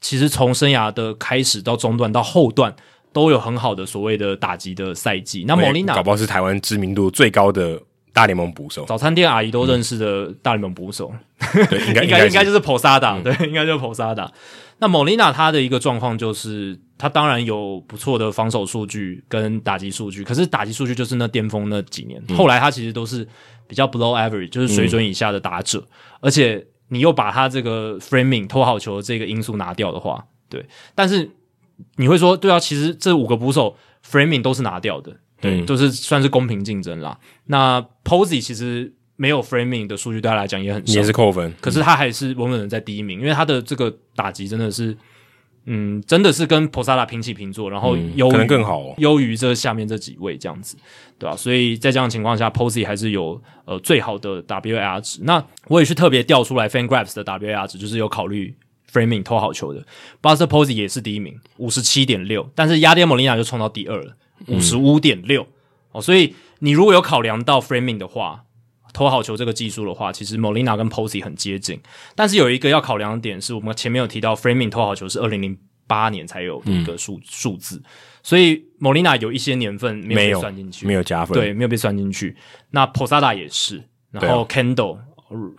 [0.00, 2.74] 其实从生涯的开始到中段到后段
[3.12, 5.44] 都有很好的所谓的打击的赛季。
[5.46, 7.80] 那 Molina 搞不好是台湾知名度最高的
[8.12, 14.28] 大联盟捕手，早餐店阿姨都认识的大联盟捕手，嗯、对，应该 应该应该就是 Posada，、嗯、对，应该就是 Posada。
[14.78, 23.26] 那 Molina 他的一个状况就是，他当然有不错的防守数据跟打击数据，可是打击数据就是那巅峰那几年，嗯、后来他其实都是
[23.66, 25.86] 比较 below average，就是水准以下的打者，嗯、
[26.22, 31.30] 而且你又把他这个 framing 投好球这个因素拿掉的话，对，但是
[31.96, 35.14] 你会说，对啊，其实这五个捕手 framing 都是拿掉的。
[35.40, 37.18] 对，都、就是算是公平竞争啦。
[37.46, 41.52] 那 Posey 其实没有 framing 的数据，对他来讲也很，也是扣分。
[41.60, 44.96] 可是他还是稳稳的在第一名，因为他的这个打击真的是，
[45.66, 50.76] 嗯，真的是跟 Posada 平起平坐，然后优、嗯、可能更好、哦，优于这下面这几位这样子，
[51.18, 51.36] 对吧、啊？
[51.36, 55.20] 所以在这样的情况下，Posey 还是有呃最好的 WAR 值。
[55.24, 58.54] 那我也是特别调出来 FanGraphs 的 WAR 值，就是有考虑
[58.90, 59.84] framing 投好球的
[60.22, 64.16] ，Buster Posey 也是第一名，五十七点六，但是 Yadier Molina 就冲到第二了。
[64.46, 65.46] 五十五点六
[65.92, 68.44] 哦，所以你如果有考量到 framing 的话，
[68.92, 71.80] 投好球这个技术的话，其实 Molina 跟 Posey 很接近。
[72.14, 77.82] 但是有一个要考量的点是，我们前面有提到 framing 投好球是二零零八年才有的一个数数、嗯、字，
[78.22, 82.36] 所以 Molina 有一些年份没有被算进去，没有加分，对，没有被算进去。
[82.70, 84.98] 那 Posada 也是，然后 Kendall。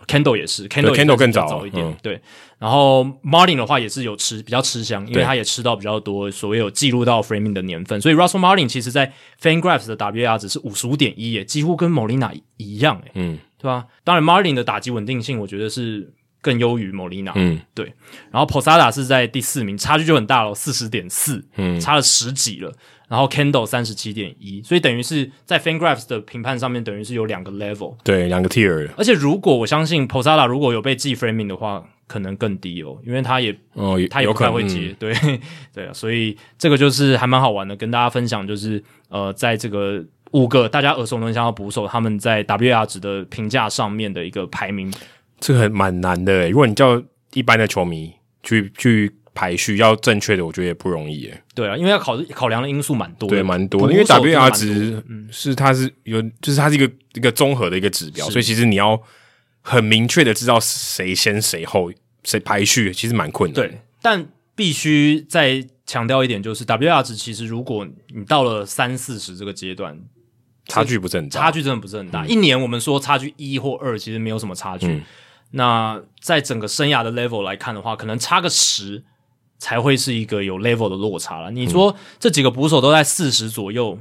[0.06, 2.20] Kendall 也是 Kendall 更早，早一点，嗯、对。
[2.58, 13.86] 然后 Martin 的话也是有吃，比较吃香，因为他也吃到比较多所谓有记录到 framing 的年份，所以 Russell Martin 其实在 FanGraphs 的 WAR 值是五十五点一，耶，几乎跟 Molina 一样，诶嗯，对吧？
[14.04, 17.92] 当然 Martin 的打击稳定性，我觉得是更优于 Molina，嗯，对。
[18.30, 22.72] 然后 Posada 是在第四名，差距就很大了，四十点四，嗯，差了十几了。
[23.12, 28.88] 然后 Kendall 三十七点一，所以等于是在 FanGraphs 的评判上面，等于是有两个 level，对，两个 tier。
[28.96, 35.12] 而且如果我相信 Posada 如果有被记 framing 的话，可能更低哦，因为他也哦，他也不太会接，对
[35.74, 44.90] 对啊，所以这个就是还蛮好玩的，跟大家分享就是呃，在这个五个大家耳熟能详的捕手，他们在 WAR 值的评价上面的一个排名，
[45.38, 46.48] 这个很蛮难的。
[46.48, 47.02] 如果你叫
[47.34, 49.12] 一般的球迷去去。
[49.34, 51.42] 排序要正确的，我觉得也不容易诶。
[51.54, 53.92] 对啊，因为要考考量的因素蛮多的，对，蛮多的。
[53.92, 59.00] 因为 WAR 值是它是有，就是它是一个一个综合的一个指标，所以其实你要
[59.62, 61.90] 很明确的知道谁先谁后，
[62.24, 63.54] 谁排序，其实蛮困难。
[63.54, 69.98] 对，但必须再强调一点，就是 WAR 值其实如果你到了三四十这个阶段，
[70.66, 72.22] 差距不是很大，差距真的不是很大。
[72.24, 74.86] 嗯、一年我们说差距一或二，其实没有什么差距。
[74.88, 75.02] 嗯、
[75.52, 79.02] 那在整个生涯的 level 来看的话，可能差个十。
[79.62, 81.48] 才会是一个有 level 的落差了。
[81.52, 83.96] 你说这几个捕手都在四十左右，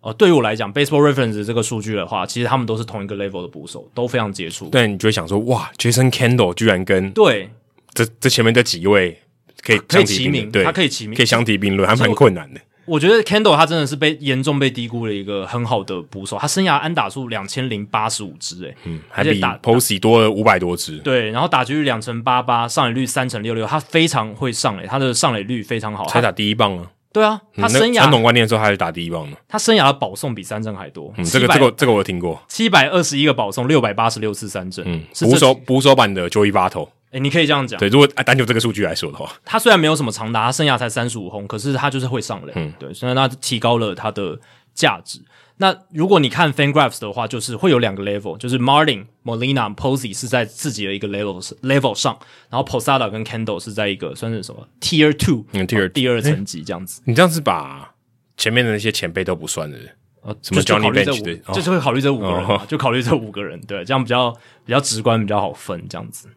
[0.00, 4.68] 呃，对于我来讲，Baseball Reference 这个数据的话，其实他们都是同一个 level 的捕手，都非常杰出。
[4.70, 7.48] 对，你就会想说，哇，Jason Kendall 居然跟对
[7.92, 9.16] 这这前面这几位
[9.62, 12.60] 可以可以齐名，对，他可以齐名，可以相提并论，还蛮困难的。
[12.86, 36.88] 我觉得 Kendall 他真的是被严重被低估了一个很好的捕手，他生涯安打数两千零八十五支，诶，嗯，还比 Posey 多了五百多支，对，然后打击率两成八八，上垒率三成六六，他非常会上垒，他的上垒率非常好，才打第一棒啊，对啊，他生涯传统观念的时候，他是打第一棒的，他生涯的保送比三振还多，嗯，这个这个这个我有听过，七百二十一个保送，六百八十六次三振，嗯，捕手捕手版的 Joey Votto。
[37.14, 37.78] 诶，你可以这样讲。
[37.78, 42.52] 对，如果单就这个数据来说的话，他虽然没有什么长打，他生涯才三十五轰，可是他就是会上垒。
[42.56, 44.36] 嗯，对，所以他提高了他的
[44.74, 45.20] 价值。
[45.58, 52.18] 那如果你看 FanGraphs 的话，就是会有两个 level，就是 Martin、Molina、Posey 是在自己的一个 level level 上，
[52.50, 57.00] 然后 Posada 跟 Candle 是在一个算是什么 Tier Two，嗯，Tier 第二层级这样子。
[57.04, 57.94] 你这样子把
[58.36, 59.78] 前面的那些前辈都不算的，
[60.22, 64.32] 呃，什么 Johnny Bench 的，就是会考虑这五个人，哦、就考虑这五个人，对，这样比较
[64.66, 66.28] 比较直观，比较好分，这样子。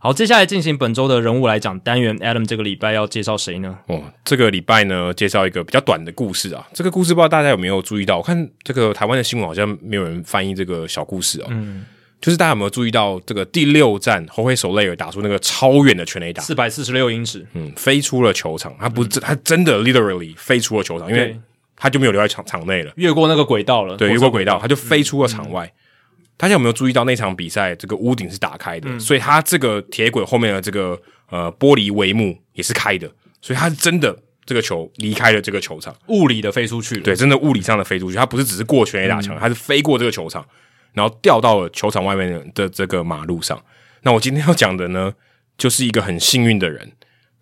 [0.00, 2.16] 好，接下来进行本周的人物来讲单元。
[2.18, 3.76] Adam 这个礼拜要介绍谁呢？
[3.88, 6.64] 哦，这个礼拜呢，介绍一个比较短的故事啊。
[6.72, 8.18] 这个故事不知道大家有没有注意到？
[8.18, 11.46] 我看这个台湾的新闻好像没有人翻译这个小故事哦。
[11.50, 11.84] 嗯，
[12.20, 18.72] 就是大家有没有注意到这个第六战后卫手雷尔打出那个超远的全垒打，四百四十六英尺，嗯，飞出了球场。
[18.78, 21.36] 他不是，他真的 literally 飞出了球场，因为
[21.74, 23.96] 他就没有留在场场内了，越过那个轨道了。
[23.96, 25.66] 对，越过轨道，他就飞出了场外。
[25.66, 25.72] 嗯嗯
[26.38, 33.10] 大家有没有注意到那场比赛，这个屋顶是打开的，嗯、所以它这个铁轨后面的这个呃玻璃帷幕也是开的，
[33.42, 37.02] 所以它是真的这个球离开了这个球场，物理的飞出去了。
[37.02, 40.46] 对，真的物理上的飞出去，它不是只是过全垒打墙，它是飞过这个球场，
[40.92, 43.60] 然后掉到了球场外面的这个马路上。
[44.02, 45.12] 那我今天要讲的呢，
[45.58, 46.92] 就是一个很幸运的人，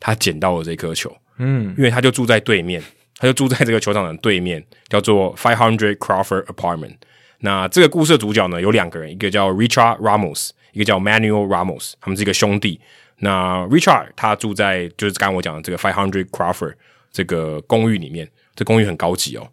[0.01, 2.83] 他捡到了这颗球，嗯，因为他就住在对面，
[3.19, 6.95] 他就住在这个球场的对面，叫做 Five Hundred Crawford Apartment。
[7.41, 12.81] 那这个故事的主角呢，有两个人，一个叫 Richard Ramos，一个叫 Manuel Ramos，他们是一个兄弟。
[13.19, 16.75] 那 Richard 他住在就是刚刚我讲的这个 Five Hundred Crawford
[17.13, 19.49] 这个公寓里面，这公寓很高级哦，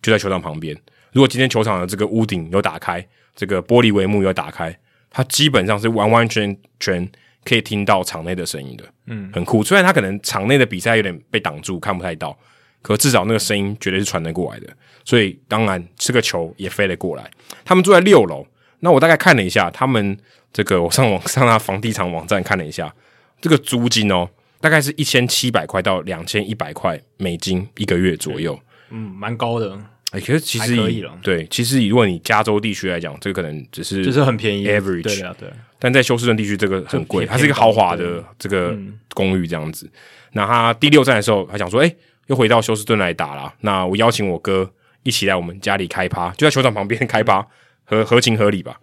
[0.00, 0.76] 就在球场旁边。
[1.12, 4.76] 如果今天球场的这个屋顶有打开，这个玻璃帷幕有打开，
[5.10, 7.08] 他基本上是完完全全
[7.44, 9.62] 可以听到场内的声音的，嗯，很酷。
[9.64, 12.38] 虽然他可能场内的比赛有点被挡住，看不太到，
[12.80, 14.68] 可至少那个声音绝对是传得过来的。
[15.04, 17.30] 所以当然这个球也飞了过来。
[17.64, 18.46] 他们住在六楼，
[18.80, 20.16] 那我大概看了一下，他们
[20.52, 22.92] 这个我上网上他房地产网站看了一下，
[23.40, 24.28] 这个租金哦，
[24.60, 28.58] 大概是一千七百块到两千一百块美金一个月左右，
[28.90, 29.78] 嗯，蛮高的。
[30.12, 31.16] 哎、欸，可是其实可以了。
[31.22, 35.48] 对，其实如果你加州地区来讲，这个可能只是就是很便宜，average 对啊，对。
[35.78, 38.76] 但在休斯顿地区，这个很贵，它是一个豪华的这个
[39.14, 39.88] 公寓这样子。
[40.32, 41.96] 那他第六站的时候，他想说，哎、欸，
[42.26, 43.54] 又回到休斯顿来打了。
[43.60, 44.68] 那我邀请我哥
[45.02, 47.46] 一起来我们家里开趴， 就在球场旁边开趴，
[47.84, 48.78] 合合情合理吧。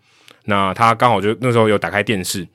[0.45, 2.47] 那他刚好就那时候有打开电视，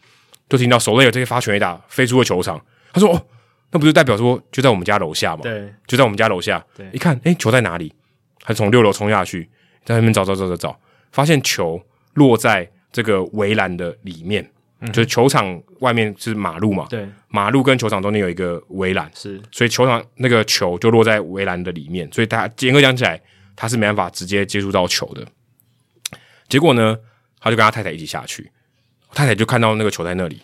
[0.48, 2.60] 就听到手雷有这些发全一打飞出了球场。
[2.92, 3.26] 他说，哦，
[3.70, 5.42] 那不是代表说就在我们家楼下吗？
[5.42, 6.64] 对，就在我们家楼下。
[6.76, 7.92] 对，一看，哎、欸，球在哪里？
[8.40, 9.48] 他从六楼冲下去，
[9.84, 10.80] 在那边找找找找找，
[11.12, 11.80] 发现球
[12.14, 14.44] 落在这个围栏的里面，
[14.80, 23.20] 嗯，就是球场外面是马路嘛，对，马路跟球场中间有一个围栏，是，所以球场那个球就落在围栏的里面，所以他严格讲起来，
[23.56, 25.26] 他是没办法直接接触到球的。
[26.48, 26.96] 结果呢，
[27.40, 28.50] 他就跟他太太一起下去，
[29.12, 30.36] 太太就看到那个球在那里，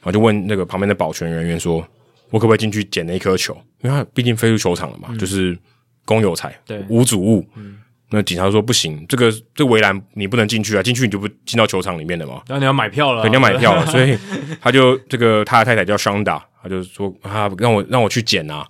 [0.00, 1.86] 然后就问那个旁边的保全人员说
[2.30, 3.54] ：“我可不可以进去捡那颗球？
[3.82, 5.58] 因为他毕竟飞入球场了嘛，嗯、就是。”
[6.06, 7.48] 公有财，对，无主物。
[7.54, 7.78] 嗯，
[8.10, 12.42] 那警察说不行，这个这围栏你不能进去啊，进去你就不进到球场里面的嘛。
[12.46, 14.14] 然后你要买票了，人家买票了， 所以
[14.60, 18.68] 他就这个他的太太叫 Shonda，，他就说啊让我让我去捡啊，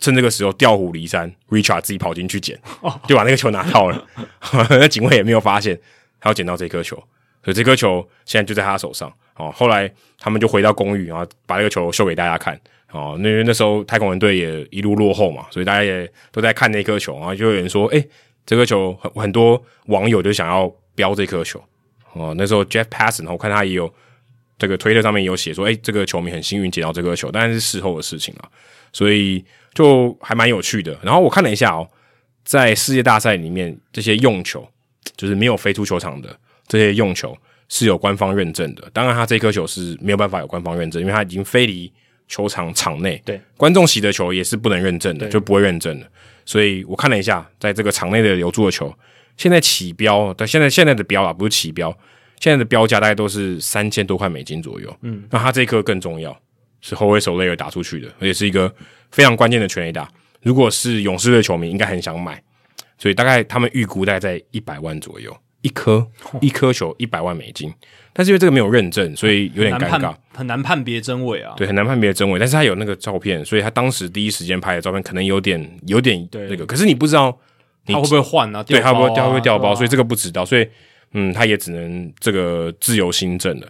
[0.00, 2.58] 趁这个时候调虎离山，Richard 自己跑进去捡，
[3.06, 4.06] 就把那个球拿到了。
[4.70, 5.78] 那警卫也没有发现，
[6.20, 6.96] 他要捡到这颗球，
[7.44, 9.12] 所以这颗球现在就在他手上。
[9.36, 12.60] 哦，后来他们就回到公寓，然后把那个球秀给大家看。
[12.90, 18.08] 哦，那那时候太空人队也一路落后嘛，所以大家也都在看那颗球，然后就有人说：“哎、欸，
[18.46, 21.62] 这颗球很很多网友就想要标这颗球。”
[22.14, 23.92] 哦，那时候 Jeff Passan，我看他也有
[24.58, 28.48] 这个推特上面也有写说：“哎、欸，这个球迷很幸运捡到这颗球，当然是事后的事情了。”
[28.92, 29.44] 所以
[29.78, 30.98] 就还蛮有趣的。
[31.02, 31.88] 然后我看了一下哦，
[32.44, 34.68] 在世界大赛里面，这些用球
[35.16, 37.36] 就是没有飞出球场的这些用球
[37.68, 38.90] 是有官方认证的。
[38.92, 41.92] 当然，他这颗球是没有办法有官方认证，因为它已经飞离。
[42.30, 46.06] 球场场内，对观众席的球也是不能认证的，就不会认证的。
[46.44, 48.94] 所以我看了一下，在这个场内的留住的球，
[49.38, 51.90] 现在起标，但现在现在的标啊，不是起标，
[52.38, 54.94] 现在的标价大概都是三千多块美金左右。
[55.00, 56.38] 嗯，那他这颗更重要，
[56.80, 58.72] 是后卫手雷尔打出去的，而且是一个
[59.10, 60.10] 非常关键的全垒打。
[60.42, 62.42] 如果是勇士队球迷，应该很想买，
[62.96, 65.36] 所以大概他们预估大概在一百万左右。
[65.60, 66.06] 一颗
[66.40, 67.74] 一颗球一百万美金，
[68.12, 71.52] 但是因为这个没有认证，所以有点尴尬，很难判别真伪啊。
[71.56, 77.36] 对，很难判别真伪，但是他有那个照片，所以他当时第一时间拍的照片可能有点有点那个，可是你不知道
[77.86, 78.62] 你他会不会换啊？
[78.62, 79.74] 对，他会不会掉会不会掉包？
[79.74, 80.66] 所以这个不知道，所以
[81.12, 83.66] 嗯，他也只能这个自由新政了。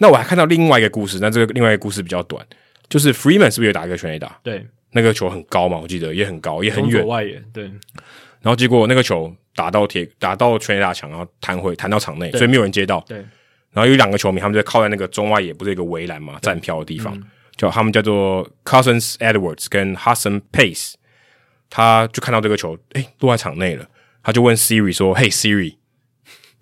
[0.00, 2.44] 那我还看到另外一个故事，那这个另外一个故事比较短，
[2.88, 4.40] 就是 Freeman 是不是有打一个全垒打？
[4.42, 7.64] 对，那个球很高嘛，我记得也很高，也很远外野，对。
[8.40, 9.32] 然后结果那个球。
[9.52, 13.04] 打到铁，打到全垒打墙，然后弹回弹到场内，所以没有人接到。
[13.06, 13.18] 对，
[13.72, 17.20] 然后有两个球迷，他们就靠在那个中外野，不是一个围栏嘛，站票的地方，
[17.56, 20.94] 叫、嗯、他们叫做 Cousins Edwards 跟 Hudson Pace，
[21.68, 23.84] 他就看到这个球，诶，落在场内了，
[24.22, 25.74] 他就问 Siri 说：“嘿，Siri，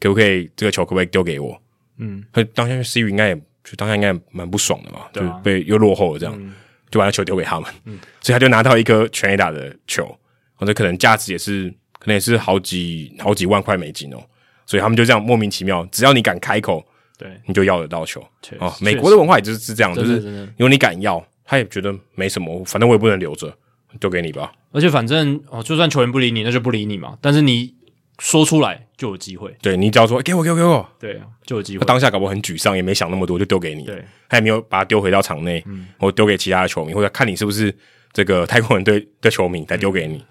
[0.01, 1.61] 可不可以这个球可不可以丢给我？”
[1.99, 6.55] 嗯，他当下 Siri 应该也就当下应该蛮不爽的嘛，啊、就被又落后了这样，嗯、
[6.91, 10.19] 就把那球丢给他们，嗯、所以他就拿到一颗全 A 打的球，
[10.55, 11.75] 或者可能价值也是。
[12.01, 14.19] 可能也是好几好几万块美金哦，
[14.65, 16.81] 所以他们就这样莫名其妙，只要你敢开口，
[17.19, 18.25] 对，你就要得到球
[18.61, 18.73] 哦。
[18.81, 23.53] 美国的文化也就是是这样，就是如果你敢要，他也觉得没什么，反正我也不能留着，
[23.99, 24.53] 丢给你吧。
[24.71, 27.19] 而且反正哦，就算球员不理你，那就不理你嘛。
[27.21, 27.75] 但是你
[28.21, 31.87] 说出来就有机会，对，你只要说给我给我给我，对，就有机会。
[31.87, 33.85] 当下搞不好很沮丧，也没想那么多，就丢给你。
[33.85, 37.75] 对，他也没有把它丢回到场内，嗯，或丢给其他的球迷，或者看你是不是
[38.13, 40.23] 这个太空人队的球迷，再丢给你。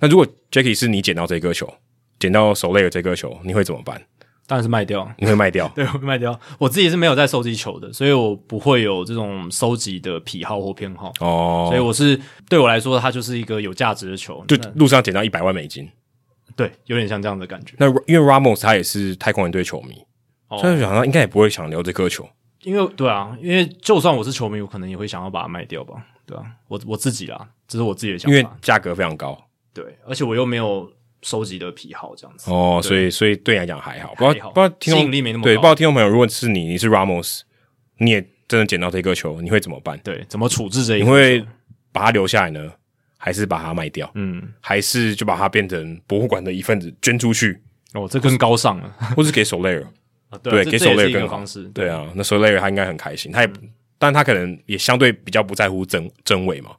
[0.00, 1.72] 那如果 Jackie 是你捡到这颗球？
[2.18, 4.02] 捡到手雷的这颗球，你会怎么办？
[4.48, 5.08] 当然是卖掉。
[5.18, 5.70] 你会卖掉？
[5.76, 6.36] 对，我会卖掉。
[6.58, 11.12] 我自己是没有在收集球的，所以我不会有这种收集的癖好或偏好。
[11.20, 14.44] 哦，所以我是对我来说，它就是一个有价值的球。
[14.48, 15.88] 就路上捡到一百万美金，
[16.58, 17.74] 对，有点像这样的感觉。
[17.78, 19.94] 那因为 Ramos 他也是太空人队球迷，
[20.48, 22.28] 哦、所以想他应该也不会想留这颗球。
[22.62, 26.04] 因为对啊，因为就算我是球迷，我可能也会想要把它卖掉吧？
[26.26, 28.36] 对啊，我我自己啦，这是我自己的想法。
[28.36, 29.40] 因为价格非常高，
[29.72, 30.92] 对，而且我又没有。
[31.22, 35.42] 收集的癖好这样子哦，所以所以对你来讲还好，不知道不知道听众吸引力没那么。
[35.42, 37.40] 对，不知道听众朋友，如果是你，你是 Ramos，
[37.96, 39.98] 你也真的捡到这颗球，你会怎么办？
[40.04, 41.06] 对，怎么处置这一球？
[41.06, 41.44] 你会
[41.90, 42.70] 把它留下来呢，
[43.18, 44.10] 还是把它卖掉？
[44.14, 47.60] 嗯，还是就把它变成博物馆的一份子捐出去？
[47.92, 49.84] 哦，这更高尚了，或是给 Soler？
[50.30, 51.64] 啊，对，给 Soler 更方式。
[51.74, 56.70] 对啊，那 Soler 他应该很开心，他也，嗯、但他可能也相对比较不在乎真真伪嘛，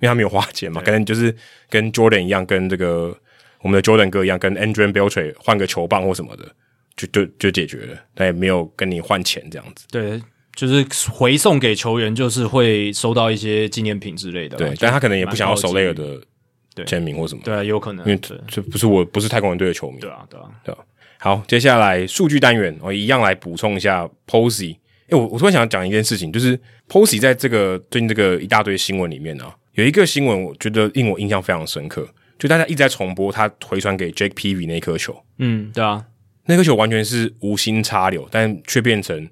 [0.00, 1.34] 因为他没有花钱嘛，可能就是
[1.68, 3.14] 跟 Jordan 一样，跟这个
[3.60, 6.50] 我们的 Jordan 哥一样，跟 Andrew Beltre 换个球棒或什么的，
[6.96, 9.86] 就就就解决了，但也没有跟你换钱这样子。
[9.90, 10.22] 对，
[10.54, 14.56] 就是回送给球员，就是会收到一些纪念品之类的。
[14.56, 17.42] 对，但他可能也不想要 Soler 的签名或什么。
[17.44, 19.98] 对啊，有可能，因为这不是我不是太空人队的球迷。
[20.00, 20.78] 对啊，对啊，对啊。
[21.18, 24.76] 好，接下来数据单元，我一样来补充一下 Posey。
[25.08, 26.58] 哎，我我突然想要讲一件事情，就是
[26.88, 32.06] Posey 在这个最近这个一大堆新闻里面呢、啊，有一个新闻，我觉得令我印象非常深刻，
[32.38, 35.16] 就大家一直在重播他回传给 Jake Peavy 那颗球。
[35.38, 36.04] 嗯，对啊，
[36.46, 39.28] 那颗球完全是无心插柳，但却变成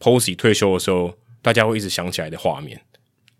[0.00, 2.80] Posey 退休的时候大家会一直想起来的画面，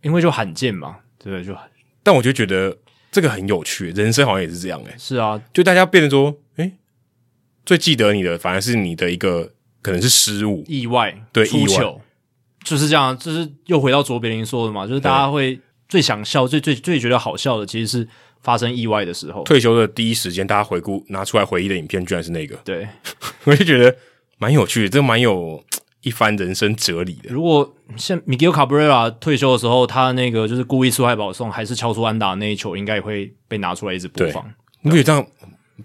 [0.02, 1.44] 因为就罕见嘛，对不对？
[1.44, 1.58] 就，
[2.02, 2.76] 但我就觉得
[3.10, 4.94] 这个很有趣，人生好像也是这样诶。
[4.98, 6.72] 是啊，就大家变得说，诶
[7.64, 11.94] 最记得你的，反而是你的一个可能是失误、意外，对，意外
[12.62, 13.16] 就是这样。
[13.18, 15.58] 就是又回到卓别林说的嘛，就是大家会
[15.88, 18.08] 最想笑、最最最觉得好笑的，其实是
[18.42, 19.42] 发生意外的时候。
[19.44, 22.56] 退休的第一时间，大家回顾拿出来回忆的影片，居然是那个。
[22.64, 22.86] 对，
[23.44, 23.94] 我就觉得
[24.38, 25.62] 蛮有趣的，这蛮有
[26.04, 27.30] 一番人生哲理的。
[27.30, 34.48] 如果像 Miguel Cabrera 退休的时候，他那个就是故意出海保送，还是敲出安打那一球，应该也会被拿出来一直播放。
[34.82, 35.26] 你觉得这样？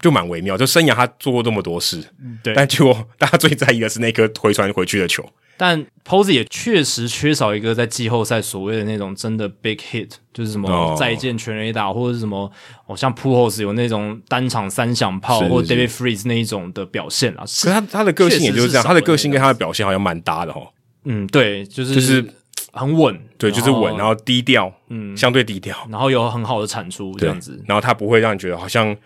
[0.00, 2.00] 就蛮微妙，就生涯他做过这么多事，
[2.44, 5.28] 对，但结果大家最在意的是那颗回传回去的球。
[5.60, 12.50] 但 Posey 也确实缺少一个在季后赛所谓的那种真的 big hit，就是什么再见全垒打，或者是什么
[12.86, 17.40] 哦，像 Pujols 有那种单场三响炮，或 David Freeze 那一种的表现啊。
[17.42, 20.68] 可是他他的个性也就是这样，他的个性跟他的表现好像蛮搭的哦。
[21.04, 22.26] 嗯，对，就是就是
[22.72, 28.96] 很稳，对，就是稳，然后低调，嗯，相对低调，然后有很好的产出这样子，然后他不会让你觉得好像。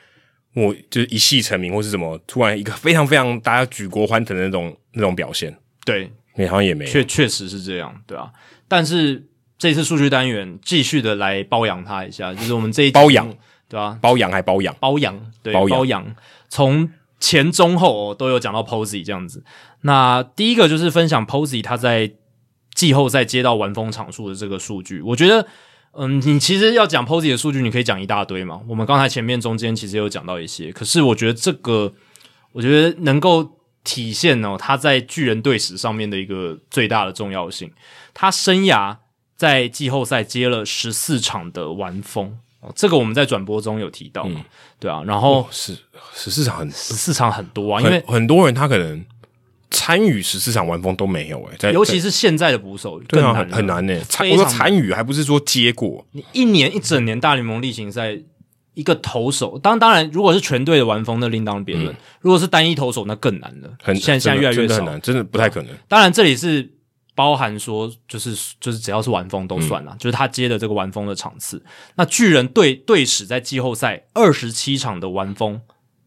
[0.57, 5.53] 我就是一夕成名，或是什么，突然一个非常非常大家举国欢腾的那种那种表现，
[5.85, 6.11] 对，你
[6.49, 8.31] 好像也没有，确确实是这样，对啊。
[8.69, 9.27] 但是
[9.59, 13.29] 这次数据单元继续的来包养他一下，就是我们这一包养，
[13.69, 13.99] 对吧？
[14.01, 16.15] 包养还包养，包养，对，包养，
[16.49, 16.91] 从
[17.21, 19.45] 前中后都有讲到 Posey 这样子。
[19.83, 22.13] 那第一个就是分享 Posey 他在
[22.75, 25.47] 季后赛接到完封场数的这个数据，我觉得。
[25.97, 28.61] 嗯，你其实要讲 Posey 的数据，你可以讲一大堆嘛。
[28.67, 31.93] 我们刚才前面中间其实有讲到一些，可是我觉得这个，
[32.51, 37.71] 我觉得能够体现哦，他在巨人队史上面的一个最大的重要性。
[38.13, 38.97] 他生涯
[39.37, 42.37] 在季后赛接了十四场的完封，
[42.75, 44.45] 这个我们在转播中有提到嘛，嗯、
[44.81, 45.03] 对啊。
[45.07, 45.77] 然后十
[46.15, 49.05] 十四场很十四场很多啊，因为很多人他可能。
[49.71, 54.31] 参与十四场完封都没有诶、欸，尤其是现在的捕手更难、啊、很难诶、欸。
[54.31, 58.17] 我说参与还不是说接过，你一年一整年大联盟例行赛
[58.75, 63.71] 一个投手，当当然如果是全队的完封那另当别论，嗯、如果是单一投手那更难了。
[63.83, 65.75] 很现在现在越来越少，很难，真的不太可能。
[65.89, 66.71] 当然这里是
[67.15, 71.65] 包含说就是就是只要是完封都算了，嗯、就是他接的这个完封的场次。
[71.95, 75.61] 那巨人队队史在季后赛二十七场的完封。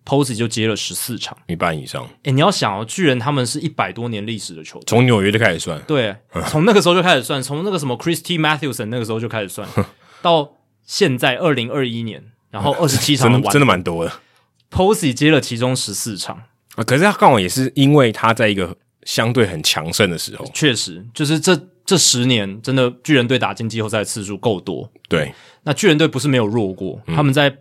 [0.09, 2.01] Posey 就接了十四场，一半以上。
[2.05, 6.15] 诶、欸，你要想哦，巨人他们是一百多年历史的球队，从纽约就开始算，对，
[6.47, 9.67] 从那个时候就开始算，从那个什么 Christy Mathewson 那个时候就开始算，
[10.23, 10.53] 到
[10.85, 14.11] 现在二零二一年，然后二十七场的完，真的蛮多的。
[14.71, 16.41] Posey 接了其中十四场
[16.75, 24.89] 啊，可是他刚好也是因为他在一个相对很强盛的时候，确实就是这这十年真的巨人队打进季后赛的次数够多。
[25.07, 27.55] 对，那巨人队不是没有弱过，嗯、他们在。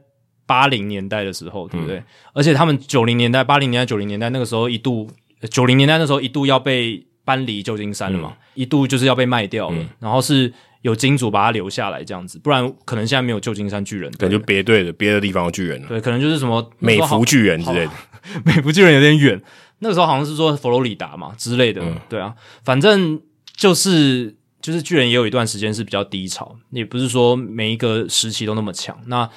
[0.49, 1.97] 八零年代的时候，对不对？
[1.97, 5.11] 嗯、而且他们九零年代、八零年代、九零年代那个时候一度，
[5.51, 9.77] 九零年代那时候一度要被搬离旧金山了嘛，嗯、一度就是要被卖掉了。
[9.77, 10.55] 嗯、然后是
[10.87, 15.89] 有金主把他留下来这样子，不然可能现在没有旧金山巨人，可能就别队的别的地方的巨人了。
[15.89, 17.93] 对，可能就是什么美孚巨人之类的，
[18.47, 19.43] 美孚巨人有点远。
[19.81, 22.33] 那个时候好像是说佛罗里达嘛之类的，嗯、对啊，
[22.65, 23.21] 反正
[23.57, 28.97] 就是就是巨人也有一段时间是比较低潮，也不是说每一个时期都那么强。
[29.07, 29.29] 那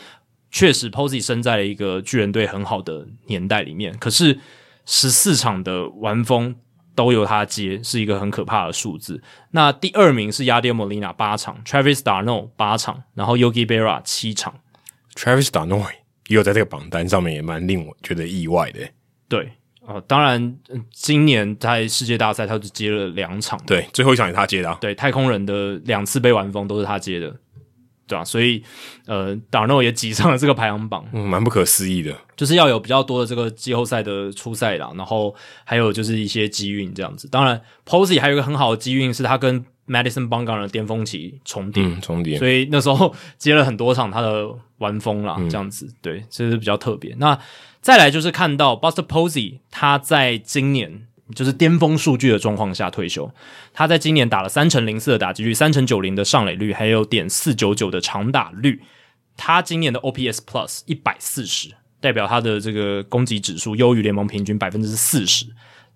[0.51, 3.97] 确实，Posey 生在了一个巨人队很好的年代里面。
[3.97, 4.39] 可是
[4.85, 6.55] 十四场的完封
[6.99, 9.23] 都由他接，是一个很可怕的数字。
[9.51, 14.53] 那第二名是 Yadier Molina 八场，Travis d'Arnaud 八场，然后 Yogi Berra 七场。
[15.15, 15.85] Travis d'Arnaud
[16.27, 18.81] 也有在这个榜单上面，也蛮令我觉得意外的。
[19.29, 19.49] 对，
[19.87, 20.57] 呃，当然，
[20.91, 24.77] 今年在世界大赛他就接了两场，对，最后一场也他接的啊。
[24.81, 27.33] 对，太空人的两次被完封都是他接的。
[28.09, 28.61] 对啊，所以
[29.05, 32.13] 呃，d'Arnaud 也挤上了这个排行榜，嗯，蛮不可思议的。
[32.35, 37.27] 就是要有比较多的这个季后赛的初赛啦，然后还有就是一些机运这样子。
[37.29, 44.47] 当然，Posey 还有一个很好的机运，是他跟 Madison Bumgarner 的巅峰期重叠，嗯，重叠，所以那时候 接了很多场他的
[44.79, 47.13] 完封啦，嗯、这样子，对，这是比较特别。
[47.19, 47.37] 那
[47.81, 53.31] 再来就是看到 Buster Posey 他在今年就是巅峰数据的状况下退休，
[53.73, 58.81] 他在今年打了三成零四的打击率，三成九零的上垒率，还有点四九九的长打率。
[59.37, 61.69] 他今年的 OPS Plus 一百四十，
[62.01, 65.45] 代表他的这个攻击指数优于联盟平均百分之四十。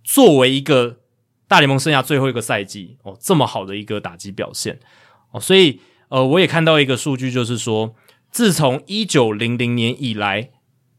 [0.04, 1.00] 作为一个
[1.48, 4.80] 大联盟生涯最后一个赛季哦，这么好的一个打击表现
[5.32, 7.96] 哦，所以呃，我也看到一个数据，就是说，
[8.32, 10.52] 自从一九零零年以来，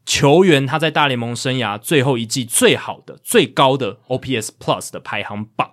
[0.05, 5.71] 球员他在大联盟生涯最后一季最好的、最高的 OPS Plus 的排行榜。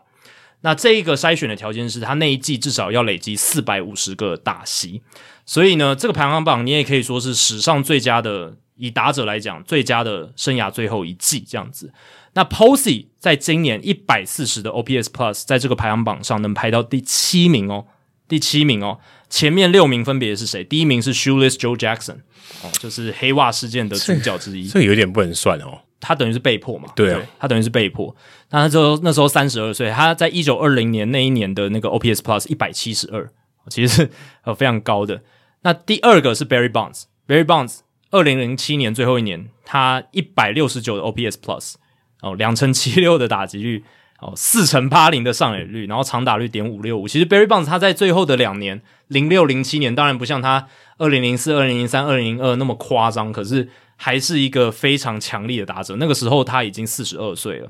[0.62, 5.02] 那这一个筛选的条件是他那一季至少要累积四百五十个打席。
[5.44, 11.92] 所以呢，这个排行榜你也可以说是史上最佳的，以打者来讲，最佳的生涯最后一季这样子。
[12.34, 17.86] 那 Posey 在今年一百四十的 OPS Plus 在这个排行榜上能排到第七名哦，
[18.28, 19.00] 第七名哦。
[19.32, 20.62] 前面六名分别是谁？
[20.62, 22.16] 第一名是 Shoeless Joe Jackson，
[22.62, 24.68] 哦，就是黑袜事件的主角之一。
[24.68, 26.90] 这有点不能算哦，他等于是被迫嘛？
[26.94, 28.14] 对啊，对，他等于是被迫。
[28.50, 33.26] 那他就那时候三十二岁，他在一九二零年那一年的那个 OPS Plus 一百七十二，
[33.70, 34.10] 其实是
[34.44, 35.22] 呃非常高的。
[35.62, 37.78] 那第二个是 Barry Bonds，Barry Bonds
[38.10, 41.76] 二零零七年最后一年，他一百六十九的 OPS Plus
[42.20, 43.82] 哦，两成七六的打击率
[44.22, 47.08] 哦，四成八零的上垒率，然后长打率点五六五。
[47.08, 50.68] 其实 Barry Bonds 他在最后的两年，零六零七年，当然不像他
[50.98, 55.96] 二零零四、二零零三、二零零二那么夸张，可是还是一个非常强力的打者。
[55.96, 57.68] 那个时候他已经四十二岁了。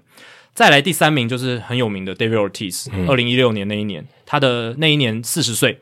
[0.54, 5.80] 再来第三名就是很有名的 David Ortiz，二零一六年那一年，他的那一年四十岁。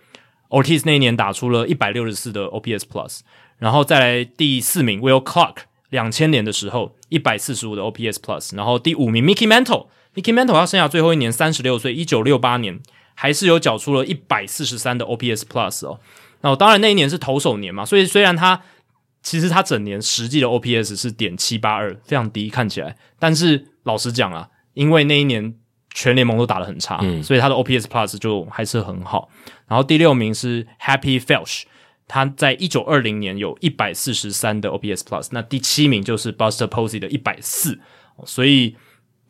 [0.51, 3.21] Ortiz 那一年打出了一百六十四的 OPS Plus，
[3.59, 5.59] 然后再来第四名 Will Clark，
[5.91, 9.47] 两千年的时候一百四十五的 OPS Plus，然后第五名 Mickey
[10.15, 12.81] Mantle，Mickey Mantle 他生涯最后一年三十六岁，一九六八年
[13.15, 16.01] 还是有缴出了一百四十三的 OPS Plus 哦。
[16.41, 18.63] 那当然那一年是投手年嘛，所以虽然他
[19.23, 25.55] 其实他整年实际的 OPS 是点七八二，非常低看起来，但是老实讲啊，因为那一年。
[25.93, 29.29] 全联盟都打得很差，嗯，所以他的 OPS Plus 就还是很好。
[29.67, 31.65] 然后第六名是 Happy Felsch，
[32.07, 35.31] 他在一九二零年有一百四十三的 OPS Plus。
[35.33, 37.81] 那第七名就是 Buster Posey 的一百四。
[38.25, 38.77] 所以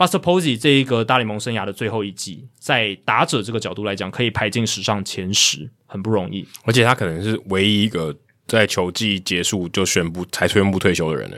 [0.01, 6.49] Buster Posey 这一个大联盟生涯的最后一季，在打者这个角度来讲，可以排进史上前十，很不容易。
[6.65, 11.37] 而且他可能是唯一一个在球季结束就宣布才宣布退休的人呢。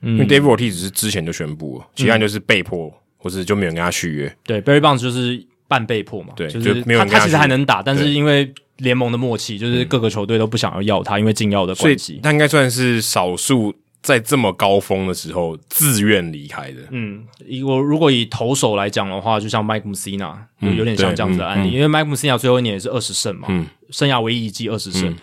[0.00, 2.86] 嗯，因为 David Ortiz 只是之前就宣布了，其他人就是被迫。
[2.86, 16.80] 嗯或者就没有跟他续约，对，Barry Bonds 就是半被迫嘛，对，就是没有他他其实还能打，但是因为联盟的默契，就是各个球队都不想要要他，因为禁药的关系，他应该算是少数在这么高峰的时候自愿离开的。
[16.90, 17.26] 嗯，
[17.66, 25.14] 我如果以投手来讲的话，就像 Mike Mussina 有有点像这样子的案例，嗯、因为 Mike Mussina 最后一年也是二十胜嘛，嗯，生涯唯一一季二十胜，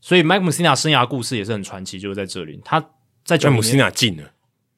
[0.00, 2.84] 所以 Mike Mussina 生涯故事也是很传奇，就是在这里，他
[3.24, 4.24] 在九零年 Mussina 进了。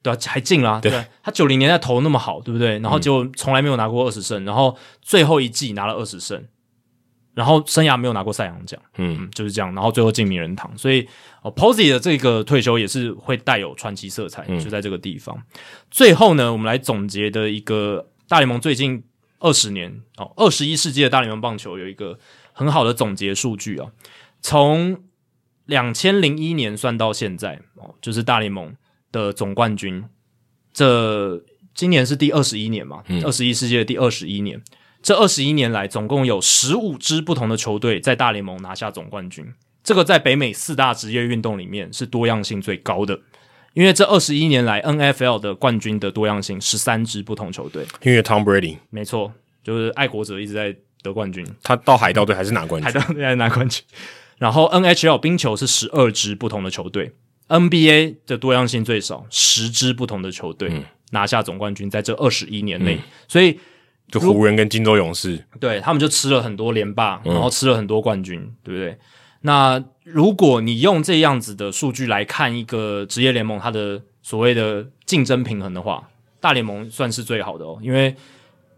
[0.01, 2.79] 对啊，还进啦，对，对他九零年代投那么好，对不对？
[2.79, 6.41] 然后结果从来没有拿过二十胜，然后最后一季拿了二十胜，
[7.39, 11.07] 然后生涯没有拿过赛扬奖，嗯，嗯，就是这样，然后最后进名人堂，所以
[11.41, 15.33] 哦，Posey 的这个退休也是会带有传奇色彩，就在这个地方。
[15.37, 15.43] 嗯、
[15.89, 19.01] 最后呢，我们来总结的一个大联盟最近
[19.39, 22.19] 二十年哦，二十一世纪的大联盟棒球有一个
[22.51, 23.89] 很好的总结数据啊，
[24.41, 25.01] 从
[25.65, 28.75] 两千零一年算到现在哦，就是大联盟。
[29.11, 30.03] 的总冠军，
[30.71, 31.43] 这
[31.73, 33.03] 今年是第二十一年嘛？
[33.23, 34.61] 二十一世纪的第二十一年，
[35.01, 39.45] 这二十一年来，总共有十五支不同的球队在大联盟拿下总冠军。
[39.83, 43.19] 这个在北美四大职业运动里面是多样性最高的，
[43.73, 47.85] 因为这二十一年来，NFL 的冠军的多样性十三支不同球队。
[48.03, 53.81] 因为 Tom Brady，没错，就是爱国者一直在得冠军，他到海盗队还是拿冠军，海盗队还是拿冠军。
[54.37, 57.13] 然后 NHL 冰球是十二支不同的球队。
[57.47, 63.59] NBA 的多样性最少，十支不同的球队、嗯、拿下总冠军，在这二十一年内，嗯、所以
[64.11, 68.97] 就湖人跟金州勇士，对他们就吃了很多连霸，然后吃了很多冠军，嗯、对不对？
[69.41, 78.15] 那如果你用这样子的数据来看一个职业联盟它的所谓的竞争平衡的话，大联盟算是最好的哦，因为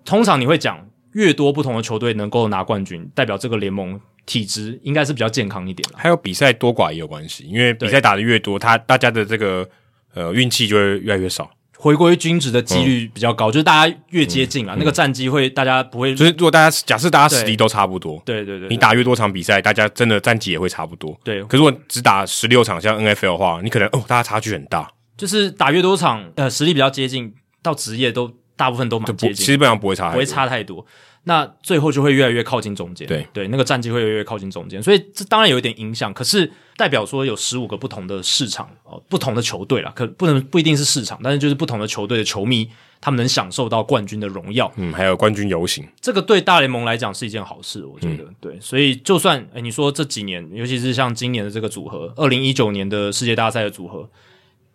[0.05, 3.99] 通常你会讲，越多不同的球队能够拿冠军，代表这个联盟。
[4.23, 9.67] 体质应该是比较健康一点，还有比赛多寡也有关系，因为比赛打得越多，他大家的这个
[10.13, 11.49] 呃运气就会越来越少，
[11.81, 21.43] 回归均值的几率比较高，嗯、就是大家越接近啊，嗯、那个战绩会大家不会，就是如果大家假设大家实力都差不多，对对对，对，你打越多场比赛，大家真的战绩也会差不多，对。
[21.45, 24.87] 可是如果只打十六场，像 NFL 的话，你可能哦，大家差距很大，
[25.17, 28.31] 就是打越多场，呃，实力比较接近，到职业都。
[28.57, 30.85] 大部分都蛮接近，基本上不会差，不会差太多。
[31.23, 36.11] 那最后就会越来越靠近中间，对对，那个战绩会越来越靠近中间，所以这当然有一点影响。
[36.11, 42.67] 可是代表说有十五个不同的市场哦，不同的球队啦，可不能不一定是市场，但是就是不同的球队的球迷，
[42.99, 44.71] 他们能享受到冠军的荣耀。
[44.77, 48.59] 嗯，还有冠军游行，这个对大联盟来讲是一件好事，我觉得、嗯、对。
[48.59, 54.09] 所以就算诶你说这几年，尤其是像今年的这个组合，二零一九年的世界大赛的组合，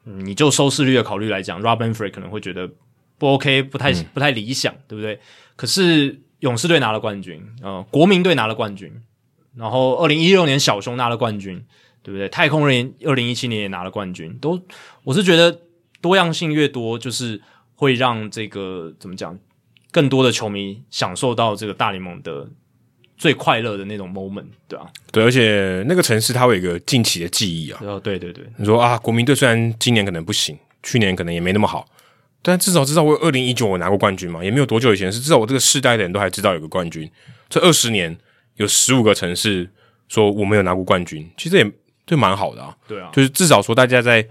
[0.05, 2.71] 嗯，你就收视率的考虑来讲，Rob Manfred 可能会觉得
[3.19, 5.19] 不 OK，不太、嗯、不太理想，对不对？
[5.57, 6.21] 可是。
[6.47, 8.93] 勇士队拿了冠军，呃，国民队拿了冠军，
[9.57, 11.61] 然后二零一六年小熊拿了冠军，
[12.05, 12.29] 对不对？
[12.29, 14.61] 太空人二零一七年也拿了冠军，都
[15.03, 15.61] 我是觉得
[16.01, 17.41] 多样性越多，就是
[17.75, 19.37] 会让这个怎么讲，
[19.91, 22.49] 更多的球迷享受到这个大联盟的
[23.17, 24.87] 最快乐的那种 moment，对啊？
[25.11, 27.81] 对，而且那个城市它会有一个近期的记忆啊。
[27.83, 31.85] 哦，对对对，你说啊，国民队虽然今年可能不行，去年可能也没那么好。
[32.49, 37.11] 但至少知道我有二零一九我拿过冠军嘛，也没有多久以前，是至少我这个世代的人都还知道有个冠军。
[37.49, 38.17] 这二十年
[38.55, 39.69] 有十五个城市
[40.07, 41.73] 说我没有拿过冠军，其实也
[42.07, 42.77] 就蛮好的啊。
[42.87, 44.25] 对啊，就是至少说大家在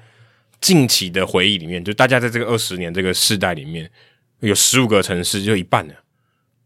[0.61, 3.92] 近期的回忆里面，就大家在这个二十年这个世代里面，
[4.40, 5.94] 有十五个城市就一半了，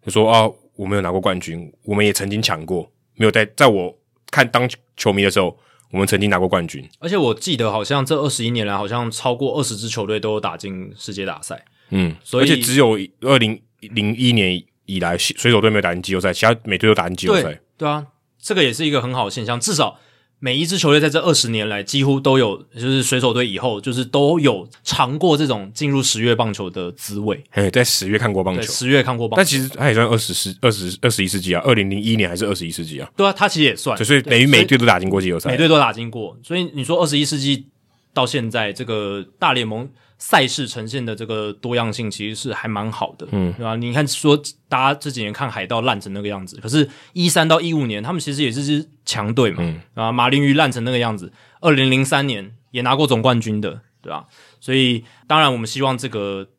[0.06, 3.98] 就说啊我没有拿过冠军，我们也曾经抢过，没有在在我
[4.30, 5.58] 看当球迷的时候。
[5.92, 11.66] 我们曾经拿过冠军，而且我记得好像这二十一年来，好像超过二十支球队都有打进世界大赛。
[11.90, 17.43] 嗯，所以而且只有二零零一年以来，水手队没有打进季后赛，其他每队都打进季后赛。
[17.43, 18.06] 对，对啊，
[18.40, 20.00] 这个也是一个很好的现象，至少。
[20.40, 27.43] 每一支球队在这二十年来几乎都有，就是水手队以后就是都有尝过这种进入十月棒球的滋味。
[27.51, 33.09] 哎，在十月看过棒球，十月看过棒球，但其实他也算二十世、二十、二十一世纪啊，二零零一年还是二十一世纪啊？
[33.16, 36.38] 对啊，他其实也算，所以等于每队都打进过季后赛，每队都打进过。
[36.42, 37.66] 所以你说二十一世纪
[38.14, 39.90] 到现在这个大联盟。
[40.22, 43.77] 赛事呈现的这个多样性其实是还蛮好的，嗯，对吧？
[43.77, 51.31] 你看说大家这几年看海盗烂成那个样子，可是一三到一五年他们其实也是支强队嘛，嗯，啊，马林鱼烂成那个样子，
[51.61, 54.27] 二零零三年也拿过总冠军的，对吧？
[54.59, 56.49] 所以当然我们希望这个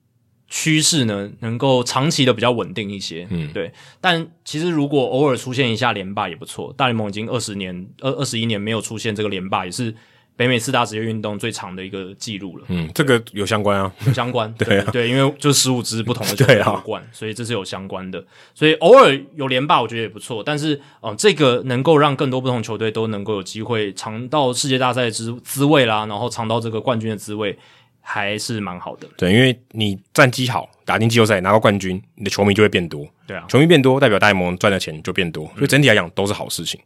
[0.49, 3.71] 趋势呢能够长期的比较稳定一些，嗯，对。
[4.01, 9.95] 但其实如果偶尔出现一下连霸也不错，大联盟已经二十年、二二十一年没有出现这个连霸也是。
[10.41, 12.65] 北美四大职业运动最长的一个记录了。
[12.69, 14.51] 嗯，这个有相关啊，有相关。
[14.57, 18.25] 对、啊、对，因为就是十五支不同的球队夺冠，所以这是有相关的。
[18.55, 20.43] 所以偶尔有连霸，我觉得也不错。
[20.43, 27.59] 但是，嗯、呃，这个能够让更多不同球队都能够有机会尝到世界大赛之滋味啦，然后尝到这个冠军的滋味，
[28.01, 29.07] 还是蛮好的。
[29.19, 33.07] 对，因为你战绩好，打进季后赛拿到冠军，你的球迷就会变多。
[33.27, 36.81] 对啊，球迷变多，代表大联盟赚的钱就变多，所以整体来讲都是好事情。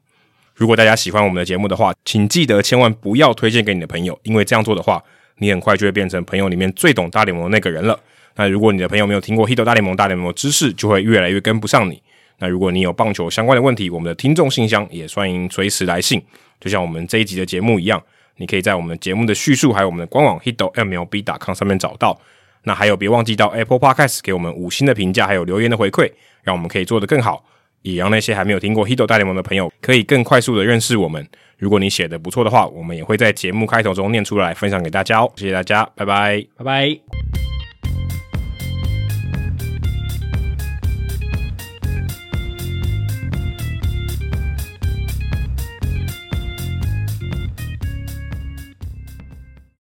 [0.55, 5.03] 如果大家喜欢我们的节目的话，请记得千万不要推荐给你的朋友，因为这样做的话，
[5.39, 7.99] 你很快就会变成朋友里面最懂大联盟的那个人了。
[8.37, 12.01] 那如果你的朋友没有听过《Hito 大联盟》，大联盟的知识就会越来越跟不上你。
[12.39, 16.23] 那如果你有棒球相关的问题，我们的听众信箱也欢迎随时来信，
[16.61, 18.03] 就像我们这一集的节目一样，
[18.37, 22.21] 你可以在我们节目的叙述还有我们的官网 hitomlb.com 上面找到。
[22.65, 26.11] 那还有别忘记到 Apple Podcast 给我们五星的评价，还有留言的回馈，
[26.43, 27.45] 让我们可以做得更好。
[27.85, 31.25] 也让那些还没有听过《Hito 大联盟》的朋友可以更快速的认识我们。
[31.59, 35.31] 如果你写的不错的话，我们也会在节目开头中念出来分享给大家哦。
[35.37, 37.54] 谢谢大家，拜拜，拜拜。